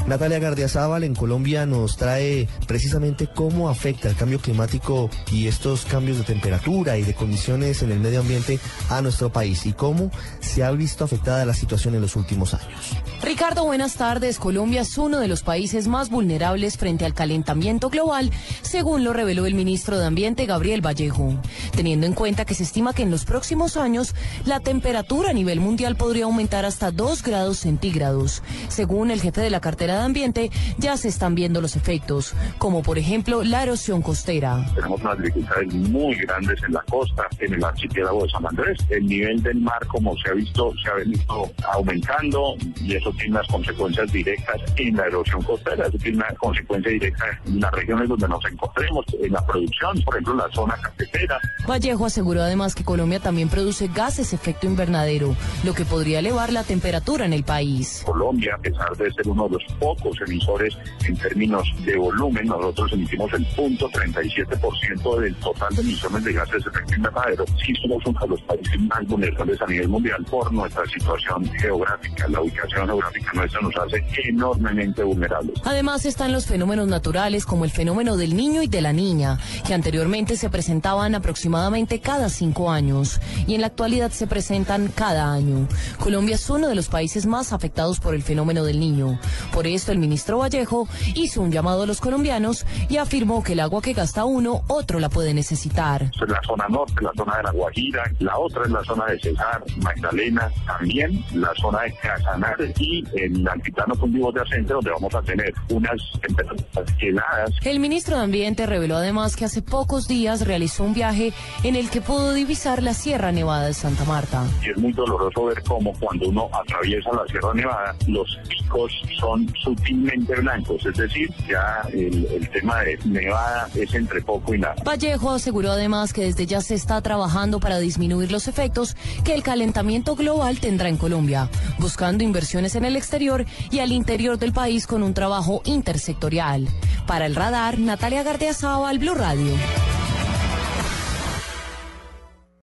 Natalia 0.05 0.37
Gardiazabal 0.37 1.03
en 1.03 1.15
Colombia 1.15 1.65
nos 1.65 1.97
trae 1.97 2.47
precisamente 2.67 3.25
cómo 3.25 3.69
afecta 3.69 4.07
el 4.07 4.15
cambio 4.15 4.39
climático 4.39 5.09
y 5.31 5.47
estos 5.47 5.85
cambios 5.85 6.19
de 6.19 6.25
temperatura 6.25 6.99
y 6.99 7.01
de 7.01 7.15
condiciones 7.15 7.81
en 7.81 7.91
el 7.91 7.99
medio 7.99 8.19
ambiente 8.19 8.59
a 8.89 9.01
nuestro 9.01 9.31
país 9.31 9.65
y 9.65 9.73
cómo 9.73 10.11
se 10.41 10.63
ha 10.63 10.69
visto 10.69 11.05
afectada 11.05 11.43
la 11.43 11.55
situación 11.55 11.95
en 11.95 12.01
los 12.01 12.15
últimos 12.15 12.53
años. 12.53 12.95
Ricardo, 13.21 13.65
buenas 13.65 13.95
tardes. 13.95 14.37
Colombia 14.37 14.81
es 14.81 14.97
uno 14.97 15.19
de 15.19 15.27
los 15.27 15.41
países 15.41 15.87
más 15.87 16.09
vulnerables 16.09 16.77
frente 16.77 17.05
al 17.05 17.13
calentamiento 17.13 17.89
global, 17.89 18.31
según 18.61 19.03
lo 19.03 19.13
reveló 19.13 19.45
el 19.45 19.55
ministro 19.55 19.97
de 19.97 20.05
Ambiente 20.05 20.45
Gabriel 20.45 20.85
Vallejo, 20.85 21.33
teniendo 21.75 22.05
en 22.05 22.13
cuenta 22.13 22.45
que 22.45 22.53
se 22.53 22.63
estima 22.63 22.93
que 22.93 23.03
en 23.03 23.11
los 23.11 23.25
próximos 23.25 23.77
años 23.77 24.13
la 24.45 24.59
temperatura 24.59 25.31
a 25.31 25.33
nivel 25.33 25.59
mundial 25.59 25.95
podría 25.95 26.25
aumentar 26.25 26.65
hasta 26.65 26.91
2 26.91 27.23
grados 27.23 27.57
centígrados. 27.57 28.43
Según 28.67 29.09
el 29.09 29.21
jefe 29.21 29.41
de 29.41 29.49
la 29.49 29.59
cartera 29.59 29.95
de 29.97 30.03
Ambiente, 30.03 30.51
ya 30.77 30.95
se 30.97 31.07
están 31.07 31.35
viendo 31.35 31.61
los 31.61 31.75
efectos, 31.75 32.33
como 32.57 32.83
por 32.83 32.97
ejemplo 32.99 33.43
la 33.43 33.63
erosión 33.63 34.01
costera. 34.01 34.65
Tenemos 34.75 35.01
unas 35.01 35.17
dificultades 35.17 35.73
muy 35.73 36.15
grandes 36.15 36.61
en 36.63 36.73
la 36.73 36.83
costa, 36.89 37.27
en 37.39 37.53
el 37.55 37.63
archipiélago 37.63 38.23
de 38.23 38.29
San 38.29 38.45
Andrés. 38.45 38.77
El 38.89 39.07
nivel 39.07 39.41
del 39.41 39.61
mar, 39.61 39.85
como 39.87 40.15
se 40.17 40.29
ha 40.29 40.33
visto, 40.33 40.73
se 40.83 40.89
ha 40.89 40.93
venido 40.93 41.51
aumentando 41.73 42.55
y 42.81 42.95
eso 42.95 43.14
tiene 43.15 43.31
unas 43.31 43.47
consecuencias 43.47 44.11
directas 44.11 44.61
en 44.77 44.95
la 44.95 45.05
erosión 45.05 45.41
costera, 45.43 45.87
eso 45.87 45.97
tiene 45.97 46.17
una 46.17 46.33
consecuencia 46.35 46.91
directa 46.91 47.25
en 47.45 47.59
las 47.59 47.71
regiones 47.71 48.09
donde 48.09 48.27
nos 48.27 48.45
encontremos, 48.45 49.05
en 49.21 49.31
la 49.31 49.45
producción, 49.45 50.01
por 50.03 50.15
ejemplo, 50.15 50.33
en 50.33 50.39
la 50.39 50.51
zona 50.51 50.75
cafetera. 50.81 51.39
Vallejo 51.67 52.05
aseguró 52.05 52.41
además 52.41 52.75
que 52.75 52.83
Colombia 52.83 53.19
también 53.19 53.49
produce 53.49 53.89
gases 53.93 54.33
efecto 54.33 54.67
invernadero, 54.67 55.35
lo 55.63 55.73
que 55.73 55.85
podría 55.85 56.19
elevar 56.19 56.51
la 56.51 56.63
temperatura 56.63 57.25
en 57.25 57.33
el 57.33 57.43
país. 57.43 58.03
Colombia, 58.05 58.55
a 58.55 58.57
pesar 58.59 58.95
de 58.97 59.11
ser 59.13 59.27
uno 59.27 59.47
de 59.47 59.53
los 59.53 59.63
pocos 59.79 60.19
emisores 60.27 60.77
en 61.07 61.17
términos 61.17 61.67
de 61.85 61.97
volumen, 61.97 62.47
nosotros 62.47 62.93
emitimos 62.93 63.31
el 63.33 63.45
punto 63.47 63.89
37% 63.89 65.19
del 65.19 65.35
total 65.35 65.75
de 65.75 65.81
emisiones 65.81 66.23
de 66.23 66.33
gases 66.33 66.63
de 66.63 66.69
efecto 66.69 66.95
invernadero. 66.95 67.45
Sí 67.65 67.73
somos 67.81 68.05
uno 68.05 68.19
de 68.19 68.27
los 68.27 68.41
países 68.41 68.79
más 68.81 69.05
vulnerables 69.07 69.61
a 69.61 69.67
nivel 69.67 69.89
mundial 69.89 70.25
por 70.29 70.51
nuestra 70.51 70.85
situación 70.85 71.45
geográfica, 71.59 72.27
la 72.27 72.41
ubicación 72.41 72.89
geográfica 72.95 73.31
nuestra 73.33 73.61
nos 73.61 73.75
hace 73.77 74.05
enormemente 74.27 75.03
vulnerables. 75.03 75.55
Además 75.63 76.05
están 76.05 76.31
los 76.31 76.45
fenómenos 76.45 76.87
naturales 76.87 77.45
como 77.45 77.65
el 77.65 77.71
fenómeno 77.71 78.17
del 78.17 78.35
niño 78.35 78.61
y 78.61 78.67
de 78.67 78.81
la 78.81 78.93
niña, 78.93 79.37
que 79.65 79.73
anteriormente 79.73 80.37
se 80.37 80.49
presentaban 80.49 81.15
aproximadamente 81.15 81.99
cada 81.99 82.29
cinco 82.29 82.71
años 82.71 83.19
y 83.47 83.55
en 83.55 83.61
la 83.61 83.67
actualidad 83.67 84.11
se 84.11 84.27
presentan 84.27 84.87
cada 84.87 85.31
año. 85.31 85.67
Colombia 85.99 86.35
es 86.35 86.49
uno 86.49 86.67
de 86.67 86.75
los 86.75 86.87
países 86.87 87.25
más 87.25 87.53
afectados 87.53 87.99
por 87.99 88.15
el 88.15 88.23
fenómeno 88.23 88.63
del 88.63 88.79
niño. 88.79 89.19
Por 89.51 89.67
esto 89.67 89.91
el 89.91 89.99
ministro 89.99 90.39
Vallejo 90.39 90.87
hizo 91.15 91.41
un 91.41 91.51
llamado 91.51 91.83
a 91.83 91.85
los 91.85 92.01
colombianos 92.01 92.65
y 92.89 92.97
afirmó 92.97 93.43
que 93.43 93.53
el 93.53 93.59
agua 93.59 93.81
que 93.81 93.93
gasta 93.93 94.25
uno, 94.25 94.63
otro 94.67 94.99
la 94.99 95.09
puede 95.09 95.33
necesitar. 95.33 96.11
La 96.27 96.41
zona 96.45 96.67
norte, 96.69 96.93
la 97.01 97.11
zona 97.15 97.37
de 97.37 97.43
la 97.43 97.51
Guajira, 97.51 98.03
la 98.19 98.37
otra 98.37 98.63
es 98.63 98.71
la 98.71 98.83
zona 98.83 99.05
de 99.05 99.19
Cesar, 99.19 99.63
Magdalena, 99.77 100.51
también 100.65 101.23
la 101.33 101.53
zona 101.55 101.81
de 101.83 101.93
Casanare 101.95 102.73
y 102.85 103.03
el 103.15 103.47
altiplano 103.47 103.95
de 104.31 104.41
Ascente, 104.41 104.73
donde 104.73 104.91
vamos 104.91 105.13
a 105.13 105.21
tener 105.21 105.53
unas 105.69 105.95
temperaturas 106.21 106.95
heladas. 106.99 107.51
El 107.63 107.79
ministro 107.79 108.17
de 108.17 108.23
Ambiente 108.23 108.65
reveló 108.65 108.97
además 108.97 109.35
que 109.35 109.45
hace 109.45 109.61
pocos 109.61 110.07
días 110.07 110.45
realizó 110.45 110.83
un 110.83 110.93
viaje 110.93 111.33
en 111.63 111.75
el 111.75 111.89
que 111.89 112.01
pudo 112.01 112.33
divisar 112.33 112.83
la 112.83 112.93
Sierra 112.93 113.31
Nevada 113.31 113.67
de 113.67 113.73
Santa 113.73 114.05
Marta. 114.05 114.43
Y 114.63 114.69
es 114.69 114.77
muy 114.77 114.93
doloroso 114.93 115.45
ver 115.45 115.61
cómo 115.63 115.93
cuando 115.99 116.29
uno 116.29 116.49
atraviesa 116.53 117.09
la 117.13 117.25
Sierra 117.27 117.53
Nevada, 117.53 117.95
los 118.07 118.37
picos 118.47 118.91
son 119.19 119.51
sutilmente 119.63 120.35
blancos, 120.35 120.85
es 120.85 120.95
decir, 120.97 121.29
ya 121.47 121.81
el, 121.91 122.25
el 122.25 122.49
tema 122.49 122.81
de 122.81 122.99
Nevada 123.05 123.67
es 123.75 123.93
entre 123.93 124.21
poco 124.21 124.53
y 124.53 124.59
nada. 124.59 124.75
Vallejo 124.83 125.31
aseguró 125.31 125.71
además 125.71 126.13
que 126.13 126.23
desde 126.25 126.45
ya 126.45 126.61
se 126.61 126.75
está 126.75 127.01
trabajando 127.01 127.59
para 127.59 127.79
disminuir 127.79 128.31
los 128.31 128.47
efectos 128.47 128.95
que 129.23 129.33
el 129.33 129.43
calentamiento 129.43 130.15
global 130.15 130.59
tendrá 130.59 130.89
en 130.89 130.97
Colombia, 130.97 131.49
buscando 131.79 132.23
inversiones 132.23 132.74
en 132.75 132.85
el 132.85 132.95
exterior 132.95 133.45
y 133.71 133.79
al 133.79 133.91
interior 133.91 134.37
del 134.37 134.53
país 134.53 134.87
con 134.87 135.03
un 135.03 135.13
trabajo 135.13 135.61
intersectorial. 135.65 136.67
Para 137.07 137.25
el 137.25 137.35
radar, 137.35 137.79
Natalia 137.79 138.23
Gardiazaba, 138.23 138.89
al 138.89 138.99
Blue 138.99 139.15
Radio. 139.15 139.53